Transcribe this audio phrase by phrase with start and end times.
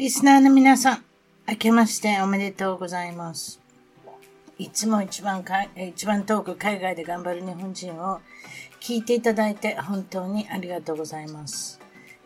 [0.00, 1.04] リスナーの皆さん、
[1.46, 3.60] 明けましておめでとうございます。
[4.56, 8.20] いつも一番か、一番遠く海外で頑張る日本人を
[8.80, 11.78] 聞いていただいて本当にありがとうございます。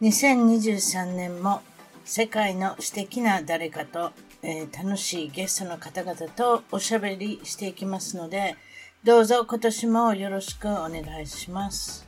[0.03, 1.63] 2023年も
[2.05, 4.13] 世界の素敵な誰かと、
[4.45, 8.55] えー、楽しいゲストの方々とおしゃべりしていきますので、
[9.03, 12.07] どうぞ今年もよろしくお願いします。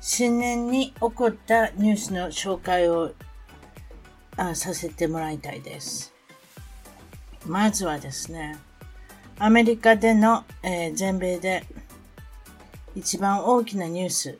[0.00, 3.10] 新年に起こったニュースの紹介を
[4.36, 6.12] あさせてもらいたいです。
[7.46, 8.58] まずはですね、
[9.38, 11.64] アメリカでの、えー、全米で
[12.94, 14.38] 一番大きなニュース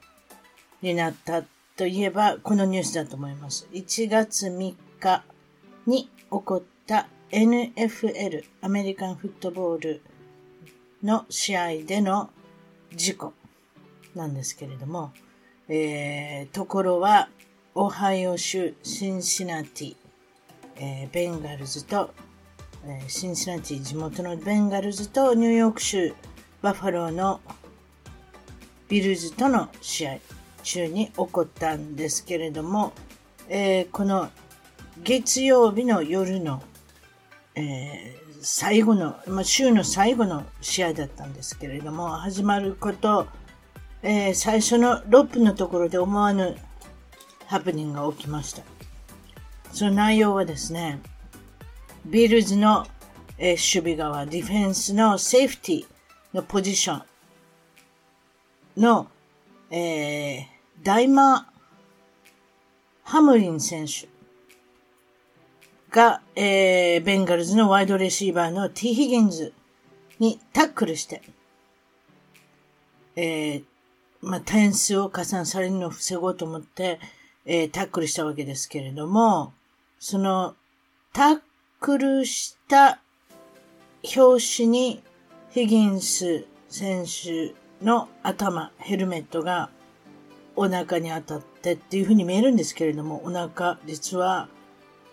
[0.83, 1.45] になった
[1.77, 3.69] といえば、このニュースだと思います。
[3.73, 5.25] 1月3日
[5.87, 10.03] に起こった NFL、アメリカンフットボール
[11.03, 12.31] の試合での
[12.95, 13.35] 事故
[14.15, 15.13] なんですけれども、
[15.69, 17.29] えー、ところは、
[17.79, 19.97] オハイオ州シンシナティ、
[20.77, 22.09] えー、ベンガルズと、
[22.87, 26.15] えー、シンシナティ地元のベンガルズとニューヨーク州
[26.63, 27.39] バファローの
[28.89, 30.19] ビルズとの試合
[30.63, 32.95] 中に起こったんですけれども、
[33.47, 34.31] えー、この
[35.03, 36.63] 月曜日の夜の、
[37.57, 43.27] えー、最後の、まあ、週の最後の試合だったんですけれども、始まること、
[44.03, 46.57] えー、最初の6分のところで思わぬ
[47.47, 48.63] ハプニングが起きました。
[49.73, 51.01] その内容はですね、
[52.05, 52.87] ビルズの、
[53.39, 55.87] えー、守備側、ディフェンスのセーフティ
[56.33, 57.03] のポジショ
[58.77, 59.09] ンの、
[59.71, 60.45] えー、
[60.83, 61.45] ダマー・
[63.03, 64.09] ハムリン選手
[65.91, 69.53] が、えー、ベンガルズのワイドレシーバーの T・ ヒギンズ
[70.19, 71.23] にタックルして、
[73.15, 73.65] えー、
[74.21, 76.99] まあ、点数を加算されるのを防ごうと思って、
[77.47, 79.53] えー、タックルしたわけですけれども、
[80.01, 80.57] その、
[81.13, 81.41] タッ
[81.81, 83.01] クルした
[84.17, 85.03] 表紙に
[85.51, 89.71] ヒギンス選手の頭、ヘルメットが
[90.57, 94.49] お腹に当たってっていう風に見えるんですけれども、お腹、実は、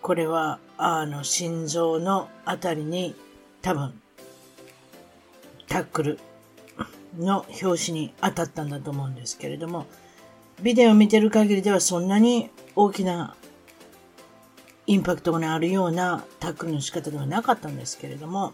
[0.02, 3.14] これは、あの、心臓のあたりに
[3.62, 4.00] 多分、
[5.68, 6.18] タックル
[7.16, 9.86] の表紙に当たったんだと思うんですけれども、
[10.62, 13.36] ビデオを見てる限りではそんなに大きな
[14.86, 18.52] インパクトがあるようなタックルの仕方ではなかったんですけれども、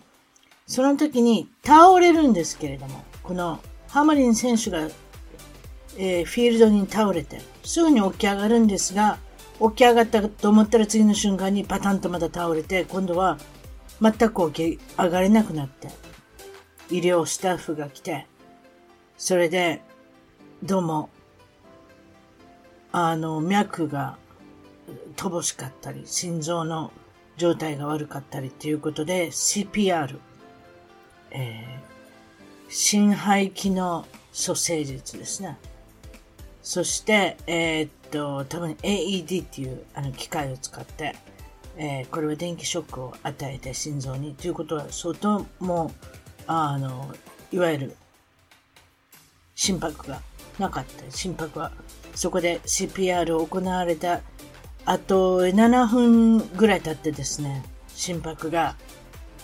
[0.66, 4.88] その時に倒れるんですけれども、このハマリン選手が、
[5.99, 9.19] えー、フィールドに倒れて、すぐに起き上がるんですが、
[9.61, 13.38] 起き上がったと思ったら次の瞬間にパタンとまた倒れて、今度は
[14.00, 15.88] 全く起き上がれなくなって、
[16.91, 18.27] 医療スタッフが来て、
[19.19, 19.82] それで、
[20.62, 21.11] どうも
[22.93, 24.17] あの、脈が
[25.17, 26.93] 乏しかったり、心臓の
[27.37, 30.19] 状態が悪かったりっていうことで CPR、
[31.31, 35.59] えー、心肺機能蘇生術ですね。
[36.62, 41.17] そして、えー、っと、多分 AED っていうあの機械を使って、
[41.77, 45.91] えー、これは電気ショックを与えて心臓にということは相当もう、
[46.47, 47.14] あの、
[47.53, 47.97] いわゆる
[49.55, 50.20] 心拍が
[50.59, 51.11] なかった。
[51.11, 51.73] 心拍は
[52.15, 54.21] そこで CPR を行われた
[54.85, 57.62] あと7分ぐらい経ってですね、
[57.95, 58.77] 心拍が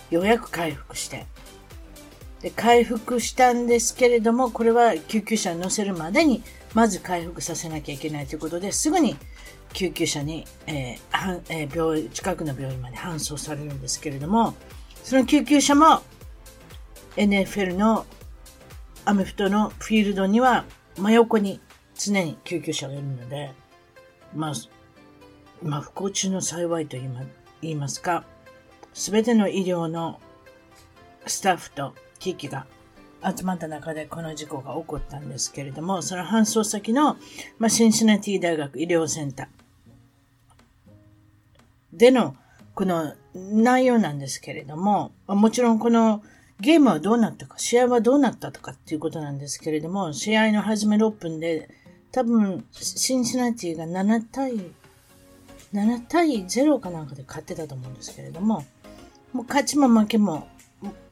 [0.09, 1.25] ようやく回復して、
[2.41, 6.43] で回復したんですけれども、これは救急車に乗せるまでに、
[6.73, 9.15] まず回復させなきゃいけないということで、すぐに
[9.73, 14.53] 救急車に、えーえー、病院、近くの病院まで搬送されるんですけれども、
[15.03, 16.01] その救急車も
[17.15, 18.05] NFL の
[19.05, 20.65] アメフトのフィールドには
[20.97, 21.61] 真横に
[21.97, 23.51] 常に救急車がいるので、
[24.33, 24.53] まあ、
[25.61, 28.23] まあ、不幸中の幸いと言いますか、
[28.93, 30.19] すべての医療の
[31.25, 32.65] スタッフと機器が
[33.23, 37.17] 集まった中でこの事故が起こったんですけれども、その搬送先の、
[37.57, 39.47] まあ、シンシナティ大学医療センター。
[41.93, 42.35] での
[42.75, 46.21] この内容なんですけれども、もちろんこの
[46.59, 51.69] ゲームはどうなったか、試合はどうなったとかっていうことなんですけれども、試合の始め6分で、
[52.11, 54.53] 多分、シンシナティが7対、
[55.73, 58.65] 7対0かなんかで勝ってたと思うんですけれども、
[59.33, 60.47] もう勝ちも負けも、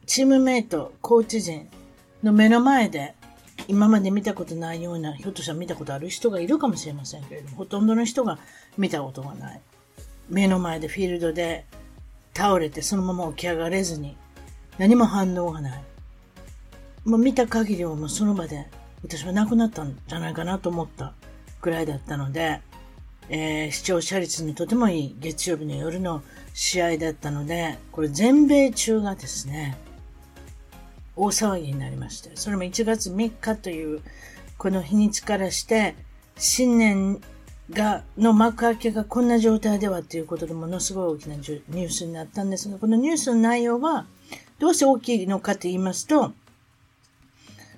[0.06, 1.68] チームメイト、コーチ陣
[2.24, 3.14] の目の前で、
[3.68, 8.40] 今まで見たことないような、ひょっとしたら見たことある人がいるかもしれませんけれども、ほとんどの人が
[8.78, 9.62] 見たことがない。
[10.30, 11.66] 目の前でフィールドで
[12.34, 14.18] 倒れてそのまま起き上がれずに、
[14.78, 15.84] 何も反応がない。
[17.06, 18.68] もう見た限りはもうその場で
[19.06, 21.14] 私は亡くなったんじゃないかなと思った
[21.62, 22.62] くらいだったので、
[23.30, 26.24] えー、視聴者率にとてもいい月曜日の夜の
[26.54, 29.78] 試合だったので、これ全米中がですね、
[31.16, 34.02] 大騒ぎになりまして、それも1月3日という
[34.58, 35.96] この日にちからして、
[36.38, 37.22] 新年
[37.72, 44.06] が、の幕開けがこんな状態ではということでものすごい大きなニュースになったんですが、このニュースの内容は、
[44.60, 46.34] どうして大きいのかと言いますと、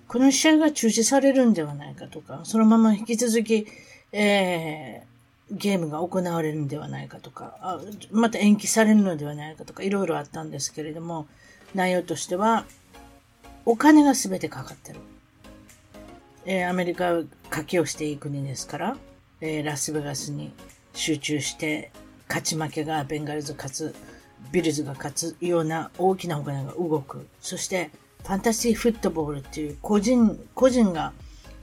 [0.07, 3.67] この試合が中止されるんではないかとか、そのまま引き続き、
[4.11, 7.79] えー、ゲームが行われるんではないかとか、
[8.11, 11.27] また延期されるのではないかとか、いろいろあったんですけれども、
[11.75, 12.65] 内容としては、
[13.65, 14.99] お金が全てかかってる。
[16.45, 18.97] えー、アメリカは賭けをしていい国ですから、
[19.41, 20.53] えー、ラスベガスに
[20.93, 21.91] 集中して、
[22.29, 23.95] 勝ち負けがベンガルズ勝つ
[24.51, 27.27] ビルズが勝つような大きなお金が動く。
[27.41, 27.89] そして、
[28.27, 31.13] ファンタジーフットボールっていう個人、個人が、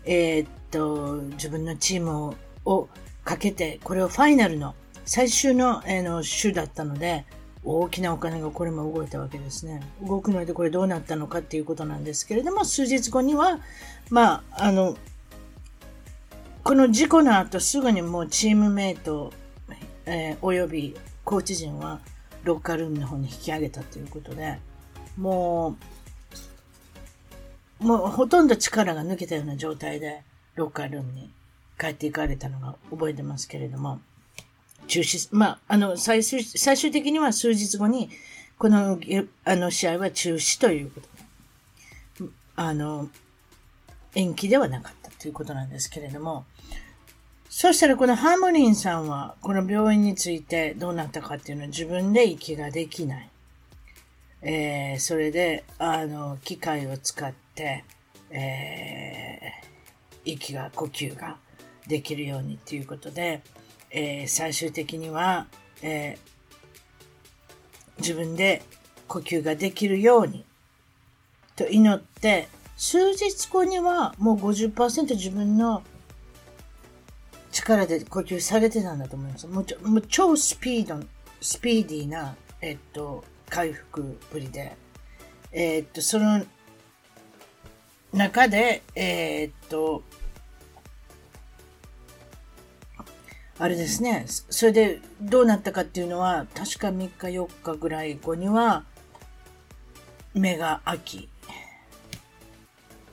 [0.06, 2.34] えー、っと、自分のチームを
[2.64, 2.88] を
[3.24, 4.74] かけて、これをファイナルの
[5.04, 7.26] 最終の,、えー、の週だったので、
[7.64, 9.82] 大きなお金がこれも動いたわけですね。
[10.02, 13.60] 動くのでこれどうなったのかっていうことなんですけれども、数日後には、
[14.10, 14.96] まあ、あの、
[16.62, 19.32] この事故の後すぐにもうチームメイト、
[20.06, 22.00] えー、およびコーチ陣は
[22.42, 24.58] ロッカールームの方に引き上げたということで、
[25.16, 25.93] もう、
[27.84, 30.22] もうほとんど力が抜けたような状態で、
[30.54, 31.30] ロッカールームに
[31.78, 34.00] 帰っていかれたのが覚えてますけれども、
[34.86, 38.08] 中止、まあ、あの、最終、最終的には数日後に、
[38.56, 38.98] この、
[39.44, 41.00] あの、試合は中止というこ
[42.18, 43.10] と、あの、
[44.14, 46.46] 延期ではなかったということなんですけれども、
[47.50, 53.30] そしたらこのハーモリンさんは、この病院についてどうなったかっていうのは自分で息ができない。
[54.42, 61.38] えー、それで、あの、機械を使って、えー、息が、呼吸が
[61.86, 63.42] できるようにっていうことで、
[63.90, 65.46] えー、最終的には、
[65.82, 68.62] えー、自分で
[69.06, 70.44] 呼吸ができるように
[71.56, 75.82] と祈って、数日後にはもう50%自分の
[77.52, 79.46] 力で呼吸されてたんだと思います。
[79.46, 81.04] もうもう超スピード、
[81.40, 84.76] スピーディーな、えっと、回復ぶりで、
[85.52, 86.44] えっと、その
[88.14, 90.04] 中で、えっと、
[93.58, 94.24] あれですね。
[94.28, 98.84] それでどうなったかっていうのは、確か3日4日ぐらい後には、
[100.32, 101.28] 目が開き、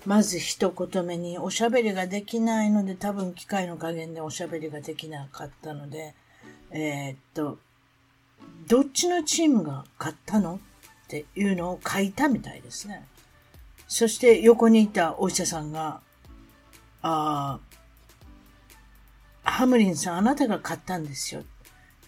[0.06, 6.14] まず一言目におしゃべりができないので、多分機械の加減でおしゃべりができなかったので、
[6.70, 7.58] えー、っと、
[8.68, 10.60] どっちのチームが勝ったの
[11.06, 13.04] っていうのを書いたみたいですね。
[13.94, 16.00] そして横にいたお医者さんが、
[17.02, 17.60] あ
[19.44, 21.44] ハムリンさん、あなたが勝ったんですよ。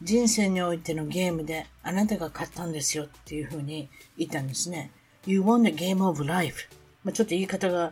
[0.02, 4.92] 人生においてのゲームであなたが勝ったんですよっていうふうに言ったんですね。
[5.26, 6.70] You won the game of life.
[7.04, 7.92] まあ、ちょっと言い方が、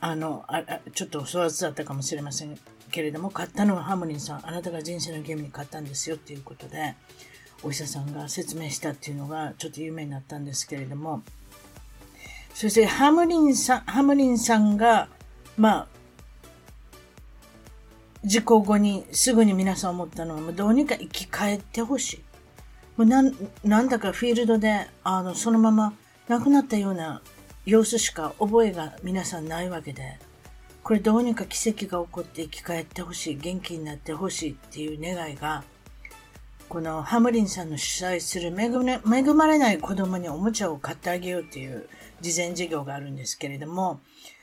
[0.00, 0.62] あの、あ
[0.94, 2.58] ちょっと粗雑だったかもしれません
[2.90, 6.94] けれども、買ったのはハムリンさん、あなたが人生のゲームに買ったんですよっていうことで、
[7.62, 11.22] お医者さんが説明したっていうのがちょっと有名になったんですけれども、
[12.56, 15.08] そしてハムリンさん、ハムリンさんが、
[15.58, 15.86] まあ、
[18.24, 22.22] 事故後にすぐに皆さん思ったのは、もうどうにか生き返ってほしい。
[22.96, 25.92] もうなん、なんだかフィールドで、あの、そのまま
[26.28, 27.20] 亡くなったような
[27.66, 30.18] 様子しか覚えが皆さんないわけで、
[30.82, 35.62] これどうにか奇跡が起こって生き返ってほしい、元気になってほしいっていう願いが、
[36.70, 38.70] このハムリンさんの主催する恵
[39.34, 41.88] まれない子供におもちゃを買ってあげようっていう
[42.32, 44.00] 事前事業があるんですけれども、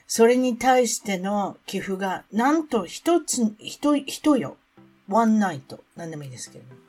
[0.07, 4.57] それに対しての寄付が、なんと一つ、一、一よ、
[5.07, 6.81] ワンナイト、なんでもいいですけれども、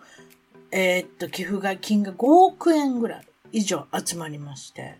[0.70, 3.26] えー、っと、寄付が金が5億円ぐらい。
[3.54, 4.96] 以上集まりまして、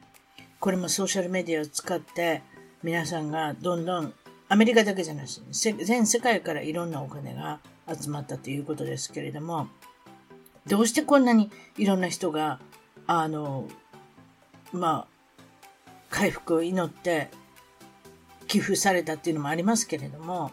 [0.61, 2.41] これもソーシャルメディアを使って
[2.85, 4.15] 皆さんがどんどん
[4.49, 5.43] アメリカだけじゃないです。
[5.85, 7.59] 全世界からいろんなお金が
[7.93, 9.67] 集まったということですけれども、
[10.69, 12.61] どうしてこんなにいろんな人が、
[13.09, 13.69] あの、
[14.73, 15.14] まあ、
[16.15, 17.29] 回復を祈って
[18.47, 20.53] 寄付されたっていうのもありますけれども、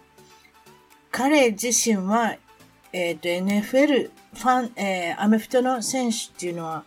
[1.12, 2.36] 彼自身は、
[2.91, 6.84] えっ、ー、と、NFL ファン、えー、アメフトの選手っていうのは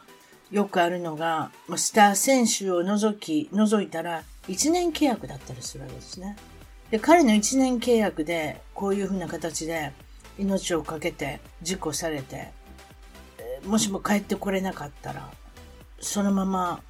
[0.50, 6.36] よくあるのが、スター選手を除き、除いたら1年契約だったりするわけですね。
[6.90, 9.92] で、彼の1年契約で、こういうふうな形で
[10.36, 12.50] 命を懸けて事故されて、
[13.66, 15.30] もしも帰ってこれなかったら、
[16.00, 16.82] そのまま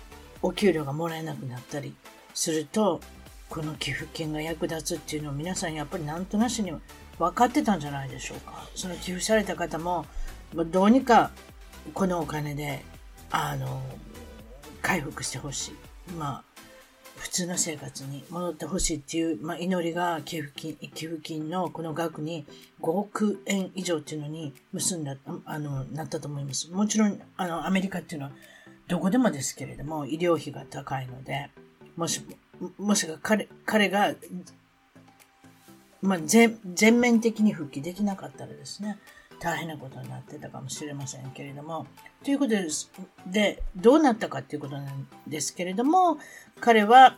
[0.44, 1.94] お給料がもらえなくなったり
[2.34, 3.00] すると、
[3.48, 6.70] この寄付金が役立つっていうのを皆さんやっぱりなんとなしに
[7.18, 8.68] 分かってたんじゃないでしょうか。
[8.74, 10.04] その寄付された方も、
[10.54, 11.30] どうにか
[11.94, 12.84] このお金で、
[13.30, 13.80] あの、
[14.82, 15.72] 回復してほし
[16.08, 16.12] い。
[16.12, 16.44] まあ、
[17.16, 22.44] 普通の生活に戻ってほしいっていう、まあ、祈りが寄付金、寄付金のこの額に
[22.82, 26.70] 5億円以上っていうのに結んだ、あの、なったと思います。
[26.70, 28.32] もちろん、あの、アメリカっていうのは
[28.88, 31.50] どこでもですけれども、医療費が高いので、
[31.96, 32.22] もし、
[32.78, 34.14] もしが彼、彼が、
[36.02, 38.98] まあ、全、全面的に復帰できなかったらですね、
[39.40, 41.86] 大変なことになってたかもしれませんけれども、
[42.22, 42.90] ということです。
[43.26, 46.18] で、どうなったかっていうことなんですけれども、
[46.60, 47.16] 彼は、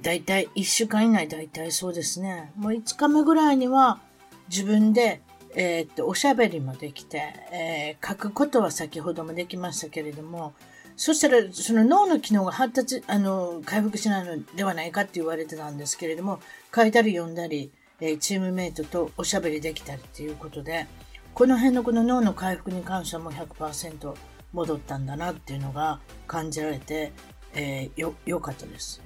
[0.00, 4.00] だいたい1週間以内、だいたいそうですね、もう5日目ぐらいには
[4.48, 5.22] 自分で、
[5.54, 7.18] えー、っと、おしゃべりもできて、
[7.52, 10.52] えー、書くことは先ほどもできましたけれども、
[10.98, 16.40] そしたら、その脳の機能が発達、あの、回復しないのではないかって言われてたんですけれども、
[16.74, 20.88] 書いたり読んだり、え、チームメイトとおしゃべりできたりっていうことで、
[21.34, 24.12] この辺のこの脳の回復に関してはもう100%
[24.52, 27.12] 戻ったんだなっていうのが感じられて、
[27.54, 29.00] えー、よ、良かったです。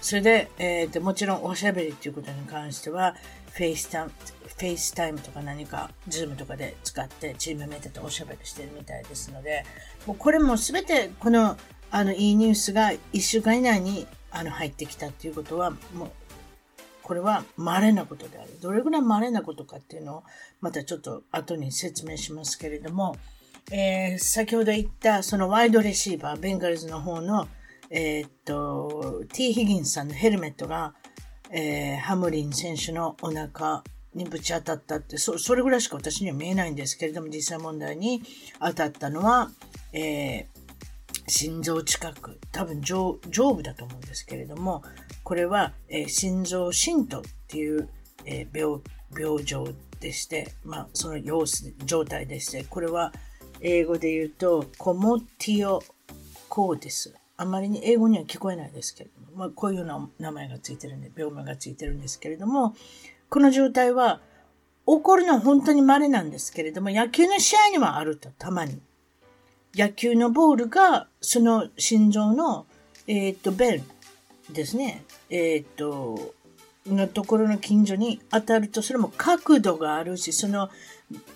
[0.00, 3.16] それで、えー、もちろんおしゃべりっていうことに関しては、
[3.52, 9.64] フェイスタ、 FaceTime とか何か、 Zoom とかで使ってチームメイトとおしゃべりしてるみたいですので、
[10.06, 11.56] もうこれもすべてこの、
[11.90, 16.10] あの、いいニュースが1週間以内に、あの、入ってきたっていうことは、もう
[17.10, 18.60] これは稀なことである。
[18.60, 20.22] どれぐらい稀なことかっていうのを
[20.60, 23.16] またちょっと後に説明しますけれども、
[23.72, 27.48] えー、先ほど言ったそのワイドレシーバー、ベンガルズの方の、
[27.90, 29.52] えー、っと、T.
[29.52, 30.94] ヒギンさんのヘルメットが、
[31.52, 33.82] えー、ハムリン選手のお腹
[34.14, 38.22] にぶち当たったって、そ、それぐらいしか私には見えないんですけれども、実際問題に
[38.60, 39.50] 当たったのは、
[39.92, 40.46] えー、
[41.26, 44.82] 心臓近く、多分上上部だと思うんですけれども、
[45.24, 47.88] これは、えー、心臓浸透っていう、
[48.24, 48.80] えー、病
[49.18, 49.66] 病状
[50.00, 53.12] でして、まあ、その様子、状態でして、これは
[53.60, 55.82] 英語で言うと、コモティオ
[56.48, 57.14] コーデス。
[57.36, 62.74] あまりに英語には聞こえないですけど、まあ、こういうような名前がついてるんで、病名がついてるんですけれども、
[63.28, 64.20] この状態は、
[64.86, 68.80] 起こるのは本当に稀なんですけれども、野球の試合にはあると、たまに。
[69.74, 72.66] 野球のボールが、その心臓の、
[73.06, 73.82] えっ、と、ベル
[74.52, 75.04] ですね。
[75.28, 76.34] えっ、と、
[76.86, 80.70] のところの近所に当たると、それも角度があるし、その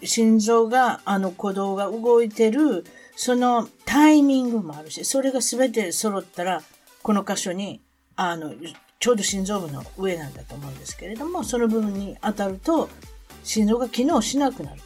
[0.02, 2.84] 心臓が、あの鼓動が動いてる、
[3.16, 6.62] そのタイミングもあるし、それが全て揃ったら、
[7.02, 7.80] この箇所に、
[8.16, 8.52] あの、
[8.98, 12.88] ちょうど心臓部の上なんだと思うんですけれども、その部分に当たると、
[13.42, 14.80] 心臓が機能しなくなる。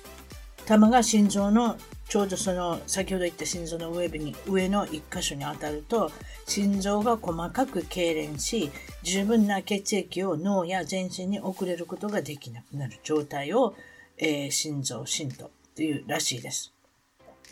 [0.66, 1.76] 玉が心臓の
[2.08, 6.11] ちょうどその先ほど言った心臓の上部に上の一箇所に当たると
[6.47, 8.70] 心臓が細かく痙攣し
[9.02, 13.75] 十分な血液を脳や全身に送れることができなくなる状態を、
[14.16, 16.73] えー、心臓心とというらしいです。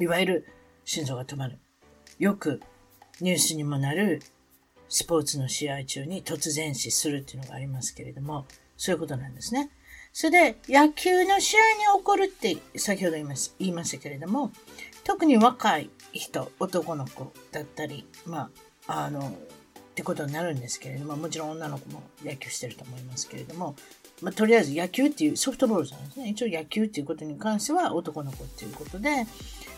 [0.00, 0.46] いわゆる
[0.84, 1.58] 心臓が止まる。
[2.18, 2.60] よく
[3.20, 4.22] ニュースにもなる
[4.88, 9.70] スポーツの試合中に突然死するっていうのがありますけれども、そういうことなんですね。
[10.12, 11.60] それで、野球の試合
[11.94, 14.50] に起こるって先ほど言いま言いましたけれども、
[15.04, 18.50] 特に若い人、男の子だったり、ま
[18.86, 19.32] あ、あの、っ
[19.94, 23.76] てことになるんですけれども、もちろん女の子も野球してると思いますけれども、
[24.22, 26.28] まあ、とりあえず野球っていうソフトボールじゃないですね。
[26.30, 29.26] 一応野球っていうことに関しては男の子っていうことで、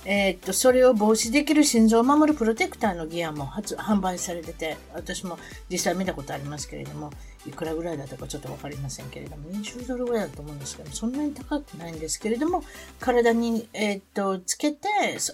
[0.04, 5.38] えー、っと、それを防止できる心臓を守るプロテクターのギアも発販売されてて、私も
[5.70, 7.10] 実際見たことありますけれども、
[7.46, 12.62] いくらぐらいだったかちょっとわかりませんけれども、20ドルぐらいだと思うんですけど、そんなに高くないんですけれども、
[13.00, 14.88] 体に、えー、っと、つけて、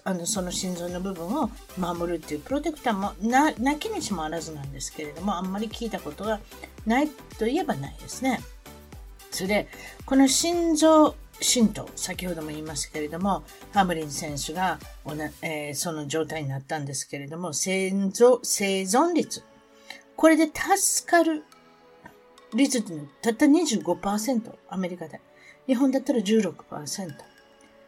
[0.04, 6.40] あの、その心臓の部分を守るっていうプロテクターもな、なきにしもあらずなんですけれども、あんまり聞いたことが
[6.86, 8.40] ないといえばないですね。
[9.30, 9.68] それで、
[10.06, 19.42] この心臓神道、先ほども言いましたけれども、ハムリン選手がおなえー、その状態になったんですけれども、生存生存率。
[20.16, 21.44] これで助かる
[22.54, 25.20] 率ってたった25%、アメリカで。
[25.66, 27.14] 日本だったら16%。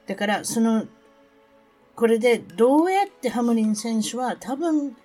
[0.07, 0.87] だから、その、
[1.95, 4.97] これでどうやってハムリン選手は多分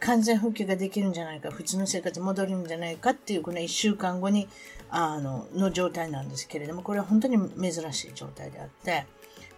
[0.00, 4.48] 完全復帰ができるんじゃないか、普通の生活に戻るんじゃないかっていう、この1週間後に、
[4.90, 9.06] あの、の状態なんですけれども、これは本当に珍しい状態であって、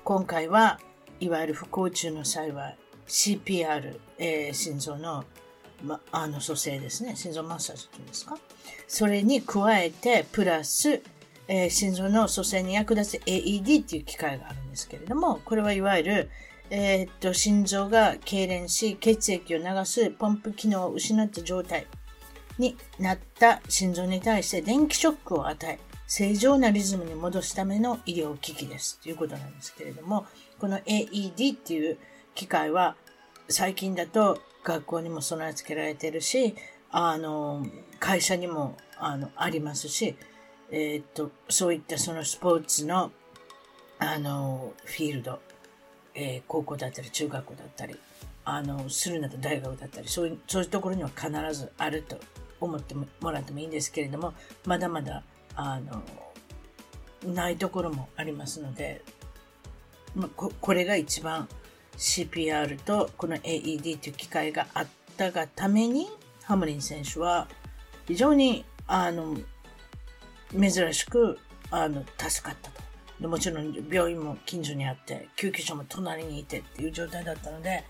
[0.05, 0.81] 今回は
[1.21, 2.75] いわゆる不幸中の際は
[3.07, 5.25] CPR、えー、心臓の、
[5.85, 7.15] ま、あの蘇生ですね。
[7.17, 8.37] 心臓マッサージというんですか？
[8.89, 11.03] それに加えて、プラス、
[11.49, 16.31] えー、心臓の蘇生に役立つ AED っていう機械があるんですけれども、これはいわゆる、
[16.75, 21.87] えー、っと、心臓が痙攣し、血液を流すポンプ機能を失った状態
[22.57, 28.99] になった心臓に対して電気ショックを与え、正常なリズムに戻すための医療機器です。
[29.01, 30.25] ということなんですけれども、
[30.59, 31.99] この AED っていう
[32.35, 32.97] 機械は
[33.51, 36.55] 最近だと学校にも備え付けられてるし、
[36.91, 37.67] あの、
[38.01, 40.17] 会社にもあのありますし、
[40.71, 43.13] えー、っと、そういったそのスポーツの
[43.99, 45.39] あの、フィールド、
[46.15, 47.99] えー、高校だったり中学校だったり、
[48.45, 52.19] あの、するなど大学だったり、そういう、そういうところには必ずあると
[52.61, 54.35] 思ってもらってもいいんですけれども、
[54.67, 55.23] まだまだ、
[55.55, 56.03] あの、
[57.25, 59.03] ないところもありますので、
[60.15, 61.49] まあ、ここれが一番
[61.97, 66.09] CPR とこの AED という機械があったがために、
[66.43, 67.49] ハムリン選手は
[68.07, 69.37] 非常に、あの、
[70.53, 71.39] 珍しく、
[71.71, 72.72] あの、助かった。
[73.23, 77.85] でもちろん病院も近所にあって、救急車も隣にいてっていう状態だったので、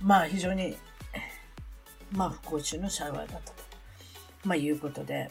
[0.00, 0.76] まあ非常に、
[2.10, 3.52] まあ不幸中の幸いだったと、
[4.44, 5.30] まあいうことで、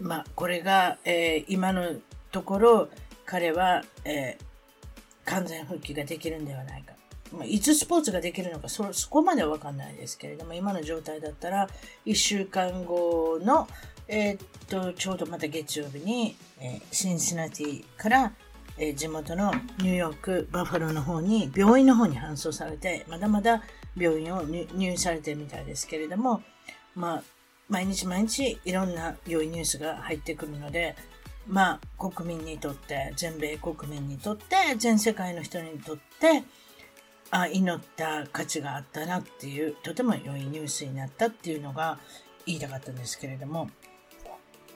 [0.00, 1.94] まあこれが、えー、今の
[2.32, 2.88] ところ
[3.24, 6.92] 彼は、えー、完全復帰ができるんではないか。
[7.32, 11.68] まあ、いつスポーツができるのかそ、そこまではわかんないですけれども、今の状態だったら、
[12.04, 13.66] 1週間後の、
[14.08, 18.32] えー、っと、ちょうどまた月曜日に、え、シンシナティから、
[18.78, 23.62] え、地元のニューヨーク、バファローの方に、病院の方に搬送されて、まだまだ
[23.96, 26.42] 病院を入院されてるみたいですけれども、
[26.94, 27.22] まあ、
[27.68, 30.94] 毎日毎日いろんな病院ニュースが入ってくるので、
[31.46, 36.44] まあ、国民にとって、全米国民にとって、全世界の人にとって、
[37.30, 41.98] あ祈った価値があったなっていう、とても良いニュースになったっていうのが
[42.46, 43.70] 言いたかったんですけれども、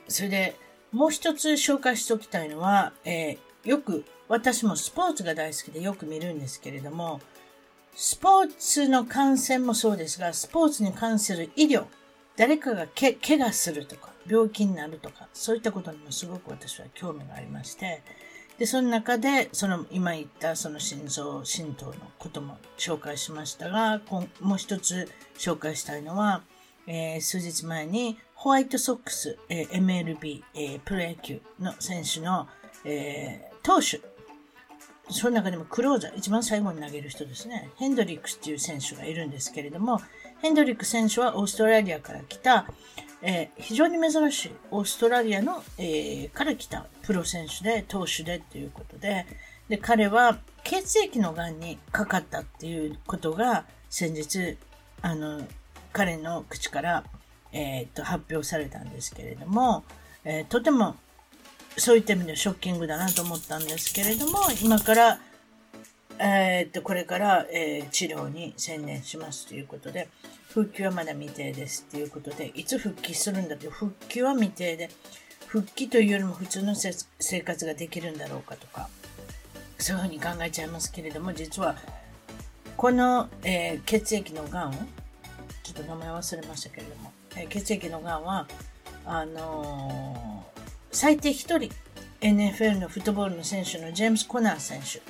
[0.08, 0.56] それで、
[0.92, 7.20] もう一つ紹介しておきたいのは、えー、よく、私もスポーツが大好きでよく見るんですけれども、
[7.94, 11.85] スポーツの感染もそうですが、スポーツに関する医療、
[12.37, 18.03] 誰かがけ怪我するとか、病気になるとか、そういったことにもすごく私は興味がありまして、
[18.59, 24.00] で、その中で、その今言ったその心臓、心臓のことも紹介しましたが、
[24.40, 26.42] もう一つ紹介したいのは、
[26.87, 32.48] えー、数日前にホワイトソックス、えー、MLB、えー、プロ野球の選手の、
[32.87, 34.00] えー、投手。
[35.12, 37.68] その中でもクローザー、一番最後に投げる人ですね。
[37.76, 40.00] ヘンドリックスっていう選手がいるんですけれども、
[40.40, 42.64] ヘンドリック選手はオーストラリアから来た、
[43.20, 49.26] えー、非常に珍しいオーストラリアの、えー、から来たプロ選手で、投手でということで、
[49.68, 54.57] で、彼は血液の癌にかかったっていうことが先日、
[55.03, 55.42] あの、
[55.92, 57.05] 彼の口から、
[57.52, 59.84] えー、と発表されたんですけれども、
[60.24, 60.96] えー、とても
[61.76, 65.20] そういった意味でショッキングだなと思ったんですけれども、今から、
[66.18, 70.08] えー、と、これから、えー、治療に専念しますということで、
[70.48, 74.90] 復帰はまだ未定ですということで、いつ復帰するんだという、復帰は未定で、
[75.46, 78.88] 復帰というよりも普通の生活ができるんだろうかとか、
[79.78, 81.76] そういうふうに考えちゃいますけれども、実は、
[82.76, 84.72] この、えー、血液のがんを
[85.62, 87.12] ちょっと名前忘れましたけれども、
[87.48, 88.46] 血液のがんは、
[89.04, 90.60] あのー、
[90.92, 91.70] 最低1人、
[92.20, 95.00] NFL のフットボールの選手のジェームス・コナー選手、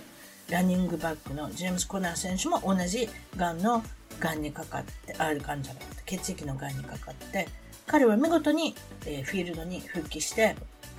[0.53, 3.83] ランニングバックのジェームス・コナー選手も同じがんの
[4.19, 7.49] がんにかかって、あるがんじゃなくて、血液のがんにかかって、
[7.87, 8.75] 彼は見事に、
[9.07, 10.57] えー、フィールドに復帰して、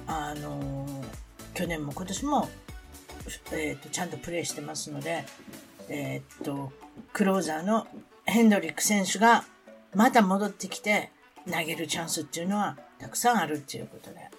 [0.07, 1.03] あのー、
[1.53, 2.49] 去年も今年も、
[3.51, 5.23] えーと、ちゃんとプレーしてますので、
[5.89, 6.71] えっ、と、
[7.13, 7.87] クローザーの
[8.25, 9.45] ヘンドリック選手が
[9.93, 11.11] また戻ってきて
[11.49, 14.29] 投げるチャンスっていうのはたくさんあるっていうことで。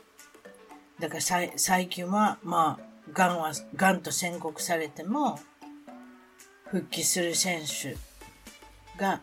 [1.01, 1.21] だから
[1.57, 5.41] 最近は、まあ、癌は、癌と宣告されても、
[6.67, 7.97] 復帰する選手
[8.99, 9.21] が、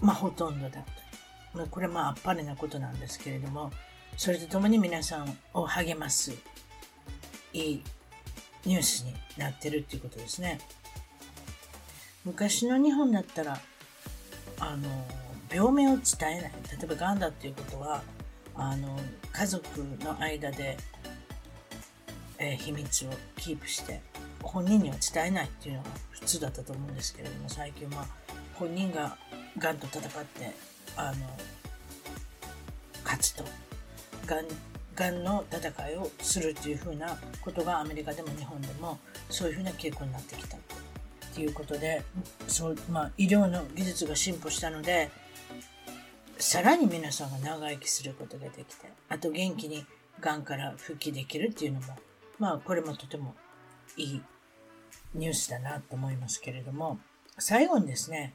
[0.00, 0.82] まあ、ほとんどだ
[1.54, 1.66] と。
[1.70, 3.70] これまあ、あっぱれなことなんですけれども、
[4.16, 6.32] それとともに皆さんを励ます
[7.52, 7.82] いい
[8.64, 10.58] ニュースになってるっていうことですね。
[12.24, 13.60] 昔の日本だったら、
[14.60, 14.88] あの、
[15.52, 16.52] 病名を伝えない。
[16.70, 18.02] 例えば癌だっていうことは、
[18.54, 18.98] あの、
[19.32, 20.76] 家族の間で、
[22.38, 24.00] えー、秘密をキープして、
[24.42, 28.06] 本人には伝えないっていうのが普通だったと思うんですけれども、最近は
[28.54, 29.16] 本人が
[29.58, 30.52] 癌と戦って、
[30.96, 31.26] あの、
[33.04, 33.44] 勝つと。
[34.26, 34.44] 癌
[34.94, 38.98] がんの戦いをするっていうふうなことがアメリカでも日本でも
[39.30, 40.56] そういうふうな傾向になってきた
[41.38, 42.02] ていうことで
[42.48, 45.10] そう、まあ、医療の技術が進歩したので
[46.36, 49.86] さらに皆さんが長生きすることができてあと元気に
[50.20, 51.86] がんから復帰できるっていうのも
[52.40, 53.36] まあこれもとても
[53.96, 54.22] いい
[55.14, 56.98] ニュースだなと思いますけれども
[57.38, 58.34] 最後にですね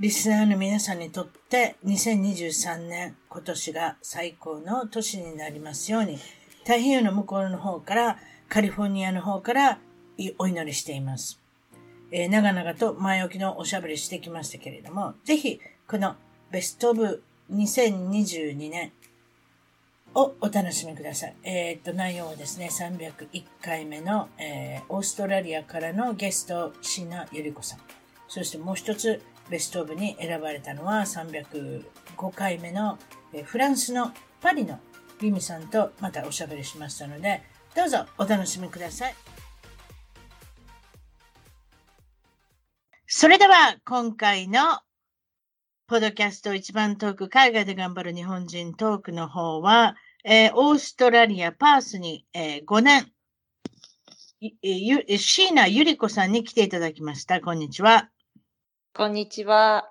[0.00, 6.16] リスナーの皆さんにとって2023年今年が最高の年になりますように
[6.60, 9.78] 太平洋の向こうの方からカリフォルニアの方から
[10.38, 11.47] お祈りしています。
[12.10, 16.16] えー、長々と前置きのおしゃべりしてきましたけれども、ぜひこの
[16.50, 18.92] ベストオブ2022年
[20.14, 21.34] をお楽しみください。
[21.42, 27.78] えっ、と、内容はですね、301回目の、えー、オーストラリアからのゲスト、椎名ゆり子さん。
[28.28, 31.84] そしてもう一つ、ベストオブに選ばれたのは305
[32.34, 32.98] 回目の
[33.32, 34.78] えフランスのパリの
[35.20, 37.42] リミさんとまたおしゃべりしましたので、
[37.74, 39.27] どうぞお楽しみください。
[43.10, 44.60] それでは今回の
[45.86, 53.10] ポッドキャスト一番トーク海外で頑張る日本人トークの方は、えー、オーストラリア・パースに、えー、5年、
[55.16, 57.40] 椎名ゆり子さんに来ていただきました。
[57.40, 58.10] こんにちは。
[58.94, 59.90] こんにちは。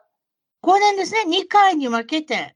[0.62, 2.56] 5年ですね、2回に分けて、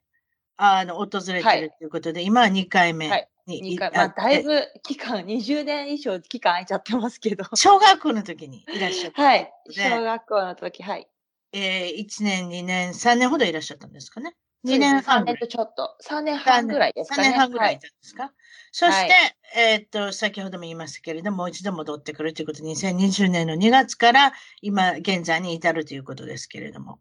[0.58, 3.12] あの、訪れてるということで、はい、今は2回目に。
[3.12, 3.28] はい、
[3.78, 7.44] 回まあ、だいぶ期間、20年以上期間空いちゃってますけど。
[7.56, 9.52] 小学校の時にいらっしゃった、はい。
[9.70, 11.08] 小学校の時、はい。
[11.54, 14.36] えー、1年、2年、3年ほどいらっしゃったんですかね。
[14.66, 15.24] 2年半。
[15.24, 15.98] 3年とちょっと。
[16.04, 17.30] 3年半ぐらいですかね。
[17.30, 18.32] 3年半ぐらいですか、はい、
[18.72, 19.14] そして、
[19.56, 27.00] えっと、先ほども言いましたけれども、もう一度戻ってくるということで、2020年の2月から今現在に至るということですけれども。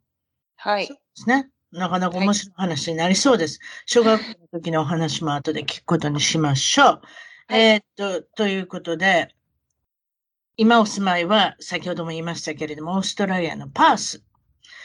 [0.57, 0.87] はい。
[0.87, 1.51] そうですね。
[1.73, 3.59] なかなか面白い話になりそうです。
[3.61, 6.87] はい、小学校の時のお話も後で聞くことにしましょう。
[6.87, 9.35] はい、えっと、ということで、
[10.57, 14.23] 今お住まいは先ほども言いましたけれども、オーストラリアのパース。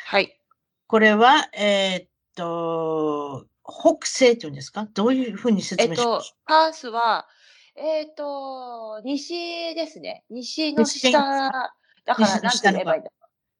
[0.05, 0.39] はい。
[0.87, 4.87] これは、えー、っと、北西っていうんですか？
[4.93, 7.27] どういうふうに説明しますか、えっと、パースは、
[7.75, 10.23] えっ、ー、と、西ですね。
[10.29, 13.11] 西の下、だから何て言えばいいんだ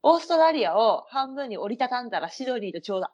[0.08, 3.08] オーストラリアを半分に折りたたんだらシドニーとちょうど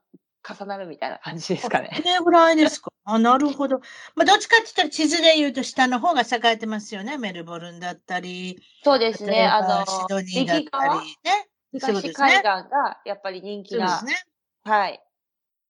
[0.45, 1.89] 重なるみたいな感じですかね。
[1.95, 2.91] これぐらいですか。
[3.06, 3.80] あ、なるほど。
[4.13, 7.17] まあ、どっちかって言ったら地図で言うと下の方が栄えてますよね。
[7.17, 8.62] メルボルンだったり。
[8.84, 9.45] そうですね。
[9.45, 11.47] あの、シドニーだったりね。
[11.73, 13.99] 東海岸がやっぱり人気な。
[13.99, 14.23] そうですね。
[14.69, 15.01] はい。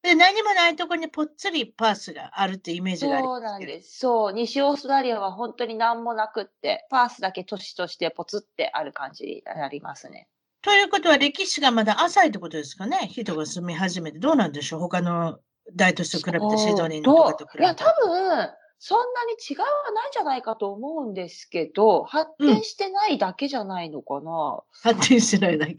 [0.02, 4.00] で、何もないところにぽっつりパースがあるってイメージがありますそうなんです。
[4.00, 4.34] そう。
[4.34, 10.28] 西オーストラリアは本当に何もなくって、パースだけ都市としてポツってある感じになりますね。
[10.64, 13.08] ということは歴史がまだ浅いってことですかね？
[13.12, 14.20] 人が住み始めて。
[14.20, 14.80] どうなんでしょう？
[14.80, 15.40] 他の
[15.76, 17.64] 大都市と比べてシドニーのとかと比べて。
[17.64, 24.62] いや、多分、そんなに違いはないんじゃないかと思うんですけど、発展してないだけじゃないのかな？
[24.86, 25.76] うん、発展してないだけ。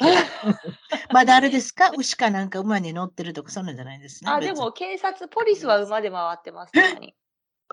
[1.12, 1.90] まだあれですか？
[1.96, 4.30] 牛かなんか馬に乗ってるとか、そんなんじゃないですね。
[4.30, 6.72] あ、でも警察、ポリスは馬で回ってます。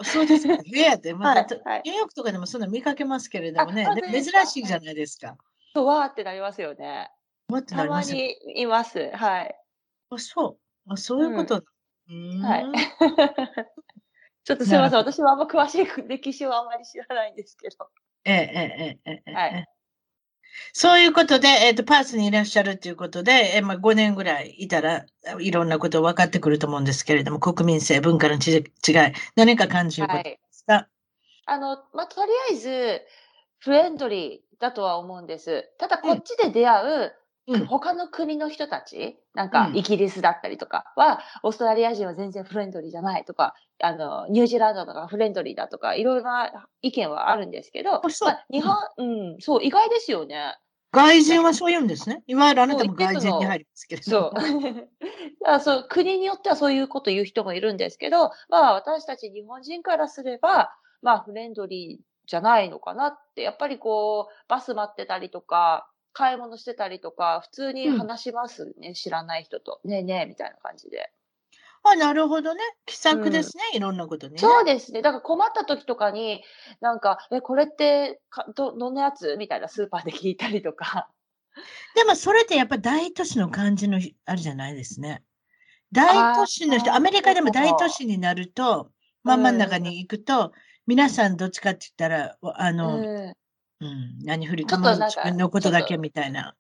[0.04, 0.58] そうですか。
[0.58, 1.42] 部屋で、まあ、は
[1.78, 5.36] い、ニューヨークとかでもそんな見かけますけれどもね、珍しいじゃないですか。
[5.74, 7.10] そう、わーってなりますよね。
[7.50, 9.12] わってなります、たまにいます。
[9.14, 9.56] はい。
[10.10, 10.94] あ、そう。
[10.94, 11.64] あ、そういうこと。
[12.10, 12.66] うん、はい。
[14.44, 15.00] ちょっとすみません。
[15.00, 17.90] 私はあんま詳しい歴史をあんまり知らないんですけど。
[18.26, 19.32] ええ、ええ、ええ。
[19.32, 19.66] はい。
[20.74, 25.06] そういうことで、えっ、ー、と、パースにいらっしゃるということで、えー、まあ、5年ぐらいいたら
[25.40, 28.64] いろんなこと分かってくると思うんですけれども、国民性、文化の違い、
[29.36, 30.88] 何か感じることですか、はい、
[31.46, 33.02] あの、まあ、とりあえず、
[33.60, 35.70] フレンドリーだとは思うんです。
[35.78, 37.16] ただ、こっちで出会う
[37.68, 49.04] 他の国の人たち、なんかイギリスだったりとかは、オーストラリア人は全然フレンドリーじゃないとか、あの、ニュージーランドとかフレンドリーだとか、いろいろな意見はあるんですけど、まあ、日本、う
[49.38, 50.58] ん、そう、意外ですよね。
[50.92, 52.24] 外人はそう言うんですね。
[52.26, 54.02] いわゆるあなたも外人に入りますけど。
[54.02, 54.34] そう。
[55.62, 69.82] そう国によってはそういうこと言う人もいるんですけど、まあ私たち日本人からすれば、まあフレンドリーじゃないのかなって、やっぱりこう、バス待ってたりとか、買い物してたりとか、普通に話しますね、うん、知らない人と。
[69.84, 71.12] ねえねえ、みたいな感じで。
[71.82, 72.62] あ、なるほどね。
[72.86, 74.38] 気さくですね、いろんなことね。
[74.38, 75.02] そうですね。
[75.02, 76.44] だから困った時とかに、
[76.82, 79.36] なんか、え、これってか、ど、どんなやつ？
[79.38, 81.10] みたいなスーパーで聞いたりとか。
[81.96, 85.24] でもそれってやっぱ大都市の感じのあるじゃないですね。
[85.92, 88.92] 大都市の人、アメリカでも大都市になると、
[89.24, 90.52] まん真ん中に行くと、
[90.90, 93.34] 皆さんどっちかって言ったら、あの、うん。
[93.82, 96.56] うん、何振りかもっとなんか自分のことだけみたいな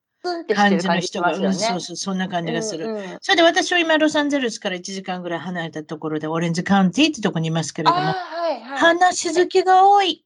[0.56, 1.54] 感じの人が、うん。
[1.56, 2.86] そうそう、そんな感じがする。
[2.86, 8.13] うんうんそれで私は今、ロサンゼルスから1時間ぐらい離れたところで、オレンジカウンティってとこにいますけれども、は
[8.52, 8.78] いはい。
[8.78, 10.24] 話好きが多い。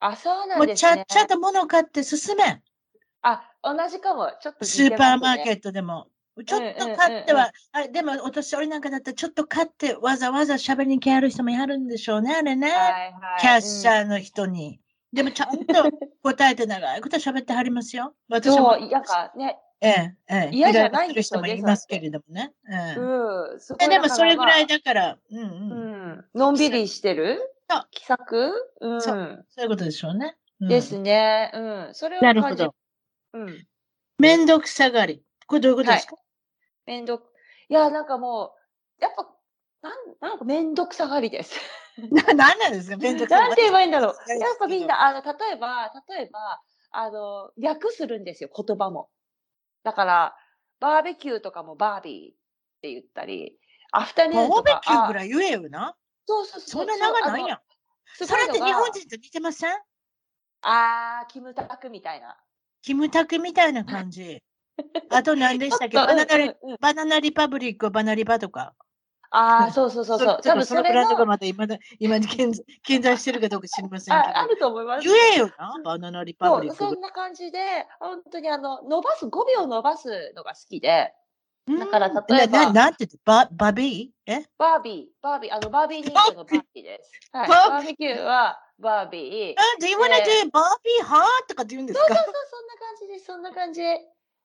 [0.00, 0.90] あ、そうなもうんですね。
[0.96, 2.60] ちゃっちゃと物買って進め。
[3.22, 4.32] あ、同じかも。
[4.42, 6.08] ちょっとスーパーマーケッットでも。
[6.44, 12.70] ちょっと買ってうんうんうんは、あれ、でもお年寄りなんかだったらちょっと買ってわざわざ喋りに来はる人もやるんでしょうね、あれね。
[12.70, 13.40] はいはい。
[13.40, 14.80] キャッシャーの人に。
[15.12, 15.90] でもちゃんと
[16.22, 18.14] 答えて長いこと喋ってはりますよ。
[18.30, 18.36] うん。
[18.36, 20.50] 私もそう、なんかね、ええ、ええ。
[20.52, 22.52] 嫌じゃない人もいますけれどもね。
[22.70, 23.88] ええうん。
[23.90, 25.42] でもそれぐらいまだから、うんう。
[25.42, 25.48] ん
[26.18, 26.24] ん。
[26.34, 27.40] のんびりしてる？
[27.68, 28.52] そう気さく？
[28.80, 29.00] うん。
[29.02, 30.36] そそういうことでしょうね。
[30.60, 31.50] うんですね。
[31.52, 31.94] うん。
[31.94, 32.74] それを感じなるほど。
[33.34, 33.66] うん。
[34.18, 35.22] めんどくさがり。
[35.48, 36.16] これどういうことですか、
[36.86, 37.24] めんどく、
[37.68, 38.54] いや、なんかも
[39.00, 39.28] う、やっぱ、
[39.82, 41.58] なん、なんかめんどくさがりです。
[42.10, 42.96] な、なんなんですか？
[42.96, 43.48] めんどくさがり。
[43.48, 44.14] なんて言えばいいんだろう。
[44.14, 49.10] 私やっぱみんな、あの、例えば、例えば、あの、略するんですよ、言葉も。
[49.82, 50.36] だから、
[50.80, 52.36] バーベキューとかもバービーっ
[52.82, 53.58] て言ったり、
[53.92, 54.80] アフタヌーンバーとか。
[54.80, 55.14] ベキューぐい。
[55.14, 55.96] らい言えよな。
[56.26, 56.70] そうそうそう。
[56.70, 57.60] そんな長ないやん。
[58.14, 59.80] それって日本人と似てません？
[60.62, 62.36] あー、キムタクみたいな。
[62.82, 64.42] キムタクみたいな感じ。
[65.10, 65.96] あと何でしたっけ？
[65.96, 68.74] バナナリ、うんうんうんバナナリパブリック、バナリバとか。
[69.34, 70.40] あー、そうそうそうそう。
[70.42, 74.48] 多分そのブランドがの、また今だ今に健在健在してるかどうか知りませんけああど。
[74.50, 75.08] ると思います。
[75.08, 81.14] 言えよな、バナナリパブリックそんな感じで、本当にあの、伸ばす、5秒伸ばすのが好きで、
[81.68, 84.32] うんだから例えばなななんてババビー？
[84.32, 84.44] え？
[84.58, 87.10] バービー、バービー、あの、バービー人形のバービーです。
[87.32, 87.48] はい。
[87.48, 89.54] バービーバーベキューはバービー。
[89.56, 92.06] あ Do you wanna で do バービーハーとかって言うんですか？
[92.08, 93.82] そうそうそう、そんな感じです、そんな感じ。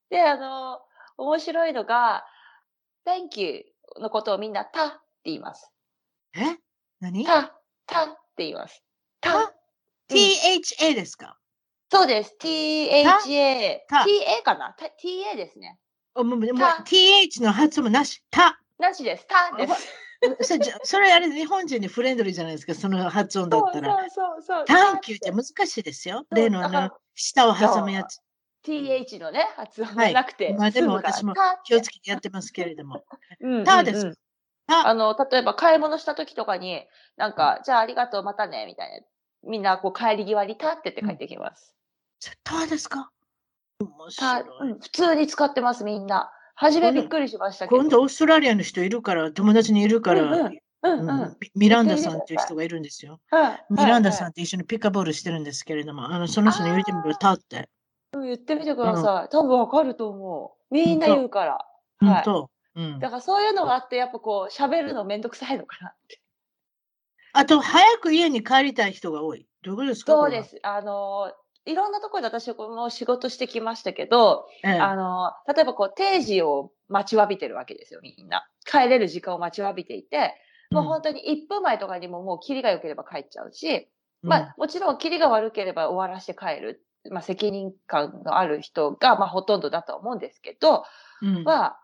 [0.10, 0.80] で、あの、
[1.18, 2.26] 面白いのが、
[3.06, 3.66] Thank you
[4.00, 5.72] のことをみんな、たって言います。
[6.36, 6.58] え？
[7.00, 7.26] 何？
[7.26, 8.84] た、たって言います。
[9.22, 9.54] たた
[10.10, 11.38] ？?THA ですか？
[11.92, 12.36] そうです。
[12.40, 13.80] THA。
[13.88, 14.74] た？TA かな？
[14.74, 15.78] た ?TA ですね。
[16.16, 18.24] おもうもうた TH の発音もなし。
[18.32, 18.60] た。
[18.80, 19.28] なしです。
[19.28, 19.94] たです。
[20.42, 23.98] それそれあれ日本人にフレンドリーじゃないですか、その発音だそうったら。
[23.98, 24.66] そうそうそう。
[24.66, 26.20] タンキューって難しいですよ。
[26.20, 28.20] そう例のあの舌を挟むやつ。
[28.68, 30.54] TH のね、発音はいがなくて。
[30.58, 33.04] まあでも私も気をつけてやってますけれども。
[33.40, 34.14] うんです
[34.68, 39.08] あの、例えば買い物した時とかに、なんか、じゃあありがとう、またね、みたいな。
[39.50, 41.74] みんな、こう、帰り際にたってって帰ってきます。
[42.44, 43.10] たですか？
[43.80, 44.72] 面た、白い。
[44.72, 46.32] うん、普通に使ってます、みんな。
[46.56, 47.80] 初めびっくりしましたけど。
[47.80, 50.50] 今度オーストラリアの人いるから、友達にいるから。
[50.50, 50.60] ミ
[51.56, 53.20] ミランダさんっていう人がいるんですよ。
[53.30, 57.70] はいミランダさはいんって一緒にピッカボールしてるんですけれども、あのその人に言ってみると、たって。
[58.20, 59.30] うん言ってみてください。
[59.30, 60.74] 多分わかると思う。
[60.74, 61.66] みんな言うから。
[62.00, 62.24] はい。
[62.80, 66.22] うんだからそういうのがあって、やっぱこう、喋るのめんどくさいのかなって。
[67.34, 69.48] あと、早く家に帰りたい人が多い。
[69.64, 70.12] どういうことですか。
[70.12, 70.60] そうですす。
[70.62, 71.32] あの、
[71.66, 78.48] いろんなところで私も仕事してきましたけど、ええあの、例えばこう、定時を待ちわびてるわけですよ、みんな。
[78.64, 80.36] 帰れる時間を待ちわびていて、
[80.72, 83.90] もう本当に1分前とかにももうキリが良ければ帰っちゃうし、
[84.24, 86.84] うんまあもちろんキリが悪ければ終わらして帰る。
[87.12, 90.84] まあ責任感のある人がまあほとんどだとは思うんですけど、
[91.22, 91.44] うん。
[91.44, 91.80] まあ、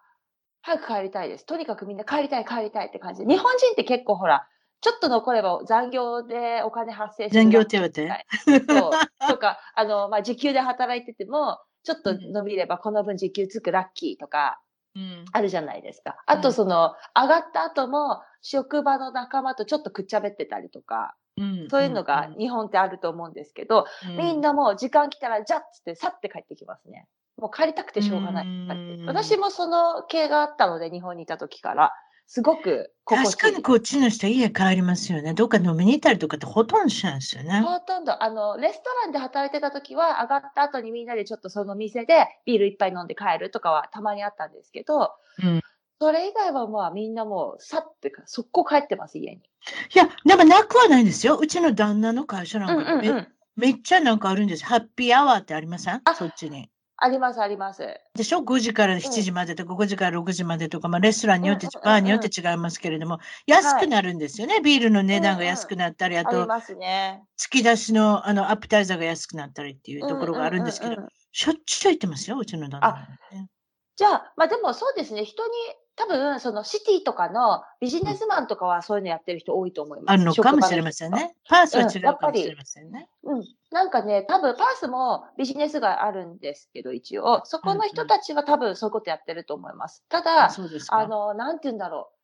[0.61, 1.45] 早く帰りたいです。
[1.45, 3.27] とにかくみんな帰りたい帰りたいって感じで。
[3.27, 4.47] 日本人って結構ほら、
[4.81, 8.01] ちょっと残れば残業でお金発生する残業な手当。
[8.01, 8.25] はい
[8.67, 8.91] そう。
[9.27, 14.61] とか、あの、まあ、時給で働いてても、ちょっと伸びればこの分時給つくラッキーとか、
[14.95, 15.25] うん。
[15.31, 16.21] あるじゃないですか。
[16.27, 21.22] あと、その、上がった後も、職場の仲間とちょっとくっちゃべってたりとか、うん
[21.69, 23.85] そういうのが日本ってあると思うんですけど、
[24.17, 27.07] みんなもう時間来たら、じゃっつって、さって帰ってきますね。
[27.37, 28.47] もう帰りたくてしょうがない。
[28.47, 31.91] うん私もその系があったので、日本にいた時から、
[32.25, 35.33] すごく確かにこっちの人家帰りますよね。
[35.33, 37.61] どっか飲みに行ったりとかってほとんどしないですよね。
[37.61, 45.11] ほとんど、あの、レストランで働いてた時は、上がった後にみんなでちょっとその店でビール一杯飲んで帰るとかはたまにあったんですけど、
[45.43, 45.62] うん
[46.03, 49.37] それ以外はまあみんなもう、さってか、速攻帰ってます、家に。
[49.37, 49.41] い
[49.97, 51.37] や、でもなくはないんですよ。
[51.37, 53.27] うちの旦那の会社なんかめ,、ん。
[53.55, 54.65] めっちゃなんかあるんです。
[54.65, 56.01] ハッピーアワーってありません？
[56.03, 56.69] あそっちに。
[56.97, 57.87] あります、あります。
[58.15, 64.59] でしょ ?5 時から7時までとか、5時から6時までとか、まあ、レストランによって、うんうんうんうんバーによって違いますけれども、安くなるんですよね。
[64.59, 67.23] ビールの値段が安くなったり、あと、ありますね。
[67.39, 73.07] 突き出しのあのアップタイザーが安くなったりっていうところがあるんですけどううう、うんしょっちゅう行ってますよ、うちの旦那。
[73.95, 75.51] じゃあ、まあでもそうですね、人に
[75.95, 80.13] 多分、そのシティとかのビジネスマンとかはそういうのやってる人多いと思います。
[80.13, 81.35] あるのかもしれませんね。
[81.47, 83.09] パースは違うかもしれませんね。
[83.23, 83.43] うん。
[83.71, 87.41] なんかね、多分パースもビジネスがあるんですけど、一応。
[87.45, 90.03] そこの人たちは多分そういうことやってると思います。
[90.09, 90.49] ただ、
[90.89, 92.15] あの、なんて言うんだろう。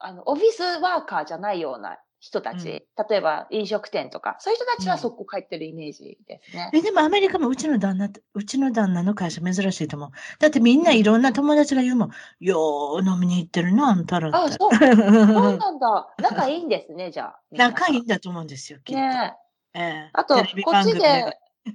[0.00, 2.56] あの、オフィスワーカーじゃないような人たち、
[2.96, 6.70] うん、例えば飲食店とか、そういう人たちはそこ帰ってるイメージですね。
[6.72, 10.10] えでもアメリカもうちの旦那、うちの旦那の会社珍しいと思う。
[10.38, 12.10] だってみんないろんな友達が言うもん、
[12.40, 14.70] よー飲みに行ってるな、あんたらあ、そう。
[14.74, 16.14] そうなんだ。
[16.18, 17.38] 仲いいんですね、じゃあ。
[17.50, 19.02] 仲いいんだと思うんですよ、きっと。
[19.02, 19.34] ね
[19.74, 21.38] ええあと、こっちで。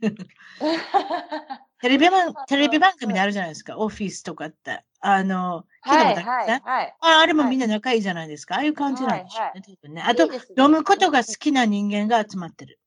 [1.81, 4.83] テレビ番 テレビ番組であるじゃないですか、オフィスとかって。
[5.01, 6.95] あの、はいはいはい。
[6.99, 8.55] ああれもみんな仲いいじゃないですか。
[8.55, 10.01] ああいう感じなんでしょうね、多分ね。
[10.01, 10.29] あと、
[10.62, 12.79] 飲むことが好きな人間が集まってる。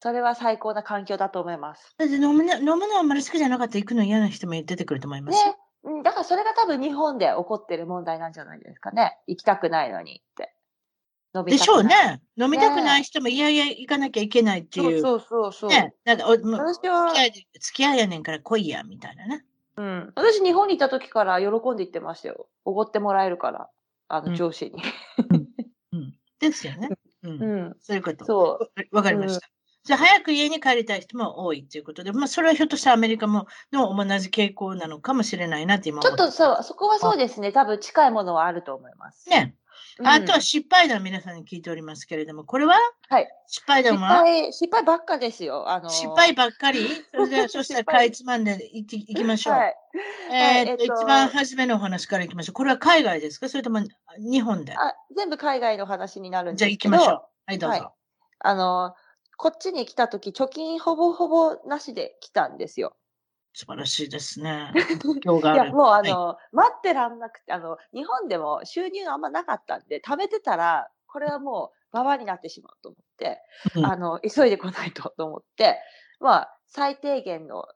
[0.00, 1.94] それは最高な環境だと思います。
[1.96, 5.44] だって飲む飲むのあんまり好きじゃなかったら行くの嫌な人も出てくると思います。
[5.44, 6.02] ね。
[6.02, 9.18] だからそれが多分日本で起こってる問題なんじゃないですかね。
[9.28, 10.54] 行きたくないのにって。
[11.46, 12.20] でしょうね。
[12.36, 15.00] 飲みたくない人も、いやいや、行かなきゃいけないっていう。
[15.00, 15.94] そうそうそうね。
[16.04, 19.44] なんか、お私は付き合い、付き合いやねんから来いや、みたいなね。
[19.82, 20.12] うん。
[20.14, 22.48] 私、日本にいた時から喜んで行ってましたよ。
[22.64, 23.68] おごってもらえるから、
[24.06, 24.80] あの、上司に。
[25.28, 25.98] うん。
[25.98, 26.90] うん、ですよね。
[27.24, 27.42] うん。
[27.42, 28.24] うん、そういうこと。
[28.24, 28.58] そ
[28.92, 28.96] う。
[28.96, 29.48] わかりました。
[29.82, 37.50] じゃあ、早く家に帰りたい人も多いということで、まあ、それはひょっとしたらアメリカもの同じ傾向なのかもしれないなって今ちょっとそう、そこはそうですね。
[37.50, 39.28] 多分近いものはあると思います。
[39.28, 39.56] ね。
[40.04, 42.74] あとは失敗談皆さんに聞いておりますけれども、これは？
[43.08, 43.28] はい。
[43.46, 44.08] 失敗談は？
[44.08, 45.68] 失敗失敗ばっかですよ。
[45.68, 46.86] あのー、失敗ばっかり？
[47.12, 49.54] それで、そしたらかいつまんでいきいきましょう。
[49.54, 49.76] はい。
[50.30, 52.54] えー、えっと、一番初めのお話からいきましょう。
[52.54, 53.48] これは海外ですか？
[53.48, 53.80] それとも
[54.18, 54.72] 日本で？
[54.74, 56.60] あ全部海外の話になるんです。
[56.60, 57.22] じゃあ行きましょう。
[57.46, 57.78] はい、どうぞ。
[57.78, 57.90] はい、
[58.40, 59.02] あのー、
[59.36, 62.94] こっちに来た時、貯金ほぼほぼなしで来たんですよ。
[63.54, 64.72] 素晴らしいですね。
[64.74, 73.42] いや、もうあの、はい、待ってらんなくて、あの、日本でも収入あんまなかったんで、貯めてたら、これはもう、ババになってしまうと思って、
[73.76, 75.78] うん、あの、急いでこないとと思って、
[76.20, 77.66] まあ、最低限の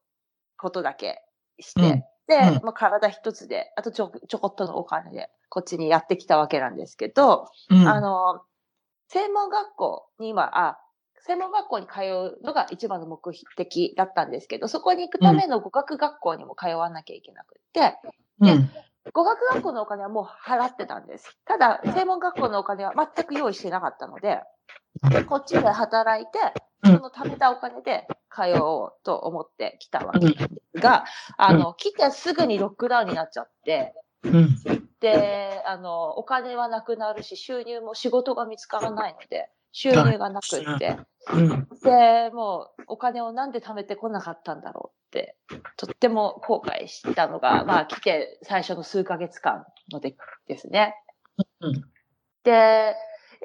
[0.57, 1.23] ことだけ
[1.61, 8.43] して、うん、で、うん、まあ、体一つで、あとちょ、ちょこっとのお金で、こっちにやってきたわけなんですけど、あの、
[9.09, 10.79] 専門学校に今、あ、
[11.27, 13.21] 専門学校に通うのが一番の目
[13.57, 17.97] 的だったんですけど、そこに行くための語学学校にも通わなきゃいけなくて、
[18.41, 18.55] で、
[19.13, 21.37] 語学学校のお金はもう払ってたんです。
[21.45, 24.41] ただ、専門学校のお金は全く用意してなかったので、
[25.29, 26.39] こっちで働いて、
[26.85, 30.37] その貯めたお金で通おうと思って来たわけで
[30.75, 31.05] すが、
[31.37, 33.95] あの、来てすぐにロックダウンになっちゃって、
[35.01, 40.99] で、あの、お金はなくなるし、収入も仕事が見つからないので、収入がなくって。
[41.33, 45.37] うん、で、もうお金をなんで貯めてこなかったんだろうって、
[45.77, 50.95] とっても後悔したのが、まあ来て最初の数ヶ月間のでですね。
[51.61, 51.85] うん、
[52.45, 52.95] で、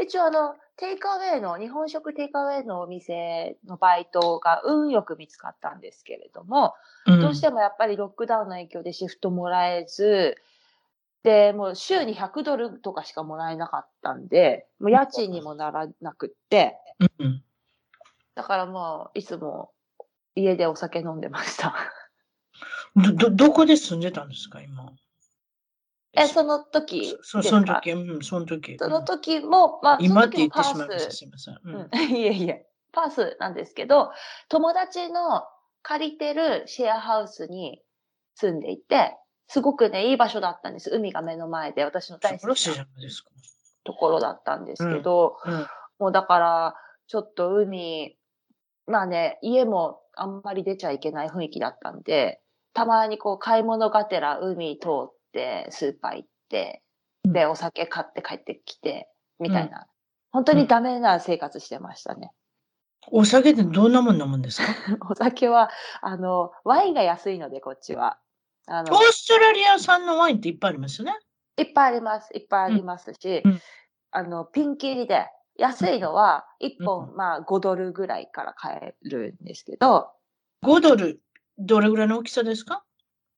[0.02, 6.74] 一応あの、テイクアウェイの、日本食テイクアウェイのお店のバイトが運よく見つかったんですけれども、
[7.06, 10.38] うん、どうしてもやっぱりロックダウンの影響でシフトもらえず、
[11.24, 16.78] で、もう週に100ドルとかしかもらえなかったんで、もう家賃にもならなくって、
[17.20, 17.44] うん、
[18.36, 19.72] だからもう、いつも
[20.36, 21.76] 家でお酒飲んでました。
[22.96, 24.92] ど、ど、どこで住んでたんですか、今？
[26.14, 28.78] え、その時そその時、うん、その時。
[28.78, 31.60] その時も、まあ、今って言ってしまいました、すみません。
[31.64, 34.12] うん、 いえいえ、パースなんですけど、
[34.50, 35.44] 友達の
[35.84, 37.82] 借りてるシェアハウスに
[38.36, 39.18] 住んでいて、
[39.52, 40.90] すごくね、いい場所だったんです。
[40.92, 42.88] 海が目の前で、私の大好きな
[43.84, 45.68] ところだったんですけど、うんうん、
[46.00, 46.76] もうだから、
[47.08, 48.18] ちょっと海、
[48.88, 52.42] まあね、家もあんまり出ちゃいけない雰囲気だったんで、
[52.74, 56.82] たまにこう買い物がてら海通って、スーパー行って、
[57.26, 59.86] で、お酒買って帰ってきて、みたいな、うん、
[60.32, 62.32] 本当にダメな生活してましたね。
[63.12, 64.68] お酒ってどんなもん飲むんですか？
[65.12, 65.70] お酒は、
[66.02, 68.18] あの、ワインが安いので、こっちは。
[68.68, 71.18] あの、オーストラリア産のワインっていっぱいありますよね。
[71.58, 72.30] いっぱいあります。
[72.34, 73.62] いっぱいありますし、うん、
[74.12, 80.10] あの、ピンキリで、安いのは1本、うん、まあ5ドルぐらいから買えるんですけど。
[80.64, 81.22] 5ドル
[81.58, 82.84] どれぐらいの大きさですか？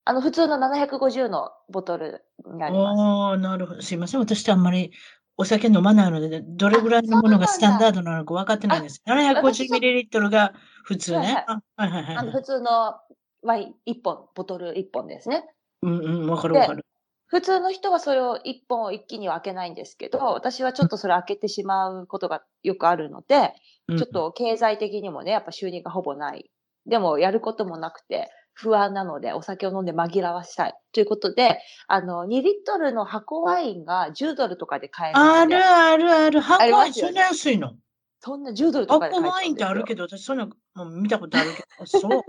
[0.06, 3.00] あの、普通の750のボトルになります。
[3.02, 3.82] ああ、なるほど。
[3.82, 4.20] すいません。
[4.20, 4.92] 私ってあんまり
[5.38, 9.02] お酒飲まないので、どれぐらいのものがスタンダードなのか分かってないんです。
[9.08, 11.46] 750ml が普通ね。
[11.48, 12.32] はいはいはい。
[12.32, 12.96] 普通の
[13.44, 15.46] ワイン1本、ボトル1本ですね。
[15.82, 16.86] うんうん、わかるわかる。
[17.28, 23.54] 普通の人はそれを1本一気には開けないんですけど、私はちょっとそれ開けてしまうことがよくあるので、
[23.90, 26.52] ちょっと経済的にもね、やっぱ収入がほぼない。
[26.86, 30.74] でもやることもなくて、不安なので、お酒を飲んで紛らわしたい。
[30.92, 36.40] ということで、あの、2リットルの箱ワインが10ドルとかで買えるあるあるある。
[36.40, 37.74] 箱ワインそんな安いの
[38.20, 39.28] そんな10ドルとかで買える。
[39.28, 40.54] 箱ワインってあるけど、私そんな、も
[40.86, 42.22] う見たことあるけど、そう。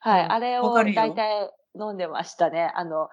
[0.00, 2.72] はい、あれを大体飲んでましたね。
[2.74, 3.08] あの、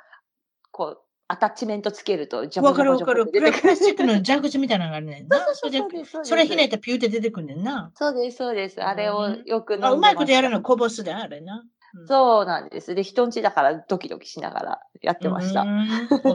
[0.71, 5.37] こう、アタッチメントつけると、ジャバジャバジャバプラスチックの蛇口みたいなのがあるねんな。
[5.55, 7.91] そうそれひねったらピューって出てくんねんな。
[7.95, 8.81] そうです、そうです。
[8.83, 11.63] あれをよく飲んで、うまいことやるのこぼすで、あれな。
[12.07, 12.95] そうなんです。
[12.95, 15.63] で、人んちだからドキドキしながらやってました。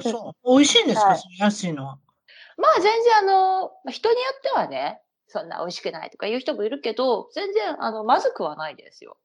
[0.02, 0.48] そう。
[0.56, 1.98] 美味しいんですか、はい、安いのは。
[2.56, 9.16] まあ全然あの、人によってはね、そんな美味しくないとか言う人もいるけど、全然あの、まずくはないですよ。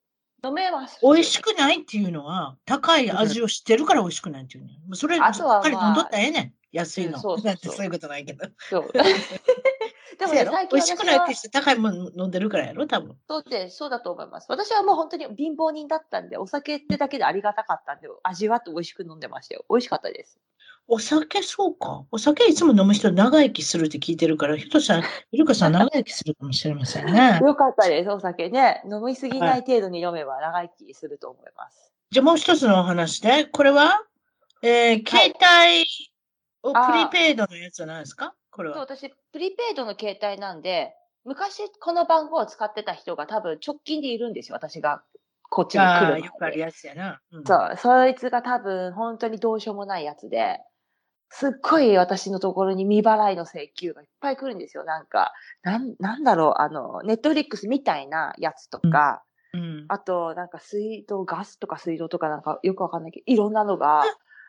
[0.43, 0.99] 飲めます。
[1.01, 4.71] 美味しくないっていうのは、高い味を知ってるから美味しくないっていうね。
[4.93, 6.53] それ、あとは、まあ、飲んどったらええねん。
[6.73, 7.19] 安いの。
[7.19, 8.45] そう そうそうそういうことないけど。
[8.69, 8.91] そう。
[10.19, 13.17] でもね、最近美味しくないってして高いもの飲んでるからやろ、多分。
[13.27, 14.47] そうで、そうだと思います。
[14.49, 19.65] 私はもう本当に貧乏人だったんで、お酒ってだけでありがたかったんで、味わって美味しく飲んでましたよ。
[19.69, 20.39] 美味しかったです。
[20.87, 22.05] お酒、そうか。
[22.11, 27.39] お酒いつも飲む人長生きするって聞いてるから、ひょっとしたら、イルカさん長生きするかもしれませんね。
[27.41, 28.83] よかったです、お酒ね。
[28.85, 31.79] 飲みすぎない程度に飲めば長生きすると思います。
[31.79, 34.01] はい、じゃあもう一つのお話で、これは、
[34.61, 35.85] えー、携帯
[36.63, 38.33] をプリペイドのやつは何ですか？
[38.51, 38.77] これは。
[38.77, 45.01] 私、プリペイドの携帯なんで、昔この番号を使ってた人が多分直近でいるんですよ、私が。
[45.49, 47.21] こっちに来るよくあるやつやな。
[47.31, 50.59] うん、そう、そいつが多分本当にどうしようもないやつで、
[51.35, 54.83] すっごい私のところに未払いの請求がいっぱい来るんですよ。
[54.83, 64.03] なんか、なん、なんだろう、あの、ネットフリックスみたいなやつとか、うん、あと、なんか水道、ガスとか水道とかなんかよくわかんないけど、いろんなのが。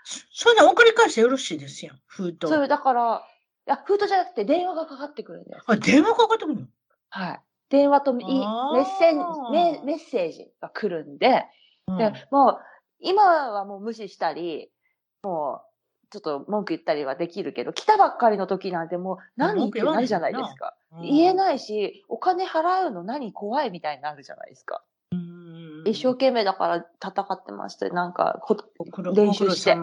[0.05, 2.49] そんな送り返してよろしいですよ、封筒。
[2.49, 3.23] そう、だから、
[3.67, 5.63] いや、封筒じゃなくて電話がかかってくるんです。
[5.67, 6.67] あ、電話かかってくるの？
[7.09, 7.41] はい。
[7.71, 8.29] 電話とメッ
[8.99, 11.47] セージ、メッセージが来るんで、
[11.89, 12.59] うん、でもう、
[13.01, 14.71] 今はもう無視したり、
[15.23, 15.74] もう、
[16.11, 20.75] ちょっと文句言ったりはできるけど、来たばっかりの時なんてもう何ってなるじゃないですか。
[21.03, 24.83] 言えないし、お金払うの何怖いみたいになるじゃないですか。
[25.87, 28.41] 一生懸命だから戦ってまして、なんか
[29.15, 29.77] 練習して。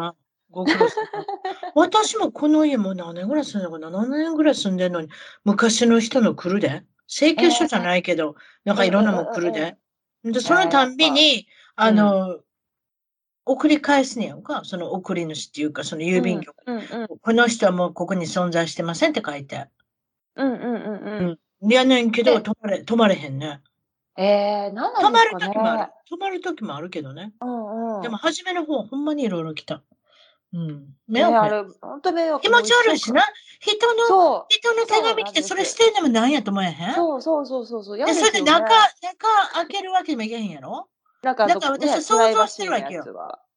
[0.52, 1.06] ご苦労様。
[1.76, 5.10] 私もこの家も何年ぐらい住んでるのかな ?7 年ぐらい住んでるのに、
[5.46, 6.84] 昔の人の来るで。
[7.08, 9.78] 請求書じゃないけど、えー、なんかいろんなもん来るで。
[10.24, 11.44] で、そのたんびに、えー、
[11.76, 12.40] あの、
[13.52, 14.62] 送り返すねやんか。
[14.64, 16.56] その送り主っていうか、その郵便局。
[16.66, 19.68] うんうんうん、この人はもうここに存在してませんって書いて。
[20.36, 21.72] うんうんうんうん。
[21.72, 23.62] やねんけど、止まれ、止まれへんね。
[24.18, 25.40] ええー、なんなんですかね。
[25.40, 25.92] 止まる時もある。
[26.12, 27.34] 止まる時もあるけどね。
[27.42, 28.02] うんうん。
[28.02, 29.82] でも、初めの方、ほんまにいろいろ来た。
[30.54, 30.86] うん。
[31.08, 31.78] 迷惑。
[31.82, 32.44] あ本当迷惑。
[32.44, 33.24] 気持ち悪いしな。
[33.60, 36.96] 人の、人の手紙来て、それ捨てんでもなんやと思えへん？
[36.96, 37.98] そうそうそうそうそう。
[37.98, 40.88] で、それで中、中開けるわけにもいけへんやろ？
[41.22, 43.04] なんか、私は想像してるわけよ。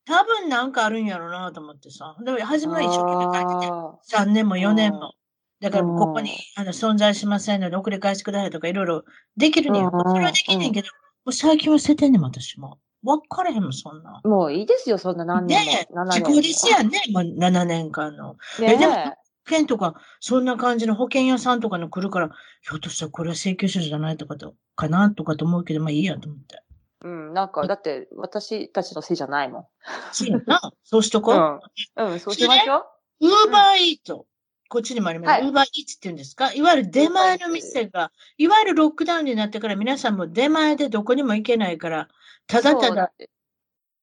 [0.06, 2.16] 多分なんかあるんやろうなと思ってさ。
[2.22, 5.14] でも、初めは一生懸命書いてて、3年も4年も。
[5.60, 9.04] だから、ここにあの存在しませんので、送り返してくださいとか、いろいろ
[9.36, 9.90] できるねん。
[9.90, 10.88] それはできんねんけど、
[11.24, 12.78] もう最近は捨ててんねん、私も。
[13.02, 14.20] わかれへんもん、そんな。
[14.24, 15.58] もういいですよ、そんな何年
[15.90, 16.04] も。
[16.04, 18.34] ね時効ですやんね、もう7年間の。
[18.60, 19.10] ね、え、でも、保
[19.48, 22.30] 険とか、そんな感じの保険屋さんとかの来るから、
[22.62, 26.63] ひょっとしたらこれは請求書じゃないとかと、かなとかと思うけど、まあいいやと思って。
[27.04, 29.66] うん、なんか、だって私たちのせいじゃないもん。
[30.10, 30.60] そうやな。
[30.82, 31.60] そうしとこう。
[31.96, 32.86] うん、うん、そうしましょ
[33.20, 33.28] う。
[33.28, 34.26] ウーバーイート。
[34.70, 35.42] こっちにもあります。
[35.42, 36.52] ウーバーイーツって言うんですか？
[36.54, 42.08] いわゆる出前の店が、いわゆるロックダウンになってから皆さんも出前でどこにも行けないから、
[42.46, 43.12] ただただ、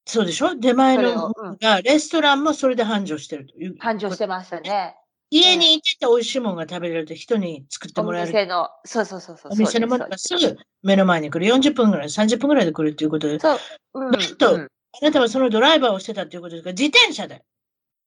[0.05, 0.55] そうでしょ？
[0.55, 3.75] 出前のが、レストランもそれで繁盛してるという。
[3.79, 4.95] 繁盛してましたね。
[5.31, 8.29] 家にいてて美味しいものが食べれると人に作ってもらえる。
[8.29, 9.53] お店の、そうそうそうそう。
[9.53, 11.45] お店のものがすぐ目の前に来る。
[11.51, 13.39] 40分ぐらい、30分ぐらいで来るっていうことで。
[13.39, 13.57] そう。
[13.93, 16.71] うん、と、うん、あなたはそのドライバーをしてたっていうことですか？
[16.71, 17.43] 自転車で。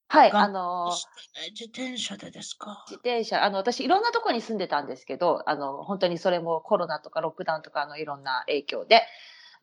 [0.09, 2.85] はい、あのー、自転車でですか？
[2.89, 9.03] 自転車、あの、私いろんなところに住んでたんですけど、あの、本当にそれもコロナとかロックダウンとかのいろんな影響で、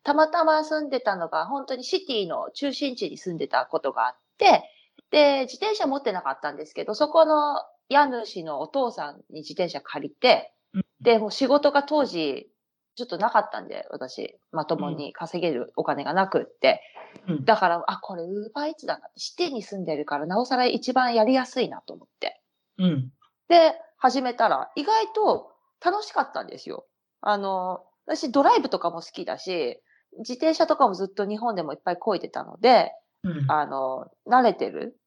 [0.03, 4.64] たまたま住んでたのが、本当にシティの中心地に住んでたことがあって、
[5.12, 10.53] で、自転車持ってなかったんですけど、そこの家主のお父さんに自転車借りて、
[11.01, 12.49] で、もう仕事が当時、
[12.95, 16.82] ちょっとなかったんで、私、まともに稼げるお金がなくって。
[17.28, 22.41] うん、だから、あ、これ、ウーバーイーツだなって、シティに住んでるから、なおさら一番やりやすいなと思って。
[22.78, 23.12] うん。
[23.47, 25.51] で、始めたら、意外と
[25.84, 26.86] 楽しかったんですよ。
[27.22, 29.82] あの、私、ドライブとかも好きだし、
[30.20, 32.91] 自転車とかもずっと日本でもいっぱい漕いでたので、
[33.24, 34.97] うん、あの、慣れてる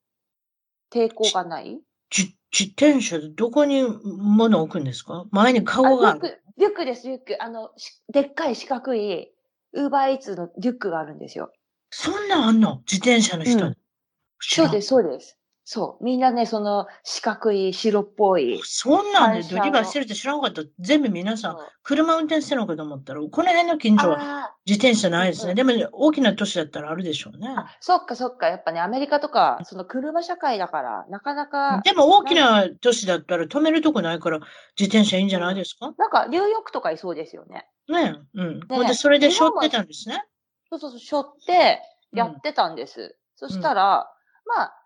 [0.90, 1.80] 抵抗がない？
[2.10, 5.26] 自転車でどこに物置くんですか？
[5.30, 7.36] 前に顔があるリュックです、リュック。
[7.40, 7.70] あの、
[8.12, 9.32] でっかい四角い、
[9.72, 11.50] ウーバーイーツのリュックがあるんですよ。
[11.90, 12.82] そんなんあんの？
[12.90, 13.76] 自転車の人、うん
[14.40, 15.38] そうです、そうです。
[15.66, 16.04] そう。
[16.04, 18.60] みんなね、その四角い白っぽい。
[18.64, 20.62] そんなんで会社のドリバーしてるって知らなかった。
[20.78, 25.52] 全部皆さん、車運転してるのかと思ったら、この辺の近所はあ自転車ないですね。
[25.52, 27.48] うんでも、大きな都市だったらあるでしょうね
[27.80, 28.48] そっかそっか。
[28.48, 34.40] やっぱね、アメリカとか、その車社会だから、なかなか、でも、大きな都市だったら止めるとこないから、
[34.78, 35.94] 自転車いいんじゃないですか？
[35.96, 37.66] なんかニューヨークとかいそうですよね。
[37.88, 38.38] ねえ。
[38.40, 38.60] うん。
[38.68, 40.24] ねで、それで背負ってたんですね。
[40.68, 41.80] そうそうそう、しょって
[42.12, 43.16] やってたんです。
[43.36, 44.10] そしたら、
[44.46, 44.80] まあ、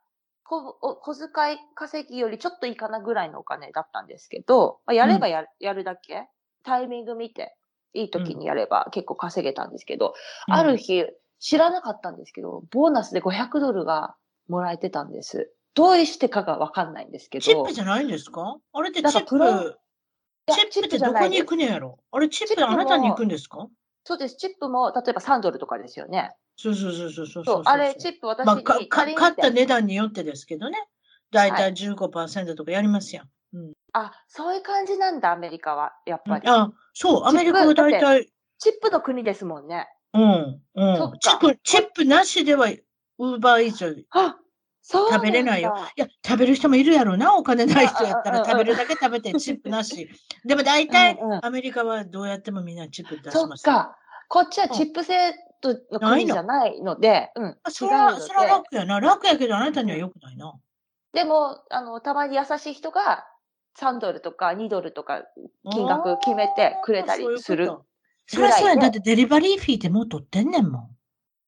[0.49, 6.29] 小遣い稼ぎよりちょっといいかなぐらいのお金だったんですけど、まあ、やればや,、やるだけ、
[6.65, 7.55] タイミング見て、
[7.93, 10.15] いい時にやれば結構稼げたんですけど、
[10.49, 10.55] うん。
[10.55, 11.05] ある日、
[11.39, 14.17] 知らなかったんですけど、ボーナスで500ドルが
[14.49, 15.53] もらえてたんです。
[15.75, 17.45] どうしてかがわかんないんですけど。
[17.45, 18.57] チップじゃないんですか？
[18.73, 19.79] あれってチップ、
[20.51, 21.99] チップってどこに行くねやろ？
[22.11, 23.69] あれチップあなたに行くんですか？
[24.09, 24.37] そうです。
[24.37, 26.31] チップも、例えば3ドルとかですよね。
[26.57, 30.79] そうそうそうそうそうそう、あれ、チップ私にまあ、買った値段によってですけどね。
[31.31, 33.29] だいたい15%とかやりますやん。
[33.53, 35.93] うんあ、そういう感じなんだ、アメリカは。
[36.07, 36.49] やっぱり。
[36.49, 39.87] あ、そう、アメリカはだいたい、チップの国ですもんね。
[40.15, 41.19] うん、うん。
[41.21, 42.69] チップ、チップなしでは、
[43.19, 44.39] ウーバーイーツあ、
[44.91, 45.75] 食べれないよ。
[45.97, 50.09] いや、食べる人もいるやろうな、お金ない人やったら食べるだけ食べて、チップなし。
[50.45, 53.65] でも大体アメリカはどうやってもみんなチップ出しそっます。
[53.65, 53.97] か。
[54.29, 55.15] こっちはチップ制
[55.61, 57.59] 度の国じゃないので、うん。
[57.63, 58.49] あそ違れは、それはで。
[58.51, 59.01] 楽やな。
[59.01, 60.55] 楽やけどあなたには良くないな。
[61.13, 63.27] でも、あの、たまに優しい人が
[63.79, 65.25] 3ドルとか2ドルとか
[65.71, 67.71] 金額決めてくれたりする。
[68.27, 70.98] そりゃそうやだってデリバリーフィーってもう取ってんねんもん。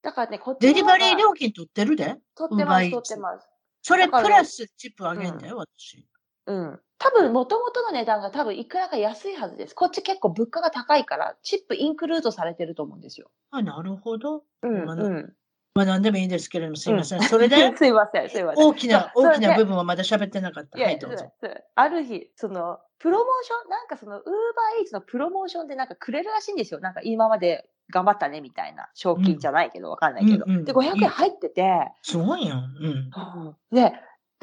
[0.03, 2.17] だからね、こっちデリバリー料金取ってるで。
[2.35, 3.49] 取ってます、取ってます。
[3.83, 6.07] それプラスチップあげんだよ、私。
[6.47, 6.81] うん。
[6.99, 9.75] 多分、元々の値段が多分いくらか安いはずです。
[9.75, 13.31] こっち結構物価が高いから、チップインクルードされてると思うんですよ。
[13.51, 14.45] あ、なるほど。
[14.63, 15.35] うん、まあうん。
[15.75, 17.23] まあ何でもいいですけれども、すいません。
[17.23, 18.67] それで、 すいません、すいません。
[18.67, 20.79] 大きな、大きな部分はまだ喋ってなかった。
[20.79, 21.33] はい、どうぞ。
[21.75, 26.81] ある日、その、プロモーション、なんかその、ウーバーイーツのプロモーションでなんかくれるらしいんですよ。
[26.81, 28.89] なんか今まで頑張ったね、みたいな。
[28.95, 30.45] 賞金じゃないけど、わかんないけど。
[30.47, 32.59] うんうんで、500円入ってて、すごいやん。
[32.59, 33.57] うん。
[33.73, 33.93] で、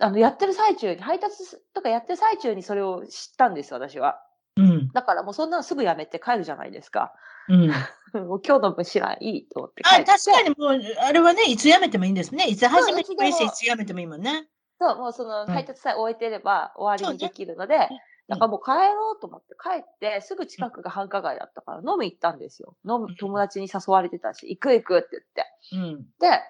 [0.02, 4.22] あの、やってる最中に、配達とかやってる最中にそれを知ったんです、私は。
[4.56, 4.92] うん。
[4.92, 7.14] だからもうそんなのすぐやめて帰るじゃないですか。
[7.50, 7.68] うん。
[8.28, 10.06] もう今日の分知らん、いいと思って帰あ、って。
[10.06, 12.46] 確かにもう、あれはね、いつ辞めてもいいんですね。
[12.46, 14.48] いつ始めてもいいし、いつ辞めてもいいもんね。
[14.80, 22.76] そう、もうそのうん配達さえ終えてれば終わりにできるので、うんだからもう帰ろうと思って帰って、すぐ近くが繁華街だったから飲み行ったんですよ。
[22.84, 25.96] 飲む友達に誘われてたし、行く行くって言って。
[25.96, 26.06] うん。
[26.20, 26.42] で、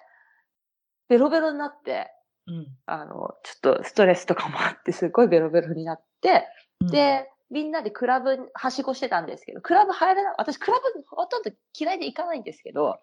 [1.08, 2.10] ベロベロになって、
[2.46, 2.66] うん。
[2.86, 6.48] あの、ちょっとストレスとかもあって、すごいベロベロになって、
[6.80, 12.98] うん、で、みんなでクラブにはしごしてたんですけど、クラブ入れな私クラブほとんど嫌いで行かないんですけど、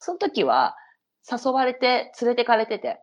[0.00, 0.76] その時は
[1.30, 2.96] 誘われて連れてかれてて、うん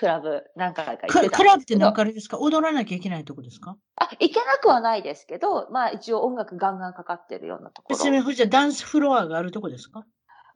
[0.00, 2.38] クラブ何回か行ってクラブって何かあれですか？
[2.38, 3.76] 踊らなきゃいけないとこですか？
[3.96, 7.98] あ、行けなくはないですけど、まあ一応音楽ガンガンかかってるようなところ。
[7.98, 10.06] 別に、じゃあダンスフロアがあるとこですか？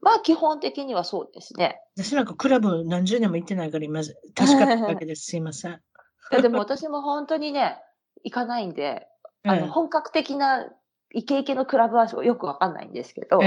[0.00, 1.78] まあ基本的にはそうですね。
[1.94, 5.26] 私なんかクラブ何十年も行ってないから今、確かっただけです。
[5.26, 5.78] すいません。
[6.40, 7.76] でも私も本当にね、
[8.22, 9.06] 行かないんで、
[9.42, 10.66] あの、え本格的な
[11.14, 13.38] イケイケのクラブはよくわかんないんですけど、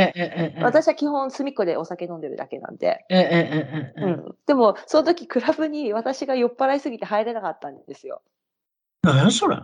[0.61, 3.05] 私は基本隅っこでお酒飲んでるだけなんで、
[4.45, 8.21] でもその時クラブに私が酔っ払いすぎて入れなかったんですよ。
[9.03, 9.57] 何やそれ？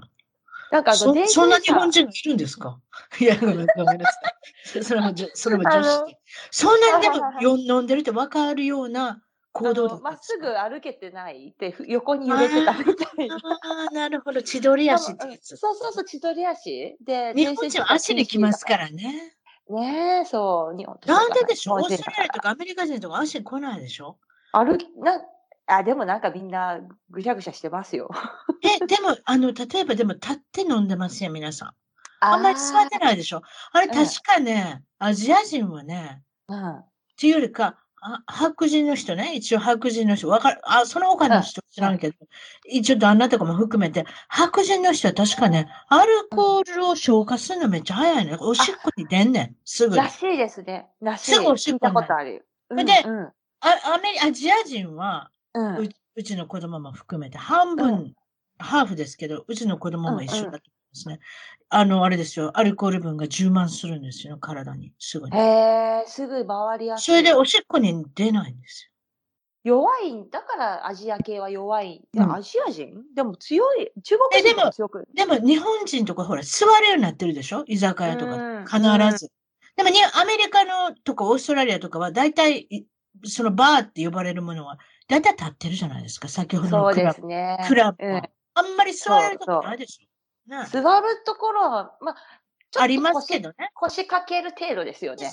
[0.72, 2.80] なんかあのそそんな日本人いるんですか？
[3.22, 4.80] いや、ごめんなさい。
[4.96, 6.18] も、それも女子。
[6.52, 7.10] そんなにで
[7.48, 9.24] も飲んでるってわかるような
[9.54, 13.36] 行動まっすぐ歩けてないってふ横に揺れてたみたいな。
[13.36, 13.40] あ
[13.90, 14.42] あ、なるほど。
[14.42, 15.56] 千鳥足ってやつ。
[15.58, 16.96] そうそうそう、千鳥足。
[17.06, 19.36] で、日本人は足で来ますからね。
[19.70, 19.76] ら。
[19.82, 24.18] ねえ、そう、日本なんででしょオーストラリアとかアメリカ人とか足来ないでしょ？
[24.52, 25.22] 歩き、な、
[25.68, 26.80] あ、でもなんかみんな
[27.10, 28.10] ぐしゃぐしゃしてますよ。
[28.64, 31.72] え、でも、あの、例えばでも立って飲んでますよ、皆さん。
[32.22, 33.42] あんまり座ってないでしょ？
[33.72, 36.78] あれうん確かね、アジア人はね、うん。
[36.78, 36.86] っ
[37.18, 42.16] ていうよりか、あ白人の人ね、一応白人の人、わかる、あ、その他の人知らんけど、
[42.68, 48.38] 一応旦那とかも含めて、白人の人は確かね、アルコールを消化するのめっちゃ早いね。
[48.42, 50.02] おしっこに出んねん、すぐに。
[50.02, 50.88] らしいですね。
[51.02, 51.32] らしい。
[51.36, 52.46] すぐおしっこにことある。
[52.70, 53.22] うんでうん。
[53.22, 53.34] あ
[53.96, 58.14] アメリアジア人は、うんううちの子供も含めて、半分、うん
[58.60, 61.20] ハーフですけど、うちの子供も一緒だと思いますね。
[61.70, 65.36] あの、あれですよ、アルコール分が充満するんですよ、体に、すぐに。
[65.38, 67.06] へえ、すぐ回りやすい。
[67.06, 68.90] それでおしっこに出ないんです
[69.64, 72.06] 弱い、だからアジア系は弱い。
[72.14, 73.02] いやうんアジア人？
[73.16, 73.92] でも強い。
[74.04, 75.00] 中国人えでもも強く。
[75.00, 75.06] よ。
[75.16, 77.64] でも、日本人とかほら、座るようになってるでしょ？
[77.66, 78.38] 居酒屋とか。
[78.66, 78.82] 必
[79.18, 79.32] ず。
[79.78, 82.86] でもに、アメリカのとかオーストラリアとかは、大体、い
[83.26, 84.78] そのバーって呼ばれるものは、
[85.08, 86.28] だいたい立ってるじゃないですか。
[86.28, 87.22] 先ほどそうでのクラブ。
[87.22, 87.58] すね。
[87.68, 88.30] クラブうんは。
[88.56, 90.13] あんまり座れるとこないでしょ？
[90.48, 92.16] ね座るところは、まあ、
[92.74, 93.56] ちょっとありますけどね。
[93.76, 95.30] 腰腰掛ける程度ですよね。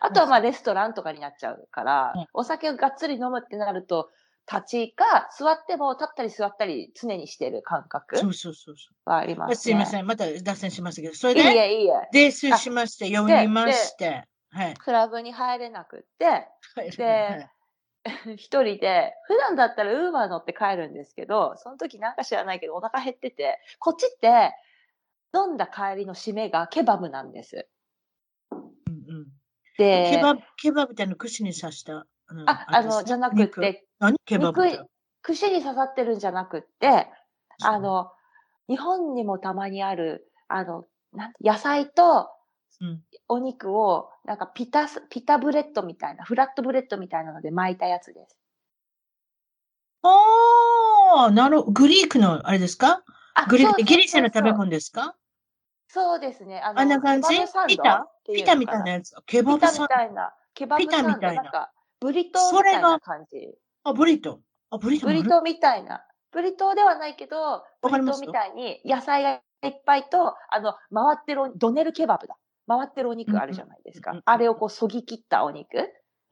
[0.00, 4.10] あとはまあレストランとかになっちゃうから、うんお酒をがっつり飲むってなると、
[4.50, 8.74] 立ちか座っても立ったり座ったり常にしてる感覚そうそうそう
[9.06, 9.48] ありまう。
[9.48, 9.56] すね。
[9.56, 10.06] すいません。
[10.06, 12.08] また脱線しましたけど、それいいで、え、いいえ。
[12.12, 14.74] 泥酔しまして、呼びまして、はい。
[14.74, 17.48] クラブに入れなくって、はいで
[18.36, 24.54] 一人で、普段だったらウーバー乗って帰るんですけど、その時なんか知らないけどお腹減ってて、こっちって
[25.34, 27.68] 飲んだ帰りの締めがケバブなんです。
[28.52, 29.26] うんうん
[29.78, 32.06] で、ケバブ、ケバブってあの、串に刺した。
[32.28, 34.16] あのあ、あの、じゃなくて、何？
[34.24, 34.62] ケバブ。
[35.20, 37.10] 串に刺さってるんじゃなくって、
[37.62, 38.10] あ、の、
[38.68, 42.35] 日本にもたまにある、あの、なん野菜とうん
[43.28, 48.36] お肉を、なんかピタス、ピタブレッドみたいな、 flatbread みたいなので巻いたやつです。
[50.02, 53.02] ああ、なる Greek の、あれですか？
[53.34, 55.16] あグリギリシャの食べ物ですか？
[55.88, 56.60] そうですね。
[56.60, 57.28] あのあんな感じ
[57.68, 59.14] ピタピタみたいかなやつ？
[59.26, 59.88] ケバピタみブさん。
[59.88, 60.34] たいな。
[60.54, 63.54] ケバブピタサンドみたいななんか、ブリトーみたいな感じ。
[63.84, 64.38] あ、ブリトー。
[64.70, 65.08] あ、ブリトー。
[65.08, 66.04] ブリトーみたいな。
[66.32, 72.36] ブリトーではないけど、ブリトーみたいに野菜がいっぱいと、あの、回ってるお、ドネルケバブだ。
[72.66, 74.20] 回ってるお肉あるじゃないですか。
[74.24, 75.76] あれをこう、そぎ切ったお肉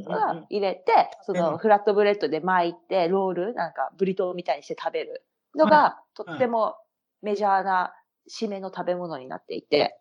[0.01, 5.24] うんはうん入れて、そうんのフラットブレッドで巻いて、ロール、なんかブリトーみたいにして食べる
[5.55, 6.76] のが、とっても
[7.22, 7.95] メジャーな
[8.30, 9.97] 締めの食べ物になっていて。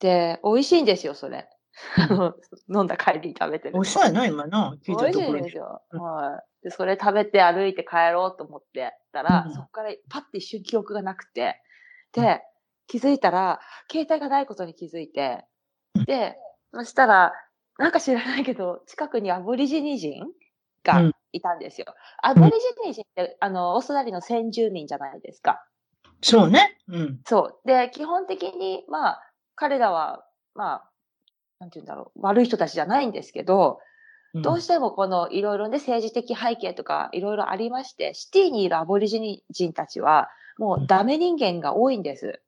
[0.00, 1.48] で、美味しいんですよ、それ。
[2.72, 3.78] 飲んだ帰りに食べてると。
[3.78, 4.76] 美味しそうやな、今な。
[4.84, 5.82] 聞いたところにんですよ。
[6.62, 11.60] で、それ食べて歩いて帰ろうと思ってたら、うんそこからパッて一瞬記憶がなくて、
[12.12, 12.42] で、
[12.86, 13.60] 気づいたら、
[13.90, 15.44] 携帯がないことに気づいて
[15.94, 16.36] うん、で、
[16.72, 17.32] そしたら、
[17.78, 20.26] なんか知らないけど、近くにアボリジニ人う
[20.84, 21.86] がんいたんですよ。
[22.22, 22.56] アボリジ
[22.86, 25.64] ニ人って、あの、オーストラリアの先住民じゃないですか。
[26.22, 26.78] そうね。
[26.88, 27.20] うん。
[27.26, 27.68] そう。
[27.68, 30.24] で、基本的に、まあ、彼らは、
[30.54, 30.90] まあ、
[31.58, 33.80] なんて言うんだろう、悪い人たちじゃないんですけど、
[34.34, 40.28] どうしてもこのいろいろね政治的背景とかいろいろありまして、シティにいるアボリジニ人たちは
[40.58, 42.40] もうダメ人間が多いんです。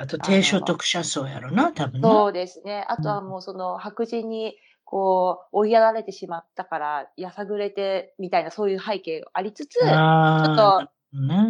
[0.00, 2.08] あと、低所得者層やろな、多分な。
[2.08, 2.84] そうですね。
[2.88, 10.88] あとはもうその白人にこう追いやられてしまったからやさぐれてみたいなそういう背景がありつつ、ちょっあ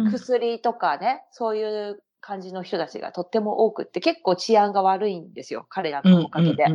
[0.03, 5.67] と薬とかね、そういう感じの人たちがとっても多くって結構治安が悪いんですよ。
[5.69, 6.65] 彼らのおかげで。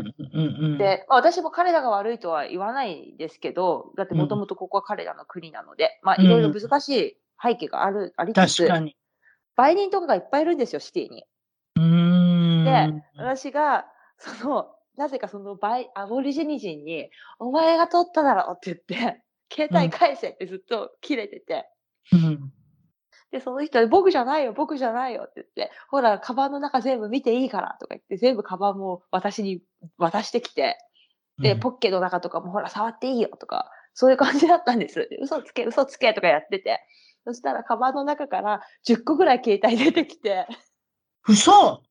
[0.79, 8.68] で、まあ、私も彼らが悪いとは言わないですけど、だってもともとここは彼らの国なので、まあうんいろいろ難しい背景がある、ありつつ。
[9.57, 11.25] 売人とかがいっぱいいるんですよ、シティに。
[11.77, 12.64] うーん。
[12.64, 13.87] で私が、
[14.18, 19.22] その、なぜかそのバイ、アボリジニ人に、お前が取っただろって言って、
[19.53, 21.68] 携帯返せってずっと切れてて、
[22.12, 22.53] うん
[23.35, 29.61] で、その人に僕じゃないよ、僕じゃないよって言って、ほら、カバンの中全部見ていいからとか言って、全部カバンも私に
[29.99, 30.79] 渡してきて、
[31.41, 35.09] で、ポッケの中とかもほら、触っていいよとか、そういう感じだったんです。
[35.11, 36.81] で嘘つけ、嘘つけとかやってて。
[37.27, 40.47] そしたら、カバンの中から10個ぐらい携帯出てきて、
[41.27, 41.83] 嘘。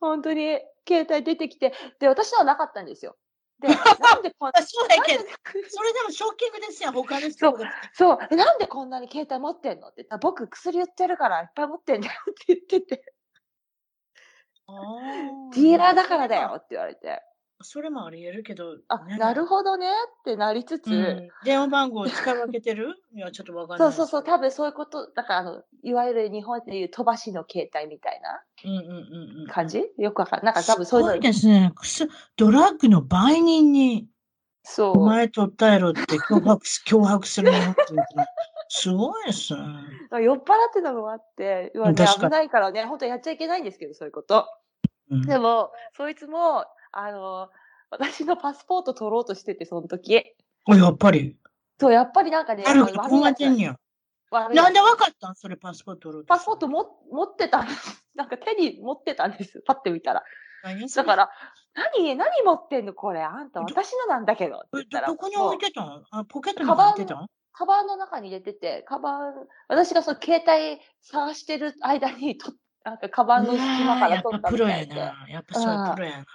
[0.00, 3.16] 本当に携帯出てきて、で、私のはなかったんですよ。
[3.60, 3.68] で、
[4.00, 5.24] なんでこんあそうやけど。
[5.68, 7.72] それでもショッキングですよ、他の人が。
[7.92, 10.02] そう、えなんでこんなに携帯持ってんのって。
[10.02, 13.14] 言ったら、僕薬売ってるからいっぱい持ってんだよって言ってて、
[15.52, 16.54] ディーラーだからだよ。
[16.56, 17.22] って言われて、
[17.62, 18.76] それもあり得るけど。
[18.88, 23.92] あ、ねなるほどねってなりつつ、うん電話番号を使い分けてるいや、ちょっとわかんない。
[23.92, 29.46] そうそうそう、多分そういうこと、だからあの、いわゆる日本でいう飛ばしの携帯みたいなうんうんうんうん。
[29.48, 29.84] 感じ？
[29.98, 30.54] よくわかんない。
[30.54, 31.72] なんか多分そういうのすごい、ですね。
[32.36, 34.08] ドラッグの売人に、
[34.62, 34.98] そう。
[35.02, 38.04] お前取ったやろって脅迫す脅迫する日本人って
[38.68, 39.62] すごいですね。
[40.22, 44.46] 酔っ払ってたのもあって、ね、危ないからね、本当やっちゃいけないんですけど、そういうこと。
[45.10, 47.48] うんでも、そいつも、あの、
[47.90, 50.24] 私のパスポート取ろうとしてて、その時。
[50.66, 51.36] おやっぱり？
[51.78, 53.76] そう、やっぱりなんかね、あるあのこんねや。
[54.30, 55.34] なんでわかったん？
[55.34, 58.04] それパスポート取ろうとパスポートも持ってたんです。
[58.14, 59.62] なんか手に持ってたんです。
[59.66, 60.22] パッて見たら。
[60.94, 61.30] だから、
[61.96, 62.92] 何、何持ってんの？
[62.92, 63.22] これ。
[63.22, 64.58] あんた、私のなんだけど。
[64.58, 66.04] って言えったらどどこに置いてたん？
[66.10, 67.26] あポケットにカバン入ってたん？
[67.52, 69.34] カバンの中に入れてて、カバン、
[69.68, 72.52] 私がその携帯探してる間にと、
[72.84, 74.96] なんかカバンの隙間から取ったみたいで。
[74.96, 75.28] やな。
[75.28, 76.26] やっぱそうプロやな。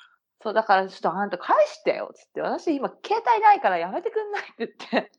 [0.46, 2.42] そう、だからちょっとあんた返してよ、つって。
[2.42, 5.12] 私今携帯ないからやめてくんないって言って。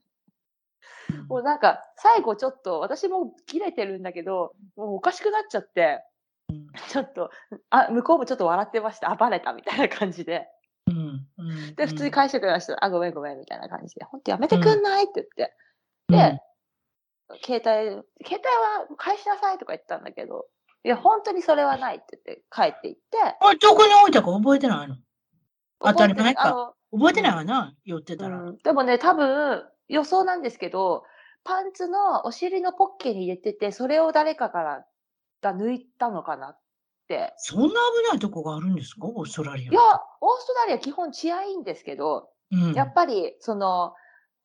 [1.28, 6.04] もうなんか、最後ちょっと、私も切れてるんだけど、もうおかしくなっちゃって、
[6.48, 7.30] うんちょっと、
[7.70, 9.10] あ、向こうもちょっと笑ってました。
[9.10, 10.46] あ、バレたみたいな感じで。
[10.86, 11.26] うん
[11.74, 12.84] で、普通に返してくれました。
[12.84, 14.04] あ、ごめんごめんみたいな感じで。
[14.04, 15.54] 本当やめてくんないって言って。
[16.08, 16.40] うんで、
[17.44, 20.46] 携帯、携帯は返しなさいとか言ったんだけど、
[20.84, 23.18] いや、本当にそれはないって言って帰っていって。
[23.40, 24.96] あどこに置いたか覚えてないの？
[25.80, 28.42] 当たり前か覚えてあの覚えてないわな、寄ってたら。
[28.42, 31.04] うん、でもね、多分予想なんですけど、
[31.44, 34.84] パンツのお尻のポッケに入れてて、それを誰かから
[35.42, 36.58] が抜いたのかなっ
[37.08, 37.34] て。
[37.36, 37.72] そんな危
[38.10, 39.06] ないとこがあるんですか？
[39.06, 39.70] オーストラリア。
[39.70, 43.94] いや、オーストラリア基本治安いいんですけど、うん、やっぱりその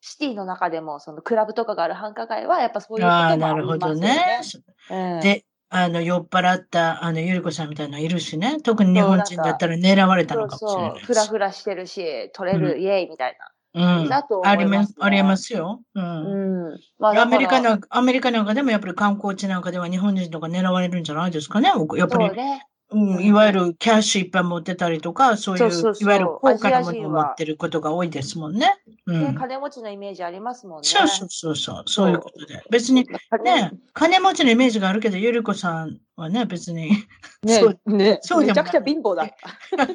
[0.02, 4.42] シティの中でもそのクラブとかがある繁華街はやっぱそういうこともああ、ありなるほどますよね
[4.90, 5.16] ね。。
[5.16, 8.60] うんで、あの、酔っ払った、あの、ゆりこさんみたいなのいるしね。
[8.62, 11.06] 特に日本人だったら狙われたそうのかもしれそう、ないし。
[11.06, 13.38] ふらふらしてるし、取れる、うイエーイみたい
[13.74, 14.10] うん。
[14.10, 15.82] だと思ありいますすありますよ。
[15.96, 16.00] う。
[16.00, 16.32] な。
[16.32, 16.36] う
[16.72, 16.80] んん。
[17.00, 21.70] まあアメリカだからなんか、アメリカなんかでもやっぱり観光地なんかでは日本人とか狙われるんじゃないですかね。
[21.98, 22.68] やっぱり、そうね。
[22.94, 28.76] うん、いわゆるキャッシュいっぱい持ってたりとか、そういう、そうそうそういわゆる高価なものを持ってることが多いですもんね。
[29.06, 29.36] うねん。
[29.36, 30.88] 金持ちのイメージありますもんね。
[30.88, 32.62] そうそうそうそう、そういうことで。
[32.70, 33.08] 別に、
[33.44, 36.92] ね、金持ちのイメージがあるけど、ゆりこさんはね、別に。
[37.44, 39.90] ねそうねそうめちゃくちゃ貧乏だ った。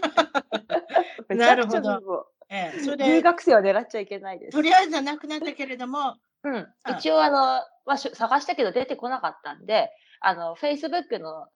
[1.29, 2.25] めちゃくちゃ貧乏。
[2.49, 4.63] ええ、それ留で、学生は狙っちゃいけないですと。
[4.63, 6.93] りあえずはなくなったけれども、うんあ。
[6.93, 7.37] 一応あの、
[7.85, 9.91] まあ、し探したけど出てこなかったんで、
[10.21, 11.49] あの、Facebook の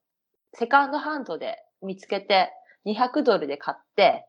[0.54, 2.52] セカンドハンドで見つけて、
[2.86, 4.26] 200ドルで買って、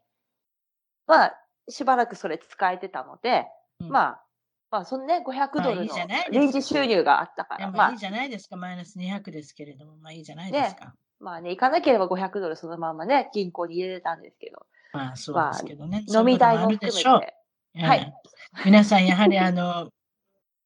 [1.07, 1.37] まあ、
[1.69, 3.45] しばらくそれ使えてたので、
[3.79, 3.89] うん。
[3.89, 4.23] まあ、
[4.71, 5.95] まあ、そのね、500ドルの
[6.31, 7.89] 臨時収入があったから、まあ。
[7.89, 10.93] いいい、じゃないですか、マイナス200ですけれども、まあいいじゃないですか。
[11.19, 16.03] まあね、行かなければ500ドルそのままね、銀行に入れれたんですけど、まあそうですけどね。
[16.07, 17.19] 飲み代も含めもあるでしょう。
[17.21, 17.99] て、はい。
[17.99, 18.63] ええ。
[18.65, 19.89] 皆さん、やはりあの、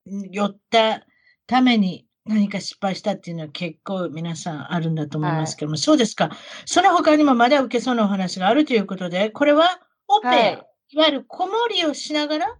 [0.06, 1.06] 寄った
[1.48, 6.32] ために何か失敗したっていうのは結構皆さんあるんだと思いますけども、そうですか。
[6.66, 12.58] その他にもまだ受けそうなお話があるということで、これはオペア、はいい、わゆる子守りをしながら、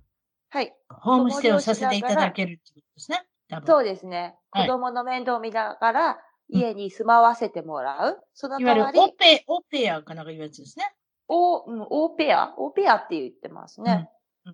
[0.50, 0.74] はい。
[0.90, 3.24] ホームステイをさせていただけるってことですね。
[3.66, 4.36] そうですね。
[4.52, 8.20] はい子供の面倒を見ながら、家に住まわせてもらう。
[8.34, 10.94] そのいわゆ代わり、るオペ、オペアかなんかいうやつですね。
[11.28, 12.54] オー、うん、オーペア？
[12.58, 14.10] オーペアって言ってますね。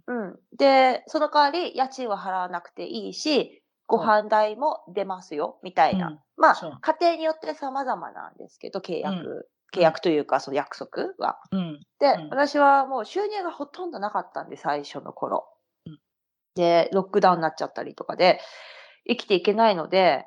[0.08, 0.40] うん。
[0.58, 3.61] で、その代わり、家賃は払わなくていいし、
[3.92, 6.08] ご飯代も出ますよ、みたいな。
[6.08, 11.40] うんまあ、家庭によって様々なんですけど、契約、う契約というか、その約束は。
[11.52, 11.82] うん。
[12.00, 15.48] で、うん私はもう収入がほとんどなかったんで、最初の頃。
[15.86, 16.00] うん
[16.56, 18.42] で、ロックダウンになっちゃったりとかで、
[19.08, 20.26] 生きていけないので、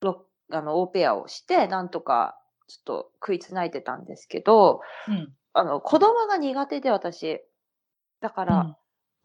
[0.00, 2.38] ロあの、オーペアをして、なんとか、
[2.68, 5.32] ちょっと食いつないでたんですけど、うん。
[5.54, 7.40] あの、子供が苦手で私。
[8.20, 8.76] だから、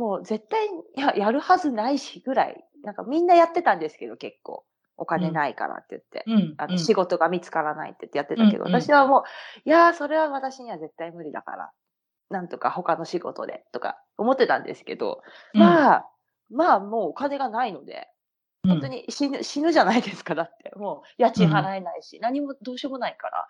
[0.02, 4.66] もう絶対ややるはずないしぐらい、なんかみんなやってたんですけど、結構。
[4.98, 6.24] お金ないからって言って。
[6.28, 6.34] うん。
[6.34, 6.56] うん。
[6.58, 9.24] あの仕事が見つからないって言ってやってたけど、うんうん私はもう、
[9.66, 11.72] いやー、それは私には絶対無理だから、
[12.30, 15.24] なんとか他の仕事でとか思ってたんですけど、
[15.54, 16.10] まあ、
[16.52, 18.10] まあもうお金がないので、
[18.64, 20.72] うん、本当に死ぬ、死ぬじゃないですか、だって。
[20.76, 23.48] もう家賃払えないし、何もどうしようもないから、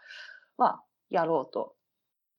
[0.58, 1.76] まあ、やろうと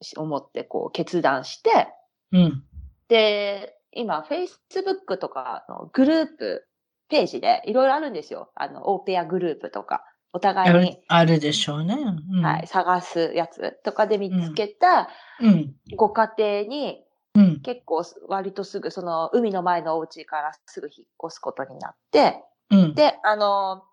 [0.00, 1.88] し思って、こう決断して、
[2.32, 2.64] うん。
[3.08, 6.66] で、今、Facebook とかのグループ、
[7.08, 8.50] ページでいろいろあるんですよ。
[8.54, 11.96] あの、オーペアグループとか、お互いに、あるでしょうね。
[12.30, 15.74] うん、はい、探すやつとかで見つけたうん。
[15.96, 17.60] ご家庭にうん。
[17.60, 22.94] 結構割とすぐその海の前のお家からすぐ引っ越すことになって、うん。
[22.94, 23.84] で、あの、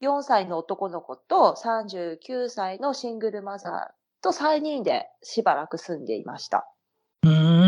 [0.00, 6.66] 4歳の男の子と39歳のシングルマザーと3人でしばらく住んでいました。
[7.22, 7.59] うーん。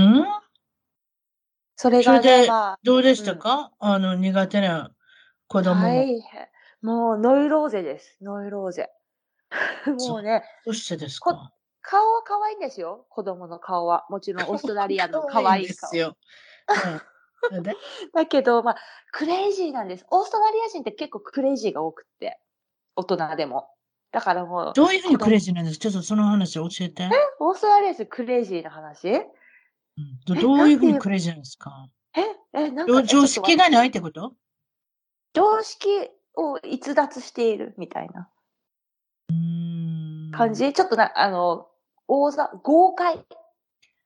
[1.76, 4.90] それがね、それでまあ、どうでしたか、あの、苦手な
[5.48, 5.86] 子供も。
[5.86, 6.48] 大変。
[6.82, 8.16] もうノイローゼです。
[8.22, 8.90] ノイローゼ。
[10.08, 11.52] もうね、どうしてですこか
[11.82, 13.06] 顔は可愛いんですよ。
[13.10, 14.06] 子供の顔は。
[14.08, 15.96] もちろんオーストラリアの 可愛い顔です。
[15.96, 16.16] よ。
[16.84, 17.02] うん
[18.14, 18.76] だけど、まあ、
[19.10, 20.06] クレイジーなんです。
[20.10, 22.38] オーストラリア人って結構クレイジーが多くって。
[22.94, 23.68] 大人でも。
[24.12, 25.78] だからもう、どういうふうにクレイジーなんです？
[25.78, 27.08] かちょっとその話教えて。
[27.40, 29.08] オーストラリア人クレイジーな話？
[29.08, 29.26] え
[29.98, 30.20] うん。
[30.26, 31.88] どどういうふうにクレイジーなんですか？
[32.54, 34.34] え、なんどかう常識がいないってこと？
[35.34, 35.88] 常識
[36.34, 38.28] を逸脱しているみたいな。
[39.28, 40.30] うーん。
[40.32, 41.68] 感じ、ちょっとな、あの、
[42.08, 43.24] 大ざ、豪快。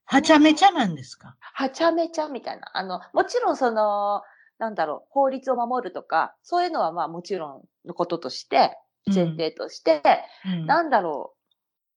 [0.06, 1.36] はちゃめちゃなんですか？
[1.40, 2.70] はちゃめちゃみたいな。
[2.74, 4.22] あの、もちろんその、
[4.58, 7.48] なんだろう、法律を守るとか、そういうのはまあもちろ
[7.84, 8.76] んのこととして、
[9.14, 10.02] 前提として、
[10.44, 10.66] うん。
[10.66, 11.34] なんだろ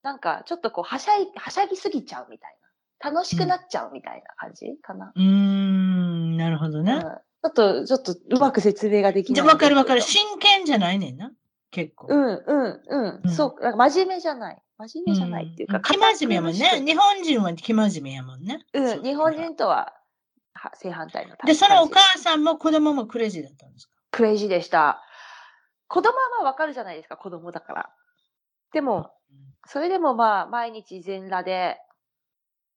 [0.03, 2.58] う、なんかちょっとこう、はしゃい、はしゃぎすぎちゃうみたいな。
[3.03, 5.11] 楽しくなっちゃうみたいな感じかな。
[5.15, 6.93] うーん、なるほどね。
[6.93, 7.01] うん
[7.41, 9.53] ちょっと、ちょっとうまく説明ができじゃない。
[9.53, 10.01] わかるわかる。
[10.01, 11.31] 真剣じゃないねんな。
[11.71, 12.07] 結構。
[12.09, 13.21] うん、うん、うん。
[13.23, 14.61] うんそう、なんか真面目じゃない。
[14.77, 16.83] 真面目じゃないっていうか、ん生真面目やもんね。
[16.85, 18.59] 日本人は生真面目やもんね。
[18.73, 19.93] くうん、日本人とは
[20.53, 23.93] は正反対ので、そのお母さんも子供もクレイジーだったんですか？
[24.11, 25.01] クレイジーでした。
[25.87, 27.89] 子供はまあわかるじゃないですか、子供だから。
[28.73, 29.11] でも、
[29.65, 31.77] それでもまあ、毎日全裸で、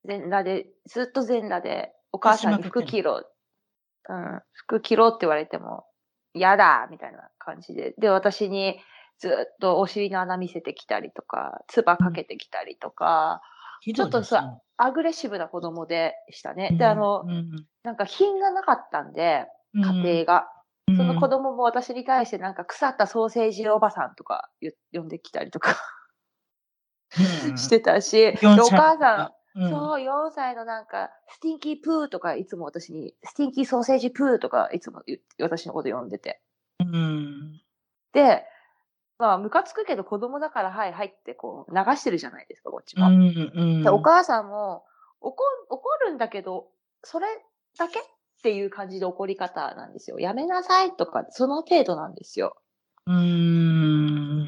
[0.05, 3.24] 全裸で、ずっと全裸で、お母さんに服着ろ。
[4.09, 5.84] うん、服着ろって言われても、
[6.34, 7.94] 嫌だみたいな感じで。
[7.98, 8.80] で、私に
[9.18, 13.40] ずっとお尻の穴見せてきたりとか、唾かけてきたりとか、
[13.80, 16.70] ひどいですねちょっアグレッシブな子供でしたね。
[16.72, 20.46] で、あのう、んなんか品がなかったんで、うん家庭が。
[20.46, 20.53] うん
[20.96, 25.76] その子供も私に対してなんか腐ったソーセージおばさんとか言呼んできたりとか
[27.46, 36.40] うん してたし、で4お歳母さん、うんそう、4歳のなんか、スティンキープーとかいつも私に、スティンキーソーセージプーとかいつも言私のこと呼んでて。
[36.80, 37.61] うん
[38.12, 38.44] で、
[39.18, 43.07] まあ、ムカつくけど子供だから、はい、はいってこう流してるじゃないですか、こっちも。
[43.07, 44.84] うんうんでお母さんも
[45.20, 45.36] 怒
[45.68, 46.68] 怒るんだけど、
[47.03, 47.26] それ
[47.78, 48.03] だけっ
[48.42, 50.18] ていう感じで怒り方なんですよ。
[50.18, 52.57] やめなさいとか、その程度なんですよ。
[53.07, 54.41] うん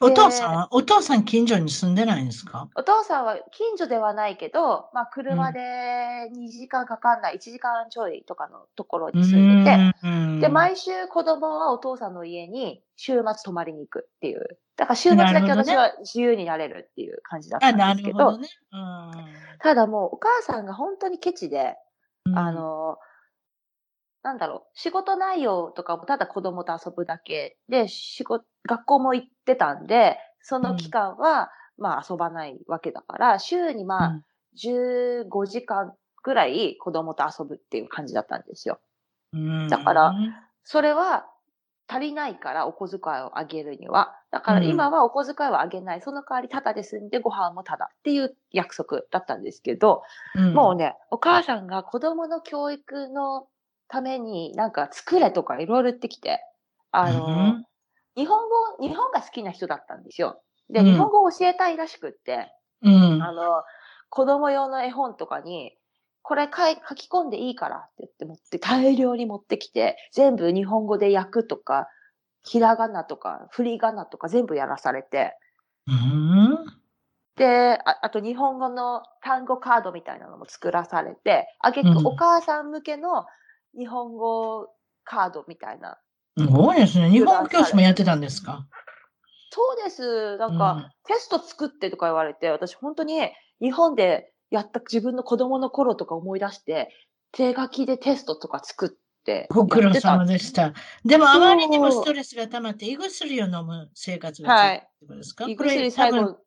[0.00, 2.68] お父さんは、お父さん近所に住んでないんですか？
[2.74, 5.60] お父さんは近所ではないけど、まあ、車で
[6.34, 10.40] 2時間かかんない、1時間ちょいとかのところに住んでて、うん。
[10.40, 14.58] で、毎週子供はお父さんの家に週末泊まりに行くっていう。
[14.76, 18.48] だから週末だけ私は自由になれるっていう感じだったあ、んなですけど、どね。
[18.72, 19.12] うん。
[19.60, 21.76] ただもうお母さんが本当にケチで、
[22.26, 22.38] うん。
[22.38, 22.98] あの、
[24.22, 34.20] なんだろう、仕事内容とかもただ子供と遊ぶだけで、仕事、学校も行ってたんで、その期間は、まあ遊ばないわけだから、週にまあ
[34.56, 38.80] 15時間ぐらい子供と遊ぶっていう感じだったんですよ。
[39.32, 40.14] うんだから
[40.64, 41.26] それは
[41.88, 44.16] 足りないからお小遣いをあげるには。
[44.32, 46.00] だから今はお小遣いはあげない。
[46.00, 50.02] その代わりタダで済んでご飯もタダっていう約束だったんですけど、
[50.34, 53.46] うんもうね、お母さんが子供の教育の
[53.88, 56.40] ためになんか作れとかいろいろ言ってきて、
[56.90, 57.64] あの、うん。
[58.16, 60.42] 日本語、日本が好きな人だったんですよ。
[60.70, 60.86] で、うん。
[60.86, 63.22] 日本語を教えたいらしくって、うん。
[63.22, 63.62] あの、
[64.08, 65.76] 子供用の絵本とかに、
[66.22, 71.88] これ書き込んでいいからって言って持って、大量に持ってきて、全部日本語で訳くとか、
[72.42, 75.36] ひらがなとか、振り仮名とか全部やらされて、
[75.86, 76.66] うん。
[77.36, 82.06] で、ああと日本語の単語カードみたいなのも作らされて、あげくうん。
[82.06, 83.26] お母さん向けの
[83.76, 84.68] 日本語
[85.04, 85.98] カードみたいな。
[86.38, 87.10] すごいですね。
[87.10, 88.66] 日本語教師もやってたんですか？
[89.50, 90.36] そうです。
[90.38, 96.90] なんうんか、テスト作ってとか言われて、私本当に日本でやった自分の子供の頃とか思い出して、
[97.32, 98.88] 手書きでテストとか作っ
[99.24, 100.74] てご苦労様でした。
[101.04, 106.38] でも、あまりにもストレスが溜まって、胃薬を飲む生活が続いですか、胃薬最多分後、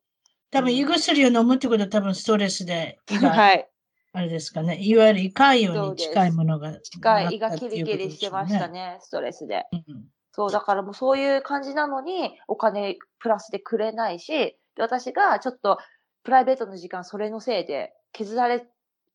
[0.50, 3.68] 多分胃薬を飲むってことは多分ストレスで はい。
[4.12, 9.66] あれですかね、いわゆる胃潰瘍に近いものが近い、胃がキリキリしてましたね、ストレスで。
[9.72, 15.78] うんそう、だからもうそういう感じなのに、お金プラスでくれないし、で私がちょっと
[16.22, 18.66] プライベートの時間それのせいで削られ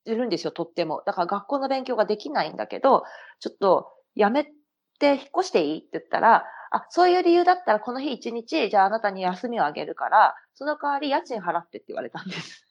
[0.05, 1.03] るんですよ、とっても。
[1.05, 3.03] だから学校の勉強ができないんだけど、
[3.39, 4.43] ちょっとやめ
[4.99, 12.64] て引っ越していいって言ったら、あ、そういう理由だったらこの日一日、じゃああなたに休みをあげるから、その代わり家賃払ってって言われたんです。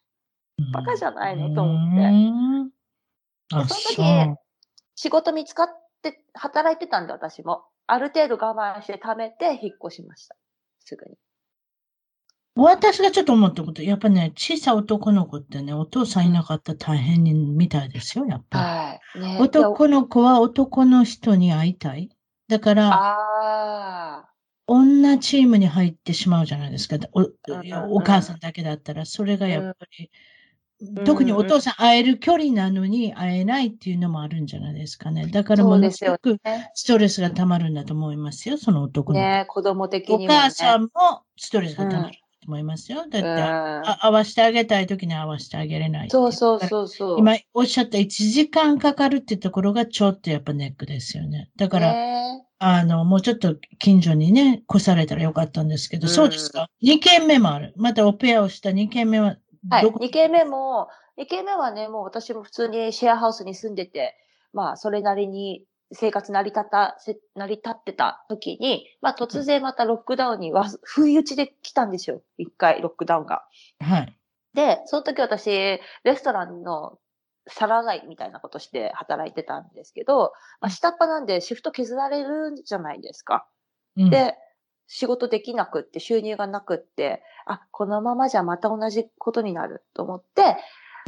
[0.73, 2.75] バカじゃないのと思って
[3.51, 4.37] そその時う。
[4.97, 5.69] 仕事見つかっ
[6.03, 7.65] て働いてたんで私も。
[7.87, 10.37] ある程度我慢して貯めて引っ越しました。
[10.81, 11.17] すぐに。
[12.57, 19.21] 私がちょっと思ったこと、やっぱね、小さい男の子ってね、お父さんいなかったら大変にみたいですよ、やっぱはい。
[19.21, 19.41] ねり。
[19.41, 22.11] 男の子は男の人に会いたい。
[22.49, 24.31] だから、あ
[24.67, 26.97] 女チームに入ってしまうじゃないですか。
[27.13, 27.23] お
[27.97, 30.09] お母さんだけだったら、それがやっぱり、ん
[31.05, 35.27] 特にお父さん会える距離なのに会えないっていうのもあるんじゃないですかね。
[35.27, 36.39] だからそものすごく。
[36.75, 39.23] ストレスが溜まるんだと思いますよ、その男の子。
[39.23, 40.39] ね子供的おにも、ね。
[40.39, 40.89] 母さんも
[41.37, 42.19] ストレスが溜まると
[42.49, 42.99] 思いますよ。
[42.99, 47.19] だって、うんあ合わせてあげたいときに合わせてあげれないそうそうそうそう。
[47.19, 51.51] 今おっしゃった1時間かかるってところがちょっとやっぱネックですよね。
[51.57, 57.75] だから、ねあの、もうちょっと近所にね、越されたらよかったんですけど、うんそうですか？2軒目もある。
[57.77, 59.37] またオペアをした2軒目は
[59.71, 59.83] はい。
[59.83, 60.89] どこ、2軒目も、
[61.19, 64.17] 2軒目はね、もう私も普通にシェアハウスに住んでて、
[64.53, 72.23] まあ、それなりに生活成り立た、せ成り立ってた時に、まあ、突然またロックダウンにわ、不意打ちで来たんですよ。
[72.39, 73.45] 一回、ロックダウンが。
[73.81, 74.17] はい。
[74.55, 75.81] で、その時私、レ
[76.17, 76.99] ストランの
[77.47, 83.47] 皿洗いみたいなことして働いてたんですけど、まあ、下っ端なんでシフト削られるじゃないですか。
[83.97, 84.37] うん、で、
[84.87, 90.57] 仕事できなくって収入がなくって、あ、このままじゃまた同じことになると思って、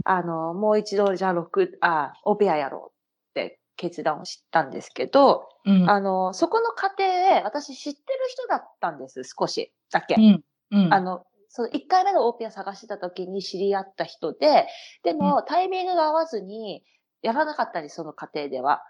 [0.05, 2.93] あの、もう一度じゃあ6、あ、オペアやろ
[3.35, 10.14] うって決断をしたんですけど、うん、あの、そこの過程で私知ってる人だったんです、少しだけ。
[10.16, 10.45] うん。
[10.72, 14.66] うん、あの、その1回目のオペア探してた時に知り合った人で、
[15.03, 16.85] でもタイミングが合わずに
[17.22, 18.83] やらなかったり、その過程では。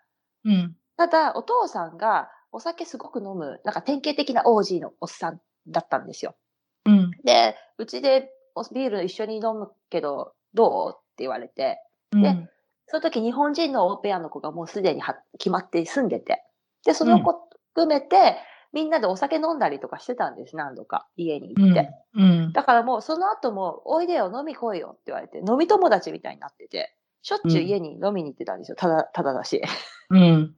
[0.44, 6.34] うん、ただ、お父さんがお酒すごく飲む、なんか典型的なオージーのおっさんだったんですよ。
[6.84, 8.30] うん、で、うちで
[8.72, 10.90] ビール一緒に飲むけど、どう？
[10.94, 11.78] って言われて。
[12.12, 12.48] で、
[12.86, 15.02] その時日本人のオペアの子がもうすでに
[15.38, 16.42] 決まって住んでて。
[16.84, 18.38] で、その子含めて、
[18.72, 21.90] みんなでお酒飲んだりとかしてたんです、何度か、家に行って。
[22.14, 29.60] うん、だからもうその後も、おいでよ、飲み来いよって言われて、飲み友達みたいになってて、しょっちゅう家に飲みに行ってたんですよ、ただ、ただだし。
[30.10, 30.54] うん。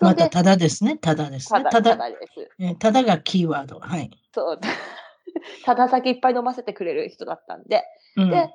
[0.00, 1.64] またただですね、ただですね。
[1.64, 2.16] ただ、ただで
[2.58, 2.78] す。
[2.78, 3.78] ただがキーワード。
[3.78, 4.10] はい。
[4.34, 4.60] そう。
[5.64, 7.84] ただ酒いっぱい飲ませてくれる人だったんで。
[8.16, 8.50] うん、で、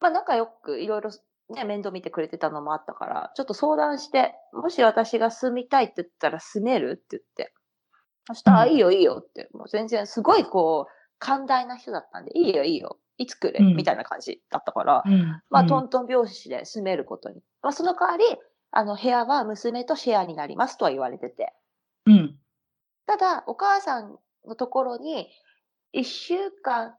[0.00, 1.10] まあ仲良くいろいろ
[1.50, 7.52] ね、面倒見てくれてたのもあったから、ちょっと相談して、もし私が住みたいって言ったら住めるって言って。
[8.28, 17.42] そしたら、いいよいいよって、もう全然すごいこう、寛大な人だったんで、いいよいいよ、いつ来る、みたいな感じだったから、うん、まあ、トントン拍子で住めることに。
[17.62, 18.24] まあ、その代わり、
[18.72, 21.52] あの、部屋は娘とシェアになりますとは言われてて。
[22.06, 22.38] うん。
[23.06, 25.28] ただ、お母さんのところに、
[25.92, 26.96] 一週間、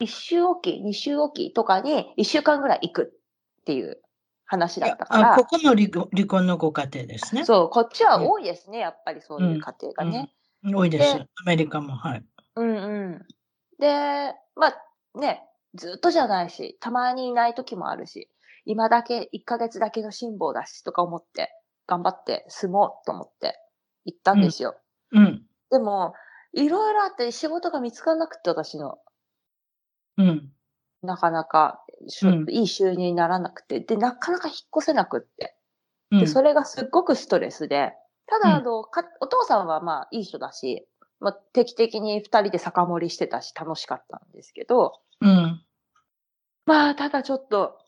[0.00, 3.20] 一週おき、二週おきとかに一週間ぐらい行く
[3.60, 4.02] っていう
[4.44, 5.36] 話だったから。
[5.36, 7.44] ここの離離婚のご家庭ですね。
[7.44, 10.32] そう、こっちは多いですね、やっぱりそういう家庭がね。
[10.64, 11.16] うんうん、多いです。
[11.16, 12.24] アメリカも、はい。
[12.56, 13.26] うんうん。
[13.78, 18.28] で、まあね、ずっとじゃないし、たまにいない時もあるし、
[18.64, 21.50] 今だけ、1ヶ月だけの辛抱だしとか思って、
[21.86, 23.58] 頑張って住もうと思って
[24.04, 24.76] 行ったんですよ。
[25.12, 25.24] うん。
[25.24, 26.14] うん、でも、
[26.52, 28.98] いろいろあって仕事が見つからなくて、私の。
[30.18, 30.52] うん。
[31.02, 31.84] なかなか、
[32.22, 35.56] うん、いい収入にならなくて、で、なかなか引っ越せなくって。
[36.10, 37.94] で、それがすっごくストレスで、
[38.26, 40.86] ただ、あの、か、お父さんはまあいい人だし、
[41.20, 45.64] まあ、定期的に二人で酒盛りしてたし楽しかったんですけど、うん。
[46.66, 47.78] まあ、ただちょっと、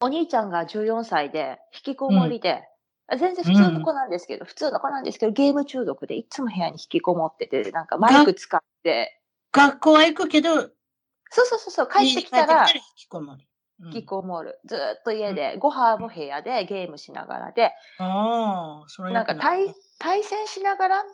[0.00, 2.64] お兄ちゃんが14歳で、引きこもりで、
[3.10, 9.20] うん、全然普通の子なんですけど、うん、普通の子なんですけど、ゲーム中毒でいつも部屋に引きこもってて、なんかマイク使って。
[9.52, 10.54] 学校は行くけど、
[11.30, 13.48] そうそうそうそう、帰ってきたら、引きこもり。
[13.86, 14.60] 引きこもる。
[14.66, 21.04] ずっと家で、ご飯も部屋でゲームしながらで、ああ、それなんか対対戦しながら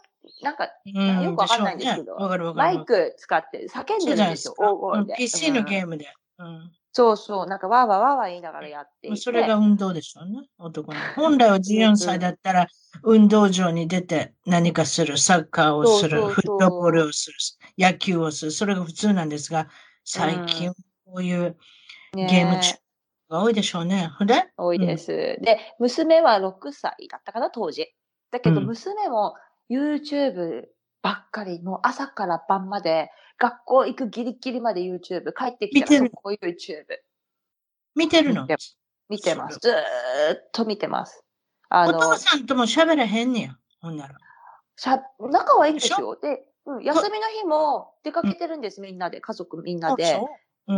[0.43, 5.15] なんか、よくわかんないんですけど、ね、マイク使って叫んでるんですよ、大声で。
[5.17, 6.13] PC のゲームで。
[6.39, 9.17] うん、そうそう、なんかわーわーわーわー言いながらやっていて。
[9.17, 10.99] それが運動でしょうね、男の。
[11.15, 12.67] 本来は14歳だったら、
[13.05, 17.37] 運動場に出て何かする、サッカーをする、フットボールをする、
[17.79, 19.69] 野球をする、それが普通なんですが、
[20.05, 20.73] 最近
[21.05, 21.57] こういう
[22.15, 22.75] ゲーム中
[23.29, 24.11] が多いでしょうね。
[24.27, 24.47] で？
[24.57, 27.87] 多いです、で、娘は6歳だったかな、当時。
[28.33, 29.37] だけど、娘も
[29.71, 30.65] YouTube
[31.03, 36.85] ばっかり、もう朝から晩まで、学校行くギリギリまで YouTube、帰ってきたらそこ YouTube。
[37.95, 38.47] 見てるの？
[39.09, 39.59] 見てます。
[39.61, 39.73] ずー
[40.35, 41.25] っと見てます。
[41.69, 44.15] あの、お父さんとも喋らへんねや、ほんなら。
[44.77, 46.17] しゃ、仲はいいんですよ。
[46.21, 50.21] で、うん、休みの日も出かけてるんです、みんなで、家族みんなで。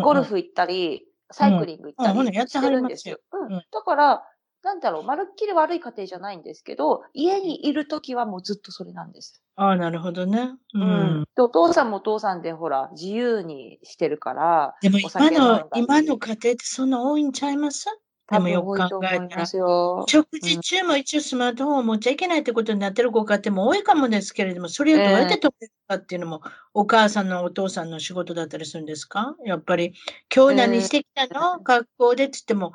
[0.02, 3.18] ゴルフ行ったり、サイクリング行ったりしてるんですよ。
[3.32, 3.62] うん。
[3.70, 4.24] だから、
[4.62, 9.42] なんだろう、まるっきり悪い家庭じゃないんですけど、家にいるときはもうずっとそれなんです。
[9.56, 10.52] ああ、なるほどね。
[10.74, 10.82] うん。
[10.82, 10.84] う
[11.22, 14.74] ん、でお父さんもお父さんで、ほら、自由にしてるから。
[14.80, 17.86] でも今の、今の家庭ってそんな多いんちゃいます？
[18.30, 26.40] でもよく考えたら、食事中も一応スマートフォンを持っちゃいけないってことになってるご家庭も多いかもですけれども、それをどうやって止めるかっていうのも、
[26.72, 29.36] お母さんのお父さんの仕事だったりするんですか？
[29.44, 29.92] やっぱり、
[30.34, 32.72] 今日何してきたの、学校でって言っても、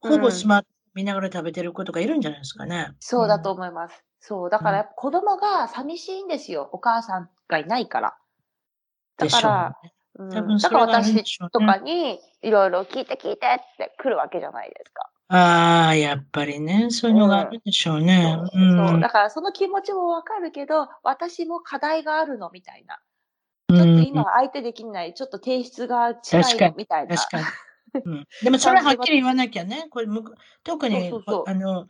[0.00, 2.92] ほぼスマート見ながら食べてる子とかいるんじゃないですかね。
[3.00, 4.04] そうだと思います。
[4.20, 4.50] そう。
[4.50, 6.68] だから子供が寂しいんですよ。
[6.72, 8.16] お母さんがいないから。
[9.16, 15.10] だから、ねうん、だから私とかにいろいろ聞いて聞いてって来るわけじゃないですか。
[15.28, 18.36] ああ、やっぱりね、そういうのがあるでしょうね。
[18.52, 23.00] うん、そうだからその気持ちもわかるけど、私も課題があるのみたいな。
[23.70, 27.16] ちょっと今相手できない、ちょっと提出が違いのみたいな。
[27.16, 27.44] 確かに。
[28.04, 29.86] うん、でもそれははっきり言わなきゃね。
[29.90, 30.06] これ
[30.64, 31.12] 特に
[31.46, 31.86] あの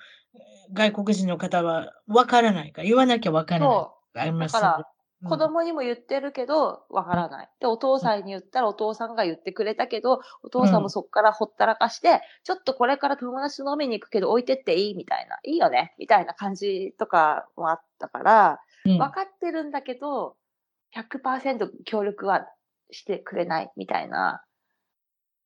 [0.73, 3.87] 外国人の方は分からないから、言わなきゃ分からない。
[4.15, 7.49] ありますだから、子供にも言ってるけど、分からない。
[7.61, 15.39] で、お父さんに言ったらお父さんが言ってくれたけど、お父さんもそこからほったらかして、うん、ちょっとこれから友達と飲みに行くけど置いてっていいみたいな。
[15.45, 20.37] いいよねみたいな感じとかもあったから、うん、分かってるんだけど、
[20.95, 22.47] 100%協力は
[22.91, 24.43] してくれないみたいな。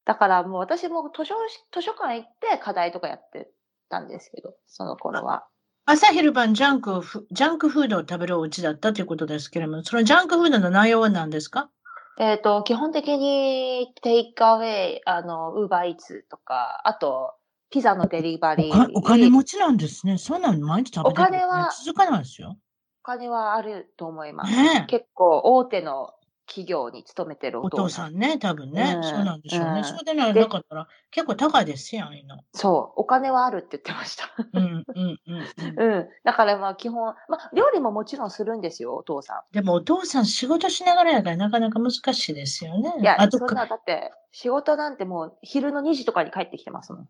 [0.07, 1.35] だからもう私も図書、
[1.75, 3.51] 図書館行って課題とかやって
[3.91, 5.47] たんですけど、その頃は。
[5.85, 11.71] 朝昼晩ジャンクフ、ジャンクフードを食べるお家だったということですけれども、そのジャンクフードの内容は何ですか？
[12.19, 17.35] えっ、と、基本的にテイクアウェイ、あの、ウーバーイーツとか、あと、
[17.69, 18.91] ピザのデリバリー。
[18.95, 20.17] お金持ちなんですね。
[20.17, 22.57] そんなの毎日食べてる、お金は続かないですよ。
[23.03, 24.53] お金はあると思います。
[24.53, 26.11] ね結構大手の
[26.47, 29.79] 企業に勤めてるお父さんね、多分ね、うんそうなんでしょうね。
[29.79, 32.39] うんそうでなかったら結構高いですよ、ああいうの。
[32.53, 34.31] そう、お金はあるって言ってました。
[34.53, 35.97] うんうんうんうん。
[35.97, 36.09] うん。
[36.25, 42.95] だからまあ基本、まあ料理ももちろんするんですよ、お父さでもお父さん仕事しながらやからなかなか難しいですよね。
[42.99, 43.01] ん。
[43.01, 47.09] いや、あとかそんな、だって仕事なんてもう昼の2時とかに帰ってきてますもん。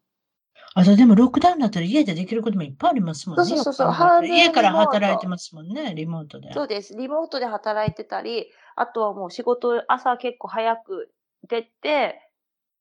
[0.78, 3.44] あとでもロックダウンだったら家でできることもいっぱいありますもんね。
[3.46, 6.52] そうそうそうそう家から働いてますもんね、リモートで。
[6.52, 6.94] そうです。
[6.94, 11.10] リモートで働いてたり、あとはもう仕事朝結構早く
[11.48, 12.20] 出て、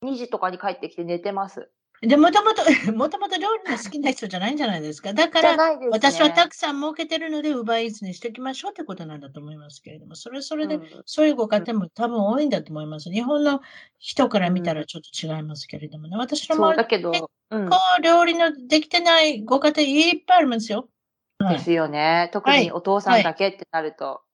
[0.02, 1.72] 2時とかに帰ってきて寝てます。
[2.08, 5.14] で、もともと、 もともと料理の好きな人じゃないんじゃないですか。
[5.14, 5.88] だから、ね。
[5.92, 13.10] 私はたくさん儲けてるので、奪いずにしておきましょうってことなんだと思いますけれども、それはそれで、うんそういうご家庭も多分多いんだと思います。
[13.12, 13.62] 日本の
[14.00, 16.18] 人から見たらちょっと違いますけれどもね。
[16.18, 17.70] 私の周りだけど、うん。
[17.70, 20.90] こう料理のできてないご家庭いっぱいありますよ。
[21.40, 21.58] はい。
[21.58, 22.30] ですよね。
[22.34, 24.06] 特はいにお父さんだけってなると。
[24.06, 24.16] はい。
[24.16, 24.25] はい。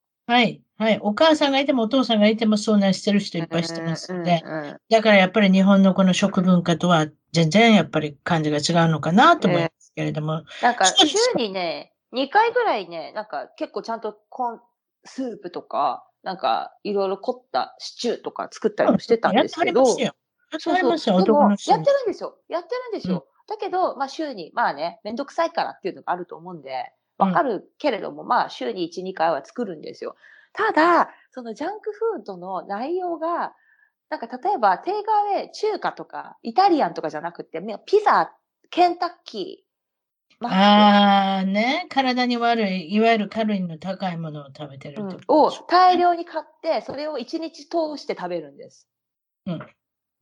[1.02, 14.60] お母さんがいてもお父さんがいてもそうなしてる人いっぱいしてますので、うんうんうんだからやっぱり日本のこの食文化とは全然やっぱり感じが違うのかなと思いますけれども、なんか週にね、2回ぐらいね、なんか結構ちゃんとコン
[15.06, 20.06] スープとか、なんかいろいろ凝ったシチューとか作ったりもしてたんですけど、ありますよ。
[20.06, 20.18] やって
[20.52, 20.74] そうそう。
[20.76, 21.92] ありますよ、男の人にやって。
[21.92, 22.38] るんですよ。
[22.50, 23.26] やってるんですよ。
[23.48, 26.92] だけど、まあ週に、まあね、めんどくさいからっていうのがあると思うんで、
[27.22, 30.16] わかるけれども、まあ週に1、2回は作るんですよ。
[30.54, 33.54] ただ、そのジャンクフードの内容が、
[34.10, 38.34] なんか例えば、テイクアウェイ、中華とか、イタリアンとかじゃなくて、ピザ、
[38.70, 39.72] ケンタッキー、
[40.48, 48.88] ああね、体に悪い、いわゆるカロリーの高いものを食べてるうんを大量に買って、それを1日通して食べるんです。
[49.46, 49.64] なる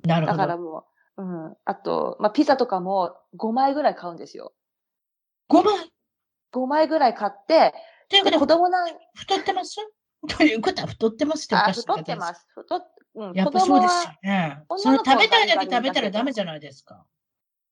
[0.04, 0.26] ほど。
[0.26, 0.86] だからも
[1.18, 1.58] う、うん。
[1.64, 4.54] あと、まあ、ピザとかも5枚ぐらい買うんですよ。
[5.48, 5.92] 5枚？
[6.52, 7.74] 5枚ぐらい買って、
[8.10, 9.78] でということで、子供なん、太ってます？
[10.28, 12.48] ということは太ってますっておあ、かしい太ってます。
[12.56, 14.64] 太っ、うん、やっ子供ぱそうですよは、ね。
[14.70, 17.06] 女その食べたいだけ食べたらダメじゃないですか。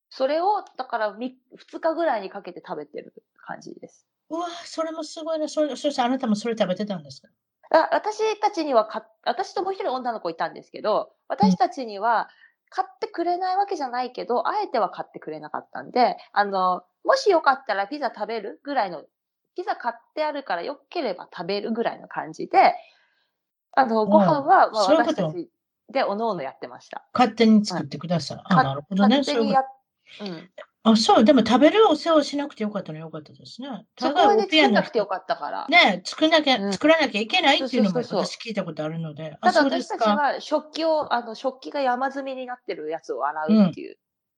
[0.10, 3.14] それを、だから2日ぐらいにかけて食べてる
[3.46, 4.08] 感じです。
[4.30, 5.48] うわ、それもすごいな。
[5.50, 7.28] それそしてあなたもそれ食べてたんですか？
[7.70, 12.30] あ私たちにはか、私ともう一人女の子いたんですけど、私たちには
[12.70, 19.04] 買ってくれないわけじゃないけど、あえては買ってくれなかったんで、あの、もしよかったらピザ食べるぐらいの、
[19.56, 22.76] ピザ買ってあるからよければ食べるぐらいの感じで、
[23.72, 25.50] あの、ご飯は、まあ、私たち
[25.90, 27.08] でおのおのやってました。
[27.14, 28.42] 勝手に作ってください。
[28.44, 29.20] あ、かなるほどね。
[29.20, 29.66] 勝手にやっ、
[30.22, 30.28] うん。
[30.28, 31.24] とあ、そう。
[31.24, 33.86] でも食べるお世話をしなくてよかったのよかったですね。
[33.98, 35.68] そこはね、作んなくてよかかったから。
[35.70, 39.38] ね、作んなきゃ、うん作らなきゃいけないっていうのも私聞いたことあるので。
[39.42, 40.02] ただ私たち。
[40.02, 43.98] は食器を、あの、食器が山積みになってるやつを洗うっていう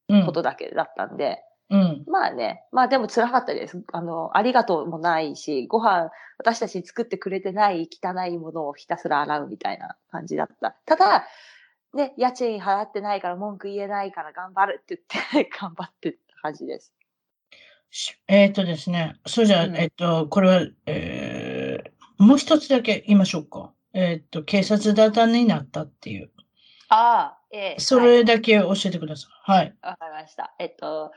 [0.09, 2.03] うんことだけだったんで、うん。
[2.07, 3.81] まあね、まあでも辛かったです。
[3.93, 6.09] あの、ありがとうもないし、ご飯、
[6.39, 10.75] 私たちに作ってくれてない汚いものをひたすら洗うみたいな感じだった。
[10.85, 11.27] ただ、
[11.93, 16.91] ね、家賃払ってないから文句言えないから頑張るって言って、 頑張ってた感じです。
[17.91, 19.15] しえっ、とですね。
[19.25, 23.73] それじゃあ、うんえっ、と、これは、えー、もう一つだけ言いましょうか。
[23.93, 26.31] えっ、と、警察沙汰になったっていう。
[26.89, 29.51] ああ、ええそはいれだけ教えてください。
[29.51, 29.75] はい。
[29.81, 30.53] わかりました。
[30.59, 31.11] えっと、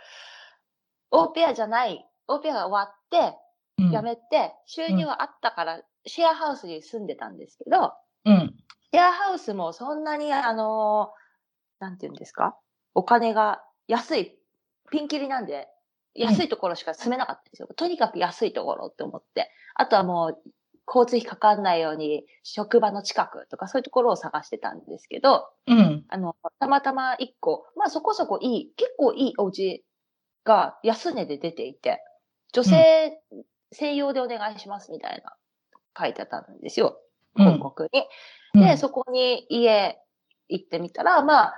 [1.13, 3.39] オーペアじゃない、オーペアが終わって、
[3.79, 3.91] うん。
[3.91, 7.93] 辞めて、収入はあったから、シェアハウスに住んでたんですけど、
[8.25, 8.55] うん。
[8.93, 12.57] シェアハウスもそんなに、あのーなんて言うんですか？
[12.95, 14.39] お金が安い、
[14.91, 15.69] ピンキリなんで、
[16.15, 17.69] 安いところしか住めなかったんですよ。
[17.75, 19.51] とにかく安いところって思って。
[19.75, 20.43] あとはもう、
[20.87, 26.05] 交通費かかんないように、職場の近くとかそういうところを探してたんですけど、うん。
[26.09, 29.85] あの、たまたま一個、まあそこそこいい、結構いいお家
[30.45, 32.03] が安値で出ていて、
[32.53, 33.21] 女性
[33.73, 35.35] 専用でお願いしますみたいな
[35.99, 36.99] 書いてあったんですよ。
[37.37, 38.01] うん広告に。
[38.55, 39.99] うんで、そこに家
[40.51, 41.55] 行ってみたら、まあ、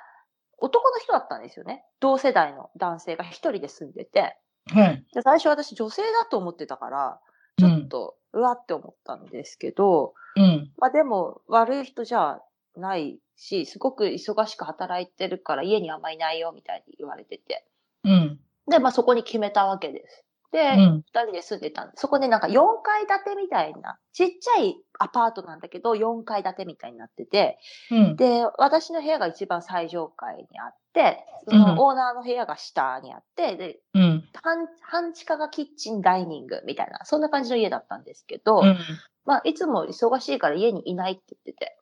[0.59, 1.85] 男の人だったんですよね。
[1.99, 4.39] 同世代の男性が一人で住んでて。
[4.73, 5.05] はい。
[5.13, 7.21] で最初私女性だと思ってたから、
[7.59, 10.71] ちょっと、うわって思ったんですけど、うん。
[10.79, 12.41] まあでも悪い人じゃ
[12.77, 17.67] ないし、すごく忙しく働いてるから家にあんまいないよみたいに言われてて。
[18.05, 18.41] うん。
[18.69, 20.25] で、まあそこに決めたわけです。
[20.53, 21.05] で、二、うん。
[21.05, 27.59] 人で住んでたんそこでなんか4階建てみたいな、ちっちゃいアパートなんだけど、4階建てみたいになってて、
[27.91, 28.17] うん。
[28.17, 34.25] で、私の部屋が一番最上階にあって、そのオーナーの部屋が下にあって、で、うん。
[34.43, 38.79] 半、半地下がキッチン、ダイニングみたいな、そんな感じの家だったんですけど、うん。
[39.25, 41.79] まあ、いつも忙しいから家にいないって言ってて。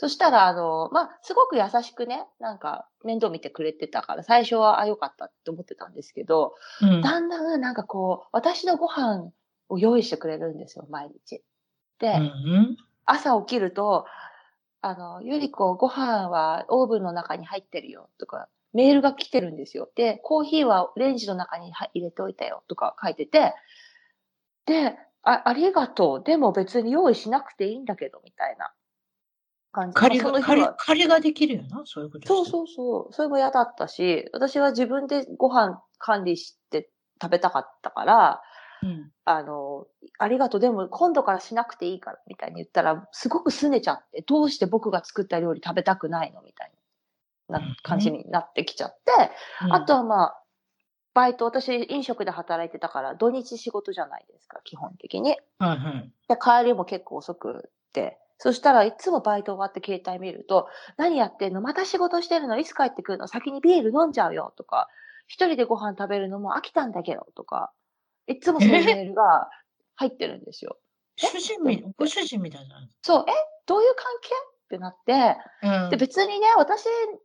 [0.00, 7.00] そしたら、あの、まあ、すごく優しくね、なんか、面倒見てくれてたから、最初は、あ、よかったって思ってたんですけど、うん。
[7.02, 9.32] だんだん、なんかこう、私のご飯
[9.68, 11.42] を用意してくれるんですよ、毎日。
[11.98, 12.76] で、うん。
[13.06, 14.06] 朝起きると、
[14.82, 19.90] あの、ゆりこ、ご飯はオーブンの中に入ってるよ、とか、メールが来てるんですよ。
[19.96, 23.52] で、コーヒーはレンジの中に入れておいたよ、とか書いてて、
[24.66, 26.22] で、あ、ありがとう。
[26.22, 28.72] でも別に用意しなくていいんだけど、みたいな
[29.72, 29.94] 感じ。
[29.94, 30.32] 借りが、
[30.74, 32.46] 借りができるよな、そういうことそうう。
[32.46, 33.12] そうそう。
[33.12, 36.90] それも嫌だったし、私は自分でご飯管理して
[37.20, 38.42] 食べたかったから、
[38.82, 39.10] うん。
[39.24, 39.86] あの、
[40.18, 40.60] ありがとう。
[40.60, 46.40] でも今度からしなくていいから、みたいに言ったら、すごく拗ねちゃって、どうして僕が作った料理食べたくないの？
[46.42, 46.72] みたい
[47.48, 49.30] な感じになってきちゃって、
[49.70, 50.42] あとはまあ、
[51.12, 55.36] バイト、私飲食で働いてたから、土日仕事じゃないですか、基本的に。
[55.58, 56.10] はいはい。
[56.28, 58.18] で、帰りも結構遅くって。
[58.38, 61.60] そしたらいつもバイト終わって携帯見ると、何やってんの？
[61.60, 62.58] また仕事してるの？
[62.58, 63.28] いつ帰ってくるの？
[63.28, 64.88] 先にビール飲んじゃうよとか、
[65.26, 67.72] 一人でご飯食べるのも飽きたんだけどとか、
[68.26, 69.50] いつもそういうメールが
[69.96, 70.78] 入ってるんですよ。
[71.16, 72.88] 主人み、ご主人みたいな。
[73.02, 73.32] そう、え？
[73.66, 74.28] どういう関係？
[74.66, 75.90] ってなって、うん。
[75.90, 76.84] で、別にね、私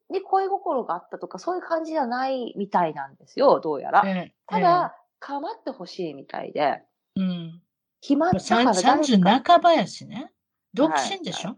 [0.09, 4.01] に恋心があったとか、そういう感じじゃないみたいなんですよ、どうやら。
[4.05, 6.83] ええただ、構ってほしいみたいで、え
[7.17, 7.61] えうん。
[7.99, 10.31] 暇だから誰か30半ばやしね。
[10.73, 11.57] 独身でしょ、はい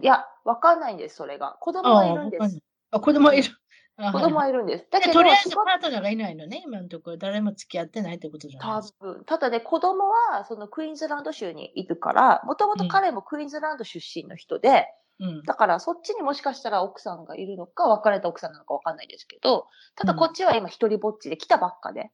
[0.00, 1.58] いや、わかんないんです、それが。
[1.60, 2.60] 子供ああはいるんです。
[2.90, 3.50] あ、子供いる。
[3.98, 4.86] あ子供はいはいるんです。
[4.90, 7.16] だでけど、とりあえずパートナーがいないのね、今のところ。
[7.16, 9.06] 誰も付き合ってないってことじゃない多ですか。
[9.06, 9.24] 分。
[9.24, 14.86] ただね、子供は、そのクイーンズランド州にいるから、もともと彼もクイーンズランド出身の人で、
[15.18, 15.42] うん。
[15.44, 22.10] だからそっちにもしかしたら奥さんがいるのか、別れた奥さんなのかわかんないですけど、ただこっちは今一人ぼっちで来たばっかで、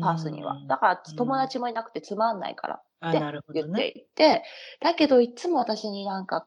[0.00, 0.56] パースには。
[0.68, 3.88] だから友達もいなくてつまんないからあ、ってなるほ言ってどね。
[3.88, 4.42] いて、
[4.80, 6.46] だけどいつも私になんか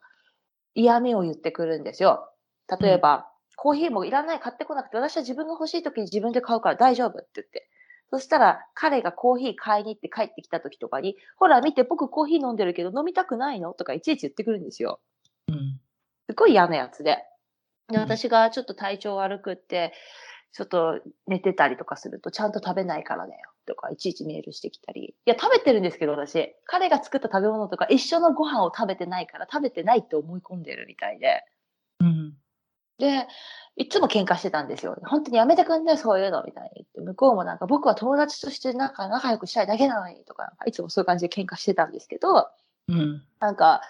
[0.76, 2.31] 嫌味を言ってくるんですよ。
[2.80, 7.69] 例えば、コーヒーもいらない、買ってこなくて、私は自分が欲しい時に自分で買うから大丈夫って言って。
[8.11, 13.73] そしたら、彼がコーヒー買いに行って帰ってきた時とかに、ほら見て、僕コーヒー飲んでるけど飲みたくないの？
[13.73, 15.01] とかいちいち言ってくるんですよ。
[15.49, 15.81] うん。
[16.30, 17.17] すごい嫌なやつで。
[17.89, 19.93] で、うん私がちょっと体調悪くって、
[20.53, 23.51] ちょっと寝てたりとかすると、ちゃんと食べないからだよ。
[23.69, 25.15] とか、いちいちメールしてきたり。
[25.25, 26.55] いや、食べてるんですけど、私。
[26.65, 31.45] 彼が作った食べ物とか、一緒のご飯を食べてないから、食べてないって思い込んでるみたいで。
[31.99, 32.33] うん。
[32.97, 33.27] で、
[33.77, 34.97] いつも喧嘩してたんですよ。
[35.05, 37.01] 本当にやめてくんね、そういうの、みたいに言って。
[37.01, 42.49] 向こうもなんか、僕は友達としてなんか仲良くしたいだけなのに、とか、いつもそういう感じで喧嘩してたんですけど、
[42.89, 43.23] うん。
[43.39, 43.81] なんか、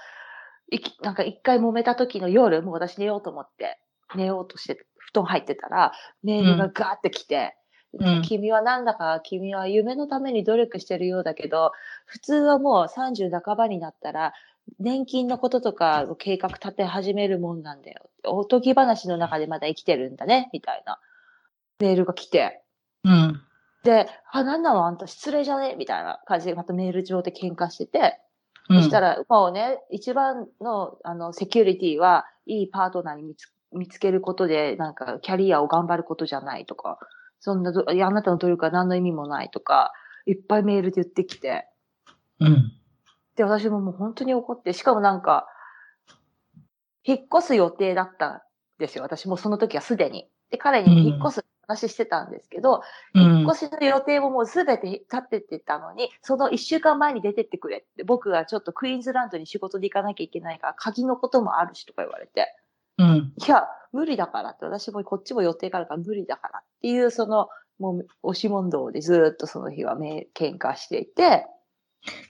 [0.72, 3.80] いきなんか一回揉めた時の夜、もう私寝ようと思って、
[4.15, 7.56] 寝ようとして、布団入ってたら、メールがガーって来て、
[7.94, 11.72] うん君はなんだか、君は夢のために努力してるようだけど、
[12.06, 14.34] 普通はもう30半ばになったら、
[14.80, 18.10] 年金のこととかの計画立て始めるもんなんだよ。
[18.26, 20.99] おとぎ話の中でまだ生きてるんだね、みたいな
[21.80, 22.61] メールが来て。
[23.03, 23.41] うん。
[23.84, 24.86] で、あ、なんなの？
[24.86, 25.76] あんた失礼じゃね？
[25.76, 28.20] みたいな感じでまたメール上で喧嘩してて、
[28.70, 28.84] うん。
[28.84, 36.99] そしたら、もうね、一番の、あの、セキュリティは、いいパートナーに見つ見つけることで、なんか、キャリアを頑張ることじゃないとか、
[37.40, 39.94] そんなど、いや、あなたの努力は何の意味もないとか、
[40.26, 41.68] いっぱいメールで言ってきて、
[42.40, 42.74] うん。
[43.36, 45.48] で、私ももう本当に怒って、しかもなんか、
[47.03, 48.41] 引っ越す予定だったん
[48.78, 49.03] ですよ。
[49.03, 50.30] 私もその時はすでに。
[50.52, 52.82] で、彼にも引っ越す話してたんですけど、
[53.14, 62.48] うん引っ越しの予定ももうすべて立っててたのに、その一週間前に出てってくれって、僕がちょっとクイーンズランドに仕事で行かなきゃいけないから、鍵のこともあるしとか言われて、
[62.98, 63.34] うん。
[63.38, 67.49] いや、無理だからって、私もこっちも予定があるから無理だからっていう、その、
[67.80, 71.48] もう、押し問答でずーっとその日はめ喧嘩していて、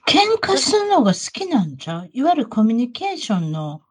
[0.06, 3.82] 喧嘩するのが好きなんちゃういわゆるコミュニケーションの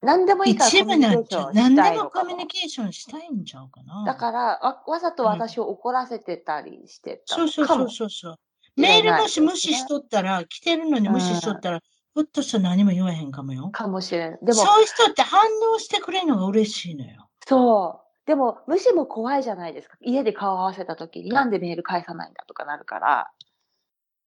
[0.00, 4.04] 何でもいいから一部なんちゃう何でもココミュニケーションしたいんちゃうかな？
[4.06, 8.36] だからわ、わざと私を怒らせてたりしてたそうそうそうそうそう。
[8.76, 11.80] メールもし無視しとったら、来てるのに無視しとったら、
[12.18, 13.70] ひょっとしたら何も言わへんかもよ。
[13.70, 14.38] かもしれない。
[14.42, 15.40] でも、そういう人って反
[15.72, 17.28] 応してくれるのが嬉しいのよ。
[17.46, 18.26] そう。
[18.26, 19.96] でも、無視も怖いじゃないですか。
[20.00, 23.30] 家で顔合わせた時に、なんでメール返さないんだとかなるから。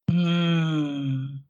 [0.08, 1.44] うーん。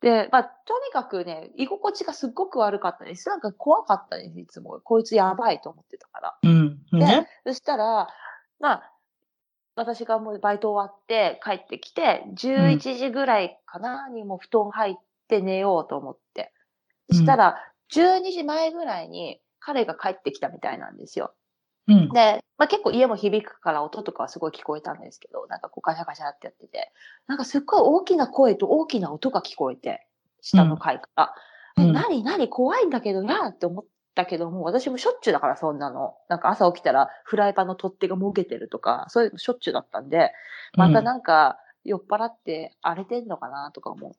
[0.00, 3.28] で、まあ、とにかくね、居心地がすっごく悪かったです。
[3.28, 4.80] なんか怖かったです、いつも。
[4.82, 6.38] こいつやばいと思ってたから。
[6.42, 6.78] うん。
[6.90, 7.28] で、ね。
[7.44, 8.08] そしたら、
[8.60, 8.92] まあ、
[9.74, 14.94] 私がもうバイト終わって帰ってきて、11時ぐらいかな、にも布団入っ
[15.28, 16.52] て寝ようと思って。
[17.10, 17.56] そしたら、
[17.92, 21.34] 12時前ぐらいに彼が帰ってきたみたいなんですよ。
[21.88, 22.08] うん。
[22.10, 26.92] で、まあ、結構家も響くから音とかはすごい聞こえたんですけど、なんかこうガシャガシャってやってて、
[27.26, 30.06] なんかすっごい大きな声と大きな音が聞こえて、
[30.40, 31.24] 下の階から。
[31.24, 31.36] うん
[31.78, 32.24] え何？
[32.24, 32.48] 何？
[32.48, 33.84] 怖いんだけどなって思っ
[34.14, 36.14] たけども、私もしょっちゅうだからそんなの。
[36.30, 40.32] なんか朝起きたらフライパンの取っ手がもげてるとか、そういうのしょっちゅうだったんで、
[40.74, 44.18] またなんか酔っ払って荒れてんのかなとか思って、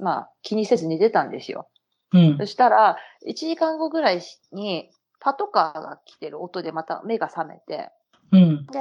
[0.00, 1.68] まあ気にせず寝てたんですよ。
[2.12, 2.46] うんそ。
[2.46, 2.96] したら、
[3.26, 4.22] 1時間後ぐらい
[4.52, 4.90] に、
[5.20, 7.90] パトカーが来てる音でまた目が覚めて、
[8.32, 8.66] うん。
[8.66, 8.78] で、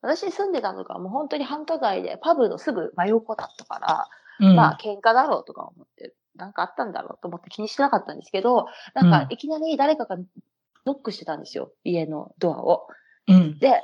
[0.00, 4.08] 私住んでたのがもう本当に繁華街で、パブのすぐ真横だったから、
[4.40, 4.56] うん。
[4.56, 10.16] まあ喧嘩だろうとか思って、なんかあったんだろうと思って気にしてなかったんですけど、なんかいきなり誰かが
[10.86, 12.86] ノックしてたんですよ、家のドアを。
[13.28, 13.58] うん。
[13.58, 13.82] で、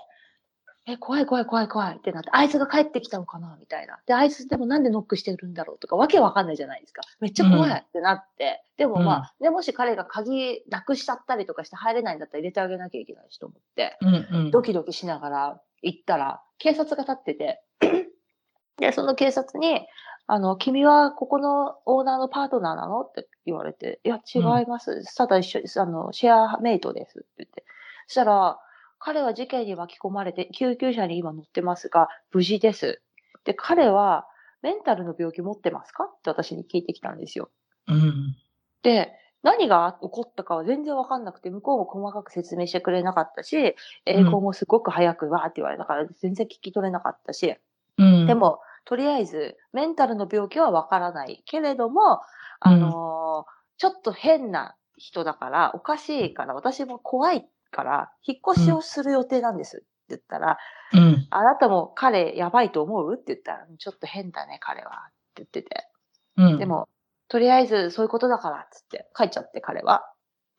[0.90, 3.98] え、怖い怖い怖い怖いってなって、あいつが帰ってきたのかなみたいな。
[4.06, 7.02] で、あいつでもなんでノックしてるんだろうとか、わけわかんないじゃないですか。
[7.20, 8.64] めっちゃ怖いってなって。
[8.78, 14.28] でもまあ、で、もし彼が鍵なくしちゃったりとかして入れないんだったら入れてあげなきゃいけないしと思って、うん。
[14.30, 14.50] うん。
[14.50, 17.62] ドキドキしながら行ったら、警察が立ってて、
[18.78, 19.86] で、その警察に、
[20.26, 25.14] あの、君はここのオーナーのパートナーなのって言われて、いや、違います。
[25.16, 25.80] ただ一緒です。
[25.80, 27.64] あの、シェアメイトですって言って。
[28.06, 28.58] そしたら、
[28.98, 33.02] 彼は事件に巻き込まれて、救急車に今乗ってますが、無事です。
[33.44, 34.26] で、彼は、
[34.60, 36.04] メンタルの病気持ってますか？
[36.04, 37.50] って私に聞いてきたんですよ。
[37.86, 38.36] うん。
[38.82, 39.12] で、
[39.42, 47.54] 何が起こったかは全然わかんなくて、向こうも細かく説明してくれなかったし、英語もすごく早くわーって言われたから全然聞き取れなかったし、
[47.98, 48.26] うん。
[48.26, 51.42] で、も、とりあえず、メンタルの病気はわからない。
[51.46, 52.20] けれども、
[52.60, 60.58] あのーちょっと変な人だから、おかしいから、私も怖いから、引っ越しをする予定なんですって言ったら、
[60.92, 61.26] うん。
[61.30, 63.14] あなたも彼やばいと思う？
[63.14, 64.90] って言ったら、ちょっと変だね、彼は。
[64.90, 65.88] って言ってて。
[66.36, 66.58] うん。
[66.58, 66.88] で、も、
[67.28, 70.10] とりあえずそういうことだから、つって帰っちゃって、彼は。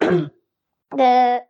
[0.02, 0.32] うん。
[0.96, 1.48] で、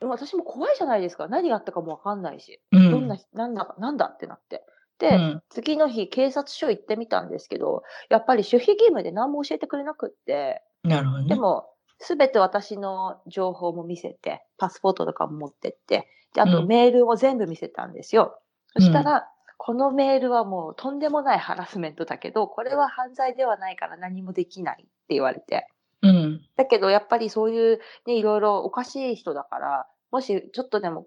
[0.00, 1.28] 私も怖いじゃないですか。
[1.28, 2.60] 何があったかもわかんないし。
[2.72, 2.90] うん。
[2.90, 4.64] どんな、なんだか、なんだってなって。
[4.98, 5.42] で、うん。
[5.48, 11.28] 次の日、警察署行ってみたんですけど、やっぱり守秘義務で何も教えてくれなくって、なるほどね。
[11.28, 18.38] でも、すべて私の情報も見せて、パスポートとかも持ってって、で、あとうんメールを全部見せたんですよ。
[18.42, 19.26] うんそしたら、
[19.56, 25.66] このメールはもうとんでもないハラスメントだけど、これは犯罪ではないから何もできないって言われて。
[26.02, 26.40] うん。
[26.56, 31.06] だけど、やっぱりそういうね、いろいろおかしい人だから、もしちょっとでも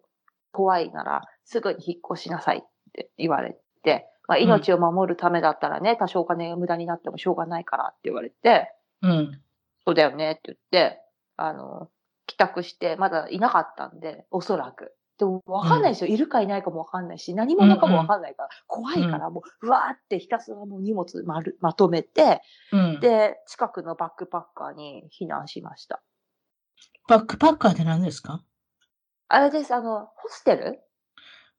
[0.52, 2.62] 怖いなら、すぐに引っ越しなさいっ
[2.94, 9.42] て言われて、まあ、ん命を守るためだったらね、多少お金が無駄になってもしょうがないからって言われて、うん。
[9.92, 11.02] そうだよねって言って、
[11.36, 11.90] あの、
[12.26, 14.96] 帰宅して、まだいなかったんで、おそらく。
[15.18, 16.10] でも、わかんないですよ。
[16.10, 22.42] いるかいないかもわかんないし、何者かもわかんないから、怖いから、もう、うわーってひたすらもう荷物まるまとめて、
[22.72, 23.00] うん。
[23.02, 26.02] で、近くのバックパッカーに避難しました。
[27.10, 28.42] バックパッカーって何ですか？
[29.28, 30.80] あれです、あの、ホステル？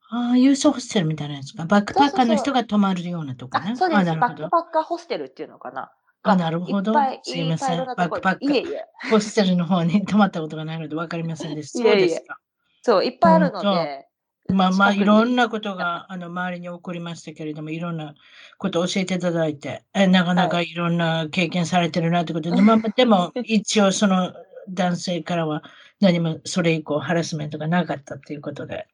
[0.08, 1.66] ああ、ユースホステルみたいなやつか。
[1.66, 3.72] バックパッカーの人が泊まるようなとこね。
[3.72, 4.10] あ、そうです。
[4.18, 5.92] バックパッカーホステルっていうのかな。
[6.22, 8.84] あなるほどすいませんバックパッカーいえいえ。
[9.10, 11.78] ホステルの方に泊まったことがないので分かりませんでした。
[11.82, 12.38] そうですか。
[12.82, 14.08] そう、いっぱいあるの本で。
[14.48, 18.14] まあまあ、いろんなことがあの周りに起こりましたけれども、いろんな
[18.58, 24.32] ことを教えていただいて、えなかなかいろんな経験されてるなってことで、まあ、 でも一応その
[24.68, 25.62] 男性からは
[26.00, 28.86] 何もそれ以降ハラスメントがなかったということで、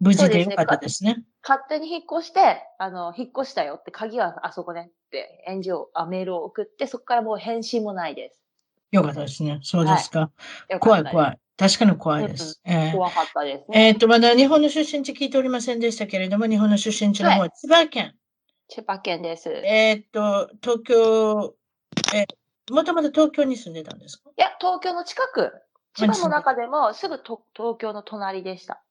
[0.00, 1.22] 無事でよかったですね。
[1.42, 4.90] 勝手に引っ越して、あの、引っ越したよって、鍵はあそこね
[5.44, 8.40] 返事を、あ、メールを送って、そこからもう返信もないです。
[8.90, 9.60] よかったですね。
[9.62, 10.20] そうですか。
[10.20, 10.32] よかっ
[10.68, 11.38] たです怖い怖い。
[11.56, 12.60] 確かに怖いです。
[12.64, 13.88] えー怖かったですね。
[13.88, 18.14] えっ、と、まだ日本の出身地聞いておりませんでしたけれども、日本の出身地の方、は千葉県。
[18.68, 19.48] 千葉県です。
[19.50, 21.54] いえっ、と、東京、
[22.14, 24.30] えー、もともと東京に住んでたんですか？
[24.36, 25.52] や、東京の近く。
[25.94, 28.82] 千葉の中でも、すぐと東京の隣でした。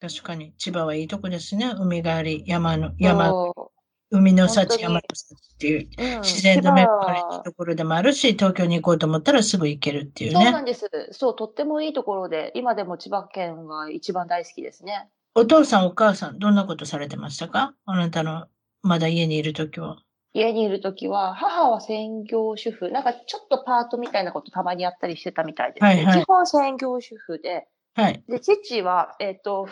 [0.00, 1.74] 確かに、千葉はいいとこですね。
[1.78, 3.72] 海があり、山の、山、そ
[4.14, 10.44] 海の幸、山の幸っていう、ううん自然の恵まれたところでもあるし、東京に行こうと思ったらすぐ行けるっていうね。
[10.44, 10.88] そうなんです。
[11.10, 15.08] そう、とってもいいところで、今でも千葉県が一番大好きですね。
[15.34, 17.74] お父さん、お母さん、どんなことされてましたか？
[17.86, 18.46] あなたの、
[18.82, 19.98] まだ家にいるときは。
[20.32, 25.88] 家にいるときは、母は専業主婦、なんかちょっとパートみたいなことたまにやったりしてたみたいです、ね。
[25.88, 28.24] はいはい基本専業主婦で、はい。
[28.28, 29.68] で、父は、えっ、と、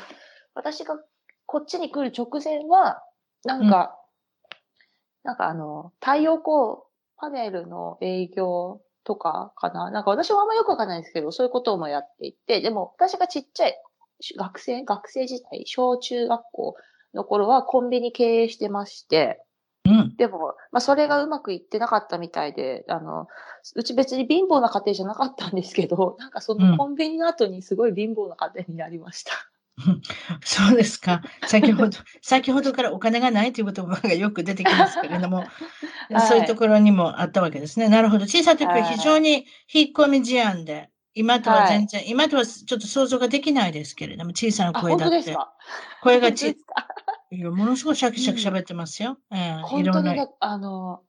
[0.54, 0.96] 私が
[1.46, 3.02] こっちに来る直前は、
[3.44, 3.98] なんか、
[5.24, 6.82] なんかあの、太陽光
[7.16, 9.90] パネルの営業とかかな？
[9.90, 13.74] なんか私はあんまよくわかんないですけど、そういうこともやっていて、でも私がちっちゃい、
[14.36, 16.76] 学生学生時代、小中学校
[17.14, 19.42] の頃はコンビニ経営してまして、
[19.84, 20.16] うん。
[20.16, 23.26] でも、まあ、それがうまくいってなかったみたいで、あの、
[23.74, 29.32] うち別に貧乏な家庭じゃなかったんですけど、なんかそうんのコンビニの後にすごい貧乏な家庭になりました。
[30.44, 31.22] そうですか。
[31.46, 35.48] 先ほど、 先ほどからお金がないという言葉がよく出てきますけれども、 はい
[36.28, 37.88] そういうところにもあったわけですね。
[37.88, 38.26] なるほど。
[38.26, 45.36] 小さい時ははい非常に引っ込み思案で、今とは全然、今とはちょっと想像ができないですけれども、小さなあ、声だって。
[46.02, 46.56] 声がち
[47.30, 49.16] いやものすごいシャキシャキ喋ってますよ。
[49.32, 49.64] ええいろんな。
[49.64, 51.02] 本当にね、あの、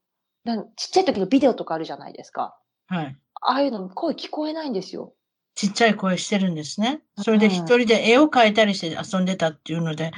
[0.45, 2.57] なんちっちゃい時のビデオとかあるじゃないですか。
[2.87, 3.17] はい。
[3.41, 5.13] ああいうの声聞こえないんですよ。
[5.55, 7.01] ちっちゃい声してるんですね。
[7.17, 10.11] それでうん一人で絵を描いたりして遊んでたっていうので、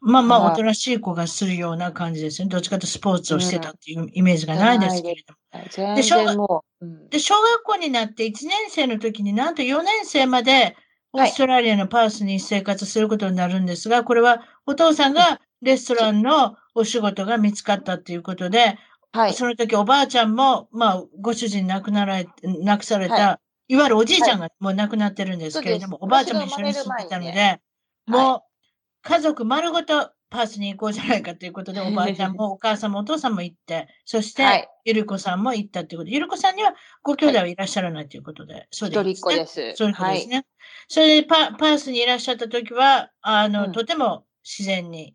[0.00, 2.48] まあまあはいおとなしい子がするような感じですね。
[2.48, 5.38] どっちかとスポーツをしてたっていうイメージがないですけれども。
[5.70, 6.36] 全小学
[7.10, 10.76] で、小学校になって1年生の時になんと4年生まで
[11.12, 18.78] オーストラリアのパースに生活することになるんですが、これはお父さんがレストランのお仕事が見つかったということで、
[19.12, 19.34] はい。
[19.34, 23.40] その時おばあちゃんも、まあ、ご主人亡くなられ、亡くされた、、は
[23.72, 27.58] いわゆるおじいちゃんがもう亡くなってるんですけれども、おばあちゃんも一緒に住んでたので、
[28.06, 28.40] もう
[29.00, 34.68] 家族丸ごとパースに行こうじゃないかということで、 おばあちゃんもお母さんもお父さんも行って、そして、はい。
[34.84, 36.10] ゆりこさんも行ったということ。
[36.10, 39.30] で、ゆりこさんにはご兄弟はいらっしゃらないということで、そう一でいい人っ。
[39.32, 39.76] 子です。
[39.76, 40.16] そういうことはい。
[40.16, 40.44] ですね。
[40.88, 43.72] それでパパースにいらっしゃった時は、あの、うん。
[43.72, 45.14] とても自然に、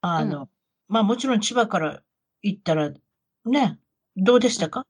[0.00, 0.48] あの、う
[0.88, 2.02] まあもちろん千葉から
[2.42, 2.90] 行ったら、
[3.44, 3.78] ね、
[4.16, 4.86] どうでしたか？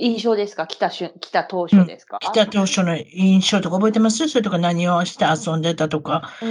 [0.00, 0.66] 印象ですか？
[0.66, 4.28] 来た瞬、来た当初ですか、来た当初の印象とか覚えてます？
[4.28, 6.30] それとか何をして遊んでたとか。
[6.40, 6.46] 急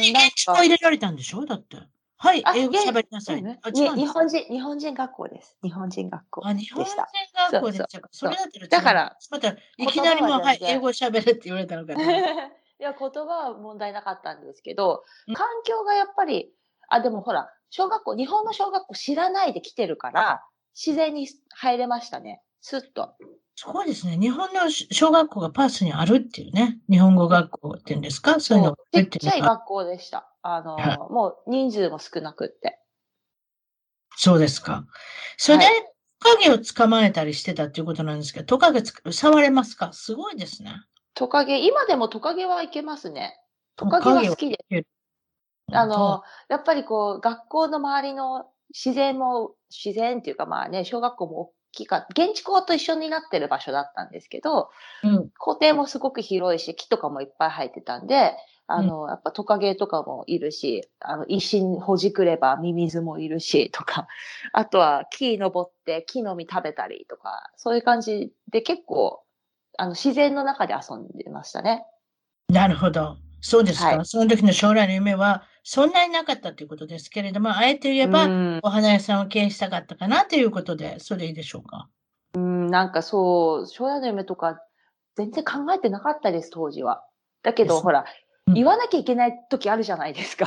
[0.00, 1.44] に現地も入れられたんでしょ？
[1.44, 1.76] だって。
[2.18, 3.40] はいあ、英語喋りなさい。
[3.40, 4.24] うんあ、に違うんですか？
[4.24, 5.58] 日本人、日本人学校です。
[5.62, 7.08] 日本人学校あ、日本人でした。
[7.52, 8.08] 学校でしたか？
[8.12, 12.00] それだったら違うだから、また、いきなりもう、はは全然英語喋れって言われたのかな。
[12.78, 16.50] いや、言葉は問題なかったんですけどうん、環境がやっぱり、
[16.88, 20.42] あ、でもほら、小学校、日本の小学校知らないで来てるから、
[20.74, 22.42] 自然に入れましたね。
[22.68, 23.14] スッと。
[23.54, 24.18] すごいですね。
[24.18, 26.80] 日本の小学校がパースにあるっていうね。
[26.90, 28.40] 日本語学校っていうんですか？
[28.40, 30.28] そういうのがちってちゃい学校でした。
[30.42, 32.80] あの、はいもう人数も少なくって。
[34.16, 34.84] そうですか。
[35.36, 35.70] それでは、
[36.18, 39.92] トカゲを捕まえたりしてたっていうことなんですけど、トカゲつ触れますか？
[39.92, 40.74] すごいですね。
[41.14, 43.38] トカゲ、今でもトカゲはいけますね。
[43.76, 44.58] トカゲは好きで。
[45.70, 52.06] あの、やっぱりこう、学校の周りの自然も、自然っていうかまあね、小学校も大きか。
[52.10, 54.70] 現地校と一緒になってる場所だったんですけど、
[55.02, 58.32] うん、校庭もすごく広いし、木とかもいっぱい生えてたんで、
[58.68, 64.08] あの、やっぱトカゲとかもいるし、あの、石にほじくればミミズもいるし、とか、
[64.52, 69.22] あとは木登って木の実食べたりとか、そういう感じで結構、
[69.78, 71.86] あの、自然の中で遊んでましたね。
[72.48, 73.18] なるほど。
[73.40, 73.98] そうですか。
[73.98, 81.88] はいその時の将来の夢は、そんなになかったということですけれども、あえて言えば、うんお花屋さんを経営したかったかなということで、それでいいでしょうか？
[82.34, 84.60] うん、なんかそう、将来の夢とか
[85.16, 87.02] 全然考えてなかったです、当時は。
[87.42, 88.04] だけど、ほら、
[88.46, 90.46] うん言わなきゃいけない時あるじゃないですか。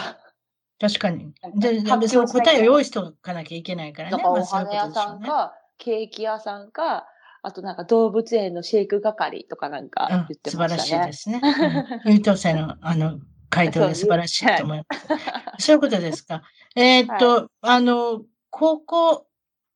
[0.79, 1.33] 確かに。
[1.57, 4.15] で、その答えを用意しておかなきゃいけないからね。
[4.15, 7.07] だからお花屋さんか、ケーキ屋さんか、
[7.41, 11.03] あとなんか動物園の飼育係とかなんか言ってうん、素ま晴らししたね。
[11.03, 11.41] いですね。
[12.05, 13.19] うん優等生のあの
[13.49, 15.07] 回答で素晴らしいと思います。
[15.65, 16.43] そういうことですか。
[16.75, 19.27] えーっと、あの、高校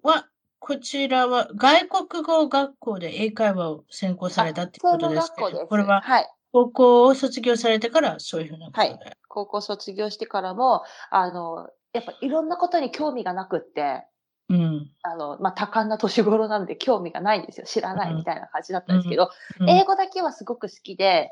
[0.04, 0.28] は、
[0.60, 5.68] こちらは外国語学校で英会話を専攻されたっていうことですけど。
[5.68, 6.30] これははい。
[6.54, 8.88] 高校を卒業されてからそういうふうなことで。
[8.90, 9.00] はい
[9.34, 14.06] 高校卒業してからも、あの、やっぱいろんなことに興味がなくって、
[14.50, 14.92] うん。
[15.02, 17.66] あの、まあ、多感な年頃なので興味がないんですよ。
[17.66, 21.32] 知らないみたいな感じだったんですけど、うん英語だけはすごく好きで、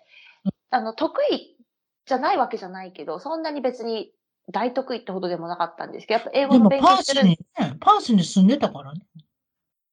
[0.72, 1.58] あの、得意
[2.06, 4.12] じゃないわけじゃないけど、そんなに別に
[4.52, 7.20] 大得意ってほどでもなかったんですけど、やっぱ英語のでもパー勉強してる。
[7.22, 9.02] スにね、パースに住んでたからね。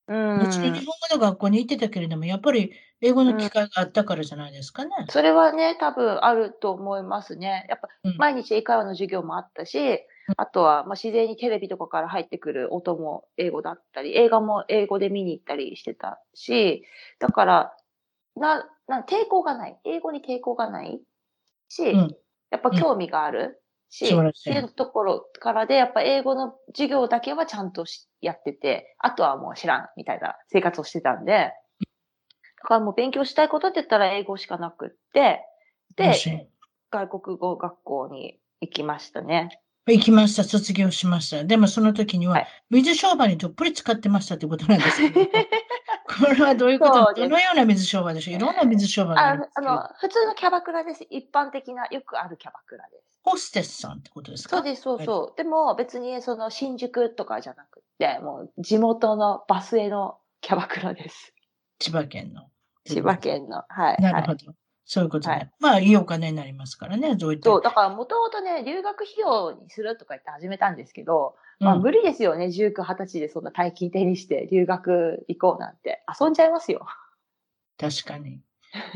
[0.09, 2.73] うんもちろん日本語の学校に行ってたけれども、やっぱり
[3.03, 4.91] 英語の機会があったからじゃないですかね。
[5.11, 7.67] それはね、多分あると思いますね。
[7.69, 10.01] やっぱうん毎日英会話の授業もあったし、
[10.37, 16.85] あとはまあ自然にテレビとかから入ってくる音も英語だったり、映画も英語で見に行ったりしてたし、
[17.19, 17.77] だから、
[18.35, 19.79] な、な抵抗がない。
[19.85, 21.01] 英語に抵抗がない
[21.69, 22.17] し、うん。
[22.51, 24.51] やっぱ興味があるし、素晴らしい。
[24.51, 31.53] っていうところからで、やっぱ英語の授業だけはちゃんとしやってて、あとはもう知らんみたいな生活をしてたんで、だ
[32.63, 35.41] からもう勉強したいことって言ったら英語しかなくって、
[35.97, 36.15] で
[36.91, 39.61] 外国語学校に行きましたね。
[39.87, 41.45] 行きました、卒業しました。
[41.45, 45.21] でもその時にははい、水商売にどっぷり使ってましたってことなんですけど、
[46.19, 47.15] ここれはどういうこと？
[47.15, 48.37] どのような水商売でしょう？
[48.37, 51.05] いろんな水商売があああの、普通のキャバクラです。
[51.11, 53.21] 一般的な、よくあるキャバクラです。
[53.23, 54.57] ホステスさんってことですか？
[54.57, 55.37] そうです、そうそう。
[55.37, 61.35] でも別にその新宿とかじゃなくて、もう地元のバスへのキャバクラです。
[61.79, 62.49] 千葉県の。
[62.85, 63.65] 千葉県の。
[63.69, 64.03] はい。
[64.03, 64.53] なるほど。
[64.91, 67.51] そういうことで、はい、まあ、いいお金になりますからね、そういった。
[67.51, 76.03] そう、だからもともとね、留学費用にするとか言って始めたんですけど、まあ、無理ですよね、19、20歳でそんな大金手にして留学行こうなんて。
[76.21, 76.87] 遊んじゃいますよ。
[77.79, 78.41] 確かに。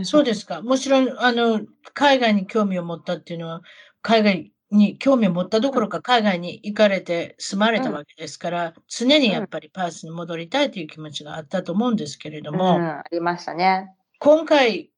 [0.04, 0.62] そうですか。
[0.62, 1.60] もちろん、あの、
[1.94, 3.62] 海外に興味を持ったっていうのは、
[4.00, 12.76] 海外に興味を持ったどころか、海外に行かれて住まれたわけですから、うん、常にやっぱりパースに戻りたいという気持ちがあったと思うんですけれども。
[12.76, 13.94] うん、ありましたね。
[14.18, 14.90] 今回、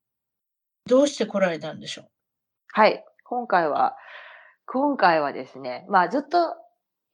[0.87, 2.05] どうして来られたんでしょう？
[2.73, 3.05] はい。
[3.25, 3.97] 今回は、
[4.67, 6.57] 今回はですね、まあずっと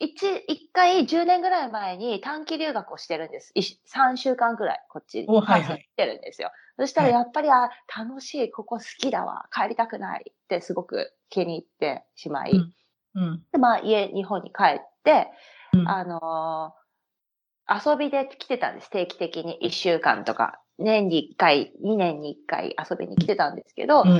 [0.00, 3.52] 一、一回10年ぐらい前に短期留学をしてるんです。
[3.54, 5.26] 3週間ぐらい、こっちに。
[5.28, 5.88] はいはい。
[5.94, 6.50] 来てるんですよ。
[6.78, 12.52] そしたらやっぱり、はい、あ、楽しい、ここ好きだわ、帰りたくないってすごく気に入ってしまい。
[12.52, 12.74] うん。
[13.12, 15.28] うん、で、まあ家、日本に帰って、
[15.74, 19.58] うん、あのー、遊びで来てたんです、定期的に。
[19.62, 20.60] 1週間とか。
[20.78, 24.10] 年に1回、2年に1回遊びに来てたんですけど、す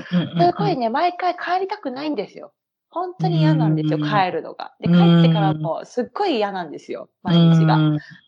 [0.59, 2.53] ごいね、毎回帰りたくないんですよ。
[2.91, 4.75] 本当に嫌なんですよ、帰るのが。
[4.81, 7.79] で、帰ってからもすっごい嫌なんですよ、毎日が。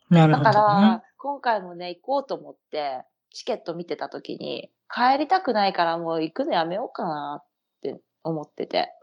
[0.08, 7.46] なるほど、だから、今回もね、行こうと思って、チケット見てた時に、帰りたくないからもう行くのやめようかなっ
[7.82, 8.94] て思ってて。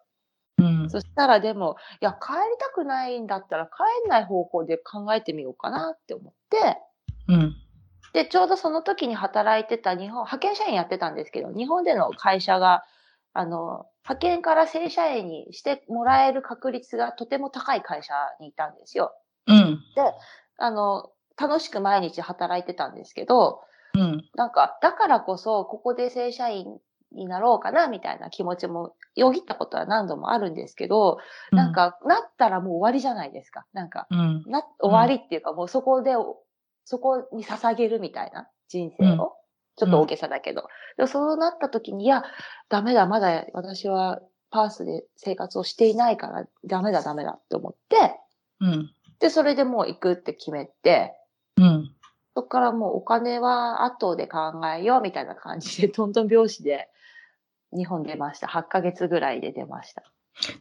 [0.59, 6.77] うん、そしたらでも、いや、帰りたくないんだったら帰んない方向で考えてみようかなって思って、
[7.27, 7.55] うん、
[8.13, 12.83] で、ちょうどその時に働いてた日本、派遣社員やってたんですけど、日本での会社が、
[13.33, 19.13] あの、派遣から正社員にしてもらえる確率がとても高い会社にいたんですよ。
[19.47, 19.79] うん。
[19.95, 20.01] で、
[20.57, 23.61] あの、楽しく毎日働いてたんですけど、
[23.93, 24.25] うん。
[24.35, 26.79] なんか、だからこそ、ここで正社員
[27.11, 31.19] になろうかな、みたいな気持ちもよぎったことは何度もあるんですけど、
[31.51, 33.65] うん、なんか、なったらもう終わりじゃないですか。
[33.73, 36.13] なんか、うん、な、終わりっていうか、もうそこで
[36.83, 39.35] そこに捧げるみたいな人生を。
[39.85, 40.67] うん、ちょっと大げさだけど。
[40.97, 42.23] でそうなった時に、いや、
[42.69, 48.19] ダメだ、まだ私はパースで生活をしていないから、ダメだ、ダメだって思って、
[48.59, 48.91] うん。
[49.19, 51.13] で、それでもう行くって決めて、
[51.57, 51.91] うん。
[52.35, 56.89] そこからもうお金は後で考えようみたいな感じで、トントン拍子で
[57.75, 58.47] 日本出ました。
[58.47, 60.03] 8ヶ月ぐらいで出ました。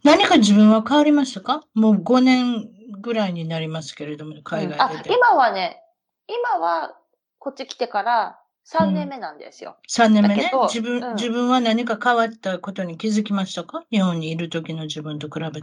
[0.02, 1.62] 何か自分は変わりましたか？
[1.74, 2.68] もう5年
[3.00, 5.82] ぐらいになりますけれども、海外で、うん、あ、今はね、
[6.26, 6.96] 今は
[7.38, 8.37] こっち来てから
[8.70, 9.76] 3年目なんですよ。
[9.78, 10.50] うん、3年目ね。
[10.68, 13.84] 自分、うん、自分は何か変わったことに気づきましたか？
[13.90, 15.60] 日本にいる時の自分と比べて。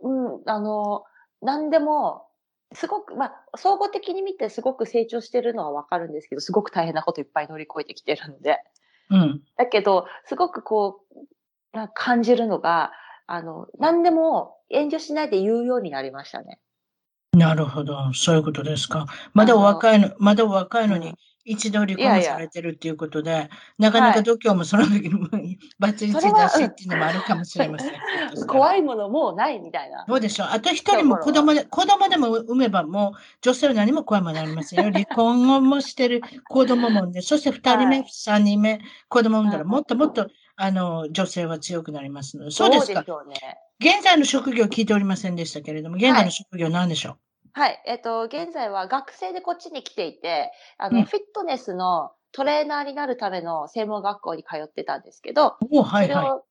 [0.00, 1.04] うん、あの、
[1.42, 2.26] 何でも、
[2.72, 8.58] すごく、まあ、総合的に見てすごく成長してるのはわかるんですけど、すごく大変なこといっぱい乗り越えてきてるんで。
[9.10, 9.42] うん。
[9.56, 12.90] だけど、すごくこう、感じるのが、
[13.26, 16.58] あの、何でも遠慮しないで言うようになりましたね。
[17.32, 18.12] なるほど。
[18.12, 19.06] そういうことですか。
[19.34, 21.14] まだお若いの、まだお若いのに、
[21.44, 27.92] 一度離婚されてるっていうことで、なかなか度胸もその時にバツイチだしっていうのもあるかもしれません。
[28.48, 30.04] 怖いものもうないみたいな。
[30.08, 30.48] どうでしょう。
[30.50, 34.90] あと一人も子供で、子供でも産めばもう女性は何も怖いものありませんよ。
[34.92, 42.50] 離婚もしてる子供もんで、そして二人目、三、人目、子供産んだらもっともっと、あの、女性は強くなりますので。
[42.52, 42.94] そうですか。
[42.94, 43.58] そうでしょうね。
[43.80, 47.23] 現在の職業聞いておりませんでしたけれども、現在の職業何でしょう、はい。
[47.86, 56.44] えっ、と、現在は学生でこっちに来ていて、あの、うん、フィットネスのトレーナーになるための専門学校に通ってたんですけど、はいはい、それを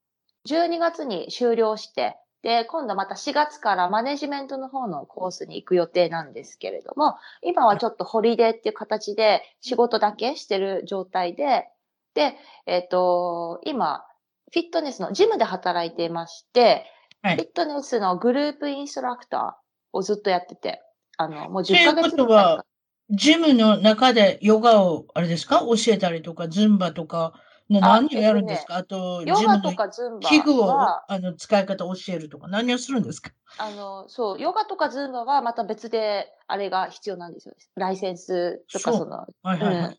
[0.48, 11.68] 12月に終了して、で、今度また4月からマネジメントの方のコースに行く予定なんですけれども、今はちょっとホリデーっていう形で仕事だけしてる状態で、
[12.14, 12.36] で、
[12.66, 14.06] えっ、と、今、
[14.52, 16.86] フィットネスのジムで働いていまして、
[17.24, 20.82] はい、フィットネスのグループインストラクターをずっとやってて、
[21.18, 22.66] あの、もう10ヶ月ということは、
[23.10, 25.60] ジムの中でヨガを、あれですか？
[25.62, 27.34] 教えたりとか、ズンバとか、
[27.70, 28.76] 何をやるんですか？
[28.78, 33.32] あ,、と、ヨガとかズンバ器具を、あの、使い方を教えるとか、何をするんですか？
[33.58, 37.56] あの、そう、ヨガとかズンバはまた別で、あれが必要なんですよ。
[37.76, 39.28] ライセンスとか、その、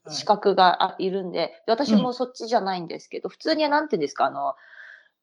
[0.08, 4.54] 資格がいるんで、私もそっちじゃないんですけど、普通にはなんていうんですか、あの、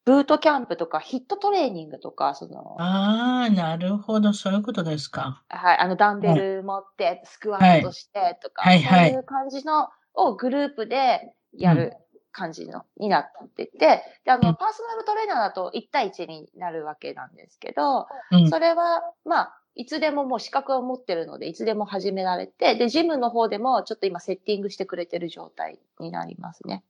[0.04, 5.44] ブートキャンプとかヒットトレーニングとか、その、ああ、なるほど、そういうことですか。
[5.50, 11.94] はい、あの、ダンベル持って、スクワットしてとか、はいはい、そういう感じのをグループでやる
[12.32, 13.26] 感じの、になっ
[13.56, 26.84] てて、で、あの、パーソナルトレーナーだと1対1になるわけなんですけど、うん、それは、まあ、いつでももう資格を持ってるので、いつでも始められて、で、ジムの方でもちょっと今セッティングしてくれてる状態になりますね。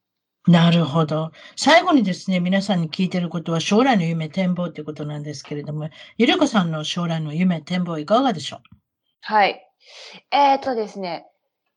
[0.47, 1.31] なるほど。
[1.55, 8.59] 最後にですね、皆さんに聞いてることは将来の夢、展望ってことなんですけれども、ゆりこさんの将来の夢、展望いかがでしょう？
[9.21, 9.63] はい。
[10.31, 11.27] えっ、ー、とですね、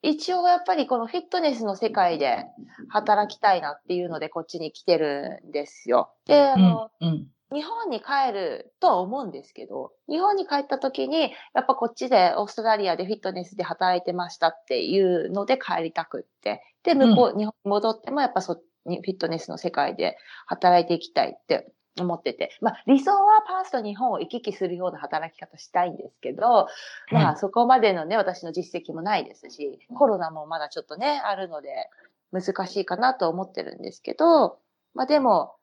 [0.01, 2.47] 一応やっぱりこのフィットネスの世界で
[2.89, 6.15] 働きたいなっていうのでこっちに来てるんですよ。
[6.27, 16.63] で、あの、うんうん日本に帰るとは思うんですけど、日本に帰った時に、やっぱこっちでオーストラリアでフィットネスで働いてましたっていうので帰りたくって。
[16.83, 22.51] で、向こう、日本に戻ってもやっぱそ、フィットネスの世界で働いていきたいって思ってて。
[22.61, 26.67] まあ理想はパースと日本を行き来するような働き方したいんですけど、
[27.13, 31.89] まあそこまでのね、私の実績もないですし、コロナもまだちょっとね、あるので
[32.33, 34.59] 難しいかなと思ってるんですけど、
[34.93, 35.55] まあでも、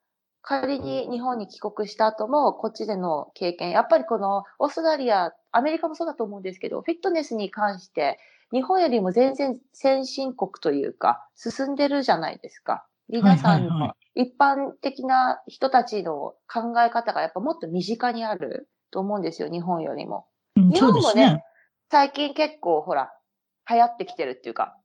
[0.41, 8.19] 仮に日本に帰国した後も、こっちでの経験、やっぱりこのオーストラリア、アメリカもそうだと思うんですけど、フィットネスに関して、
[8.51, 12.85] 日本よりも全然先進国というか、進んでるじゃないですか。
[13.07, 20.26] 皆さんの一般的な人たちの考え方がやっぱもっと身近にあると思うんですよ、日本よりも。
[20.55, 21.43] 日本もね、ね
[21.89, 23.11] 最近結構ほら、
[23.69, 24.80] 流行ってきてるっていうか、うん、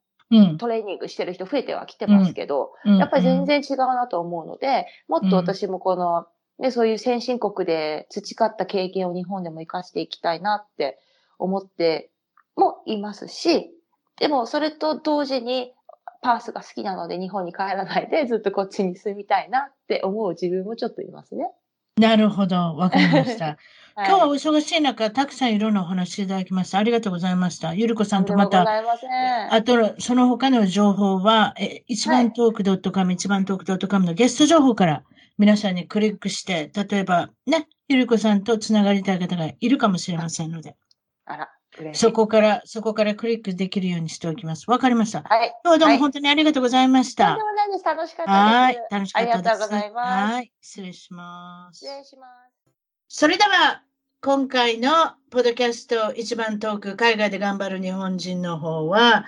[0.58, 6.26] トレーニングしてる人増えてはきてますけど、うん、やっぱり全然違うなと思うので、もっと私もこの、
[6.58, 10.98] ね、そういう先進国で培った経験を日本でも活かしていきたいなって
[11.38, 12.10] 思って
[12.56, 13.70] もいますし、
[14.18, 15.72] でもそれと同時に
[16.22, 21.50] パースが好きなので日本に帰らないでずっとこっちに住みたいなって思う自分もちょっといますね。
[21.98, 22.76] なるほど。
[22.76, 23.56] わかりました。
[23.96, 26.76] 今日はお忙しい中、たくさんいろんなお話いただきました。
[26.76, 27.72] ありがとうございました。
[27.72, 28.66] ゆるこさんとまた、
[29.50, 35.04] あと、その他の情報は、え一番トーク .com、一番トーク .com のゲスト情報から
[35.38, 40.76] 皆さんにクリックして、例えばね、ゆるこさんとつながりたい方がいるかもしれませんので。
[41.24, 41.55] あら。
[41.92, 44.70] そこから、そこからクリックできるようにしておきます。
[44.70, 45.22] わかりました。
[45.22, 45.48] はい。
[45.64, 47.28] 今日はどうも本当にありがとうございました。
[47.28, 47.84] とんでもないです。
[47.84, 48.54] 楽しかったです。
[48.54, 48.78] はい。
[48.90, 49.38] 楽しかったです。
[49.38, 50.34] ありがとうございます。
[50.34, 50.52] はい。
[50.60, 51.78] 失礼します。
[51.78, 52.72] 失礼します。
[53.08, 53.82] それでは、
[54.22, 54.90] 今回の
[55.30, 59.26] ポッドキャスト一番トーク、海外で頑張る日本人の方は、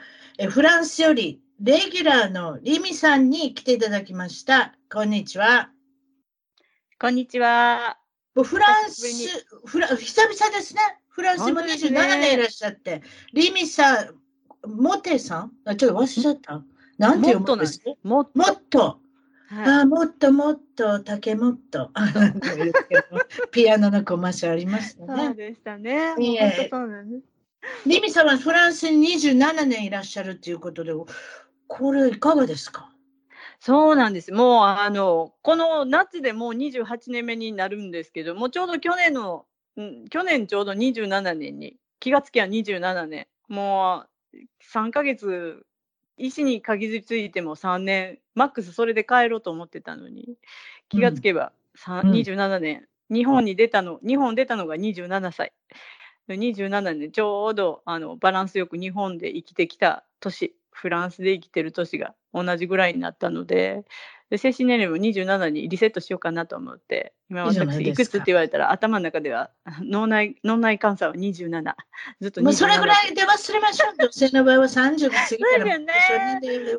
[0.51, 4.75] フランスよりレギュラーのリミさんに来ていただきました。
[4.93, 5.71] こんにちは。
[6.99, 7.99] こんにちは。
[8.35, 10.81] フランス、フラ久々ですね。
[11.19, 14.15] フランスも27年いらっしゃって、リミさん、
[14.65, 15.53] モテさん？
[15.65, 16.63] あちょっと忘れちゃった。
[16.97, 17.81] なんて読むんです？
[17.81, 18.31] かもっ
[18.71, 19.01] と。
[19.49, 21.91] はい、あもっともっと、竹もっと。
[23.51, 25.25] ピアノのコマーシャルありましたね。
[25.25, 26.15] そうでしたね。
[26.21, 27.25] いえそうなんです。
[27.85, 30.93] リミさんはフランスに27年いらっしゃるということで、
[31.67, 32.93] これいかがですか？
[33.59, 34.31] そうなんです。
[34.31, 39.47] もうあのこの夏でもう28年目になるんですけど、もうちょうど去年の
[40.11, 44.37] 去年ちょうど27年に、気がつきは27年、もう
[44.73, 45.65] 3ヶ月、
[46.17, 50.37] 医師に限りついても3年、マックスそれで帰ろうと思ってたのに、
[50.89, 51.53] 気がつけば、
[51.87, 55.53] うん、27年、日本に出たの、日本出たのが27歳。
[56.37, 63.85] 27年ちょうどあのバランスよく日本で生きてきた年フランスで生きてる年が同じぐらいになったので
[64.31, 69.51] で精神年齢も27にリセットしようかなと思って、今私いくつって言われたら頭の中では
[69.83, 71.75] 脳内脳内監査は27。
[72.21, 72.45] ずっと27。
[72.45, 73.95] もうそれぐらいで忘れましょう。
[73.99, 75.87] 女性の場合は30過ぎたら、ね、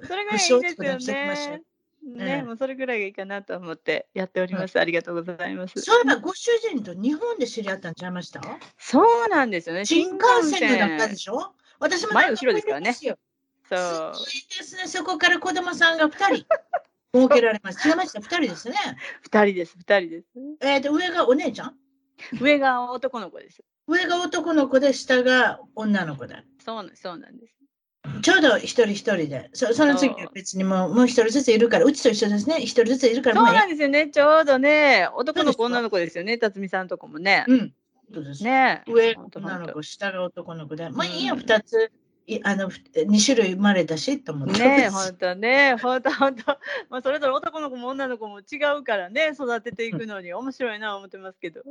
[0.07, 1.61] それぐらいですよね。
[2.01, 4.79] ね、もうそれぐらいがいいかなと思ってやっております。
[4.79, 5.79] ありがとうございます。
[5.81, 8.41] そういえばご主人と日本で知り合ったんちゃいました？
[8.77, 9.85] そうなんですよね。
[9.85, 11.53] 新幹線でだったでしょ？
[11.79, 12.93] 私も前後ろですからね。
[12.93, 13.07] そう。
[13.09, 14.13] すごい
[14.57, 14.87] ですね。
[14.87, 16.45] そこから子供さんが2人。
[17.13, 17.87] 設けられます。
[17.87, 18.19] 違いました。
[18.19, 18.75] 二人ですね。
[19.21, 19.75] 二人です。
[19.77, 20.27] 二人です。
[20.61, 21.75] えっ、ー、と、上がお姉ちゃん？
[22.39, 23.61] 上が男の子です。
[23.87, 26.43] 上が男の子で、下が女の子だ。
[26.63, 27.59] そうそうなんです。
[28.21, 37.45] ちょうど一人一人で、そその次は別にもうもう一人ずついるから、うちと一緒ですね、一人ずついるからそうなんですよね、ちょうどね、男の子、女の子ですよね、辰巳さんとこもね。
[37.47, 37.73] うん、
[38.13, 38.83] そうですね。
[38.87, 41.91] 上が女の子、下が男の子で、まあいいよ、二つ
[42.43, 44.59] あの2種類生まれたしと思って。
[44.59, 45.75] ね本当ね。
[45.81, 46.57] 本当本当。
[46.89, 50.33] まあそれぞれ男の子も女の子も違うからね育てていくのに。
[50.33, 51.61] 面白いな思ってますけど。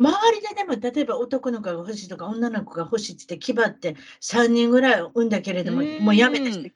[0.00, 6.70] 周りででも例えば男の子が欲しいとか女の子が欲しいって気張って3人ぐらい産んだけれどももうやめた人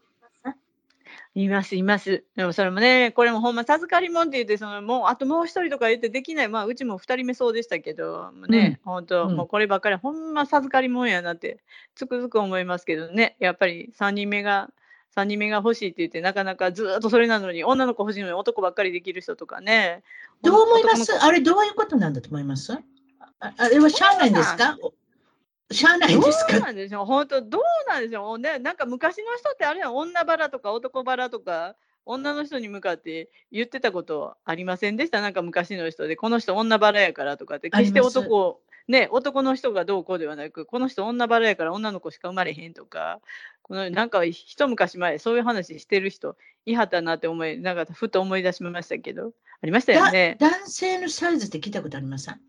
[1.35, 2.25] います、います。
[2.37, 11.61] でもそれもね、これもほんま授かりもんって言って、そのもうあともう一人とか言ってできない、まあうちも2人目そうでしたけど、もうね、うん、本当、うん、もうこればっかり、ほんま授かりもんやなって、
[11.95, 14.71] つくづく思いますけどね、やっぱり3人目が、
[15.17, 20.03] 3人目が欲しいって言って、なかなかずっとそれなのに、女の子欲しいのに男ばっかりできる人とかね。
[20.43, 21.13] どう思います？
[21.13, 22.73] あれどういうことなんだと思います？
[23.41, 24.77] ああれはしゃあないんですか？
[25.73, 26.53] しゃあないんですか？
[26.53, 27.07] どうなんでしょう？
[27.07, 28.39] 本当どうなんでしょう？
[28.39, 29.97] ねなんか昔の人ってあれやん。
[29.97, 35.21] 女バラとか男バラとか女の人に向かって言ってたことありませんでした？
[35.21, 36.17] なんか昔の人で。
[36.17, 37.71] この人女バラやからとかって。
[37.71, 43.21] 決して男ね男の人がどうこうではなくこの人女バラやから女の子しか生まれへんとか。
[43.63, 46.37] このなんか一昔前そういう話してる人
[46.67, 49.33] いはったなって思いなんかふと思い出しましたけど。
[49.63, 50.37] ありましたよね。
[50.41, 52.41] だ男性のサイズって聞いたことありません？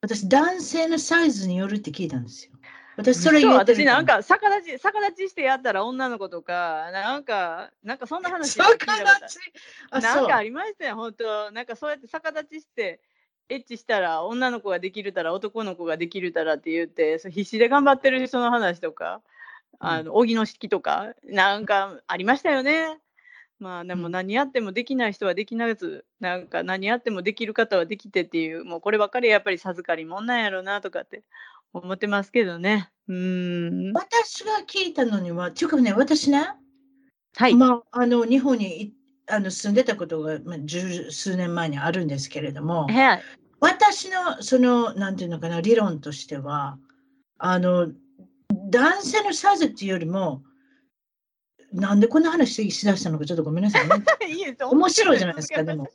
[0.00, 2.52] 私、男性のサイズによるって聞いたんですよ。
[2.96, 9.38] 私、それ言そう私なんか逆立ち逆立ちしてやったら女の子とかなんかなんかそんな話逆立ち？
[9.90, 10.36] あ、そうなんか。
[10.36, 11.52] ありましたよ、本当。
[11.52, 13.00] なんかそうやって逆立ちして、
[13.48, 19.22] エッチしたら女の子ができるたら男の子ができるたらって言って、必死で頑張ってる人の話とか、
[19.78, 22.98] あの荻野式とか、なんかありましたよね。
[23.58, 31.22] まあでもうん何やってもできない人はできなず、なんか何やってもできる方はできてっていう、もうこればっかりやっぱり授かりもんなんやろうなとかって
[31.72, 32.90] 思ってますけどね。
[33.08, 33.92] うーん。
[33.92, 36.48] 私が聞いたのには、っていうかね、私ね、
[37.36, 37.54] はい。
[37.54, 38.94] まあ、あの日本にい
[39.26, 43.22] あの住んでたことが、まあ、十数年前にあるんですけれども、はい。
[43.60, 46.78] 私のその、なんていうのかな、理論としては、
[47.38, 47.88] あの、
[48.70, 50.42] 男性のサイズっていうよりも、
[51.72, 53.94] なんでこんな話しだしたのか、ちょっとごめんなさいね。
[54.28, 55.88] いいですよ面白いじゃないですか、でも。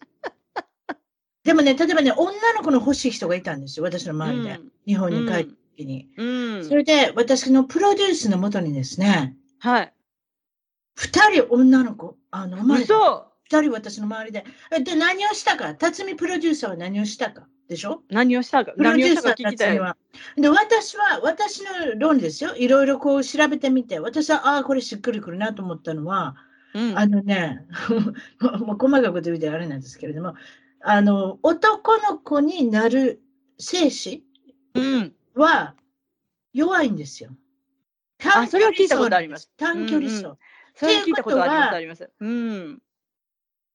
[1.44, 4.60] でもね、例えばね、女の子の欲しい人がいたんですよ、私の周りで。
[4.86, 6.10] 日本に帰った時に。
[6.18, 6.28] うん。
[6.28, 9.94] うんそれで、私のプロデュースのもとにですね、はい。
[10.96, 14.46] 二人女の子、あの、生まれ二人私の周りで。
[14.72, 15.76] えで、何をしたか？
[15.76, 17.48] 辰巳プロデューサーは何をしたか？
[17.74, 18.04] でしょ？
[18.10, 19.80] 何をしたかプロデューサーか聞きたい。
[19.80, 19.98] は。
[20.38, 22.56] で、私は、私の論理ですよ。
[22.56, 26.36] いろいろこう調べてみて、私は、ああ、これしっくりくるなと思ったのは、
[26.74, 27.66] うんあのね、
[28.42, 30.36] もう細かいこと言うてあれなんですけれども、
[30.82, 33.22] あの、男の子になる
[33.60, 34.26] 精子
[34.74, 35.16] うん。
[35.36, 35.76] は
[36.54, 37.32] 弱いんですよ。
[38.24, 40.24] あそれは聞いたことあります短距離走。
[40.24, 40.38] うんうん
[40.76, 42.10] それ聞いたことああります。
[42.20, 42.82] うん。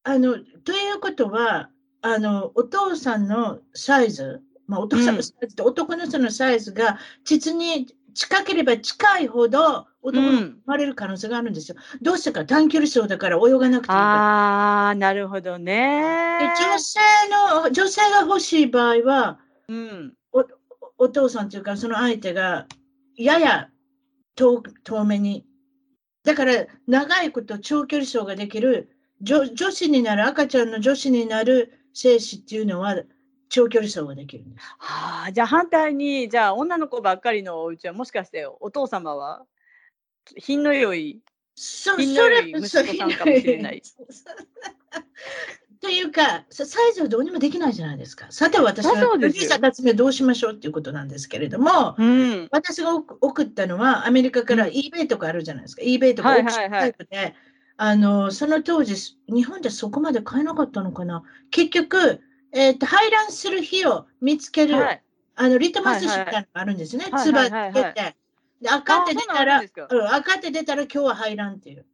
[0.03, 1.71] あの、ということは、
[2.01, 11.77] あの、お父さんのサイズ、まあ、お父さんのサイズって、男の人のサイズが、実に近ければ近いほど、男が生まれる可能性があるんですよ。
[12.01, 13.99] どうしてか短距離走だから泳がなくていい。
[13.99, 16.53] ああ、なるほどでね。
[16.57, 17.01] 女性
[17.31, 20.15] の、女性が欲しい場合は、うん。
[20.99, 22.67] お父さんというか、その相手が、
[23.17, 23.69] やや
[24.35, 25.47] 遠遠目に。
[26.25, 32.97] だから、長いこと長距離走ができる、女女子になる、赤ちゃんの女子になる精子っていうのは、
[33.49, 34.67] 長距離走ができるんです。
[34.79, 39.45] はあ、じゃあ反対に、じゃあ女の子ばっかりのお家はもしかしてお父様は
[40.37, 41.21] 品の良い。
[41.55, 43.83] そ品の良い息子さんかもしれない。
[45.81, 48.27] というか、さサイズはどうにもできないじゃないですか。
[48.31, 52.49] さて、私あは、そうですよリサ達明どうしましょうっていうことなんですけれども、うん。
[52.51, 55.83] 私が送送ったのは、アメリカからうん eBay とかあるじゃないですか。
[55.83, 57.35] eBay とかはいオークションはいはいタイプで、
[57.81, 61.23] あの、その当時、日本でそこまで買えなかったのかな？
[61.53, 62.21] 結局、
[62.53, 65.03] えっ、と、排卵する日を見つける、はい。
[65.37, 67.05] あの、リトマス紙みたいなのがあるんですね。
[67.11, 68.17] はいつばはいはいはいつけて。
[68.61, 71.87] で、赤って出たら、うなん赤って出たら今日は排卵っていう。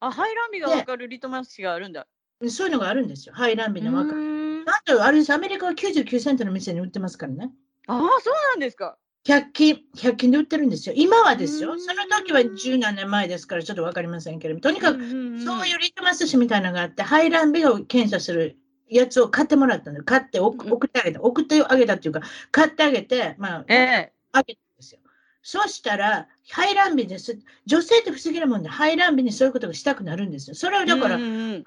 [0.00, 2.08] あ、排卵日がわかるリトマス紙があるんだ。
[2.48, 3.34] そういうのがあるんですよ。
[3.36, 4.20] 排卵日の分かる。
[4.20, 7.52] うーんなんと、あれです、アメリカは99セントの店に売ってますからね。
[7.86, 8.98] ああ、そうなんですか。
[9.26, 10.94] 100均、100均で売ってるんですよ。
[10.96, 11.78] 今はですよ。
[11.78, 18.56] その時は十何年前ですからちょっとわかりませんけれども、とにかく、そういうリトマス紙みたいなのがあって、排卵日を検査する
[18.88, 21.22] やつを買ってもらったんで、買って送ってあげた。
[21.22, 24.12] 送ってあげたっていうか、買ってあげて、まあ、ええ。
[24.32, 25.00] あげたんですよ。
[25.42, 27.38] そうしたら、排卵日です。
[27.66, 30.54] 女性って不思議なもんで、排卵日にそういうことがしたくなるんですよ。
[30.54, 31.62] それはだから、あの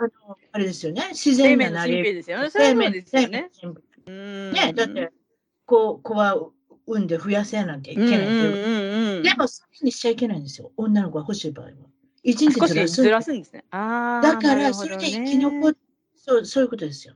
[0.52, 1.10] あれですよね。
[1.12, 2.14] 自生然な命の神秘なり。
[2.16, 2.50] ですよね。
[2.50, 3.50] そういうのですよね。
[4.06, 5.12] ね、だって、
[5.66, 6.36] こう、子は
[6.88, 8.66] 産んで増やせなきゃいけないっていう。
[8.66, 9.24] うんうん。
[9.24, 10.72] でも、そういうふうにしちゃいけないんですよ。
[10.78, 11.72] 女の子が欲しい場合は。
[12.24, 13.02] 一日ずらす。
[13.02, 13.66] ずらすんですね。
[13.72, 14.28] ああ。
[14.28, 15.76] だから、それで生ねき残っ
[16.26, 17.16] そう、そういうことですよ。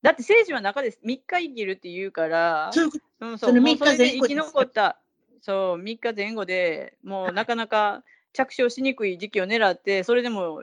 [0.00, 0.98] だって精子は中です。
[1.04, 2.86] 3日生きるって言うから、そう
[3.26, 4.98] ん、そのもう3日前後生き残った、
[5.42, 8.02] そう、3日前後でもうなかなか
[8.32, 10.62] 着床しにくい時期を狙って、それでも、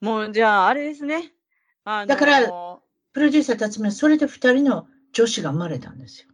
[0.00, 1.32] もうじゃあ、あれですね。
[1.84, 2.40] あのだから
[3.12, 6.29] プロデューサーたちもそれで二人の女子が生まれたんですよ。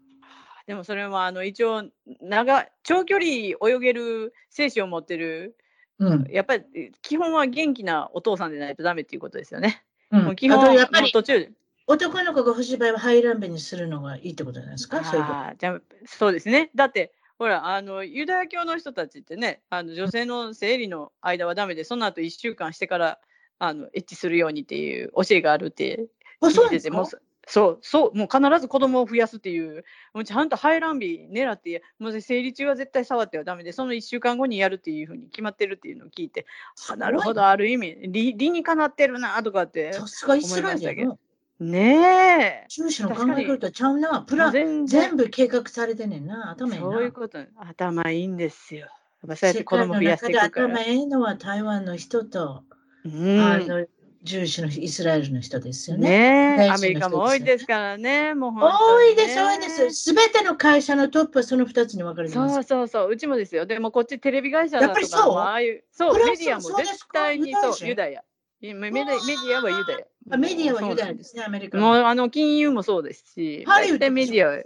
[0.66, 1.84] でもそれはあの一応
[2.20, 5.56] 長、長距離泳げる精子を持ってる、
[5.98, 6.26] うん。
[6.30, 9.84] やっぱり基本は元気なお父さんでないとダメっていうことですよね。
[10.10, 11.52] うん、もう基本あと、やっぱりもう途中
[11.86, 15.04] 男の子が欲しい場合は排卵日にするのがいいってことなんですか？
[15.04, 15.26] そういう
[15.56, 16.70] じゃあそうですね。
[16.74, 23.20] だって、ほら、あのユダヤ教の人たちってね、あの女性の生理の間はダメで、その後1週間してから
[23.60, 26.06] あのエッチするようにっていう教えがあるって
[26.40, 27.22] あ、そう聞いてて、なんですか？
[27.22, 36.44] もうそそう、そう、もう必ず子供を増やすっていう、もうちゃんと排卵日狙って、もう生理中は絶対触ってはダメで、その1週間後にやるっていうふうに決まってるっていうのを聞いて、
[36.90, 41.12] あなるほど、ある意味、理理にかなってるなとかって、さすがイスラエル。
[41.58, 42.66] ねえ。
[42.68, 44.20] 中心の考え方ちゃうな。
[44.22, 46.50] プラン、全部計画されてんねんな。
[46.50, 46.90] 頭いいな。
[46.90, 48.80] そういうこと、頭いいんですよ。
[48.80, 48.90] やっ
[49.28, 50.66] ぱそうやって世子供増やしていくから。
[50.66, 52.64] 頭いいのは台湾の人と、
[53.04, 53.86] うんあの
[54.22, 56.56] ジューシーのイスラエルの人ですよね。
[56.56, 59.90] ねアメリカも多いですからね、もう多にいです、多いです。
[59.90, 62.68] すべての会社のトップはその2つに分かれてまそうす。
[62.68, 63.66] そうそう、うちもですよ。
[63.66, 67.86] でもこっちテレビ会社だとかやっぱりそうもああいう、そう、メディアも絶対にそう、か？
[67.86, 68.22] ユダヤ。
[68.60, 69.98] メメディアはユダヤ。
[70.30, 72.08] あメディアはユダヤですね、アメリカもうの。
[72.08, 74.62] あの金融もそうですし、ハリウッドメディアは。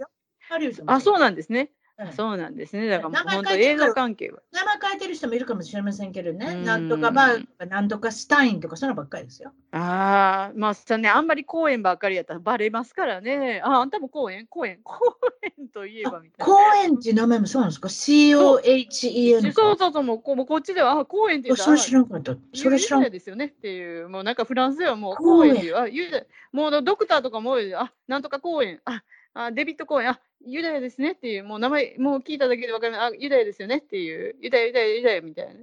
[0.49, 1.71] ハリウッドもあ、そううなんですね。
[1.97, 2.87] うんそうなんですね。
[2.87, 4.41] だから本当映像関係は。
[4.51, 6.45] 名前書いてる人もいるかもしれませんけどね。
[6.47, 9.51] うんなんとかバーとか、なんとかスタインとか、そのばっかりですよ。
[9.71, 13.61] ああ、まあさね、あんまり公演ばっかりやったらバレますからね。
[13.63, 15.15] あ、あんたも公演公演 公
[15.59, 16.53] 演といえばみたいな。
[16.53, 22.35] 公園っていう名前もそうなんですか ?C-O-H-E-N そうそうそう、もうこもうこっちでは、あ、公園って言ったそれ知らんかった。
[22.53, 29.03] それ知らんですよねっていう、もうなんかフランスではもう公園公園っていう、あ、ユダヤもうドクターとかも、あ、なんとか公園、あ、
[29.33, 35.53] あデビット公園、あ、ユダヤですねっていう、もう名前、もう聞いただけでわかる、あ、ユダヤですよねっていう、ユダヤ、ユダヤ、ユダヤみたいな。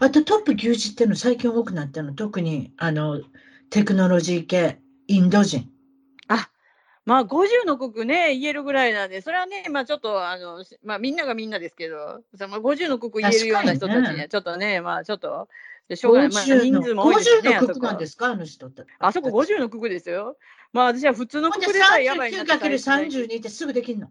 [0.00, 2.14] あとトップ牛耳っていうの最近多くなったの。
[2.14, 3.20] 特にあの
[3.70, 5.70] テクノロジー系、インド人。
[7.08, 15.48] まあ、50の国ね、言えるぐらいなんで、それはね、まあちょっと、あの、しまあみんながみんなですけど、その50の国言えるような人たちには、ちょっとね、まあちょっと、
[15.94, 16.28] しょうがない。
[16.34, 18.84] まあ50の人数も多いですね、50あそこの国なんですかあの人って。
[18.98, 20.36] あそこ50の国ですよ。
[20.72, 24.10] まあ私は普通の国でさえやばいなって最初 39×32 ってすぐできんの。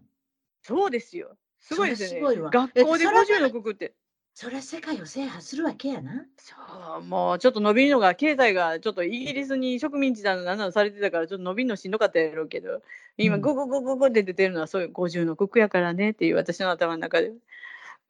[0.62, 1.36] そうですよ。
[1.60, 2.40] すごいですよね。
[2.50, 3.94] 学校でえそれ50の国って。
[4.34, 6.24] それは世界を制覇するわけやな。
[6.36, 6.54] そ
[7.00, 12.80] う、もうちょっと伸びるのが、経済がちょっとイギリスに植民地だのなんなのされてたから、ちょっと伸びるのしんどかったやろうけど、
[13.16, 17.32] 今、うんグググググって出てるのは、そういう50の国やからねっていう、私の頭の中で。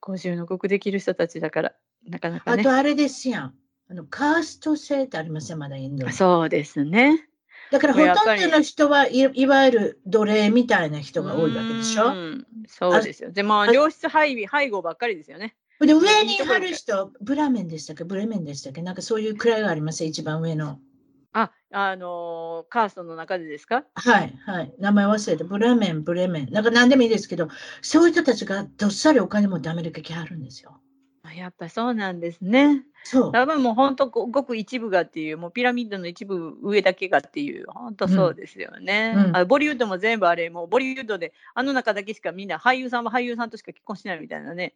[0.03, 1.75] 50の国できる人たちだから、
[2.07, 2.73] なかなかねあと。
[2.77, 3.55] あれですやん。
[3.91, 6.12] あのカースト制ってありません、まだインドに。
[6.12, 7.27] そうですね。
[7.70, 12.07] だからほとんどの人はいいわゆる奴隷みたいな人が多いわけでしょ？
[12.07, 13.31] うんそうですよ。
[13.31, 15.57] で、まあ、あ良質配備配合ばっかりですよね。
[15.81, 18.05] で上に貼る人、ブラメンでしたっけ？
[18.05, 18.82] ブレメンでしたっけ？
[18.82, 20.03] なんかそういう位があります？
[20.03, 20.78] よ、一番上の。
[21.32, 23.85] あ、あのーカーストの中でですか？
[23.95, 24.74] はい、はい。
[24.78, 26.53] 名前忘れて、ブラメン、ブレメン。
[26.53, 27.49] なんか何でもいいですけど、
[27.81, 30.81] そういう人たちがどっさりお金持ってアメリカ来はるんですよ。
[31.28, 32.84] あやっぱそうなんですね。
[33.05, 33.32] そう。
[33.32, 39.14] 多分もう本当ごごく一部がっていう、もうピラミッドの一部上だけがっていう、本当そうですよね。
[39.16, 44.74] うんあボリウッドも全部あれ、もうボリウッドで、あの中だけしかみんな俳優さんは俳優さんとしか結婚しないみたいなね。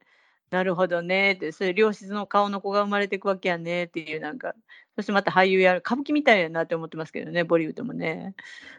[0.53, 1.33] なるほどね。
[1.33, 3.85] って、そういう良質の顔の子が生まれていくわけやね。
[3.85, 4.55] っていう、なんか、
[4.97, 8.35] そしてまた俳優やる、歌舞伎みたいやなって思ってますけどね、ボリウッドもね。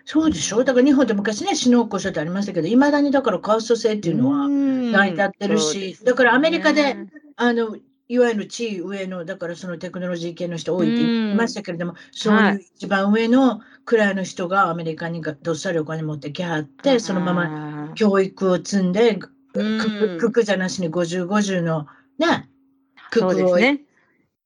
[0.05, 0.63] そうでしょ？
[0.63, 7.75] だから日本で昔ね、死の子書ってありましたけど、いまだにだからカースト制っていうのは、成り立ってるしそうですだからアメリカでねあの、
[8.07, 17.49] いわゆる地位上の、だからそのテクノロジー系の人多いって言いましたけれども、そういう一番上の位の人がアメリカにがどっさりお金持ってきはって、そのまま
[17.87, 19.17] ま教育を積んで、
[19.53, 22.49] うんくくくじゃなしに50、50のね、
[23.11, 23.81] くそうくを、ね。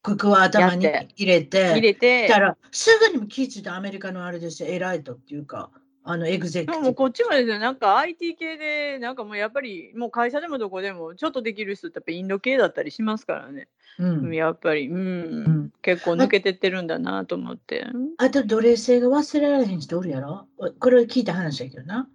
[0.03, 0.85] くくを頭に
[1.15, 5.69] 入れて、入れてた、らすぐにも気づいたアメリカのあれですよ、偉いとっていうか、
[6.03, 6.93] あのエグゼクティブ。
[6.93, 13.67] こっちもですね、なんか IT 系で、なんかもうやっぱり、もう会社でもどこでも、ちょっとできる人ってやっぱインド系だったりしますからね。
[13.99, 15.01] うんやっぱり、うん、う
[15.49, 17.85] ん結構抜けてってるんだなと思って。
[18.17, 20.47] あと奴隷制が忘れられへん人おるやろ？
[20.79, 22.07] これ聞いた話やけどな。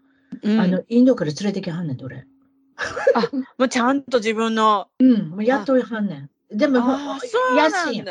[0.42, 2.24] うんあの、インドから連れてきはんねん、奴隷。
[3.58, 4.88] もうちゃんと自分の。
[4.98, 6.56] うん、もうやっといはんねん。
[6.56, 6.80] でも、
[7.20, 8.04] そうな安い。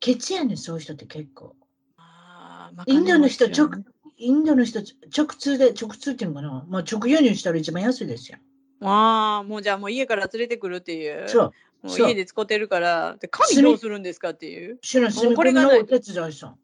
[0.00, 1.54] ケチやねん、そういう人って結構。
[1.96, 3.84] あーまあインドの人、直
[4.16, 4.80] インドの人、
[5.16, 8.38] 直通で、直通っていうのかなまあ、直輸入したら一番安いですよ。
[8.80, 11.28] ああ、もうじゃあもう家から連れてくるっていう。
[11.28, 11.52] そう。
[11.86, 13.16] もう家で使ってるから。
[13.18, 14.78] で、紙どうするんですかっていう。
[14.82, 16.58] 主の住みこれがお手伝いさん。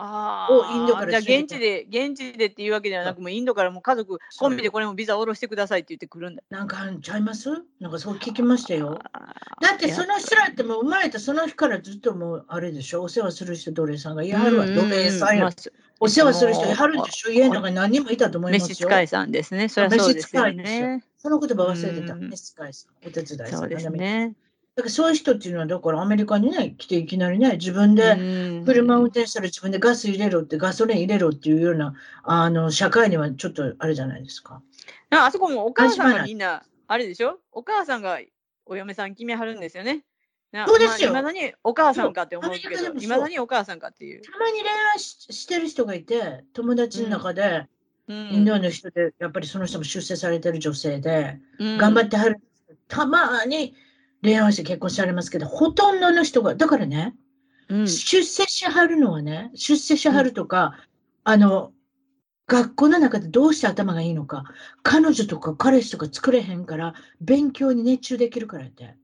[0.00, 6.42] あをインドからじゃあ現地で、現地でっていうわけではなく、もうインドからもう家族そう込みでこれもビザ下ろしてくださいって言ってくるんだ。
[6.50, 7.50] なんかあんちゃいます？
[7.80, 8.98] なんかそう聞きましたよ。
[9.60, 13.02] だってその人らってもう生まれたその日からずっともうあれでしょ？
[13.02, 14.66] お世話する人奴隷さんがいはるわ。
[14.66, 15.52] 奴隷さんやまあ。
[16.00, 18.68] お世話する人いはるんでしょ家の中に何人もいたと思いますよ。
[18.68, 19.68] 召使いさんですね。
[19.68, 21.02] そりゃそうですよね。
[21.18, 22.14] その言葉忘れてた。
[22.14, 23.08] うん召使いさん。
[23.08, 23.60] お手伝いさん。
[23.60, 24.34] そうですね。
[24.78, 34.62] だからそういう人っていうのはだからアメリカにね来ていきなりね自分でうん車を運転したら自分でガス入れろってガソリン入れろっていうようなあの社会にはちょっとあれじゃないですか。
[35.10, 37.40] ああそこもお母さんがみんな、あれでしょ？
[37.50, 38.20] お母さんが
[38.66, 40.04] お嫁さん決めはるんですよね。
[40.52, 44.22] なそうですよまあ、未だにお母さんかって思うけど、いまだにお母さんかっていう。
[44.22, 47.66] たまに恋愛ししてる人がいて友達の中で、
[48.06, 52.36] インドの人で、やっぱりその人も出世されてる女性で、頑張ってはる。
[52.86, 53.74] たまに
[54.22, 57.14] 恋愛して結婚されますけど、ほとんどの人が、だからね、
[57.68, 60.74] うん、出世しはるのはね、出世しはるとか、
[61.26, 61.72] うん、あの、
[62.48, 64.44] 学校の中でどうして頭がいいのか、
[64.82, 68.96] 彼女とか彼氏とか作れへんから、勉強に熱中できるからって。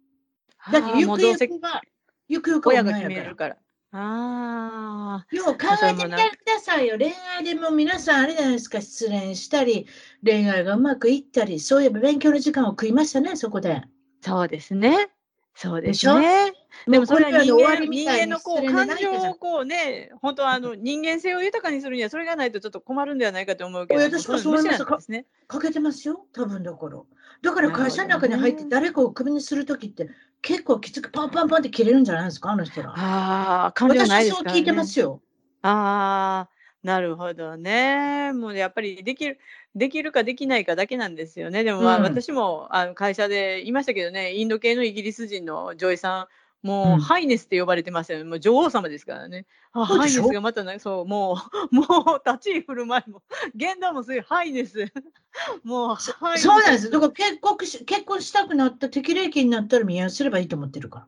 [0.72, 1.82] だって、ゆくゆくが、
[2.26, 3.56] ゆくゆく親が決めるから。
[3.92, 5.34] ああ。
[5.36, 6.96] よう考えてみてくださいよ。
[6.98, 9.86] 恋愛でも皆さんあれじゃないですか、失恋したり、
[10.24, 13.82] 恋愛がうまくいったり、そういえば勉強の時間を食いましたね、そこで。
[14.24, 15.10] そうですね。
[15.54, 16.52] そうですね。
[16.88, 25.26] でもそれは人間人間のこう感情をこうね、本当あの人間性を豊かにするにはそれがないとちょっと困るんではないかと思うけど、私はそうですね。
[25.46, 26.98] かけてますよ、多分だから。
[27.42, 30.08] だから会社の中に入って誰かをクビにするときって
[30.40, 32.94] 結構きつくパンパンパンって切れるんじゃないですか、あの人ら。
[32.96, 35.20] ああ、感情ないですか、ね、私そう聞いてますよ。
[35.60, 36.53] ああ、
[36.84, 38.32] なるほどね。
[38.34, 39.40] もうやっぱりできる。
[39.74, 41.64] できるかできないかだけなんですよね。
[41.64, 46.28] でもまあ、うん、私もあの会社で言いましたけどね、インド系のイギリス人の女医さ
[46.62, 48.24] ん、もう、うん、ハイネスって呼ばれてますよね。
[48.24, 49.46] もう女王様ですからね。
[49.72, 51.38] ハイネスがまたね、そう、も
[51.72, 53.22] う、 もう立ち居振る舞いも、
[53.54, 54.92] 言動もすごいハイネス。
[55.64, 56.90] もうそうなんです。
[56.90, 61.06] だから結婚し結婚したくなった、適齢期になったら見合いすればいいと思ってるから。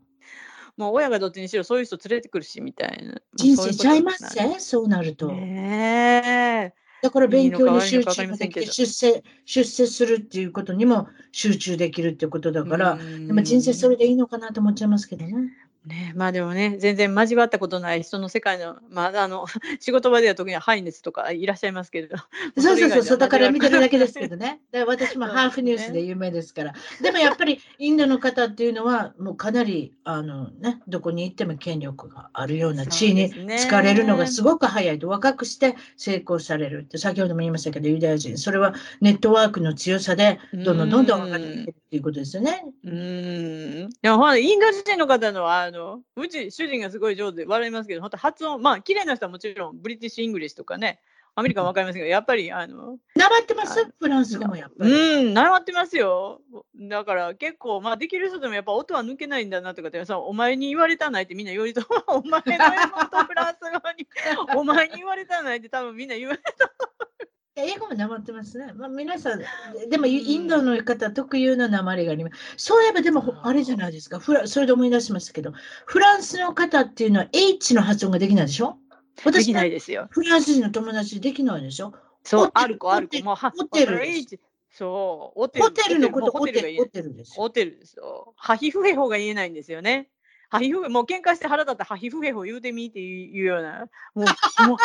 [0.77, 3.21] もう親がどっちにしろそういう人連れてくるしみたいな。
[3.35, 5.33] 人生ちゃいますね、そうなると。
[5.33, 6.87] ねえ。
[7.03, 15.33] だから勉強に集中でき出世、出世するっていうことにも集中できるっていうことだから、でも人生それでいいのかなと思っちゃいますけどね。
[15.87, 19.47] ね、まあでもね、全然交わったことない人の世界の、まあ、あの、
[19.79, 22.17] 仕事場では特にハイネスとかいらっしゃいますけれど。
[22.61, 24.61] そうそうそう、だから見てるだけですけどね。
[24.73, 26.75] だから私もハーフニュースで有名ですから。
[27.01, 42.65] でもやっぱりインドの方っていうのは、もうかなり、あのね、どこに行っても権力があるような地位につかれるのがすごく早いと、若くして成功されるって、先ほども言いましたけど、ユダヤ人、それはネットワークの強さで、どんどんどんどん上がっていくっていうことですよね。
[42.85, 43.89] うん。
[43.93, 50.99] いや、ほら、インド人の方の、あの、うち、主人がすごい上手で笑いますけど、本当発音、まあ、綺麗な人はもちろん、 British English とかね、
[51.39, 53.93] アメリカは分かりませんけど、やっぱり、あの、習ってます？
[54.01, 54.91] フランス語もやっぱり。
[54.91, 56.41] うん、習ってますよ。
[56.75, 64.09] だから結構、まあ、できる人でもやっぱ音は抜けないんだなとかってさ、お前に言われたないってみんな言われた、お前の英語とフランス語に、
[64.57, 66.53] お前に言われたないって多分みんな言われた。
[67.59, 68.71] 英語もなまってますね。
[68.77, 69.41] まあ、皆さん、
[69.89, 72.37] でもインドの方特有のなまりがあります。
[72.59, 74.19] そういえばでもあれじゃないですか。
[74.19, 75.53] フラそれで思い出しましたけど、
[75.87, 78.77] フランスの方っていうのは H の発音ができないでしょ？
[79.25, 80.07] 私できないですよ。
[80.11, 81.95] フランス人の友達できないでしょ？
[82.25, 83.23] そう、ある子ある子。
[83.23, 84.01] もうホテル
[84.71, 85.65] そう、ホテル。
[85.65, 88.35] ホテルのことホテルホテルですホテルですよ。
[88.37, 90.11] ハヒフヘホが言えないんですよね。
[90.51, 94.77] ハヒフもう喧嘩して腹立ったハヒフヘホ言うてみっていうような、もう、もう、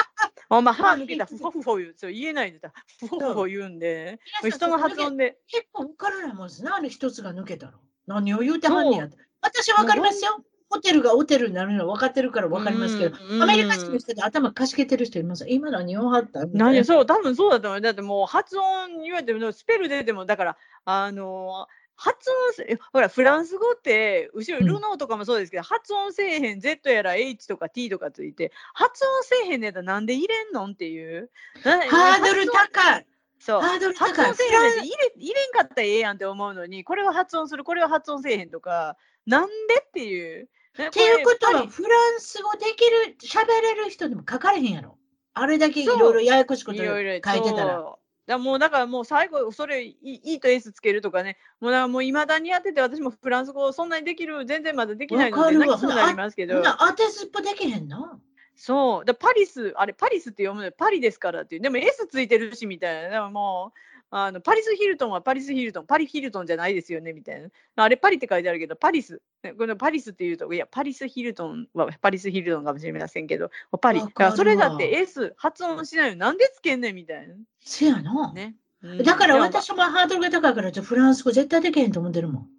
[0.58, 4.20] お前歯抜けたフォフォ言う、そう言えないでた、フォフォ言うんで、
[4.50, 5.38] 人の発音で。
[5.48, 6.64] 結構分からないもんです。
[6.64, 7.74] 何一つが抜けたの？
[8.06, 9.10] 何を言うてはんねや
[9.42, 10.44] 私は分かりますよ。
[10.70, 15.46] ホテルがホテルになるのは分かってるから分かりますけど、アメリカ人の人で頭かしげてる人います？
[15.48, 16.46] 今何をはった？
[16.46, 16.84] 何？
[16.84, 17.82] そう、多分そうだと思う。
[17.82, 31.30] だってもう発音言われても、スペルででも、だから、あのー発音ほら、フランス語って、後ろ、ルノーとかもそうですけど、うん、発音せえへん、Z やら H とか T とかついて、発音せえへんねやったらなんで入れんのっていう。
[31.64, 33.06] ハードル高い。
[33.40, 33.62] そう。
[33.62, 34.14] ハードル高い。
[34.14, 39.54] 発音せえへん入れ入れんかったらええやんって思うのに、これは発音する、これは発音せえへんとか、なんで
[39.86, 40.50] っていう。
[40.74, 44.98] っていうことは、フランス語できる、喋れる人でも書かれへんやろ。
[45.34, 47.96] あれだけいろいろややこしいこと書いてたら。
[48.32, 56.62] だもうだからもう最後、それ E と S つけるとかね、もうだもう未だにやってて、私もフランス語そんなにできる、全然まだできないので、泣きそうになりますけど。
[56.80, 58.20] 当てずっぽできへんの
[58.56, 59.06] そう。
[59.06, 61.62] だパリス、あれ、パリスって読むのパリですからっていう。
[61.62, 63.10] でも S ついてるしみたいな。
[63.10, 63.80] でももう、
[64.14, 67.50] あのパリス・ヒルトンはパリス・ヒルトン、パリ・ヒルトンじゃないですよねみたいな。
[67.78, 69.22] あれ、パリって書いてあるけど、パリス、
[69.58, 74.02] このパリスっていうと、いや、パリス・ヒルトンはパリス・ヒルトンかもしれませんけど、パリ。
[74.36, 76.18] それだって S 発音しないよ。
[76.18, 77.36] なんでつけんねんみたいな。
[77.62, 78.34] せやな。
[78.34, 78.56] ね。
[79.04, 82.50] だから私もハードルが高いから、フランス語絶対できへんと思ってるもん。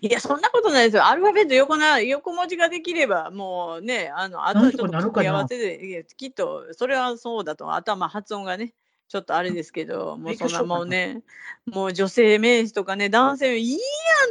[0.00, 1.06] いや、そんなことないですよ。
[1.06, 8.72] アルファベット横な横文字ができれば、もうね、あの、あとはちょっと組み合わせで、きっと、それはそうだと、頭、発音がね、
[9.12, 11.22] ちょっとあれですけど、 もうそんなもうね、
[11.66, 13.78] もう女性名詞とかね、男性、いいや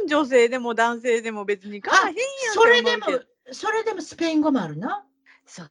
[0.04, 3.06] ん、女性でも男性でも別にかへんやんそれでも、
[3.52, 5.04] それでもスペイン語もあるな。
[5.46, 5.70] そう。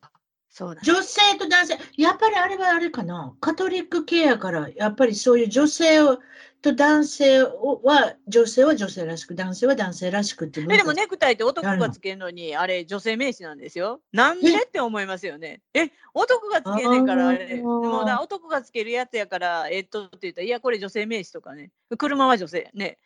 [0.49, 0.81] そうだ。
[0.81, 6.19] 女性と男性、やっぱりあれはあれかな、カトリック系やから、やっぱりそういう女性を
[6.61, 14.01] と男性は、女性は女性らしく、男性は男性らしくってえでもネクタイって男がつけるのに、あれ女性名詞なんですよ。
[14.11, 15.61] なんでって思いますよね。
[15.73, 17.55] え、男がつけんねんから、あれ。
[17.61, 21.71] もだ男がつけるやつやから、えっとって言ったら、いや、これ女性名詞とかね。
[21.97, 22.97] 車は女性ね。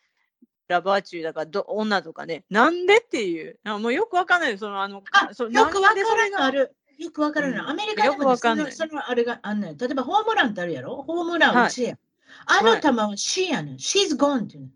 [0.68, 2.44] ラバーチューだからど女とかね。
[2.49, 3.60] なんでっていう。
[3.64, 4.57] あもうよくわかんないよ。
[4.57, 6.76] その、あの、あ、そうよくわからんのある。
[6.98, 7.60] よくわからない。
[7.60, 9.77] うんアメリカでも、ね、よくわかんないそのあれがあんねん。
[9.77, 11.03] 例えばホームランってあるやろ？
[11.03, 11.98] ホームラン打ちや。
[12.45, 13.76] あの球は C やねん。
[13.76, 14.70] She's gone っていうね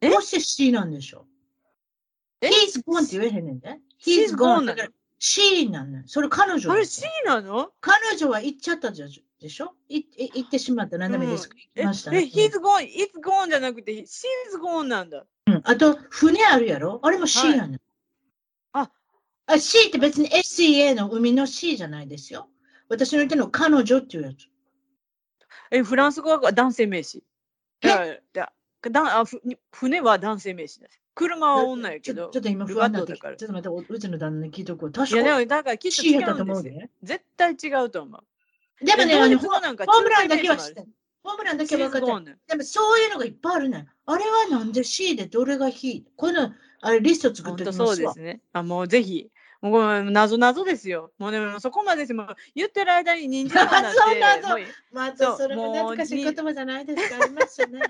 [0.00, 0.08] え？
[0.08, 0.10] ん。
[0.12, 1.26] どうして C なんでしょ
[2.42, 3.78] うえ ?He's gone って言えへんねんで。
[4.04, 4.88] He's gone だから
[5.18, 6.08] C なんねん。
[6.08, 7.70] それ彼女あれです C なの？
[7.80, 9.06] 彼女は行っちゃったじゃ
[9.40, 9.72] でしょ？
[9.88, 10.98] いい行ってしまった。
[10.98, 12.30] 何でもいいですか、え、行きましたえ、ね。
[12.32, 14.24] he's gone, it's gone じゃなくて、she's
[14.62, 15.24] gone なんだ。
[15.46, 17.00] うん、あと、船あるやろ？
[17.02, 17.80] あれも C やねん。
[18.72, 18.90] あ
[19.46, 22.48] あ、C って別に SCA の海の C じゃないですよ。
[22.88, 24.48] 私の言ってるの彼女っていうやつ。
[25.74, 27.24] え、フランス語は男性名詞？
[27.82, 28.22] え？
[28.32, 28.52] だ
[28.82, 29.40] だだあふ
[29.72, 31.00] 船は男性名詞です。
[31.16, 34.92] 車は女やけどちょっ、と今ル不安だからちょっと待って、おうちの旦那に聞いとこう。
[34.92, 36.44] 確いや、でかもだからきっと C 違うんですよ。
[36.44, 36.90] 思うね。
[37.02, 38.84] 絶対違うと思う。
[38.84, 40.88] でもね、えあのホームランだけは知ってる。
[41.24, 43.88] ホームランだけは分かってでもそういうのがいっぱいあるねん。
[44.06, 46.04] あれはなんで C でどれが He?
[46.16, 46.52] この
[46.82, 48.20] あれリスト作っておきますわ本当そうで。
[48.20, 48.40] すね。
[48.52, 49.30] あ、もうぜひ。
[49.70, 51.10] もう謎謎ですよ。
[51.18, 54.48] もうでもそこまでですもう言ってる間に人参の話謎
[54.92, 57.24] まそれも懐かしい言葉じゃないですか。
[57.24, 57.80] ありますよね。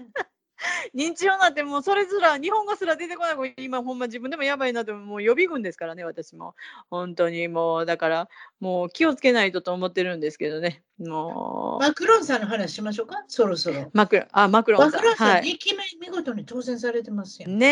[0.95, 6.55] 認知症になってもうそれすら日本語すら出てこない今ほんま自分でもやばいなってもう予備軍ですからね私も
[6.91, 8.29] 本当にもうだから
[8.61, 13.25] もう気をつけないとと思ってるんですけどねもうマクロンさんの話しましょうか？
[13.27, 13.91] そろそろ。
[13.93, 17.49] マクロあマクロマンさんクロンさん、はい2期目見事に当選されてますよ。
[17.49, 17.67] ね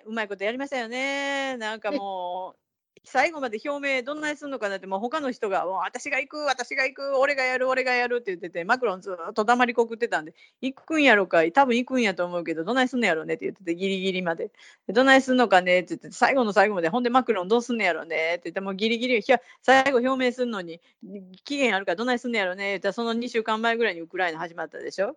[0.00, 2.65] えうまいことやりましたよねなんかもう
[3.08, 13.34] 最後まで表明どんなにするのかなってもう他の人がもう私が行く私が行く俺がやる俺がやるって言っててマクロンずっと黙りこくってたんで行くんやろか多分行くんやと思うけどどないすんのやろね？
[13.34, 14.50] って言っててギリギリまで。
[14.86, 15.80] でどないすんのかね？
[15.80, 18.34] って言って最後の最後までほんでマクロンどうすんのやろね？
[18.34, 19.22] って言ってもうギリギリ
[19.62, 20.80] 最後表明するのに
[21.44, 22.76] 期限あるからどないすんのやろね？
[22.76, 25.16] ってその2週間前ぐらいにウクライナ始まったでしょ？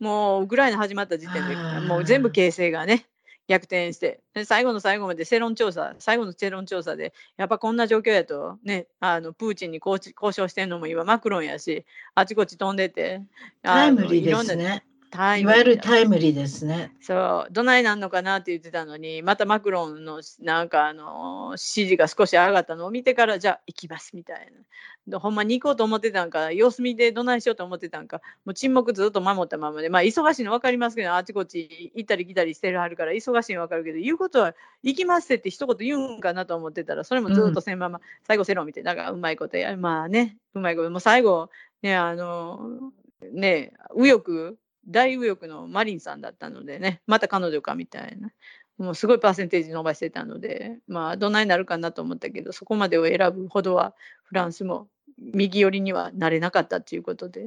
[0.00, 1.54] もうウクライナ始まった時点で
[1.86, 3.06] もう全部形勢がね
[3.50, 13.22] 逆転してで最後の最後まで世論調査最後の世論調査でやっぱこんな状況やとねあのプーチンに交渉してんのも今マクロンやしあちこち飛んでて
[13.62, 14.84] タイムリーですね。
[15.10, 16.92] タイいわゆるタイムリーですね。
[17.00, 17.52] そう。
[17.52, 24.62] どないなんのかなって言ってたのにまたマクロンのなんかあの支持が少し上がったのを見てからじゃあ行きますみたいな。
[25.08, 41.50] でほんまに行こうと思ってたんか様子見でどないしようと思ってたんかもう沈黙ずっと守ったままでまあ忙しいの分かりますけどあちこち行ったり来たりしてるはるから忙しいの分かるけど言うことは行きますって一言言うんかなと思ってたらそれもずっとせんまま、最後セロン見てだからうまいことやまあねうまいこともう最後
[41.82, 42.92] ねあの
[43.32, 44.56] ね右翼
[44.88, 48.30] 大右翼のマリンさんだったのでねまた彼女かみたいな
[48.78, 53.94] もうすごいパーセンテージ伸ばしてたのでまあどないなるかなと思ったけどそこまでを選ぶほどは
[54.24, 54.88] フランスも
[55.20, 57.44] 右寄りにはなれなかったっていうことで、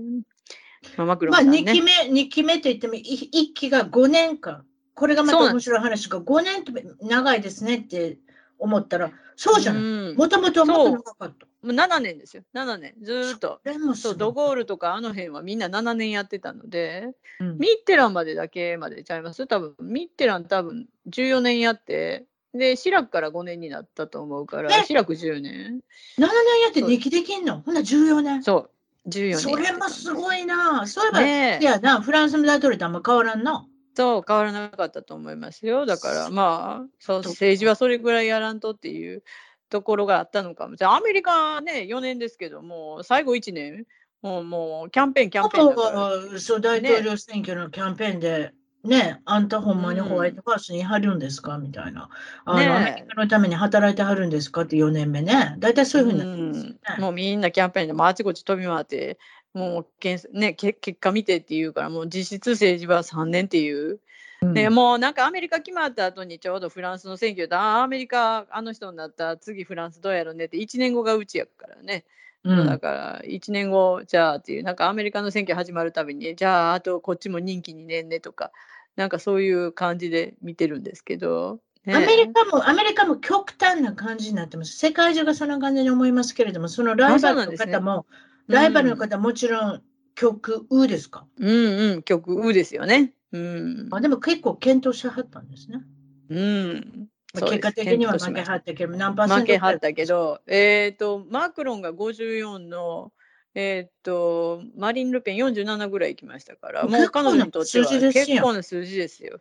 [0.97, 4.65] まあ、マクロンまあ、さんね、2期目、二期目といっても、1期が5年間。
[4.95, 8.19] これがまた面白い話が、5年って長いですねって
[8.59, 9.81] 思ったら、そうじゃない。
[9.81, 11.47] うんもともとはもっと長かった。
[11.63, 12.43] もう7年ですよ。
[12.53, 12.93] 7年。
[13.01, 13.61] ずーっと。
[13.63, 17.57] それもそうドゴールとかあの辺はみんな7年やってたのでうん。
[17.57, 19.47] ミッテランまでだけまでちゃいます？
[19.47, 24.83] 多分ミッテラン多分14年やってでシラクから5年になったと思うからえ！
[24.83, 25.81] シラク10年。
[26.19, 26.27] 7年
[26.63, 27.61] やって2期できんの？
[27.61, 28.43] ほんなら14年。
[28.43, 28.69] そ
[29.05, 29.09] う。
[29.09, 30.87] 14年それもすごいな。
[30.87, 31.63] そういえば、ねえ。
[31.63, 33.67] いやな、フランスの大統領とあんま変わらんな。
[33.95, 35.85] そう変わらなかったと思いますよ。
[35.85, 39.23] だからまあそう政治はそれぐらいやらんとっていう
[39.69, 40.75] ところがあったのかも。
[40.75, 43.85] しれないアメリカはね4年ですけども最後1年？
[44.21, 46.09] もうもうキャンペーンキャンペーンだから。
[46.33, 48.53] がそう大統領選挙のキャンペーンで、
[48.85, 51.57] ね、あんたほんまにホワイトハウスにいはるんですか？
[51.57, 52.09] みたいな。
[52.45, 52.69] あの、ねえ。
[52.69, 54.61] アメリカのために働いてはるんですか？
[54.61, 55.55] って4年目ね。
[55.59, 56.77] 大体そういうふうになってますよね。
[56.95, 57.01] うん。
[57.01, 59.17] もうみんなキャンペーンであちこち飛び回って
[59.53, 63.99] もうけん、ね、け結果見てっていうからもう実質政治は3年っていう、
[64.43, 72.05] ね、もうなんかアメリカ決まった後にちょうどフランスの選挙でああアメリカあの人になったら次フランスどうやろうねって1年後がうちやからね、
[72.43, 72.65] うん。
[72.65, 78.51] だから1年後じゃあっていうなんかアメリカの選挙始まるたびにじゃああとこっちも任期2年ねとか
[78.95, 81.95] なんかそういう感じで見てるんですけど、ね。
[81.95, 84.77] アメリカも、アメリカも極端な感じになってます。
[84.77, 87.71] 世界中がそんな感じに思いますけれども、そのライバルのなんですね。
[87.71, 88.05] 方も、
[88.47, 89.81] ライバルの方もちろん
[90.15, 93.13] 極右ですか、うんうん極右ですよね。
[93.33, 95.81] うんあでも結構検討しはったんですね。
[96.29, 103.11] うん、まあ、結果的には負けはったけど、何パーセント負けはったけど、えっ、ー、と、マクロンが54の、
[103.55, 109.39] えっ、ー、と、マリン・ルペン47ぐらい行きましたから、もう彼女にとっては結構な数字ですよ。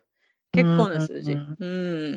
[0.51, 1.33] 結構な数字。
[1.33, 1.57] うん。
[1.59, 1.65] う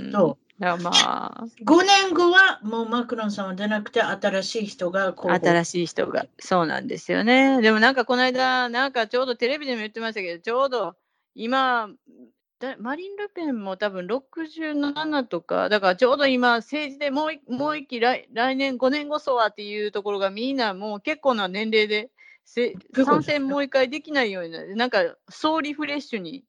[0.08, 0.46] ん、そう。
[0.58, 1.44] まあ。
[1.64, 5.32] 5年後はもうマクロンさんは出なくて、新しい人がこう。
[5.32, 6.26] 新しい人が。
[6.38, 7.60] そうなんですよね。
[7.60, 10.96] でもなんかこの間、なんかちょうどテレビでも言ってましたけど、ちょうど
[11.36, 11.90] 今、
[12.78, 22.10] マリン・ルペンも多分67とか、だからちょうど今、政治でもうもう一期来、来年5年後そうはっていうところがみんなもう結構な年齢で
[22.46, 24.74] 参戦もう一回できないようになる。
[24.74, 26.44] なんか総リフレッシュに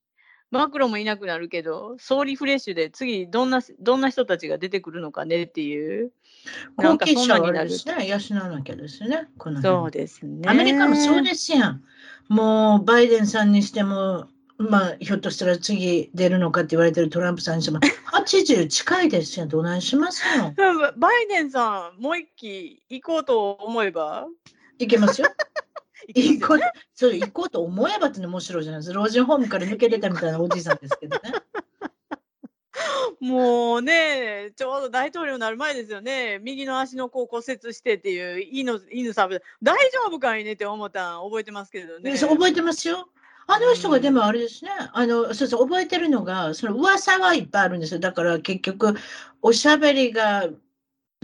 [0.50, 6.14] マクロもいなくなるけど、総リフレッシュで次どんな、どんな人たちが出てくるのかねっていう。
[6.78, 7.70] なんかそんなになる。
[7.70, 9.28] ですね、養わなきゃですね。
[9.38, 10.48] このそうですね。
[10.48, 11.84] アメリカもそうですやん。
[12.30, 17.80] もうバイデンさんにしても、まあ、ひょっとしたら次出るのかって言われてるトランプさんにしても、
[18.12, 19.46] 80近いですよ。
[19.46, 20.54] どないしますの？
[20.98, 24.28] バイデンさん、もう一期行こうと思えば？
[24.80, 25.28] いけますよ。
[26.16, 26.60] 行こう
[26.96, 28.98] それ行こうと思えばって面白いじゃないですか。
[28.98, 31.34] 老人ホームから抜け出たみたいなおじいさんですけどね。
[33.20, 42.16] もうね、ちょうど大統領になる前ですよね、右の足の甲骨折してっていう犬犬サブ、大丈夫かいねって思ったん覚えてますけどね。
[42.18, 43.10] 覚えてますよ。
[43.50, 48.00] あの人がでもあれですね、あの、そうそう、覚えてるのが、その噂はいっぱいあるんですよ。
[48.02, 48.94] だから結局、
[49.42, 50.50] おしゃべりが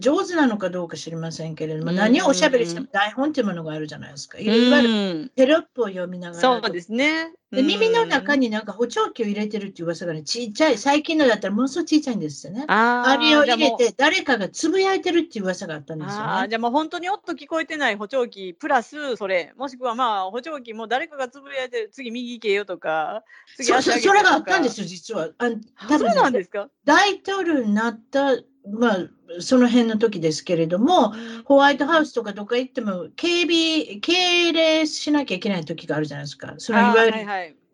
[0.03, 4.37] 上手なのかどうか知りませんけれども、うん、何をおしゃべりしても台本っていうものがあるじゃないですか。
[4.37, 6.41] いわゆるテロップを読みながら。
[6.61, 7.31] そうですね。
[7.51, 12.65] で耳の中になんか補聴器を入れてるっていう噂がね、ちっちゃい、最近のだったらものすごいちっちゃいんですよね。
[12.67, 16.23] ああれを入れて、誰かがつぶやいてるっていう噂があったんですよ、ね。
[16.25, 23.23] あじゃあもう本当におっと聞こえてない補聴器、プラスそれ、もしくはまあ補聴器も誰かがつぶやいてる、次右行けよとか、
[23.55, 25.29] 次そそれがあったんですよ、実は。
[25.37, 25.49] あ
[25.87, 26.69] 多分、そうなんですか？
[26.85, 28.35] 大統領になった
[28.69, 29.09] まあ、
[29.39, 31.13] その辺の時ですけれども、
[31.45, 36.55] ホワイトハウスとかどこ行っても、警備、敬礼しなきゃいけない時があるじゃないですか。
[36.57, 37.17] そのいわゆる、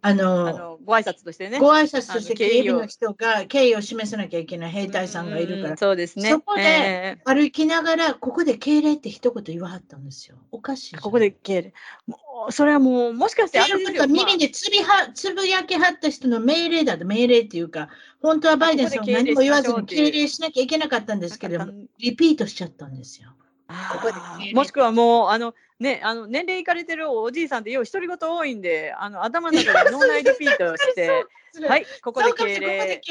[0.01, 1.59] あのご挨拶としてね。
[1.59, 5.77] ご挨拶として警備の人が敬意を示さなきゃいけない兵隊さんがいるから。
[5.77, 6.29] そうですね。
[6.29, 10.37] そこで歩きながら、ここで敬礼って一言言わはったんですよ。
[10.51, 10.95] おかしい。
[10.95, 11.73] ここで敬礼。
[12.07, 12.17] も
[12.47, 17.89] うそれはもう、もしかしてあれです耳でつびはつぶやきはった人の命令だと、命令っていうか、
[18.21, 23.31] 本当はバイデンさんは何も言わずに敬礼しなきゃいけなかったんですけれども、リピートしちゃったんですよ。
[23.67, 31.25] ここでもしくはもう、あの、ね、あの年齢いかれてるおじいさんってよう独り言多いんで、あの頭の中で脳内リピートして、
[31.67, 33.01] はい、ここで敬礼。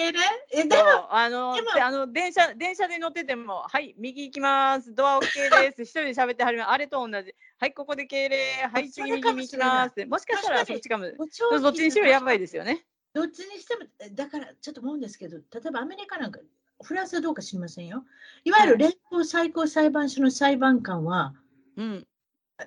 [0.52, 5.22] えでもあのあの電車電車で乗ってても、はい、右行きます、ドア OK
[5.70, 10.04] です、一人で喋ってはります、あれと同じ、はい、ここで敬礼、はい、次右に行きます。
[10.04, 12.84] もしかしたらそっちかも、どっちにしろやばいですよね。
[13.14, 16.40] どっちにしても、だからちょっと思うんですけど、例えばアメリカなんか、
[16.82, 18.04] フランスはどうか知りませんよ。
[18.44, 21.34] いわゆる連邦最高裁判所の裁判官は、
[21.76, 22.06] うん、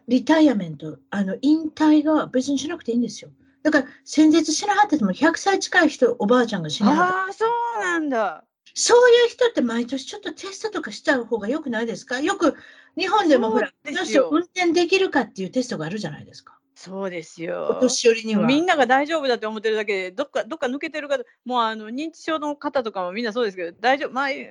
[0.07, 3.31] リタイアメント、あの引退が別にしなくていいんですよ。
[3.63, 8.43] だから、戦絶しなかったても100歳近い人、おばあちゃんが死なかああ、そうなんだ。
[8.73, 12.21] そういう人って毎年ちょっとテストとかした方がよくないですか？
[12.21, 12.55] よく
[12.97, 16.57] 日本でもほら、この人運転できるかっていうテストがあるじゃないですか。
[16.83, 17.75] そうですよ。
[17.77, 18.47] お年寄りには。
[18.47, 24.41] みんなが大丈夫だと思ってるだけで、どっか、どっか抜けてる方、もうあの認知症の方とかもみんなそうですけど、大丈夫、まあ、うんっ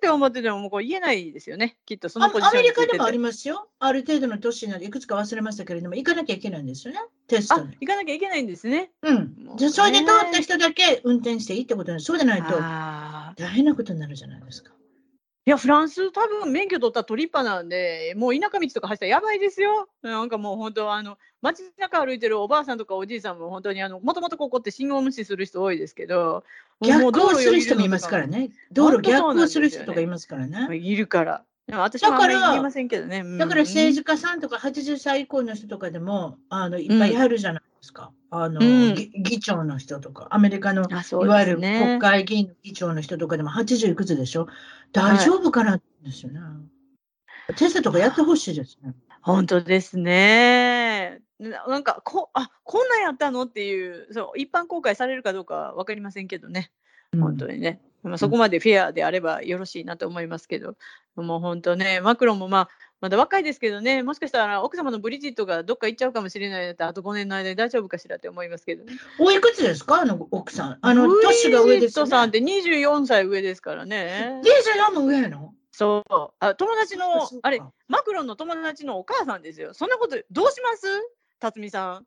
[0.00, 3.68] て思ってても、もうこう言えないですよね、きっとそのポジションアメリカでもありますよ。
[3.80, 7.76] ある程度の年になって、いくつか忘れましたけれども、行かなきゃいけないんですよね、テストに。
[7.80, 8.90] 行かなきゃいけないんですね。
[9.02, 9.56] うん。
[9.56, 12.06] じゃそれで通った人だけ運転していいってことなんです。
[12.06, 12.58] そうでないと、
[13.36, 14.72] 大変なことになるじゃないですか。
[15.48, 19.88] いや、フランス、多分免許取ったら取りっぱなんで、もう田舎道とか走ったらやばいですよ。
[20.02, 26.44] なんかもう本当、あの、街中歩いてるおばあさんとかおじいさんも本当に、あの、もともとここって信号無視する人多いですけど、
[26.82, 28.50] 逆行する人もいますからね。
[28.72, 30.76] 道路逆行する人とかいますからね。
[30.76, 31.42] いるから。
[31.70, 33.24] 私は言いませんけどね。
[33.38, 38.12] だから政治家さんとか80歳以降の人とかでも、あの、いっぱいあるじゃないですか？
[38.30, 44.46] あの、うん、議長の人とか、アメリカの、ね、いわゆる国会議員の議長の人とかでも80いくつでしょ？
[44.92, 46.40] 大丈夫かなですよね。
[46.40, 46.46] は
[47.50, 48.94] い、テストとかやってほしいですね。
[49.22, 51.20] 本当ですね。
[51.40, 56.70] なんかこあこんなんやったのっていうそう一般公開されるかどうか分かりませんけどね、
[57.18, 57.80] 本当にね。
[58.04, 60.76] まあ、そこまでフェアであればよろしいなと思いますけど、
[61.16, 62.68] もう本当ね、マクロンもまあ、
[63.00, 70.78] まだ若いですけどね、もしかしたら奥様のブリジットがどっか行っちゃうかもしれないあと5年の間に大丈夫かしらって思いますけど、ね、おいくつですか、あの奥さん。
[70.80, 71.80] あの年が上です、ね。
[71.80, 74.40] ブリジットさんって24歳上ですからね。
[74.90, 75.54] 24も上の？
[75.70, 76.34] そう。
[76.40, 79.74] あ友達のあれマクロンの友達のお母さんですよ。
[79.74, 80.88] そんなことどうします？
[81.38, 82.06] 辰巳さん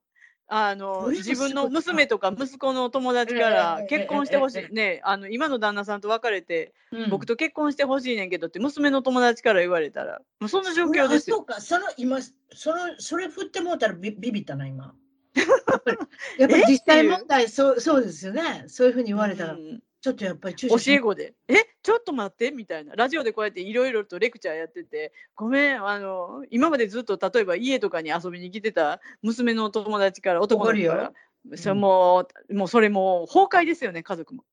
[0.53, 11.37] あの自分の娘とか息子の友達からええ結婚してほしええいねあの今の旦那さんと別れてうん僕と結婚してほしいねんけどって娘の友達から言われたらもうそんな状況ですよ。
[11.37, 12.19] あそうか、その今、
[12.53, 14.93] そのそれ振ってもうたらビビビったな、今。
[15.35, 15.43] や
[15.77, 15.97] っぱり
[16.39, 18.65] やっぱり実際問題そう、そうですよね。
[18.67, 21.55] そういうふうに言われたら、うんちょっとやっぱり注教え子で「え？
[21.83, 22.95] ちょっと待って」みたいな。
[22.95, 31.13] ラジオでこうやっていろいろとレクチャーやってて「ごめんあの今までずっと例えば家とかに遊びに来てた娘の友達から男の子か怒ら
[31.51, 34.43] るそれもうもうそれもう崩壊ですよね家族も。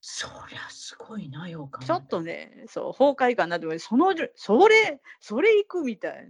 [0.00, 1.84] そりゃすごいな、ようか。
[1.84, 6.28] ちょっとねそう崩壊かなと思ってそのそれそれ行くみたい。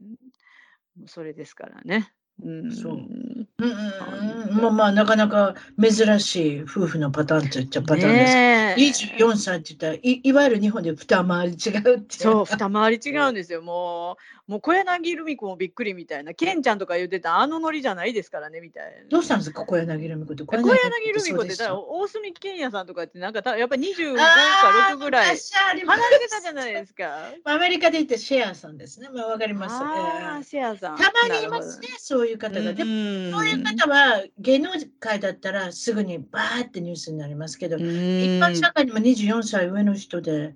[1.07, 2.13] それですからね。
[2.43, 2.71] うん。
[2.71, 2.97] そう
[3.59, 8.35] うんうんうん、まあまあ、なかなか珍しい夫婦のパターンって言っちゃパターンです。
[8.35, 13.63] ねえ24歳って言ったらい、いわゆる日本で二回り違うっていそう、二回り違うんですよ。
[13.63, 14.17] も
[14.49, 19.09] う、もう小柳ルミ子もびっくりみたいな、ケンちゃんとか言ってたあのノリじゃないですからねみたいな。
[19.09, 20.45] どうしたんですか、小柳ルミ子って。
[20.45, 27.31] 小柳ルミ子って大隅健也さんとかってなんかたやっぱり25かあー6ぐらい離れてたじゃないですか。
[27.45, 29.09] アメリカで言ってシェアさんですね。
[29.15, 29.75] まあわかります。
[29.77, 30.97] ああ、ええシェアさん。
[30.97, 32.73] たまにいますね、そういう方が。
[32.73, 32.91] でも、
[33.39, 40.55] ういう方は芸能界だったらすぐにバーってニュースになりますけど、一般社会にも24歳上の人で、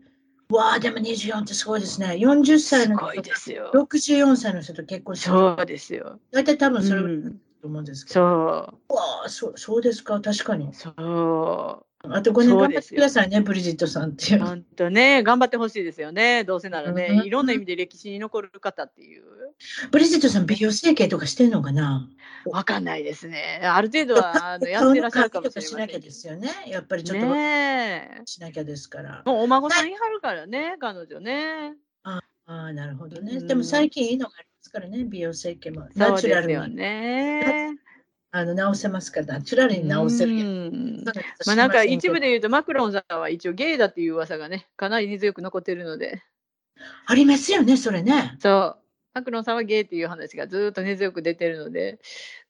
[0.48, 2.16] わあ、でも24ってすごいですね。
[2.18, 3.70] 40歳の人すごいですよ。
[3.74, 5.34] 64歳の人と結婚してる。
[5.34, 6.20] そうですよ。
[6.30, 7.02] 大体多分それ
[7.60, 8.14] と思うんですけど。
[8.14, 10.74] そわあそうそうですか、確かにう。。
[10.74, 11.85] そう。
[12.10, 14.44] あと5年頑張ってくださいね、ブリジットさんっていう。
[14.44, 16.44] 本当ね、頑張ってほしいですよね。
[16.44, 19.24] どうせならね、うんいろんな意味で歴史に残る方っていう。
[19.90, 22.08] ブリジットさん、美容整形とかしてんのかな？
[22.46, 23.60] わかんないですね。
[23.62, 26.50] ある程度は あのやってらっしゃるかもしれません顔の管理とかしなきゃですよね。
[26.68, 28.22] やっぱりちょっとねえ。
[28.26, 29.22] しなきゃですから。
[29.24, 31.74] もうお孫さんいはるからね、彼女ね。
[32.02, 33.38] ああ、なるほどね。
[33.38, 35.88] うんでも最近いいのがありますからね、美容整形も。
[35.92, 37.76] そナチュラルにね。
[38.32, 40.32] あの直せますから、ナチュラルに直せる
[41.46, 46.22] まあなんか一部で言うとマクロンさんは一応ゲイだっていう噂がね、かなり根強く残ってるので。
[47.06, 48.36] ありますよね、それね。
[48.38, 48.76] そう。
[49.14, 51.98] マクロンさんはゲイっていう話がずっと根強く出てるので。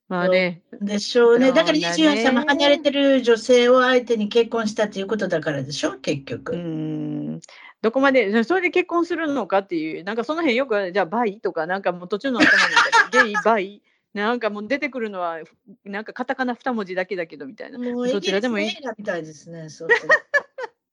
[0.08, 0.62] まあね。
[0.80, 1.52] でしょうね。
[1.52, 6.54] だからそうだね24歳も離れてる女性を相手に結婚したっていうことだからでしょ、結局。
[6.54, 7.40] うん。
[7.82, 13.82] どこまで、それで結婚するのかっていう、なんかその辺よく、じゃあ、バイとか、なんかもう途中の頭の中で、ゲイ、バイ、
[14.22, 15.40] なんかもう出てくるのは、
[15.84, 17.78] なんかカタカナ2文字だけだけどみたいな。
[17.78, 19.68] もうイどギリスのちらでもいいみたいですね。
[19.68, 20.10] そうそう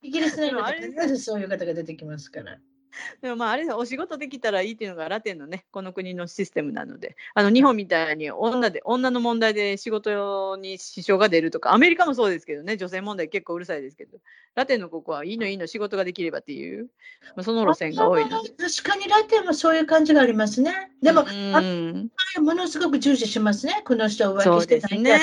[0.01, 2.59] イギリスの映画って必ずそういう方が出てきますから。
[3.21, 14.17] でもまああれお仕事できたらいいっていうのがラテンのねこの国のシステムなのであの日本みたいに女で女の問題で仕事に支障が出るとかアメリカもそうですけどね女性問題結構うるさいですけど
[14.55, 16.89] ラテンのここはいいのいいの仕事ができればっていう、
[17.35, 18.49] まあ、その路線が多いので。
[18.49, 20.91] 確かにラテンもそういう感じがありますね。
[21.01, 22.09] でも、うあん、
[22.39, 23.81] ものすごく重視しますね。
[23.85, 25.01] この人はそ浮気してうですない。
[25.01, 25.19] ね。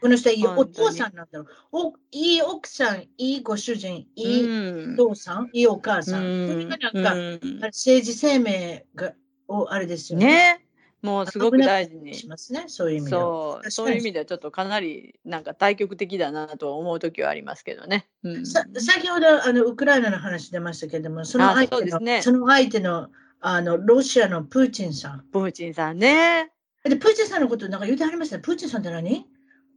[0.00, 1.46] この人はいいお父さんなんだろう。
[1.72, 6.24] おいい奥さん、いいご主人、いい父さん、いいお母さん。
[6.24, 9.12] うんそれがなんか、うん政治生命が
[9.48, 10.26] をあれですよね。
[10.26, 10.64] ね
[11.02, 12.64] もうすごく大事にしますね。
[12.66, 13.22] そういう意味では。
[13.22, 18.06] そうそういう意味ではちょっとかなりなんか対極的だなと思う時はありますけどね。
[18.22, 23.08] うん、さ先ほどあのウクライナの話出ましたけれども、そのあ相手のそねその相手の
[23.40, 25.24] あのロシアのプーチンさん。
[25.32, 26.52] プーチンさんね。
[26.84, 28.42] で、プーチンさんのことなんか言うてはりましたね。
[28.42, 29.26] プーチンさんって何？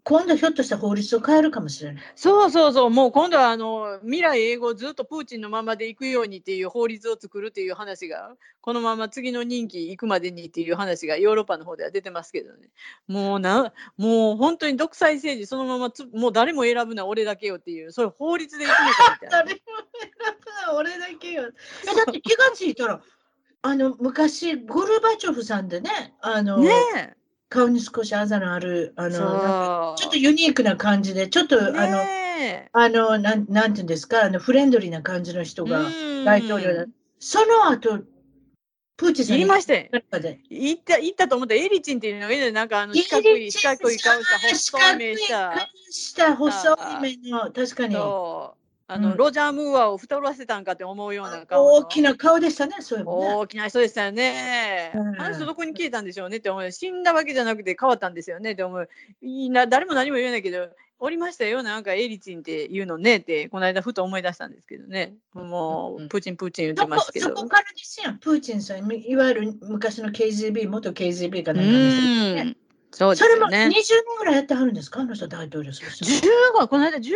[0.05, 2.03] 今度ひょっとしたら法律を変えるかもしれない。
[2.15, 12.69] そうそうそう、もう今度はあの未来英語ずっとプーチンのままで行くようにっていう法律を作るっていう話が、このまま次の任期行くまでにっていう話がヨーロッパの方では出てますけどね。
[13.07, 19.53] もうな、もう本当に独裁政治そのままつ、もう誰も選ぶな俺だけよっていう、そういう法律で行くのかみたいな 誰。
[19.53, 19.59] も
[20.01, 21.43] 選ぶな俺だけよ。
[21.43, 23.01] えだって気がついたら、
[23.61, 27.15] あの昔、ゴルバチョフさんでね、あのね
[27.53, 29.09] 顔に少しあざのある、あえ。
[29.09, 29.95] の。
[29.95, 35.69] ちょっとユニークな感じで、ちょっと、あの、ねあのなん、なんていうんですか、あのフレンドリーな感じの人え。
[35.69, 36.85] がうん大統領だ。
[37.19, 37.99] その後、
[38.97, 39.87] プーチンさん言いましたよ。
[39.91, 40.39] 中で。
[40.49, 45.69] 行った、行ったと思ったらエリチンっていうのがいるなんかあの四角い、四角い顔した、細い目した。
[45.91, 47.95] した細い目の、確かに。
[48.93, 51.73] あの、うんロジャー・ムーアを太らせたんかって思うような顔の。
[51.73, 53.33] 大きな顔でしたね、そういうのね。
[53.33, 54.91] 大きな人でしたよね。
[54.93, 56.71] うんあの人どこに消えたんでしょうねって思う。
[56.71, 58.89] 死んだわけじゃなくて変わったんですよねって思う。
[59.21, 65.15] いいな、誰も何も言えないけど、おりましたよ、なんかエリチンっていうのねって、この間ふと思い出したんですけどね。
[65.33, 67.29] もうプーチン、プーチン言ってますけど。
[67.29, 72.57] そこからですよ、プーチンさん、いわゆる昔の KGB、元 KGB かうなんかですよねん。
[72.95, 73.83] そうですそれも20よね年。
[74.19, 76.05] ぐらいやってはるんですか、あの人大統領する人。
[76.05, 77.11] 15この間15年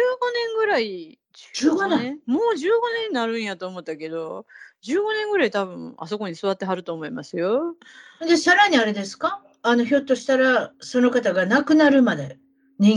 [0.57, 1.19] ぐらい
[1.55, 2.19] 15年？
[2.25, 4.45] もう15年になるんやと思ったけど
[4.83, 7.75] 15年ぐらい多分あそこに座ってはると思いますよ。
[8.19, 9.41] で、さらにあれですか？
[9.61, 12.37] あの、ひょっとしたら、その方が亡くなるまで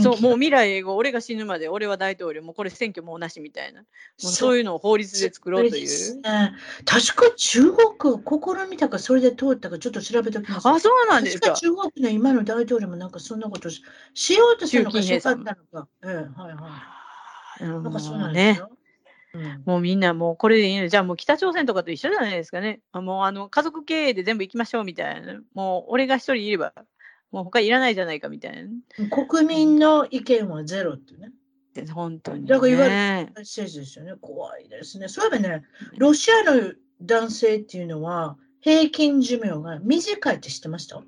[0.03, 3.81] そう、もう未来永劫、俺が死ぬまで、俺は大統領、もうこれ選挙もうなしみたいな。
[3.81, 3.85] も
[4.21, 6.21] うそういうのを法律で作ろうという。
[6.21, 6.53] ね。
[6.85, 8.15] 確か中国、
[8.65, 10.67] 試みたか、それで通ったか、ちょっと調べておきます。
[10.67, 11.59] あ、そうなんですか確か。
[11.61, 13.81] 中国の今の大統領もなんかそんなことし
[14.13, 15.87] しようとしたのかしよかったのか。
[16.03, 16.53] ええ、はいは
[17.61, 17.67] うい。
[17.83, 18.59] なんかそうなんです。
[18.59, 18.69] よ。
[18.73, 18.81] うん
[19.65, 20.87] もうみんなもうこれでいいの。
[20.87, 22.81] じゃあもう北朝鮮とかと一緒じゃないですかね。
[22.91, 25.39] あもうあの家族経営で全部行きましょうみたいな。
[25.53, 26.73] もう俺が一人いれば、
[27.31, 28.69] もう他いらないじゃないかみたい
[29.09, 31.31] 国民の意見はゼロってね。
[31.75, 31.93] な。
[31.93, 32.47] 本当に、ね。
[32.47, 34.13] だからいわゆるメッセージですよね。
[34.19, 35.07] 怖いですね。
[35.07, 35.63] そういえばね、
[35.97, 41.01] ロシアの男性っていうのは平均寿命が短いって知ってました？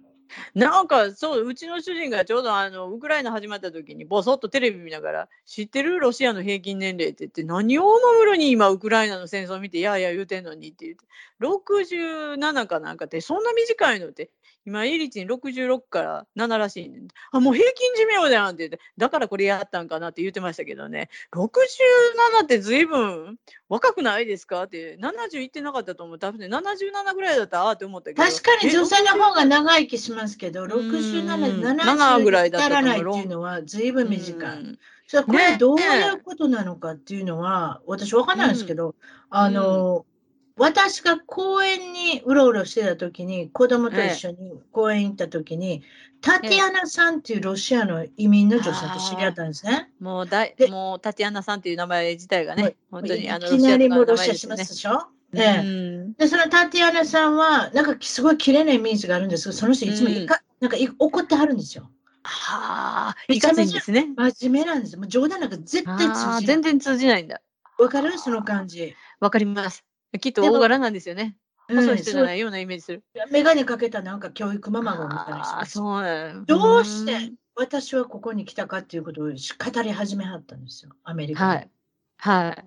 [0.55, 11.05] なんかそう、うちの主人がちょうどあのウクライナ始まった時に、ぼそっとテレビ見ながら、知ってるロシアの平均年齢って言って、何をおもむろに今、ウクライナの戦争を見て、いやいや言うてんのにって言って、
[11.39, 14.31] 67かなんかって、そんな短いのって、
[14.65, 17.07] 今、エリチン66から7らしいねん。
[17.31, 23.37] あ、もう平均寿命じゃんって言って、だからこれやったんかなって言ってましたけどね、67ってずいぶん
[23.67, 26.19] 若くないですかって、70いってなかったと思う。
[26.19, 28.23] 多分ね、77ぐらいだったって思ったけど。
[28.23, 30.71] 確かにえ女性の方が長生きしますけど、ん。
[30.71, 34.57] 67、7 70ぐらいだったらないっていうのは随分短い。
[34.57, 34.79] うん。
[35.07, 38.95] それこれねどういうことなのかっていうのは、私わかんないんですけど、
[39.29, 40.05] あの、
[40.55, 45.81] 私が公園にうろうろしてた時に、子供と一緒に公園行った時に、
[46.21, 49.89] タティアナさんっていうロシアの移民の女性と知り合ったんですね。
[49.99, 54.93] もうだもうタティアナさんっていう名前自体がね、はい本当にあのいきなりもうロロシアしますすでしょ？
[54.93, 55.01] ね。
[55.35, 61.89] ええうんで、そのタティアナさんは、なんかすごい綺麗なイメージがあるんですけど、その人いつもいか、なんかい怒ってはるんですよ。
[62.21, 64.07] はあ、いかついんですね。
[64.15, 64.99] 真面目なんですよ。
[64.99, 66.45] もう冗談なんか絶対通じない。
[66.45, 67.41] 全然通じないんだ。
[67.79, 68.17] わかる？
[68.19, 68.95] その感じ。
[69.19, 69.83] わかります。
[70.19, 71.23] きっと大柄なんですよね。
[71.23, 73.03] うん細い人じゃないようなイメージする。
[73.31, 80.91] メガネかけたなんか教育ママゴみたいな人あそうなのどうしてん私はここに来たかっていうことを語り始めはったんですよ。
[81.03, 81.55] アメリカで。
[81.55, 81.69] はい。
[82.17, 82.65] はい。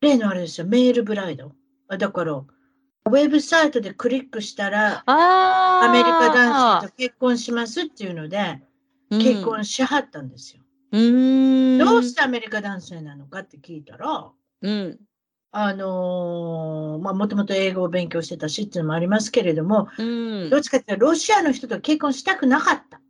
[0.00, 0.66] 例のあれですよ。
[0.66, 1.52] メールブライド。
[1.88, 5.84] あだから、ウェブサイトでクリックしたら、ああ。
[5.84, 8.62] アメリカ男性と結婚しますっていうので、
[9.10, 10.62] 結婚しはったんですよ。
[10.92, 11.78] うん。
[11.78, 14.30] どうしてアメリカ男性なのかって聞いたら、
[14.62, 15.00] うん。
[15.52, 20.02] あのーまあ、もともと英語を勉強してたしっていうのもありますけれども、う
[20.46, 20.50] ん。
[20.50, 23.00] どっちかっていうと、ロシアの人と結婚したくなかった。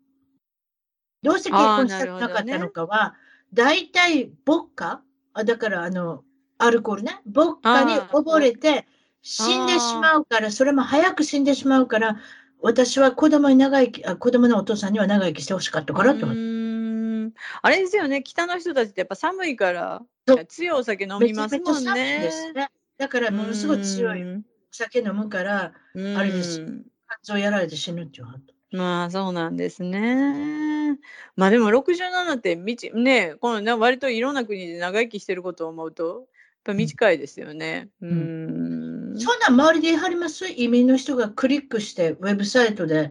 [1.22, 3.14] どうして結婚したくなかったのかは、
[3.52, 5.02] 大体、ボッカ
[5.34, 6.24] あだから、あの、
[6.56, 8.86] アルコールね、ボッカに溺れて
[9.22, 12.16] 死んでしまうから、それも早く死んでしまうから、
[12.62, 16.24] 私は子供に長生き、あ子供のお父さんには長生きしてほしかったからってう。
[16.24, 17.40] 思って。
[17.62, 20.02] あれですよね、北の人たちってやっぱ寒いから
[20.46, 22.30] 強いお酒飲みますもんね。
[22.54, 22.68] ね。
[22.98, 26.16] だから、ものすごい強いお酒飲むから、うん。
[26.16, 26.86] あれですうん
[27.22, 28.26] 肝臓やられて死ぬっていう。
[28.72, 30.96] まあそうなんですね。
[31.34, 36.26] まあでも67ってみちねこのな割といろんな国で長生きしてることを思うとやっ
[36.62, 37.88] ぱ短いですよね。
[38.00, 39.18] うーん。
[39.18, 40.46] そんなん周りで言い張ります？
[40.46, 43.10] 移民の人がクリックして、ウェブサイトで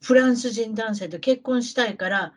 [0.00, 2.32] フランス人男性と結婚したいから、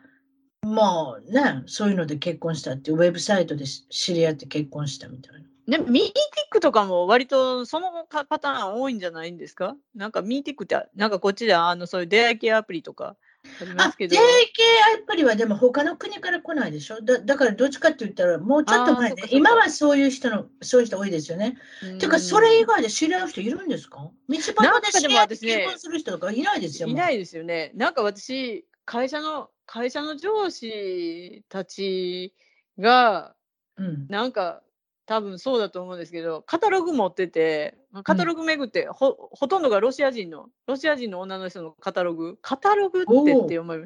[0.64, 5.40] もうね、そういうので結婚したってウェブサイトでし知り合って結婚したみたいな。
[5.66, 6.14] でもミーティッ
[6.50, 9.76] クとかも割とそのかパターン多いんじゃないんですか？
[9.94, 13.16] なんかミーティックってなんかこっちであのそういう出会い系アプリとか
[13.62, 14.14] ありまあす、けど。
[14.14, 17.00] 定型アプリはでも他の国から来ないでしょ？
[17.00, 21.56] だだからどっちかって言ったら、もうちょっと前ね今はそういう人の、そういう人多いですよね。
[21.82, 24.10] うんてか、それ以外で知り合う人いるんですか？
[24.28, 26.88] 道端で知り合って結婚する人とかいないですよ。
[26.88, 27.72] いないですよね。
[27.74, 32.34] なんか私、会社の、会社の上司たち
[32.78, 33.34] が、
[33.76, 34.06] うん。
[34.08, 34.62] なんか、
[35.06, 43.12] 多分そうだと思うんですけど、カタログ持ってて、カタログ巡って、ほほとんどがロシア人の、ロシア人の女の人のカタログ、カタログって
[43.44, 43.78] って思い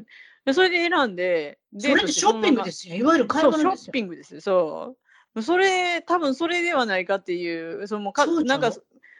[0.44, 2.94] でそれで選んで、それでショッピングですよ。
[2.94, 3.90] いわゆる買いそう、ショッ。
[3.90, 4.40] ピングです。
[4.40, 4.96] そ
[5.34, 5.42] う。
[5.42, 8.76] それ、多分それではないかっていう、そのかそうちゃうんなか、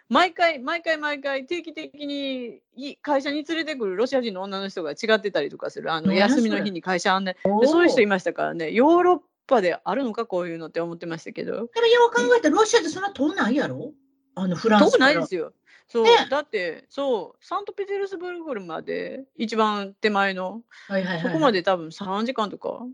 [0.09, 5.93] 毎回、毎回、毎回、定期的にい会社に連れてくるロシア人の女の人が違ってたりとかする。
[5.93, 7.37] あの休みの日に会社案内。
[7.45, 11.53] そういう人いましたからね、ヨーロッパであるのか、こういうのって思ってましたけど。
[11.53, 13.93] でもよう考えたらロシアってそんな遠ないやろ？
[14.35, 14.99] あのフランス遠。
[14.99, 15.53] ないですよ。
[15.89, 22.87] そう、ねだって、そう、サントペテルスブルクまで、一番手前の、はいはいはい、そこまで多分3時間とか、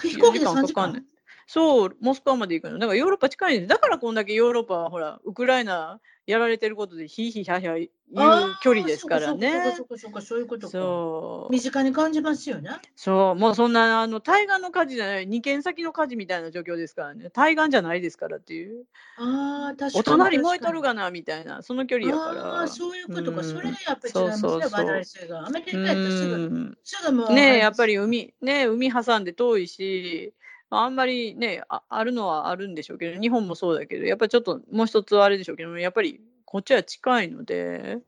[0.00, 1.02] 飛行機で4 3時間かかんない。
[1.52, 2.78] そう、モスクワまで行くの。
[2.78, 3.68] だからヨーロッパ近いんです。
[3.68, 9.74] だからこんだけヨーロッパはほら、ウクライナやられてることでヒーヒーヒャーヒャー言う距離ですからね。
[9.76, 10.70] そうかそうかそういうことか。
[10.70, 11.52] そう。
[11.52, 12.70] 身近に感じますよね。
[12.96, 17.28] そう、もうそんな、あの、対岸の火事じゃない、二軒先の火事みたいな状況ですからね。
[17.28, 18.86] 対岸じゃないですからっていう。
[19.18, 20.00] ああ、確かに。
[20.00, 22.46] お隣燃えとるがな、みたいな、その距離やから。
[22.46, 23.40] ああ、そういうことか。
[23.40, 25.46] うんそれでやっぱり違いますね、そうそうそう話題性が。
[25.46, 27.32] アメリカやったらすぐ、うんすぐもう。
[27.34, 30.32] ねえやっぱり海、ねえ海挟んで遠いし、
[30.78, 37.98] あんまりねあ、あるのはあるんでしょうけど、日本もそうだけど、やっぱりちょっともう一つはあれでしょうけど、やっぱりこっちは近いので、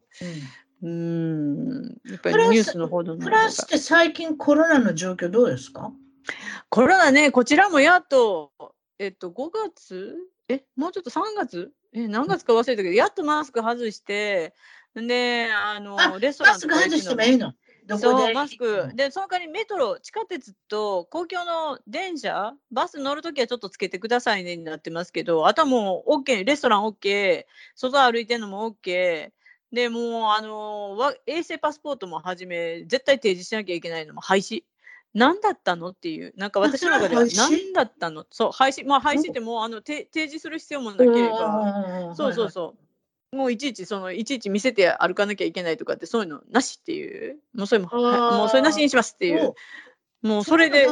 [0.83, 0.89] うん。
[0.89, 3.37] ん、やっぱりニュースの報道のフ方が。
[3.43, 5.93] ランスって最近コロナの状況どうですか？
[6.69, 8.53] コロナね、こちらもやっと、
[8.99, 10.17] えっと、5月？
[10.49, 11.73] え、もうちょっと3月？
[11.95, 14.55] え、何月か忘れたけど、やっとマスク外して、
[14.95, 17.53] で、あの、あレストラマスク外してもいいの？
[17.87, 18.95] どこそう、でマスク。
[18.95, 27.45] で、その代わりメトロ、地下鉄と公共の電車、バス乗るときはちょっとつけてくださいねになってますけど、あとはもう OK、レストラン OK、
[27.75, 29.31] 外歩いてるのも OK、
[29.73, 34.65] で、もう、あの、わ衛生パスポートもはじめ、絶対提示しなきゃいけないのも廃止。
[35.13, 38.27] 何だったのっていう、なんか 私の中では何だったの？
[38.31, 41.67] そう、廃止、まあ廃止ってもう、あの、て提示する必要もなければ、
[42.13, 42.84] そうそうそう。
[43.35, 47.39] もういちいちそのいちいち見せて歩かなきゃいけないとかってそういうのなしっていう。
[47.55, 49.55] もうそれももうそれなしにしますっていう。
[50.23, 50.89] もうそれで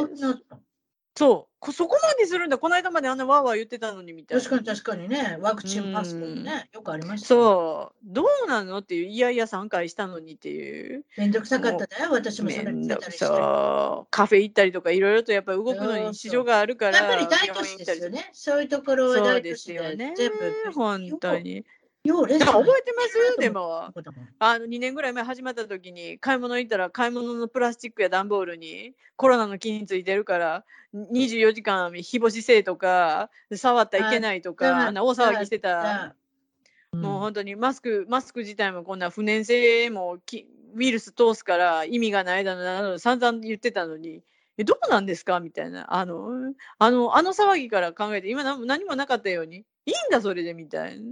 [1.15, 1.53] そう。
[1.59, 2.57] こそこまでするんだ。
[2.57, 4.43] この間まであんなわーわー言ってたのにみたいな。
[4.43, 7.25] 確かに確かにね、ワクチンパスポートね、よくありました。
[7.25, 7.27] う。
[7.27, 7.99] そう。
[8.03, 11.05] どうなのっていういやいや3回したのにっていう。
[11.17, 13.25] めんどくさかっただよ、私もそれ見てたりして。
[13.25, 18.29] そうカフェ行ったりとかいろいろとやっぱり動くのに支障があるからやっぱり大都市ですよね。
[18.33, 20.13] そういうところは大都市すよね。
[20.17, 20.71] 全部。
[20.73, 21.39] 本当。
[21.39, 21.63] に
[22.03, 22.63] ようレスだトラン。
[22.65, 23.39] から覚えてます？
[23.39, 23.91] でも。
[24.39, 36.03] あの2年ぐらい前始まった時に買い物行ったら買い物のプラスチックや段ボールにコロナの菌ついてるから24時間日干しせえとか触ったらいけないとあかあんな大騒ぎしてた。
[36.07, 36.15] あ
[36.93, 44.21] もう本当にマスクマスク自体もこんな不燃性もきウイルス通すから意味がないだのなの散々言ってたのに
[44.57, 45.39] えどうなんですか？
[45.39, 45.91] みたいな。
[45.91, 51.05] あのあのあの騒ぎから考えて今何何もなかったようにいいんだそれでみたいな。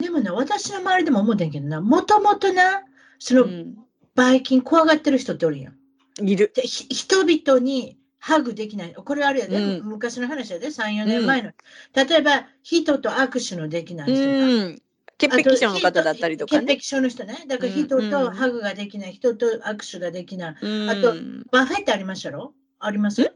[0.00, 2.82] でもね、私の周りでも思ってんけどな、もともとな、
[3.18, 3.76] そのうん、
[4.14, 6.28] ばい菌怖がってる人っておるやん。
[6.28, 6.50] いる。
[6.54, 8.94] でひ人々にハグできない。
[8.94, 11.52] これあれやで、うん昔の話やで、3、4年前の。
[11.94, 14.30] 例えば、人と握手のできない人が。
[14.30, 14.82] うん。
[15.18, 16.66] 潔癖症の方だったりとかね。
[16.66, 17.44] 潔癖症の人ね。
[17.46, 20.56] だから人とハグができない、人と握手ができない。
[20.62, 21.14] うんあと
[21.50, 22.54] buffet ってありましたろ？
[22.78, 23.34] あります？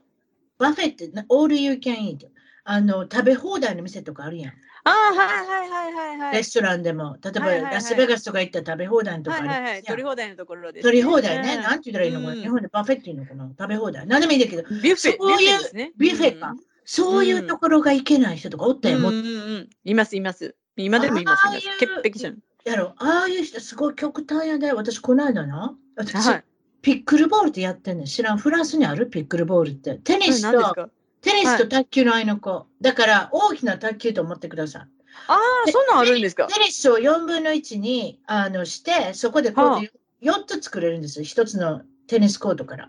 [0.58, 2.28] buffet ってな、 all you can eat。
[2.64, 4.52] あの、食べ放題の店とかあるやん。
[4.86, 6.32] ああ、はいはいはいはいはい。
[6.34, 7.16] レストランでも。
[7.22, 11.54] 例えば、はいはいはいラスベガスとか行ったら食べ放題のとかあはいはい取り放題のところです、取り放題ね。
[11.56, 14.06] うんなんて言ったらいいのかな、うん日本で buffet っていうのかな食べ放題。
[14.06, 15.92] 何でもいいんだけど、ビュッフェ、そういうビュッフェですね。
[15.96, 16.54] ビュッフェか
[16.84, 18.94] そういうところが行けない人とかおったうん。
[18.96, 19.00] よ。
[19.00, 19.28] もうんうんう
[19.60, 19.70] ん。
[19.84, 20.54] いますいます。
[20.76, 21.78] 今でもいますいますああいう。
[22.02, 22.34] 潔癖症。
[22.64, 24.72] やろああいう人すごい極端やで。
[24.72, 25.74] 私、この間な。
[25.96, 26.44] 私、はい。
[26.82, 28.06] ピックルボールってやってんねん。
[28.06, 28.38] 知らん。
[28.38, 29.94] フランスにあるピックルボールって。
[30.04, 30.90] テニスと、
[31.24, 32.66] テニスと卓球の間の子。
[32.80, 34.82] だから、大きな卓球と思ってください。
[35.28, 36.46] ああ、そんなんあるんですか？
[36.46, 39.80] テニスを4分の1にあのして、そこでこうはあ
[40.22, 41.24] 4つ作れるんですよ。
[41.24, 42.88] 1つのテニスコートから。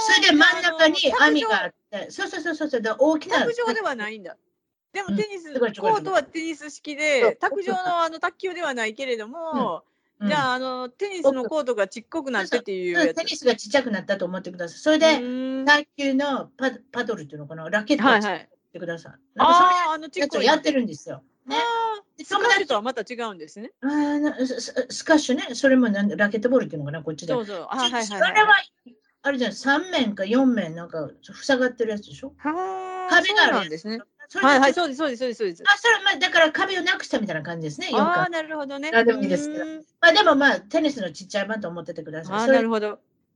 [0.00, 3.40] それで真ん中に網があって、そうそうそうそうそう、だから大きな。
[3.40, 4.36] 卓上ではないんだ。
[4.92, 13.04] でもうんテニス、違う違う違うコートはテニス式で、卓上のあの卓球ではないけれども、うんじゃあ、あの、テニスのコートがちっこくなってっていうやつ。
[13.06, 14.78] そうテニスがちっちゃくなったと思ってください。
[14.78, 18.48] それうで、ーん卓球のパパドルっていうのかな、ラケットを作っはいはい。
[18.72, 19.12] てください。
[19.36, 20.40] なんかああ、あのちっこい。
[20.40, 21.22] をやってるんですよ。
[21.46, 21.56] ね。
[22.24, 23.70] スカッシュとはまた違うんですね。
[23.80, 23.86] あ
[24.44, 27.32] スススカッシュね、それもなんラケットボールっていうのかな、こっちで。
[27.32, 27.68] そうそう。
[27.70, 28.34] あはいはいそはい。
[28.34, 28.54] れは、
[29.22, 32.34] あれじゃん、3面か4面なんか塞がってるやつでしょ？
[32.38, 34.00] はあ、壁があるんですね。
[34.36, 35.62] はいはい、そうです、そうです、そうです、そうです。
[35.62, 38.30] とあ、それ、まあ、だから壁をなくしたみたいな感じですね、4ああ、回。
[38.30, 38.90] なるほどね。
[38.94, 39.64] あでもいいですけど
[40.00, 42.34] まあ、でもまあ、テニスのちっちゃい版と思っててください。
[42.34, 42.90] ああ、それなるほど。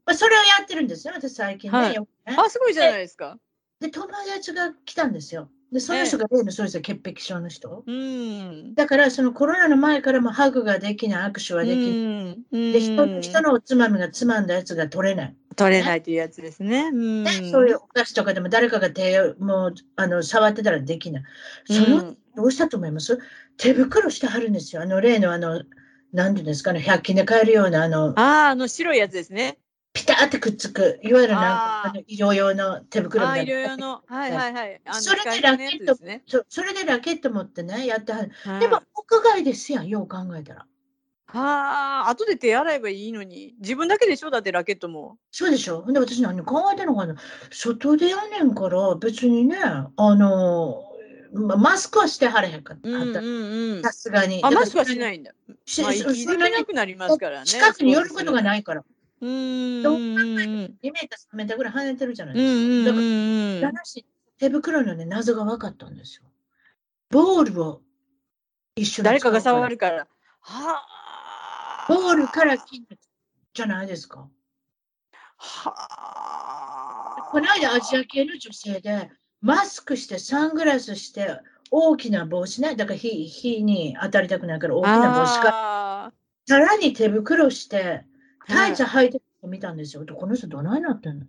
[0.04, 1.78] まあ、それをやってるんですよ、私最近ね。
[1.78, 3.38] はいねあ、すごいじゃないですか。
[3.80, 5.48] で、友達が来たんですよ。
[5.72, 7.82] で、その人が例のそうですよ、潔癖症の人。
[7.86, 8.74] うん。
[8.74, 11.88] だから、そのコロナの前からもハグができない、握手はできない。
[11.88, 12.44] うん。
[12.72, 15.36] で人の人ののおつまみがつまんだやつが取れない。
[15.56, 16.90] 取れないというやつですね。
[16.92, 17.24] うん。
[17.24, 21.22] ね、そういうお菓子とかでも誰かが手をもうあの触ってたらできない。
[21.66, 23.18] その、うんどうしたと思います？
[23.58, 24.80] 手袋してはるんですよ。
[24.80, 25.62] あの例のあの、
[26.14, 29.58] なんていうんですかね、100均で買えるようなあの、ああ、あの白いやつですね。
[30.02, 34.02] ピタってくっつく、いわゆるなんかあの医療用の手袋みたいないろいろの。
[34.04, 34.80] はいはいはい。
[34.94, 36.22] それで使い捨てのやつですね。
[36.26, 38.32] そそれでラケット持ってね、やってはる。
[38.42, 40.66] はいでも、屋外ですやん、よう考えたら。
[41.26, 43.54] はあ、後で手洗えばいいのに。
[43.60, 44.30] 自分だけでしょ？
[44.30, 45.18] だってラケットも。
[45.30, 47.14] そうでしょで私何考えてんのかな
[47.52, 50.82] 外でやねんから別にね、あの、
[51.32, 52.88] まマスクはしてはれへんかった。
[52.88, 53.16] うんうん
[53.76, 53.82] うん。
[53.82, 54.40] さすがに。
[54.42, 55.30] あ、マスクはしないんだ。
[55.64, 57.46] しまあ、息できなくなりますからね。
[57.46, 58.84] 近くに寄ることがないいから。
[59.22, 59.82] うーん。
[59.82, 60.78] どうんうんうん。
[60.82, 62.90] 2メーター、3メーターぐらい跳ねてるじゃないうんですか。
[62.90, 63.64] だからうんうんうん。
[63.64, 64.06] 話
[64.38, 66.24] 手袋のね、謎が分かったんですよ。
[67.10, 67.82] ボールを
[68.74, 69.70] 一緒に誰かが触る。
[69.70, 70.08] るから。
[70.40, 70.82] は
[71.86, 71.86] あ。
[71.88, 72.84] ボールから金
[73.54, 74.28] じゃないですか。
[75.38, 77.28] はあ。
[77.30, 81.38] この間アジア系の女性で、マスクして、サングラスして、
[81.70, 82.74] 大きな帽子ね。
[82.74, 85.50] だから火火に当たりたくないから大きな帽子か。
[86.06, 86.12] あ
[86.46, 88.11] さらに手袋して、ー
[88.48, 90.04] タイツ履いて見たんですよ。
[90.04, 91.26] でこの人どないなってんの？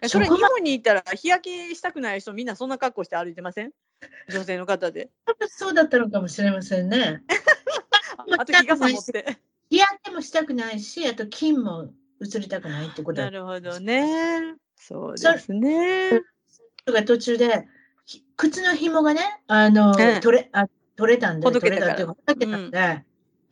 [0.00, 3.70] えそれ日本に行ったら日焼けしたくない人みんなそんな格好して歩いてません？
[4.30, 5.10] 女性の方で。
[5.26, 7.22] 多分そうだったのかもしれませんね。
[8.38, 9.38] あと日傘持って。
[9.70, 14.56] 日焼けもしたくないし、あと金も移りたくないってことだなるほどね。
[14.76, 16.20] そうですね。
[16.84, 17.66] 人が途中で、
[18.04, 20.66] ひ靴の紐がね、あの、ええ取れ、あ
[20.96, 23.04] 取れたんで、取れたっていうか、ほどけたんで、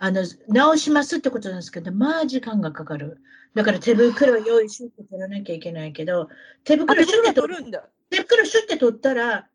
[0.03, 3.21] あの、直しますってことなんですけど、まあ時間がかかる。
[3.55, 6.29] だから手袋を用意して取らなきゃいけないけど、
[6.65, 7.85] 手あ袋シュッて取る、んだ。
[8.09, 9.47] 手袋シュッて取ったら、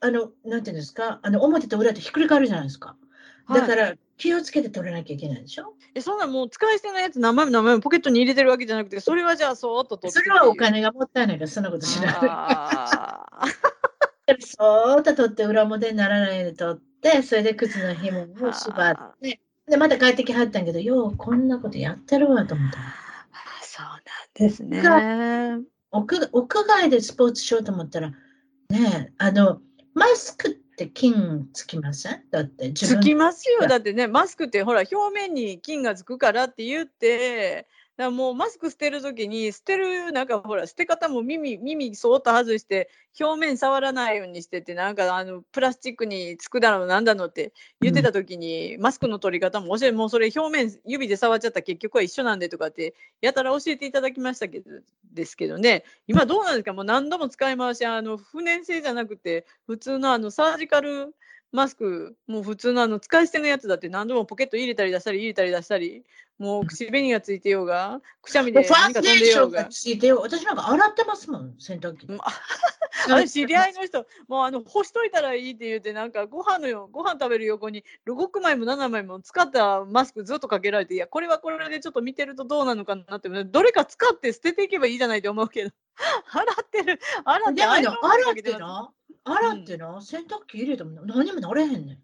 [0.00, 2.96] あの、なんていうんですか、あの、表と裏とひっくり返るじゃないですか。
[3.48, 5.74] だかはいら、気をつけて取らなきゃいけないでしょ？
[5.94, 12.14] えそんなもう使い捨てのやつ何枚も何枚もポケットに入れてるわけじゃなくて、それはじゃあそーっと取ってそれはお金がもったいないから、そんなことしない。
[12.20, 13.24] あ
[14.40, 19.40] そーっと取って裏表にならないように取って、それで靴の紐を縛って、
[19.72, 22.78] で、また帰ってきはったんやけど、ようこんなことやってるわと思った。
[22.78, 22.82] ー
[23.62, 24.00] そうなん
[24.34, 24.82] ですね。
[24.82, 25.58] 屋
[26.30, 28.16] 屋外でスポーツしようと思ったら、ね
[29.08, 29.62] え、あの、
[29.94, 32.22] マスクって金つきません？
[32.30, 33.66] だって自つ分きますよ。
[33.66, 37.66] だってね、マスクってほら、表面に菌がつくからって言って、
[37.98, 42.88] だからもうマスク捨てるときに、捨てる、なんかほら、捨て方も耳、耳そーっと外して、
[43.20, 47.52] 表面触らないようにしてて、なんかあの、プラスチックにつくだのなんだのって
[47.82, 54.70] 言ってたときに、マスクの取り方も教え、もうそれ表面指で触っちゃったら結局は一緒なんでとかって、やたら教えていただきましたけど、
[55.12, 56.72] ですけどね、今どうなんですか？
[56.72, 61.14] もう何度も使い回し、あの、不燃性じゃなくて、普通のあの、サージカル
[61.52, 66.02] マスク、もう普通のあの使い捨てのやつだって何度もポケット入れたり出したり入れたり出したり、
[66.38, 69.64] もう口紅がついてようが、くしゃみで何か飛んデーションがでようが。
[69.66, 70.20] ついてよ。
[70.20, 72.06] 私なんか洗ってますもん、洗濯機。
[72.06, 72.24] う んあ
[73.08, 85.70] 私知り合いの人、もうあの干しといたらいいって言って、なんかご飯のよご飯食べる横に6枚も7枚も使ったマスクずっとかけられて、いや、これはこれでちょっと見てるとどうなのかなって、どれか使って捨てていけばいいじゃないと思うけど、
[86.30, 88.92] 洗ってる、洗ってでもね、アイロンか洗っけてな、
[89.24, 92.02] 洗ってな、洗濯機入れても何もなれへんねん。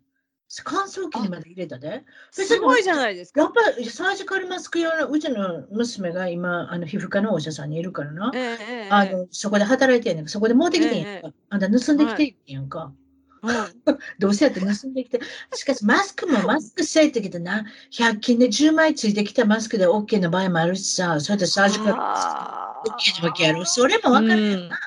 [0.64, 2.04] 乾燥機にまで入れたで。
[2.30, 3.42] すごいじゃないですか。
[3.42, 8.32] やっぱりサージカルマスク用のうちの娘が今、あの皮膚科のお医者さんにいるからな。
[8.34, 8.56] えええ
[8.86, 11.28] えあのそこで働いてんねんかそこで持ってきてんやんか。
[11.28, 12.84] えあんた盗んできてんやんか。
[12.84, 12.98] うん
[14.18, 15.20] どうせやって盗んできて。
[15.54, 23.64] しかしマスクもマスクせえってきてな、100均で10枚ついてきたマスクで OK の場合もあるしさ、それでサージカルあー OK なわけやろ。
[23.64, 24.78] それもわかるよな。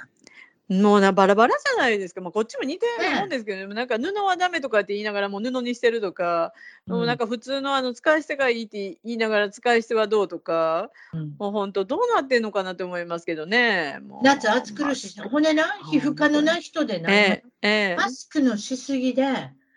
[0.71, 6.53] もうなバラバラじゃないですか、まあ、こっちも似てるねえもんですけど、でもなんか布はダメとかって言いながらもう布にしてるとか、
[6.87, 11.35] もうなんか普通のあの使い捨てがいいって言いながら使い捨てはどうとか、うん。
[11.37, 13.99] もう本当どうなってんのかなと思いますけどね。
[14.23, 17.95] 夏暑苦しいし、ほんでな、皮膚科のな人でな、ええええ。
[17.97, 19.25] マスクのしすぎで、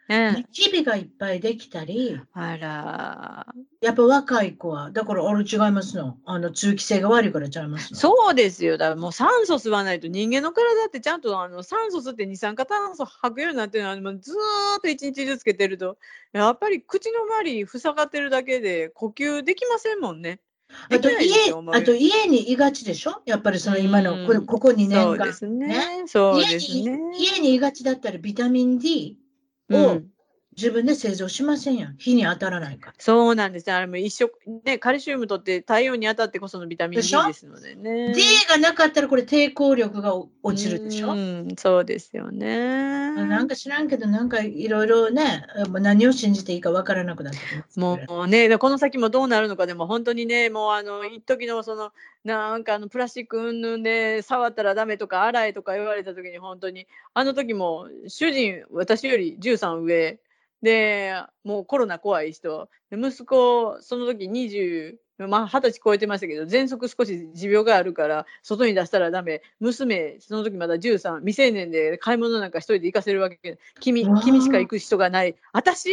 [0.08, 3.47] ええニキビがいっぱいできたり、あら、
[3.81, 6.18] やっぱ若い子は、だからあれ違いますの？
[6.26, 7.99] あの通気性が悪いからちゃいますの？
[7.99, 15.97] そうですよ、だからもう酸素吸わないと人間の体ってちゃんとあの酸素吸って二酸化炭素吐くようになってるのずーっと一日中つけてると、
[16.33, 20.41] やっぱり口の周り塞がってるだけで呼吸できませんもんね。
[20.91, 23.23] あと家あと家にいがちでしょ？
[23.24, 25.33] やっぱりその今のうんこここ2年間そうで。
[25.33, 26.05] すね。
[26.07, 26.84] そう家に。
[27.16, 29.16] 家にいがちだったらビタミン D
[29.70, 30.13] をうん、
[30.57, 31.97] 自分で製造しませんやん。
[31.99, 32.94] 日に当たらないから。
[32.99, 33.73] そうなんですね。
[33.73, 34.33] あれも一食、
[34.65, 38.15] ね、カルシウムとって太陽に当たってこそのビタミン D ですのでね。
[38.15, 41.12] D がなかったらこれ抵抗力が落ちるでしょ？
[41.12, 43.12] うん、そうですよね。
[43.15, 47.39] なんか知らんけど、なんかいろいろね、何を信じていいかわからなくなって。
[47.78, 51.92] もうね、でこの先もどうなるのか、でも本当にね、もうあの一時のその、
[52.24, 60.18] なんかあのプラスチックうんぬんで触ったらダメとか、洗えとか言われた時に、本当に、あの時も主人、私より13上、
[60.64, 64.96] で、もうコロナ怖い人、で息子、その時20、
[65.28, 69.42] まあ、二十歳超えてましたけど、喘息少し持病があるから、外に出したらダメ。
[69.60, 73.58] 娘、その時まだ13、未成年で買い物なんか一人で行かせるわけ。
[73.78, 75.36] 君君しか行く人がない。
[75.52, 75.90] 私？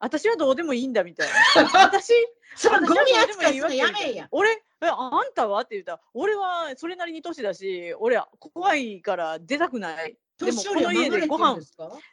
[0.00, 1.68] 私はどうでもいいんだみたいな。
[1.84, 2.14] 私、
[2.56, 4.28] そのゴミ扱いするやめえや。
[4.30, 5.60] 俺、え、あんたは？
[5.62, 10.16] って言ったら、俺はそれなりに年だし、俺は怖いから出たくない。
[10.38, 11.60] でもこの家でご飯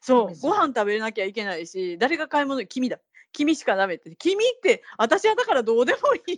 [0.01, 2.99] そう、ご飯食べなきゃいけないし、誰が買い物、君だ。
[3.33, 4.15] 君しかダメって。
[4.15, 6.37] 君って、私はだからどうでもいいん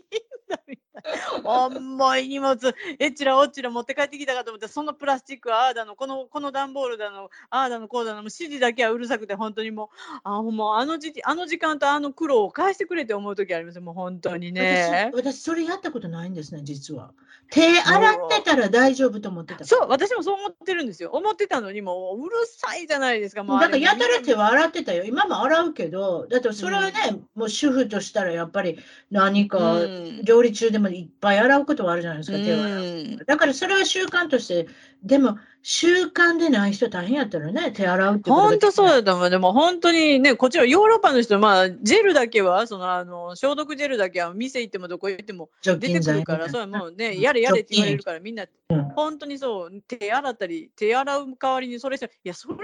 [0.49, 1.03] だみたい
[1.43, 1.69] な。
[1.69, 15.11] 重い荷物、えっちらおっちら持って帰ってきたかと思って、そのプラスチックはああだの、この、この段ボールだの、ああだの、こうだの、もう指示だけはうるさくて、本当にもう、あもうあの時あの時間とあの苦労を返してくれって思う時ありますよ、もう本当にね。
[15.13, 17.11] 私私それやったことないんですね実は
[17.49, 21.09] 手洗ってたら大丈夫と思ってたそう、私もそう思ってるんですよ。
[21.11, 26.93] 思ってたのに、もううるさいじゃないですか、もうだからやたら手は洗ってたよ今も洗うけどだってそれはね、
[27.35, 28.79] もう主婦としたらやっぱり
[29.11, 32.83] 何かうん料理中でもいっぱい洗うことはあるじゃないですか、手を洗う。
[32.83, 34.67] うんだからそれは習慣として
[35.03, 39.29] でも習慣でない人大変やったらね手洗うってことが本当そううだと思う。
[39.29, 48.83] でも本当にね、こっちはヨーロッパの人、まあ、ジェルだけは、その、あの、消毒ジェルだけは、店行ってもどこ行っても除出てくるから、それはもうね、やれやれって言われるから、みんな、うん。
[48.89, 52.55] 本当にそう、手洗ったり、手洗う代わりにそれして、いや、それ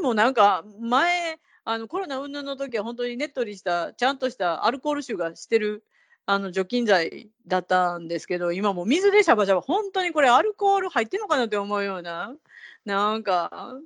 [0.00, 5.84] もなんか、前、あの、コロナ云々の時は本当にねっとりした、ちゃんとしたアルコール臭がしてる、
[6.30, 12.34] あの除菌剤だったんですけど、今もう水でシャバシャバ、本当にこれアルコール入ってんのかなって思うような、
[12.84, 13.78] なんか、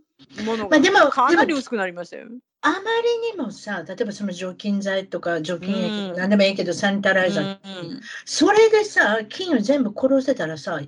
[0.44, 2.26] ものまあでもがかなり薄くなりましたよ。
[2.62, 6.16] あまりにもさ例えばその除菌剤とか除菌液、うん。
[6.16, 8.00] 何でもいいけどサニタライザー、うん。
[8.24, 10.80] それでさ菌を全部殺せたらさ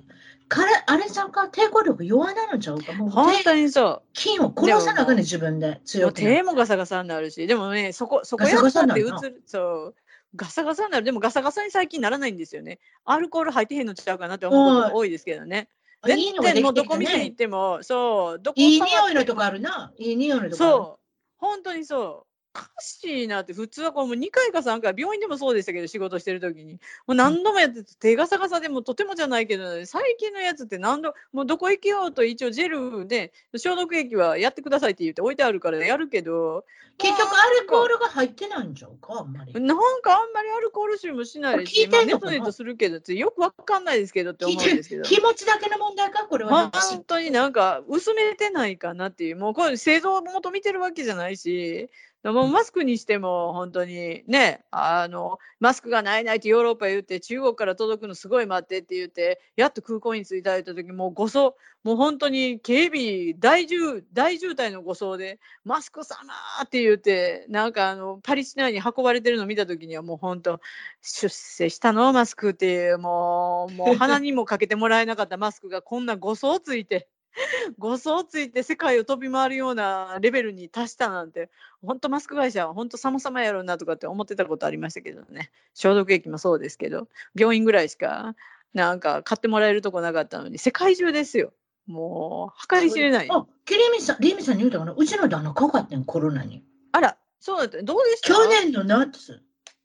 [0.49, 2.91] からあれさんか抵抗力弱なのちゃうか？
[2.93, 5.79] もう本手当にそ菌を殺さなあかんね自分で。
[5.85, 9.95] 強くな手もガサガサになるし、でもね、そこ、そこやったって映る、そう。
[10.35, 11.05] ガサガサになる。
[11.05, 12.79] でもガサガサに最近ならないんですよね。
[13.05, 15.69] アルコール入ってへんのちゃうかなって思うことが多いですけどね。
[16.03, 21.05] 全いいのがで然もうどこ店に行っねても、そう、どこいい匂いのとこあるないい匂いのとこそう。
[21.37, 22.24] 本当にそう。
[22.55, 26.73] おかしいなって、普通はこうもう2回か3回、病院でもそうでしたけど、仕事してる時に。
[26.73, 32.69] もう何度もやってて、手ガサガサでもとてもじゃないけど、ね、最近のやつって何度、もうどこ行けようと一応ジェ
[33.01, 36.63] ルで、消毒液はやってくださいって言って置いてあるからやるけど、
[36.97, 39.53] 結局アルコールが入ってないんちゃうかあんまり。
[39.53, 42.31] なんかあんまりアルコール臭もしないし、聞いてんのかな？
[42.31, 45.03] まあ、ネトネトするけど、よくわかんないですけどって思うんですけど。
[45.03, 46.25] 気持ちだけの問題か？
[46.25, 51.89] これは本当になんか薄めてないかなっていう、もうこれ製造元見てるわけじゃないし、
[52.25, 66.17] でもマスクにしても本当にね、あの、マスクがないないってヨーロッパ言って、中国から届くのすごい待ってって言って、やっと空港に着いたた時もう護送、もう本当に警備大渋大渋滞の護送で、マスク様
[66.63, 70.59] って言って、なんかあの、パリ市内に運ばれてるの見た時にはもう本当、
[71.03, 72.11] 出世したの？
[72.11, 77.07] マスクっていう、もう、もう鼻にもかけてもらえなかったマスクがこんな護送ついて、
[77.77, 81.49] 護送ついて世界を飛び回るようなレベルに達したなんて、
[81.81, 85.51] 本当マスク会社は本当様々やろうなとかって思ってたことありましたけどね。
[85.73, 88.35] 消毒液もそうですけど、病院ぐらいしか
[88.73, 91.53] なんか買ってもらえるとこなかったのに、世界中ですよ。
[91.87, 93.27] もう、計り知れない。
[93.29, 94.93] あキリミさんリミさんに言うたかな？
[94.93, 97.81] うちの旦那かかってんコロナにあら、そうだった。
[97.83, 98.33] どうでした？
[98.33, 99.41] 去年の夏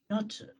[0.08, 0.56] 夏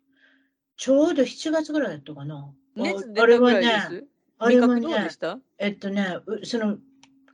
[0.77, 4.07] ちょうど7月ぐらいだったかな熱出あれはたぐらいでねす。
[4.41, 5.39] あれはねした？
[5.59, 6.79] えっとねうその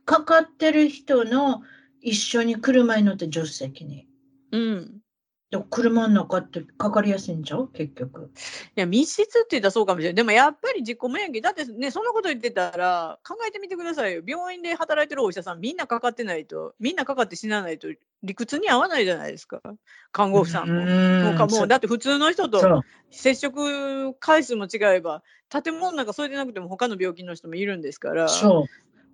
[0.05, 1.61] かかってる人の
[2.01, 4.07] 一緒に車に乗って助手席に
[4.51, 5.01] うん。
[5.49, 7.69] でも車の中ってかかりやすいんちゃう？
[7.71, 8.31] 結局
[8.75, 10.15] いや、密室って言ったらそうかもしれない。
[10.15, 11.41] でもやっぱり自己免疫。
[11.41, 14.21] だってね、そんなこと言ってたら、考えてみてくださいよ。
[14.25, 17.87] 病院で働いてるお医者さん、みんなかかってないと、みんなかかって死なないと、
[18.23, 19.61] 理屈に合わないじゃないですか。
[20.11, 20.81] 看護婦さんも。
[20.81, 28.27] もうかもうだって普通の人と接触回数も違えば、建物なんかそれでなくても他の病気の人もいるんですから。
[28.27, 28.65] そう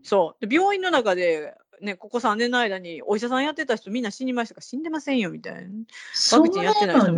[0.01, 0.47] そう。
[0.47, 5.61] で病院の中で、ね、ここ3年の間にお医者さんやってた人みんな死にましたか死んでませんよみたいな。
[6.13, 6.93] そクチンやってな。
[6.93, 7.15] い人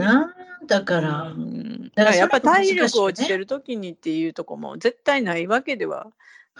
[0.68, 1.92] だから、うん。
[1.96, 6.08] だかららやっぱそれも難しい体力落ちてる時にっていうとこも絶対ないわけでは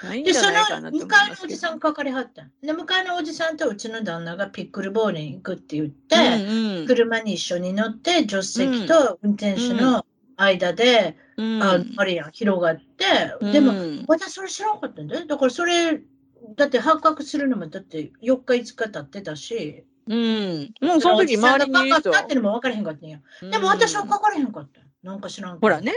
[0.04, 1.54] ないんで、そのじゃないかなと思い向かいのますけど。
[1.54, 2.52] おじさんかかりはったん。
[2.62, 6.86] で、向かいのおじさんとうちの旦那がピックルボールに行くって言って、うんうん。
[6.88, 10.06] 車に一緒に乗って、助手席と運転手の
[10.38, 11.64] 間で、うん。
[11.64, 13.06] ああれやん、広がって、
[13.52, 13.74] でも、
[14.08, 15.26] 私それ知らなかったんだよ。
[15.26, 16.02] だからそれ、
[16.56, 23.20] だって発覚するのも、だって4日、5日経ってたし、うん、もうその時周りにいってのも分からへんかったんや。
[23.42, 24.80] でも私はかからへんかった。
[24.80, 24.86] よ。
[25.04, 25.94] なんか知らんほらね。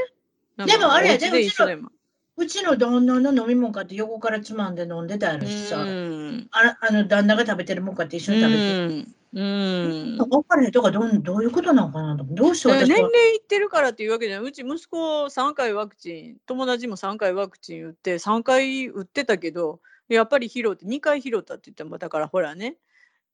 [0.57, 1.91] でもあれやで一緒でも。
[2.37, 6.49] うちの旦那の飲み物買って横からつまんで飲んでたやろしさ、うん。
[6.53, 8.63] ああの旦那が食べてるもんかって一緒に食べて。
[8.63, 9.15] うん。
[9.35, 10.17] うん。
[10.19, 14.49] 分からへんとかどうどういうことなのかなとどうして年齢いってるからっていうわけじゃない。
[14.49, 22.77] うち息子3回ワクチン友達も3回ワクチン打って3回打ってたけどやっぱり拾って2回拾ったって言ってもだからほらね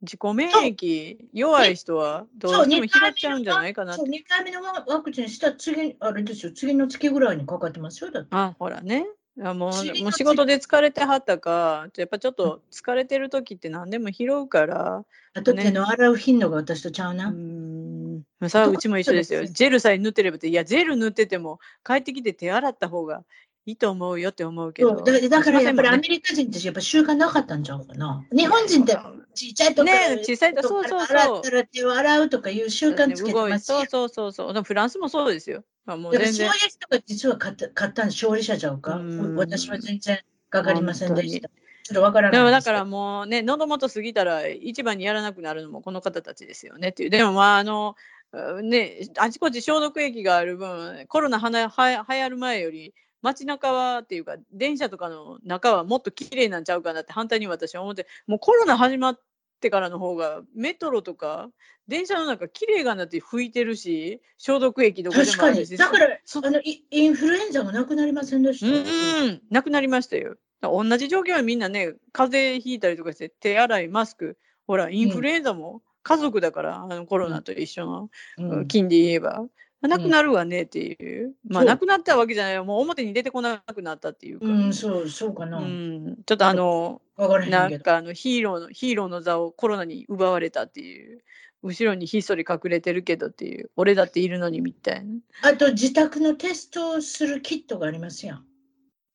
[0.03, 4.01] 自己免疫弱い人はどうしても拾っちゃうんじゃないかなって。
[4.01, 8.29] そう、2回目のワクチンした次、あれですよ、次の月ぐらいにかかってますよ、だって。
[8.33, 9.07] あ、ほらね。
[9.43, 17.31] あもうもう仕事で疲れてはったか、やっぱちょっと疲れてる時って何でも拾うから、あと手の洗う頻度が私とちゃううな。
[17.31, 19.45] ーん、まあさあうちも一緒ですよ。
[19.45, 23.25] ジェルさえ塗ってればって、いや、ジェル塗ってても帰ってきて手洗った方が
[23.67, 24.95] いいと思うよって思うけど。
[25.03, 28.25] だだからやっぱりアメリカ人ってやっぱ習慣なかったんちゃうかな。
[28.31, 28.99] 日本人って
[29.35, 34.63] ちっちゃいとこね小さいとそうそうそう洗ったら洗うとかいう習慣つけてますよそうそうそうそう。
[34.63, 35.65] フランスもそうですよ。
[35.87, 36.69] まあ、もうだからそういう全然。
[36.69, 38.97] 人が実は買った買った勝利者ちゃうか。
[38.97, 40.21] うん私は全然
[40.51, 41.49] かかりませんでした。
[41.49, 47.11] ちょっとわからないだからもうね、喉元過ぎたら一番にやらなくなるのもこの方たちですよねっていう。
[47.11, 47.95] でもまああの、
[48.33, 59.21] うんね、あちこち消毒液がある分、コロナはなは流行る前より、街中はっていうか、電車とかの中はもっと綺麗なんちゃうかなって反対に私は思って、もうコロナ始まっ
[59.61, 61.49] てからの方が、メトロとか、
[61.89, 65.53] 電車の中綺麗がなって拭いてるし、消毒液どこで確かに。
[65.53, 65.77] もあるし。
[65.79, 68.67] だからそあのインフルエンザもなくなりませんでした？
[68.67, 70.37] うんうん、なくなりましたよ。
[70.61, 79.47] 同じ状況はみんなね、風邪ひいたりとかして、手洗い、マスク、ほら、インフルエンザも家族だから、あのコロナと一緒の、うん金で言えば。
[79.89, 81.35] なくなるわねっていう。
[81.49, 82.65] まあ、そうなくなったわけじゃないよ。
[82.65, 84.47] もう表に出てこなくなったっていうか。
[84.47, 85.59] うん、そう、そうかな。
[85.59, 87.03] うんちょっとあの、
[87.49, 87.81] なん。
[87.81, 91.23] かあのヒーローの、ヒーローの座をコロナに奪われたっていう。
[91.63, 93.71] 後ろにひっそり隠れてるけどっていう。
[93.77, 95.15] 俺だっているのにみたいな。
[95.43, 98.45] あと、自宅のテストをするキットがありますやん。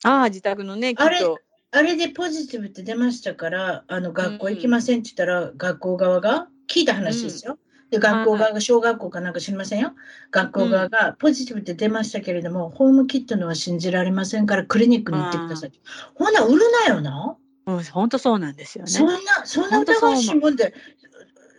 [0.04, 1.38] ああ、自宅のね、きっあれと。
[1.72, 7.60] あれでポジティブって出ましたから、あの学校行きませんって言ったら、学校側が聞いた話ですよ。
[7.90, 9.94] で、学校側が小学校かなんか知りませんよ？
[10.32, 15.72] 学校側がポジティブって出ましたけれども、ホームキットのは信じられませんから、クリニックに行ってください。
[16.14, 17.38] ほな、売るなよな。
[17.66, 18.92] うん、本当そうなんですよね。
[18.92, 20.74] そんな、そんな疑わしいもんで、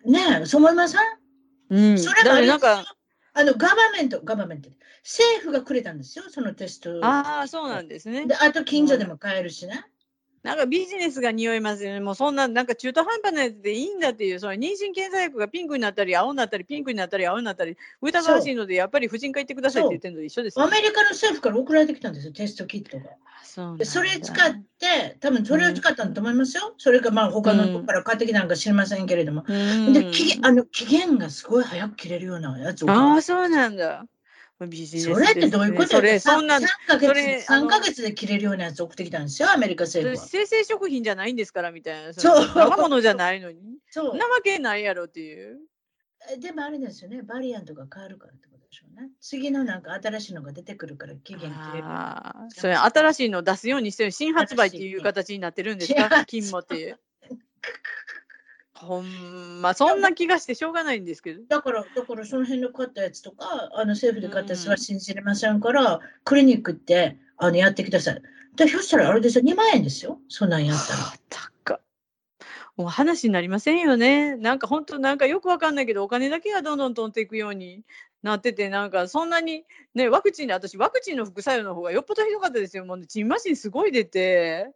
[0.04, 1.00] ねえ、そう思いません？
[1.70, 2.84] うん、それがなんか、
[3.32, 4.70] あの、ガバメント、ガバメント、
[5.04, 7.04] 政府がくれたんですよ、そのテスト。
[7.04, 8.26] ああ、そうなんですね。
[8.26, 9.84] で、あと近所でも買えるしね。
[10.42, 12.00] なんかビジネスが匂いますよね。
[12.00, 23.10] もうそんな、なんか中途半端なやつでいいんだっていう、その妊娠検査薬がピンクになったり、青になったり、ピンクになったり、青になったり、疑わしいので、やっぱり婦人科行ってくださいって言ってるのと一緒ですよね、アメリカの政府から送られてきたんですよ、テストキットが。
[23.10, 26.74] あそそれ使って、多分それを使ったんだと思いますよ。
[26.78, 29.44] それかまあ他のとこから買ってきたのか知りませんけれども。
[29.46, 32.90] うんで期限あの期限がすごい早く切れるようなやつを。
[32.90, 34.06] ああ、そうなんだ。
[34.66, 40.26] ビジネスそれってどういうことそれ、さそんな、3ヶ月それあの三ヶ月で切れるようなやつ送ってきたんですよ、アメリカ政府は。
[40.28, 42.12] 生鮮食品じゃないんですからみたいな。
[42.12, 43.60] そう生物じゃないのに。
[43.90, 45.58] そうなわけないやろっていう。
[46.30, 49.08] えでもあれですよね、バリアントが変わるからってことでしょうね。
[49.20, 51.84] 次のなんか新しいのが出てくるから期限切れる。
[52.50, 56.24] それ新しいの出すようにしてる新発売っていう形になってるんですか？
[56.26, 56.98] 金もっていう。
[58.80, 61.42] ほんま、そんな気がしてしょうがないんですけど。
[61.48, 68.22] だから、だからその辺の買ったやつとか、あの政府で買ったやつは信じれませんから、クリニックってあのやってください。
[68.56, 70.98] で、ひょっしたらあれですよ、2万円ですよ、そんなんやったら。
[71.00, 71.80] はあ高っ
[72.76, 74.36] もう話になりませんよね。
[74.36, 77.84] なんか本当なんかよくわかんないけど、お金だけがどんどん飛んでいくように
[78.22, 82.86] なってて、なんかそんなにね、ワクチンで、私ワクチンの副作用の方がよっぽどひどかったですよ。
[82.86, 84.72] もうチンマシンすごい出て。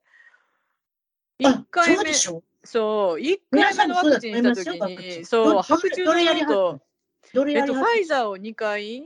[1.45, 2.43] あ1回目そうで、しょ？
[2.65, 6.81] そう、1回目のワクチンした時に、どそう、ど白昼どれやり堂々
[7.33, 9.05] と、えっと、ファイザーを2回。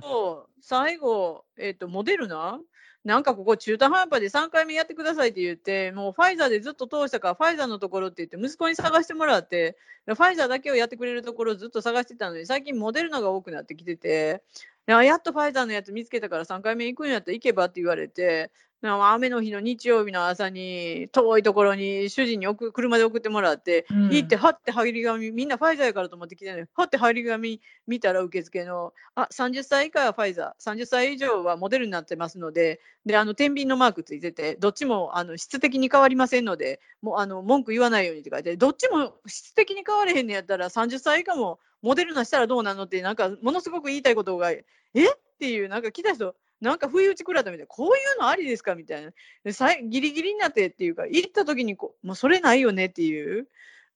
[0.00, 2.60] と、最後、えっと、モデルナ？
[3.04, 14.42] なんかここ中途半端で3回目やってくださいって言って、もうファイザーでずっと通したから、ファイザーのところって言って、息子に探してもらって、ファイザーだけをやってくれるところをずっと探してたのに、最近モデルナが多くなってきてて、
[14.86, 18.50] いややっとファイザーのやつ見つけたから3回目行くんやったら行けばって言われて、
[18.80, 24.10] 雨の日の日曜日の朝に遠いところに主人に送車で送ってもらって、うん。
[24.10, 30.74] 行ってはって張り紙みんなファイザーやからと思って来てねはって張り紙見たら受付のあ30歳以下はファイザー。
[30.74, 44.62] 30歳以上はモデルになってますのでであの天秤のマークついててどっちもあの質的に変わりませんのでもうあの文句言わないようにって書いてどっちも質的に変われへんのやったら30歳以下もモデルナしたらどうなのってなんかものすごく言いたいことがえ？
[44.94, 48.74] っていうなんか来た人なんか不意打ち食らったみたいなこういうのありですか？
[48.74, 49.12] みたいな。
[49.44, 53.48] でさギリギリになってっていうか行った時にこうもうそれないよねっていう。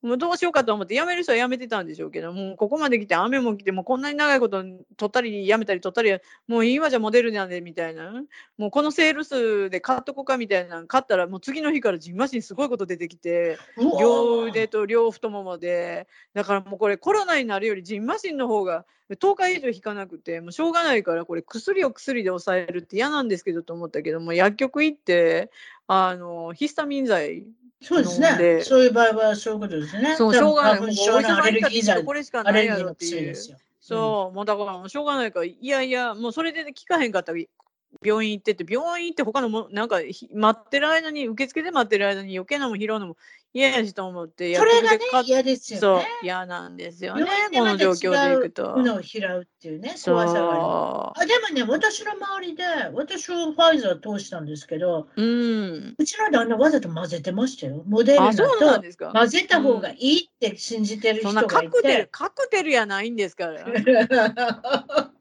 [0.02, 4.62] もうどうしようかと思って辞める人は辞めてたんでしょうけどもうここまで来て雨も来てもうこんなに長いこと
[4.96, 6.12] 取ったり辞めたり取ったり
[6.48, 8.12] もういいわじゃモデルなんでみたいな。
[8.58, 16.08] もうこのセールスで買っとこうかみたいなの買ったらもう次の日からジンマシンすごいこと出てきて両腕と両太ももで。
[16.34, 25.50] だからもうこれコロナになるよりジンマシンの方が10日以上引かなくてもうしょうがないからこれ薬を薬で抑えるって嫌なんですけどと思ったけども薬局行って
[25.86, 27.44] あのヒスタミン剤っ
[27.82, 28.60] そうですね。
[28.62, 30.16] そういう場合はそういうことですね。
[30.16, 30.80] そう、しょうがない。
[30.80, 33.34] お医者さんアレルギー剤、これしかないやろっていう。
[33.80, 37.38] そう、もうだからしょうがないから、いやいや、もうそれで聞かへんかったら
[38.02, 40.00] 病院行ってて、病院行って他のも、なんか
[40.32, 43.16] 待ってる間に、受付で待ってる間に余計なもん拾うのも
[43.54, 45.80] 嫌やしと思って、それがね、嫌ですよね。
[45.80, 48.76] そう、嫌なんですよね、この状況でいくと。
[48.76, 52.64] ものを拾うっていうね、怖さがあでもね、私の周りで、
[52.94, 57.82] 私はファイザー通したんですけど、うん、うちの旦那わざと混ぜてましたよ。
[57.86, 58.44] モデルナと
[59.12, 63.66] 混ぜた方がいいって信じてる人がいて、うん、そんなカクテル、カクテルやないんですから。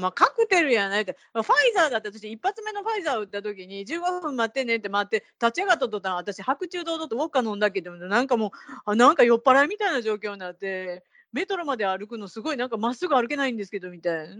[0.00, 8.50] ま、カクテルやないって、ファイザーだって私、一発目のファイザー打った時に、15分待ってねって待って、立ち上がった途端、私、白昼堂々とウォッカ飲んだけど、なんかもう、
[8.86, 14.36] あなんか酔っ払いみたいな状況になって、メトロまで歩くのすごいなんかまっすぐ歩けないんですけどみたいな。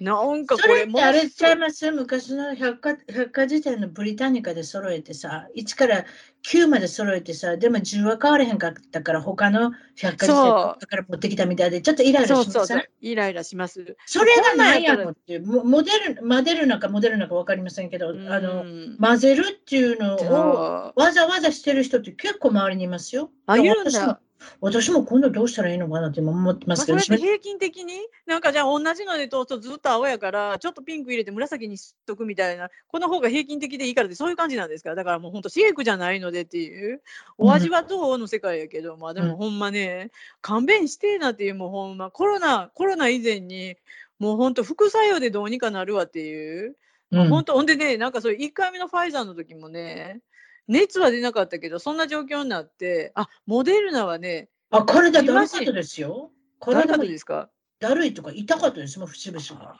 [0.00, 6.04] なんかこれもあれちゃいます昔の百科百科事典のブリタニカで揃えてさ、1から
[6.42, 12.58] 9まで揃えてさ、でも10は変われへんかったから他の百科事典だから持ってきたみたいで、ちょっとイライラします？
[12.58, 13.96] そうそうイライラします。
[14.06, 15.10] それがないやろ？
[15.10, 18.64] っていう、モデル、モデルなかモデルなか分かりませんけど、あの、
[19.00, 20.16] 混ぜるっていうの
[20.54, 23.30] をわざわざしてる人って結構周りにいますよ。
[23.46, 24.20] あ、いるんだ。
[24.60, 27.94] 私も今度どうしたらいいのかなって思ってますけど、まあ、それ平均的に？
[28.26, 34.94] なんかじゃあ同じので通すとずっと青やからちょっとピンク入れて紫にしとくみたいなこの方が平均的でいいからってそういう感じなんですか？
[34.94, 37.02] だからもう本当シェイクじゃないのでっていう。
[37.38, 42.10] お味はどうの世界やけど、うん、まあでもほんまね勘弁してえなっていうもうほんま。
[42.10, 43.76] コロナコロナ以前に
[44.18, 46.76] もう本当副作用でどうにかなるわっていう。
[47.10, 50.22] うん、本当ほんでね、なんかそれ1回目のファイザーの時もね、
[50.68, 56.30] 熱は出なかったけど、そんな状況になって、あ、モデルナはね、あ、体だるかったですよ。
[56.60, 57.50] 体もですか？
[57.80, 59.76] だるいとか痛かったですもん、節々が。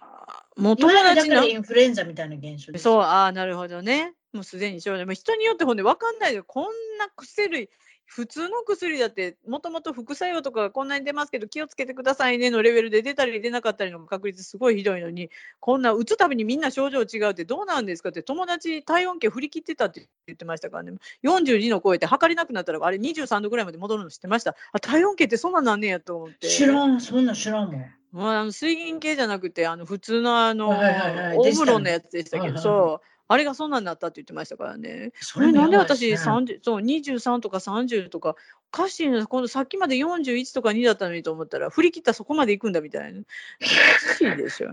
[0.56, 1.44] もう友達の。
[1.44, 4.14] インフルエンザみたいな現象そう、ああ、なるほどね。
[4.32, 5.10] もうすでに症状。
[5.12, 6.64] 人によってほんで分かんないで、こん
[6.98, 7.70] な薬、
[8.14, 20.92] 普通の薬だってもともと副作用とかこんなに出ますけど気をつけてくださいねのレベルで出たり出なかったりの確率すごいひどいのにこんな打つたびにみんな症状違うってどうなんですかって友達体温計振り切ってたって言ってましたからね。
[21.24, 26.48] 42の超えて測れなくなったらあれ23度ぐらいまで戻るの知ってましたあ体温計ってそんななんねやと思って。
[26.48, 27.86] 知らんそんな知らんもん。
[28.12, 35.12] まあ、あの水銀系じゃなくてあの普通のあの、はいはのやつでしたけど、そうあれがそんなんなったって言ってましたからね。
[35.20, 38.36] それなんで私30そう23とか30とか
[38.72, 43.20] おかしいな今度さっきまで41とか2だったのにと思ったら振り切ったらそこまで行くんだみたいな。
[43.20, 44.70] おかしいでしょ。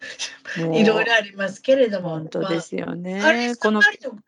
[0.56, 2.10] いろいろありますけれども。
[2.10, 3.20] 本当ですよね。
[3.20, 3.80] まあ、れこの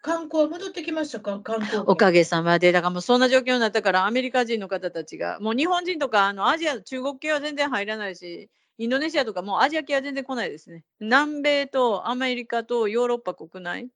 [0.03, 1.41] 観光戻ってきましたか？
[1.41, 10.84] 観光おかげさまで、だからもうそんな状況になったから、アメリカ人の方たちが、もう日本人とかあのアジア、中国系は全然入らないし、インドネシアとかもうアジア系は全然来ないですね。
[11.01, 13.89] 南米とアメリカとヨーロッパ国内、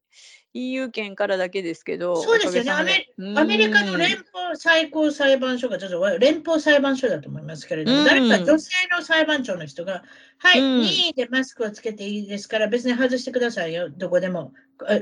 [0.52, 2.16] EU 圏からだけですけど。
[2.16, 2.70] そうですよね。
[2.72, 3.06] アメ
[3.36, 4.24] アメリカの連邦
[4.55, 10.02] 最高裁判所が、ちょっと連邦裁判所だと思いますけれども、誰か女性の裁判長の人が、
[10.38, 14.52] はい、任意でマスクをつけていいですから、別に外してくださいよ、どこでも。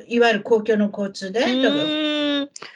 [0.08, 1.40] いわゆる公共の交通で。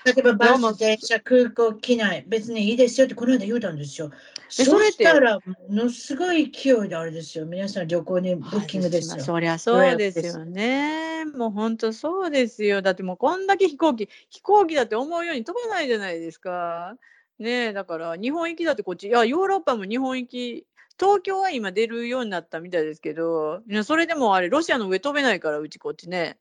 [0.05, 4.11] 例えばバス、電車、空港、機内、別にいいですよってこの間言うたんですよ。
[4.49, 7.47] そしたら、ものすごい勢いであれですよ。
[7.47, 9.23] 皆さん旅行にブッキングですよ。
[9.23, 11.25] そりゃそうですよね。
[11.27, 12.83] もう本当そうですよ。
[12.83, 16.97] だってもうこんだけ飛行機、飛行機だって思うように飛ばないじゃないですか。
[17.39, 20.67] ねだから日本行きだってこっち、いや、ヨーロッパも日本行き、
[20.99, 26.39] 東京は今出るようになったみたいですけど、それでもあれ、ロシアの上飛べないから、うちこっちね。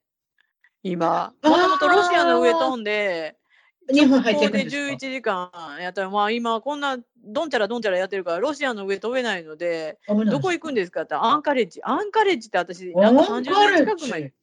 [0.83, 1.33] 今。
[1.43, 3.37] もともとロシアの上飛んで、
[3.89, 5.49] 日本入ってくるんで11時間
[5.79, 9.97] やったら、まあ今こんなどんちゃらどんちゃらやってるから、ロシアの上飛べないので、
[10.29, 11.81] どこ行くんですかってアンカレッジ。
[11.83, 14.33] アンカレッジって私、なんか30年近く前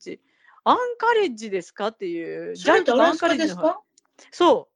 [0.64, 2.54] アンカレッジですかっていう。
[2.56, 3.80] ジャンとアンカレッジですか
[4.30, 4.74] そう。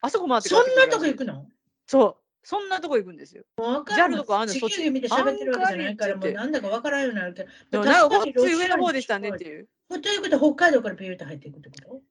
[0.00, 1.46] あそこ回ってそんなとこ行くの？
[1.86, 2.16] そう。
[2.42, 3.44] そんなとこ行くんですよ。
[3.58, 7.84] ジャルとかあるのそっち見て喋ってるわけじゃないから、もうなんだかわからんようになるけど。
[7.84, 9.68] なんかこっち上の方でしたねっていう。
[9.88, 12.02] ということは北海道からピューって入っていくってこ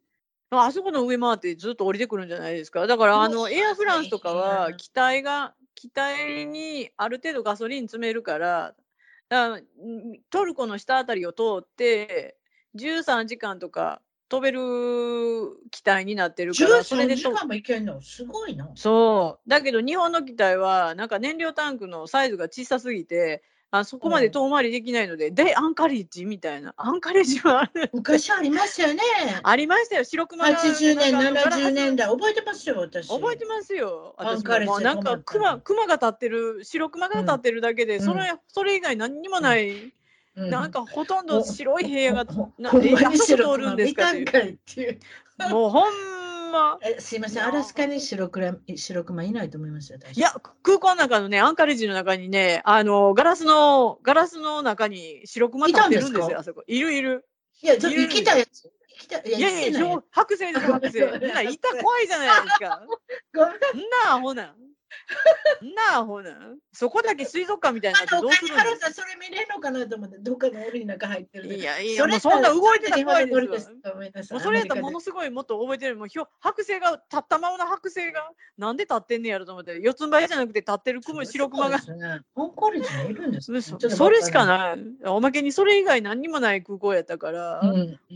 [0.50, 0.62] と？
[0.62, 2.88] あそこの上回ってずっと降りてくるんじゃないですか。
[2.88, 8.74] だからあのエアフランスとかは機体が機体にある程度ガソリン詰めるから
[9.30, 9.62] だから
[10.30, 12.38] トルコの下あたりを通って
[12.76, 14.60] 13時間とか飛べる
[15.72, 18.02] 機体になってるからそれで時間もいけんの？
[18.02, 18.70] すごいな。
[18.76, 19.50] そう。
[19.50, 26.74] だけど日本の機体はなんか燃料タンクのサイズが小さすぎてあそこまで遠回りできないので、うん、で、アンカレッジみたいな。
[26.78, 27.90] アンカレッジはある。
[27.94, 29.02] 昔ありましたよね。
[29.44, 30.06] ありましたよ。
[30.06, 30.58] 白熊が。
[30.58, 32.08] 80年、70年代。
[32.08, 33.10] 覚えてますよ、私。
[33.10, 34.16] 覚えてますよ。
[34.18, 34.84] アンカレッジ。
[34.84, 39.94] なんか熊、熊が立ってる、白熊が立ってるだけで、うん、それ、それ以外何にもない。
[40.38, 42.26] うん、なんかほとんど白い部屋が、
[42.60, 44.20] なんであそこ通るんですかって
[44.82, 45.00] いう。
[45.50, 46.80] もうほんんま。
[46.82, 50.00] えすいません、アラスカに白クラ白熊いないと思いますよ。
[50.14, 56.64] いや、空港の中のね、アンカレッジの中にね、あの、ガラスの、ガラスの中に白熊立ってるんですよ、あそこ。
[56.68, 57.26] いるいる。
[57.62, 58.72] いや、ちょっと生きたやつ。
[59.00, 61.06] 生きたいやいや、剥製です、剥製。
[61.34, 62.82] な、いた怖いじゃないですか。
[63.34, 63.54] ごめん。
[64.06, 64.56] なあ、ほな。
[65.76, 66.38] なあ、ほな。
[66.72, 68.58] そこだけ水族館みたいになってどうするの
[68.94, 71.54] それ見れるのかなと思って、どっかの檻の中入ってる。
[71.54, 73.72] いやいや、もうそんな動いてた怖いです
[74.32, 75.96] もうそれやったらものすごいもっと覚えてる。
[75.96, 81.80] もう剥製が、立ったままの剥製が、なんで立ってんねやろと思って、四つん這いじゃなくて立ってる雲、白熊が。
[82.36, 83.52] 本校率いるんです
[83.90, 84.80] それしかない。
[85.06, 87.62] おまけにそれ以外何にもない空港やったから、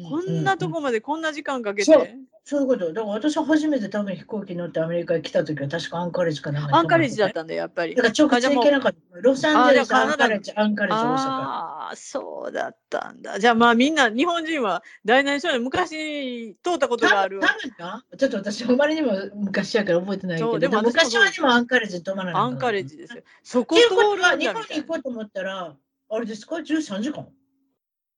[0.10, 2.18] こんなとこまでこんな時間かけて。
[2.44, 2.92] そういうこと。
[2.92, 7.96] だから私は初めて多分飛行機乗ってアメリカに来た時は確かアンカレッジかなアンカレッジだったんだやっぱり。
[7.96, 8.98] だから直接行けなかった。
[9.22, 11.14] ロサンゼルス、アンカレッジ、アンカレッジ、大阪。
[11.18, 13.40] ああ、そうだったんだ。
[13.40, 17.40] じゃあまあみんな、日本人は大内省に昔通ったことがある。
[17.40, 22.42] 多分かちょっと私、あまりにも昔やから覚えてないけど、でも昔はにもアンカレッジ止まらない。
[22.42, 23.24] アンカレッジですよ。
[23.44, 25.76] そこ通るんだ日本に行こうと思ったら、
[26.10, 27.28] あれですか ?13 時間？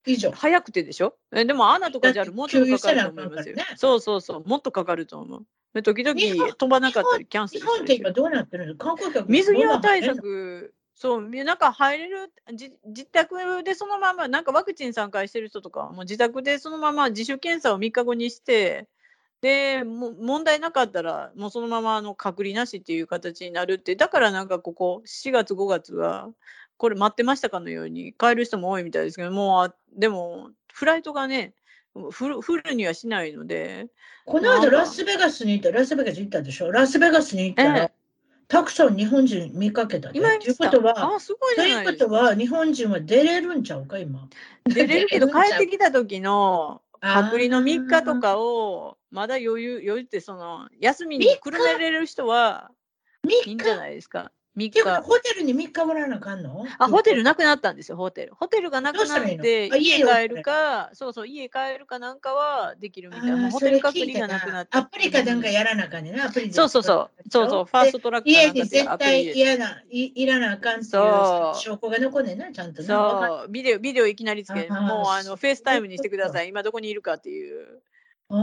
[0.06, 0.32] 以上。
[0.32, 1.16] 早くてでしょ？
[1.34, 3.56] えでもアナとかじゃもっとかかると思いますよ。
[3.56, 5.82] ね、そうそうそう、もっとかかると思う。
[5.82, 8.76] 時々飛ばなかったりキャンセル日本って今どうなってるの？
[8.76, 18.88] 観光客水際対策、そう、なんか入れる自、自宅でそのまま、なんかワクチン3回してる人とか、もう自宅でそのまま自主検査を3日後にして、
[19.42, 26.30] でも問題なかったら、もうそのままの隔離なしっていう形になるって、だからなんかここ、4月、5月は、
[26.84, 31.54] これ待ってましたかのように帰る人も多いみたいですけど、もう、でも、フライトがね、
[32.12, 33.88] フルフルにはしないので。
[34.26, 36.74] この間ラスベガスに行った、ラスベガス行ったでしょ？
[36.74, 37.92] ラスベガスに行ったら、ええ、
[38.50, 40.20] たくさん日本人見かけたで。
[40.20, 44.28] 今ということは、あすごいということは、日本人は出れるんちゃうか、今。
[44.66, 52.72] 出れるけど、帰ってきた時の隔離の3日とかを、まだ余裕、余裕ってその、休みにくるめれる人は、
[53.48, 54.34] いいんじゃないですか。
[54.56, 54.82] 3日。
[55.02, 56.66] ホテルに3日もらわなあかんの？
[56.78, 58.36] あ、ホテルなくなったんですよ、ホテル。
[58.36, 63.50] ホテルがなくなって、家帰るか、そうそう、家帰るかなんかはできるみたいな。
[63.50, 64.78] ホテル隔離がなくなって。
[64.78, 67.30] アプリかなんかやらなあかんねな、アプリそうそうそう。
[67.30, 71.02] そうそう、ファーストトラック家に絶対嫌な、いいらなあかんっていう
[71.56, 76.50] 証拠が残んねんな、ちゃんとそう、ビデオ、ビデオいきなりつけもうあの FaceTime にしてください。
[76.50, 77.82] 今どこにいるかっていう。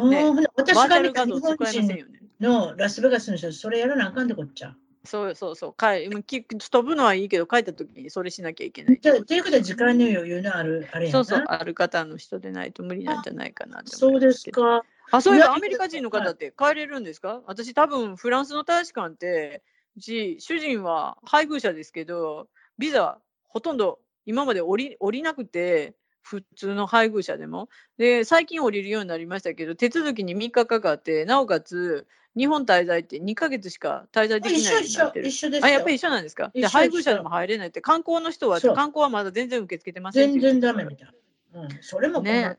[0.08, 0.24] ね、
[0.56, 2.06] 私が日本人
[2.40, 4.74] のラスベガスの人、それやらなあかんってこっちゃ。
[5.04, 5.74] そうそうそう。
[5.74, 9.00] 帰飛ぶのはいいけど、帰った時にそれしなきゃいけない。
[9.00, 14.84] ということは、時間の余裕のある、あれやそうそう、ある方の人でないと無理なんじゃないかなそうですか。
[15.10, 17.42] あ、そういえばアメリカ人の方って帰れるんですか？
[17.46, 19.62] 私、多分フランスの大使館って、
[19.96, 22.48] うち、主人は配偶者ですけど、
[22.78, 27.68] ビザほとんど今まで降り降りなくて、普通の配偶者でも。
[27.98, 36.50] で、最近降りるようになりましたけど、手続きに3日かかって、なおかつ、日本滞在って2か月しか滞在できない一緒一緒ですあ、やっぱり一緒なんですか？
[36.54, 41.08] で配偶者でも入れないって、観光の人は、観光はまだ全然受け付けてません全然ダメみたい。
[41.52, 41.62] な。
[41.62, 42.56] うん、それもね。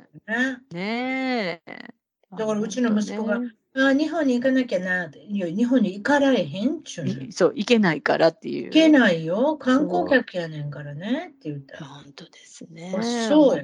[0.72, 1.93] ねえ。
[2.38, 3.40] だからうちの息子が、
[3.74, 8.66] あ日本に行かなきゃな日本に行かられへんっちゅうそう、行けないからっていう。
[8.66, 12.93] 行けないよ、観光客やねんからねって言った本当ですね。
[13.30, 13.64] そうや。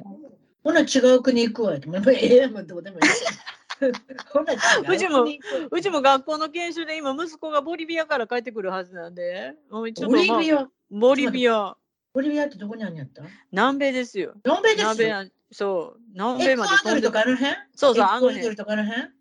[0.64, 1.90] ほな違う国行くわって。
[2.22, 3.04] ええもうどうでもいい。
[4.90, 5.26] うちも、
[5.70, 10.68] うちも学校の研修で今、息子がボリビアから帰ってくるはずなんで、ボリビア？
[10.90, 11.76] ボリビア。
[12.14, 13.24] ボリビアってどこにあるんやった？
[13.52, 14.34] 南米ですよ。
[14.46, 15.30] 南米ですよ。
[15.52, 17.02] そう、南米まで飛んで。
[17.02, 17.56] とかあの辺？
[17.76, 18.48] そうそう、あの辺。
[18.48, 19.17] あの辺？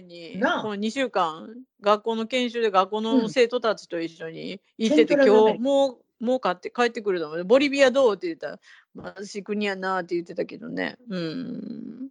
[0.00, 8.14] に、この2週間、学校の研修で学校の生徒たちと一緒に行ってて、うん、今日もう、もう買って帰ってくるのボリビアどう？
[8.14, 8.58] って言った
[9.02, 10.96] ら、貧しい国やなって言ってたけどね。
[11.08, 12.08] うん。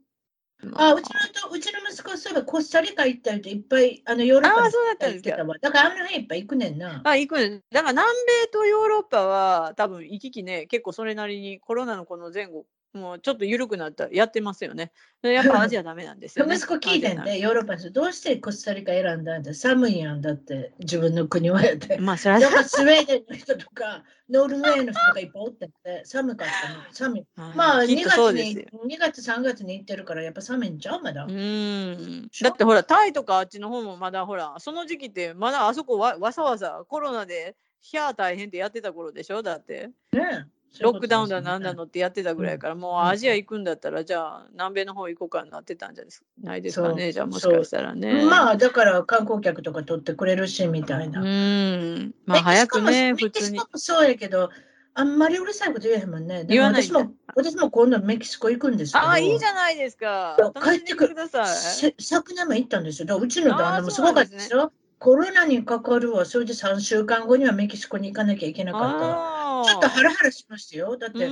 [0.73, 5.37] あ、うちのと、うちの息子、そういえばコスタリカ行ったりといっぱい、あの、ヨーロッパあそうだったんですか。
[5.37, 7.01] だからあの辺いっぱい行くねんな。
[7.03, 7.63] あ、行くねん。
[7.71, 8.07] だから南
[8.43, 12.65] 米とヨーロッパは多分行き来ね、結構それなりにコロナのこの前後
[12.97, 14.91] もうちょっと緩くなった、やってますよね。
[15.21, 16.55] やっぱアジアダメなんですよ、ね。
[16.55, 19.53] 息子聞いてんで、ヨーロッパのどうしてコスタリカ選んだんだ？
[19.53, 21.97] 寒いやんだって、自分の国はやって。
[21.99, 22.63] まあ、それは。
[22.63, 26.93] スウェーデンの人とか、ノルウェーの人とかいっぱいおってて、寒かったの。
[26.93, 27.25] 寒い。
[27.35, 31.01] まあ、2月に、2月、3月に行ってるから、やっぱ寒いんちゃう？
[31.01, 31.25] まだ。
[31.25, 32.29] うん。
[32.41, 39.41] だってほら、タイとかあっちの方もまだほら、その時期ってまだあそこわわざわざコロナで、ひゃー大変ってやってた頃でしょ？
[39.41, 39.91] だって。
[40.11, 40.47] ね
[40.79, 46.03] ロックダウンだなんだのってやってたぐらいから、もうアジア行くんだったら、じゃあ南米の方行こうかなってたんじゃ
[46.43, 48.25] ないですかね、じゃあもしかしたらね。
[48.25, 51.21] まあだから観光客とか取ってくれるしみたいな。
[51.21, 52.13] うん。
[52.25, 53.59] まあ早くね、普通に。
[53.75, 54.49] そうやけど、
[54.93, 56.43] あんまりうるさいこと言えへんもんね。
[56.43, 59.05] でも私も私も今度メキシコ行くんですけど。
[59.05, 60.35] ああ、いいじゃないですか。
[60.63, 61.93] 帰ってください。
[61.99, 63.17] 昨年も行ったんですよ。
[63.17, 64.71] うちの旦那もすごかったですよ。
[64.99, 66.25] コロナにかかるわ。
[66.25, 69.36] それで3週間後にはメキシコに行かなきゃいけなかった。
[69.65, 70.97] ちょっとハラハラしましたよ。
[70.97, 71.29] だっうて。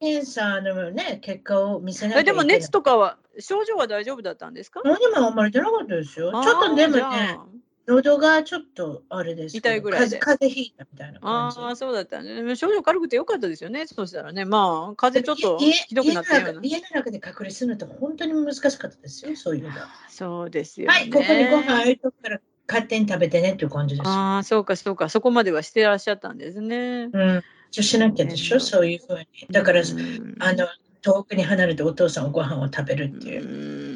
[0.00, 2.24] 検査のね、結果を見せないえ。
[2.24, 4.80] でも熱とかは、症状は大丈夫だったんですか？
[4.84, 6.32] 何もあんまり出なかったですよ。
[6.32, 7.38] ちょっとでもね、
[7.86, 9.56] 喉がちょっとあれです。
[9.56, 11.58] 痛いぐらいで風風邪ひいたみたいな感じ。
[11.60, 12.34] ああ、そうだったね。
[12.34, 13.86] でも症状軽くてよかったですよね。
[13.86, 14.44] そうしたらね。
[14.44, 16.60] まあ、風邪ちょっと家ひどくなったような。
[16.64, 19.70] 家の中で隔離するのって本当に難しかったですよ、そういうの。
[20.08, 20.94] そうですよね。
[20.94, 22.40] はい、ここにご飯あるとこから
[22.72, 24.08] 勝手に食べてねっていう感じです。
[24.08, 25.08] ああ、そうか、そうか。
[25.10, 27.10] そこまではしてらっしゃったんですね。
[27.12, 27.42] うん。
[27.70, 29.26] 一応しなきゃでしょ、そういうふうに。
[29.50, 30.66] だから、うんあの、
[31.02, 33.44] 遠くに離れてお父さんおご飯を食べるっていう。
[33.44, 33.91] うん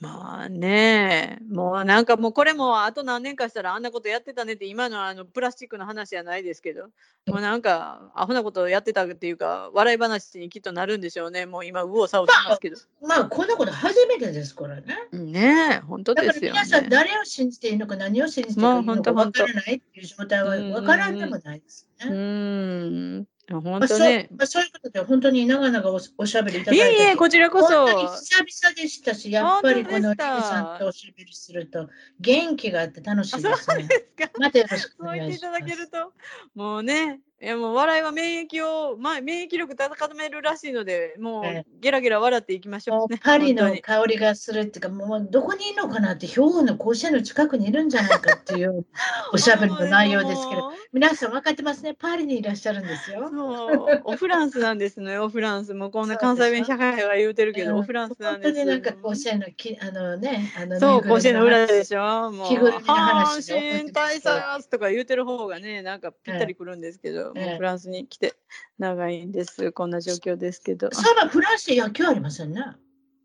[0.00, 1.38] まあね。
[1.50, 6.88] もうなんかもうこれもあと何年かしたらあんなことやってたねって今のあのプラスチックの話じゃないですけど。
[7.26, 11.46] もうなんかアホなことやってたっていうか笑い話にきっとなるんでしょうね。
[11.46, 12.76] もう今右往左往しますけど。
[13.02, 14.96] まあ、こんなこと初めてですからね。
[15.12, 23.20] ねえ本当だからですよ皆さんね誰を信じていいのか何を信じていいの本当かわからないっていう状態はわからんでもないですうね。
[23.20, 26.84] ん本まあそう当ねまあ、そういうことで本当に長々おおしゃべりいただいて。
[26.84, 31.88] いえいえこちらこそ本当に久々でしたし、やっぱりこのリリ本当でしたさんとおしゃべりすると
[32.20, 33.82] 元気があって楽しいですね。
[33.84, 35.60] ですかまたよろしくおそう言ってい願いしたます。
[35.60, 36.12] だけると、
[36.54, 43.20] もうね、いやもう笑いは免疫を、まあ、免疫力高めるらしいので、もうえゲラゲラ笑っていきましょもううね。
[43.22, 48.84] パリの香りがするっていうか、もうどこにいるのかなって、兵庫の甲子園の近くにいるんじゃないかっていう
[49.32, 53.28] おしゃべりの内容ですけど、皆さん分かってますね、パリにいらっしゃるんですよ。
[53.30, 55.74] そうおフランスなんですね、 おフランス。
[55.74, 58.54] もうこんな関西弁社会は言うてるけど、おフランスなんです。
[58.54, 62.32] 本当になんか甲子園のきあのね、あのそう、甲子園の裏でししょ。
[62.32, 68.34] もう、阪神大佐とか言うてる方がね、なんかぴったりくるんですけど、ええもうフランスに来て
[68.78, 69.72] 長いんです。
[69.72, 70.90] こんな状況ですけど。
[70.92, 72.62] そういえばフランスで野球ありませんね。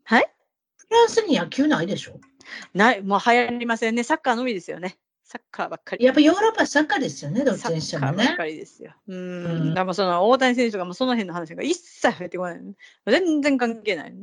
[0.04, 0.30] はい？
[0.76, 2.20] フランスに野球ないでしょ？
[2.74, 4.02] ない、もう流行りませんね。
[4.02, 4.98] サッカーのみですよね。
[5.22, 6.04] サッカーばっかり。
[6.04, 8.44] やっぱヨーロッパはサッカーですよね、どっちサにしてもねッカーばっか。
[8.44, 8.92] りですよ。
[9.08, 9.74] ううんん。
[9.74, 12.60] でもその大谷選手とかもその辺の話が一切入ってこない。
[13.06, 14.14] 全然関係ない。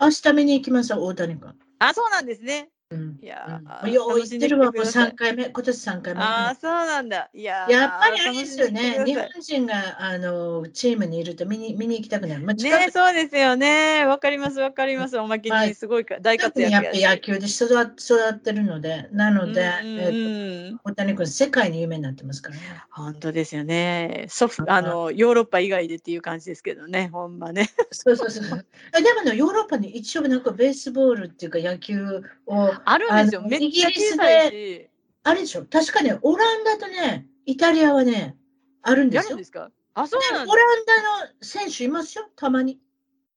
[0.00, 1.54] 明日見に行きますよ、大谷君。
[1.78, 2.70] あ、そうなんですね。
[2.90, 6.20] うんいやーうんよう言ってるわ、もう楽しんできてください3回目、今年3回目。
[6.20, 7.30] ああ、そうなんだ。
[7.34, 12.44] いやーやっぱりあれですよね、日本人があのチームにいると見に見に行きたくなる。
[12.44, 14.06] まあ、ねそうですよね。
[14.06, 15.18] わかります、わかります。
[15.18, 17.02] おまけはいにすごいか大活にやっ躍やし。
[17.02, 22.62] ぱ野球で育育ってるので、なので、うん大谷君、世界に有名になってますからね。
[22.90, 24.26] 本当ですよね。
[24.28, 27.68] ソフあのヨーロッパ以外でっていう感じですけどね、ほんまね。
[27.90, 28.66] そうそうそう。
[28.96, 33.42] えでもね、ヨーロッパに一応なんかベースボールっていうか野球を、あるんですよ。
[33.42, 34.88] めっちゃ小さいし。
[35.24, 38.36] あれでしょ、確かね、オランダとね、イタリアはね、
[38.82, 39.24] あるんですよ。
[39.24, 39.70] やるんですか？
[39.94, 40.56] あ、そうなんオだ。
[40.56, 42.78] ランダの選手いますよ、たまに。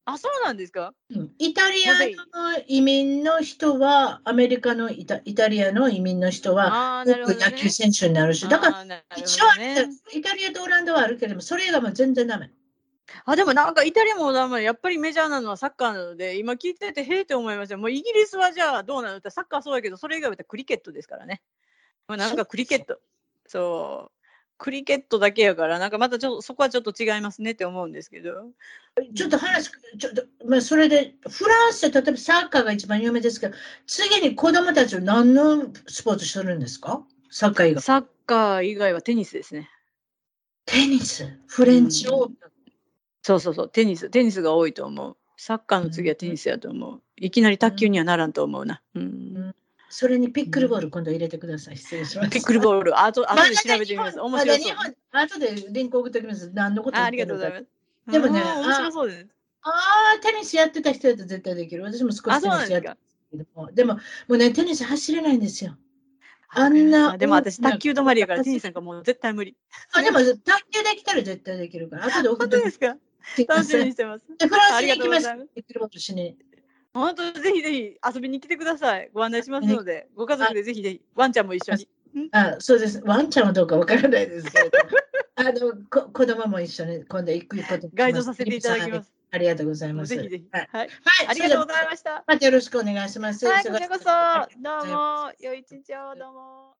[0.05, 0.93] あ、そうなんですか？
[1.09, 7.45] うんイタリアの移民の人は、アメリカのイタイタリアの移民の人は、ああー、なるほど、ね。
[7.45, 12.51] 野球選手になるし、だから、あーなるほど一応イタリアとオランダはあるけれども、それ以外は全然ダメ。
[13.25, 17.77] あ、でもなんかイタリアもダメやっぱりメジャーなのはサッカーなので、今聞いてて、へえって思いました。
[17.77, 21.41] もうイギリスはじゃあどうなのって、サッカーそうだけど、それ以外はクリケットですからね。
[22.07, 22.99] まあ、なんかクリケット。
[23.47, 24.11] そう。
[24.57, 28.51] クリケットだけやから、なんかまたちょっとそこはちょっと違いますねって思うんですけど。
[29.15, 33.55] ちょっと話、ちょっと、まあ、それで、フランスで例えばサッカーが一番有名ですけど、
[33.87, 37.01] 次に子供たちは何のスポーツするんですか？
[37.31, 37.81] サッカー以外。
[37.81, 39.69] サッカー以外はテニスですね。
[40.65, 42.37] テニス、フレンチオープン。
[43.29, 45.15] そうそうそう、テニス、テニスが多いと思う。
[45.37, 47.01] サッカーの次はテニスやと思う。
[47.17, 48.81] いきなり卓球にはならんと思うな。
[48.95, 49.55] うん。
[49.89, 51.77] それにピックルボール今度入れてください。
[51.77, 52.29] 失礼します。
[52.31, 54.19] ピックルボール、あと、あまだとで調べてみます。
[54.19, 54.75] 面白そう。
[54.75, 56.51] まだ日本後でリンク送っておきます。
[56.53, 57.65] 何のことあありがとうございます。
[58.11, 59.27] でもねうん面白そうです。
[59.61, 59.69] あ
[60.17, 61.83] あ、テニスやってた人だと絶対できる。
[61.83, 62.97] 私も少しあ、テニスやってた
[63.37, 63.71] でも。
[63.71, 63.99] でも、も
[64.29, 65.77] うね、テニス走れないんですよ。
[66.51, 69.55] あんなあでも私、卓球止まりやから、テニスなんかもう絶対無理。
[69.93, 70.35] あでも、卓
[70.71, 72.05] 球できたら絶対できるから。
[72.05, 72.95] 後で送って本当ですか？
[73.47, 74.25] 楽しみにしてます。
[74.37, 76.39] でフランスに行きますます。
[76.93, 79.09] 本当、ぜひぜひ遊びに来てください。
[79.13, 81.87] ご案内しますので、ご家族でぜひぜひ、ワンちゃんも一緒に。
[82.31, 83.01] あそうです。
[83.05, 84.77] ワンちゃんはどうかわからないですけれど。
[85.35, 89.13] あのこ子供も一緒に今度行くことガイドさせていただきます。
[89.31, 90.15] ありがとうございます。
[90.15, 90.45] ぜひぜひ。
[90.51, 90.69] はい。
[90.71, 90.89] はい。
[91.03, 91.89] はい、ありがとうございす。
[91.91, 92.23] ました。
[92.27, 93.45] またよろしくお願いします。
[93.45, 94.05] はい、こちらこそ。
[94.61, 96.75] どうも、良い一日を、どうも。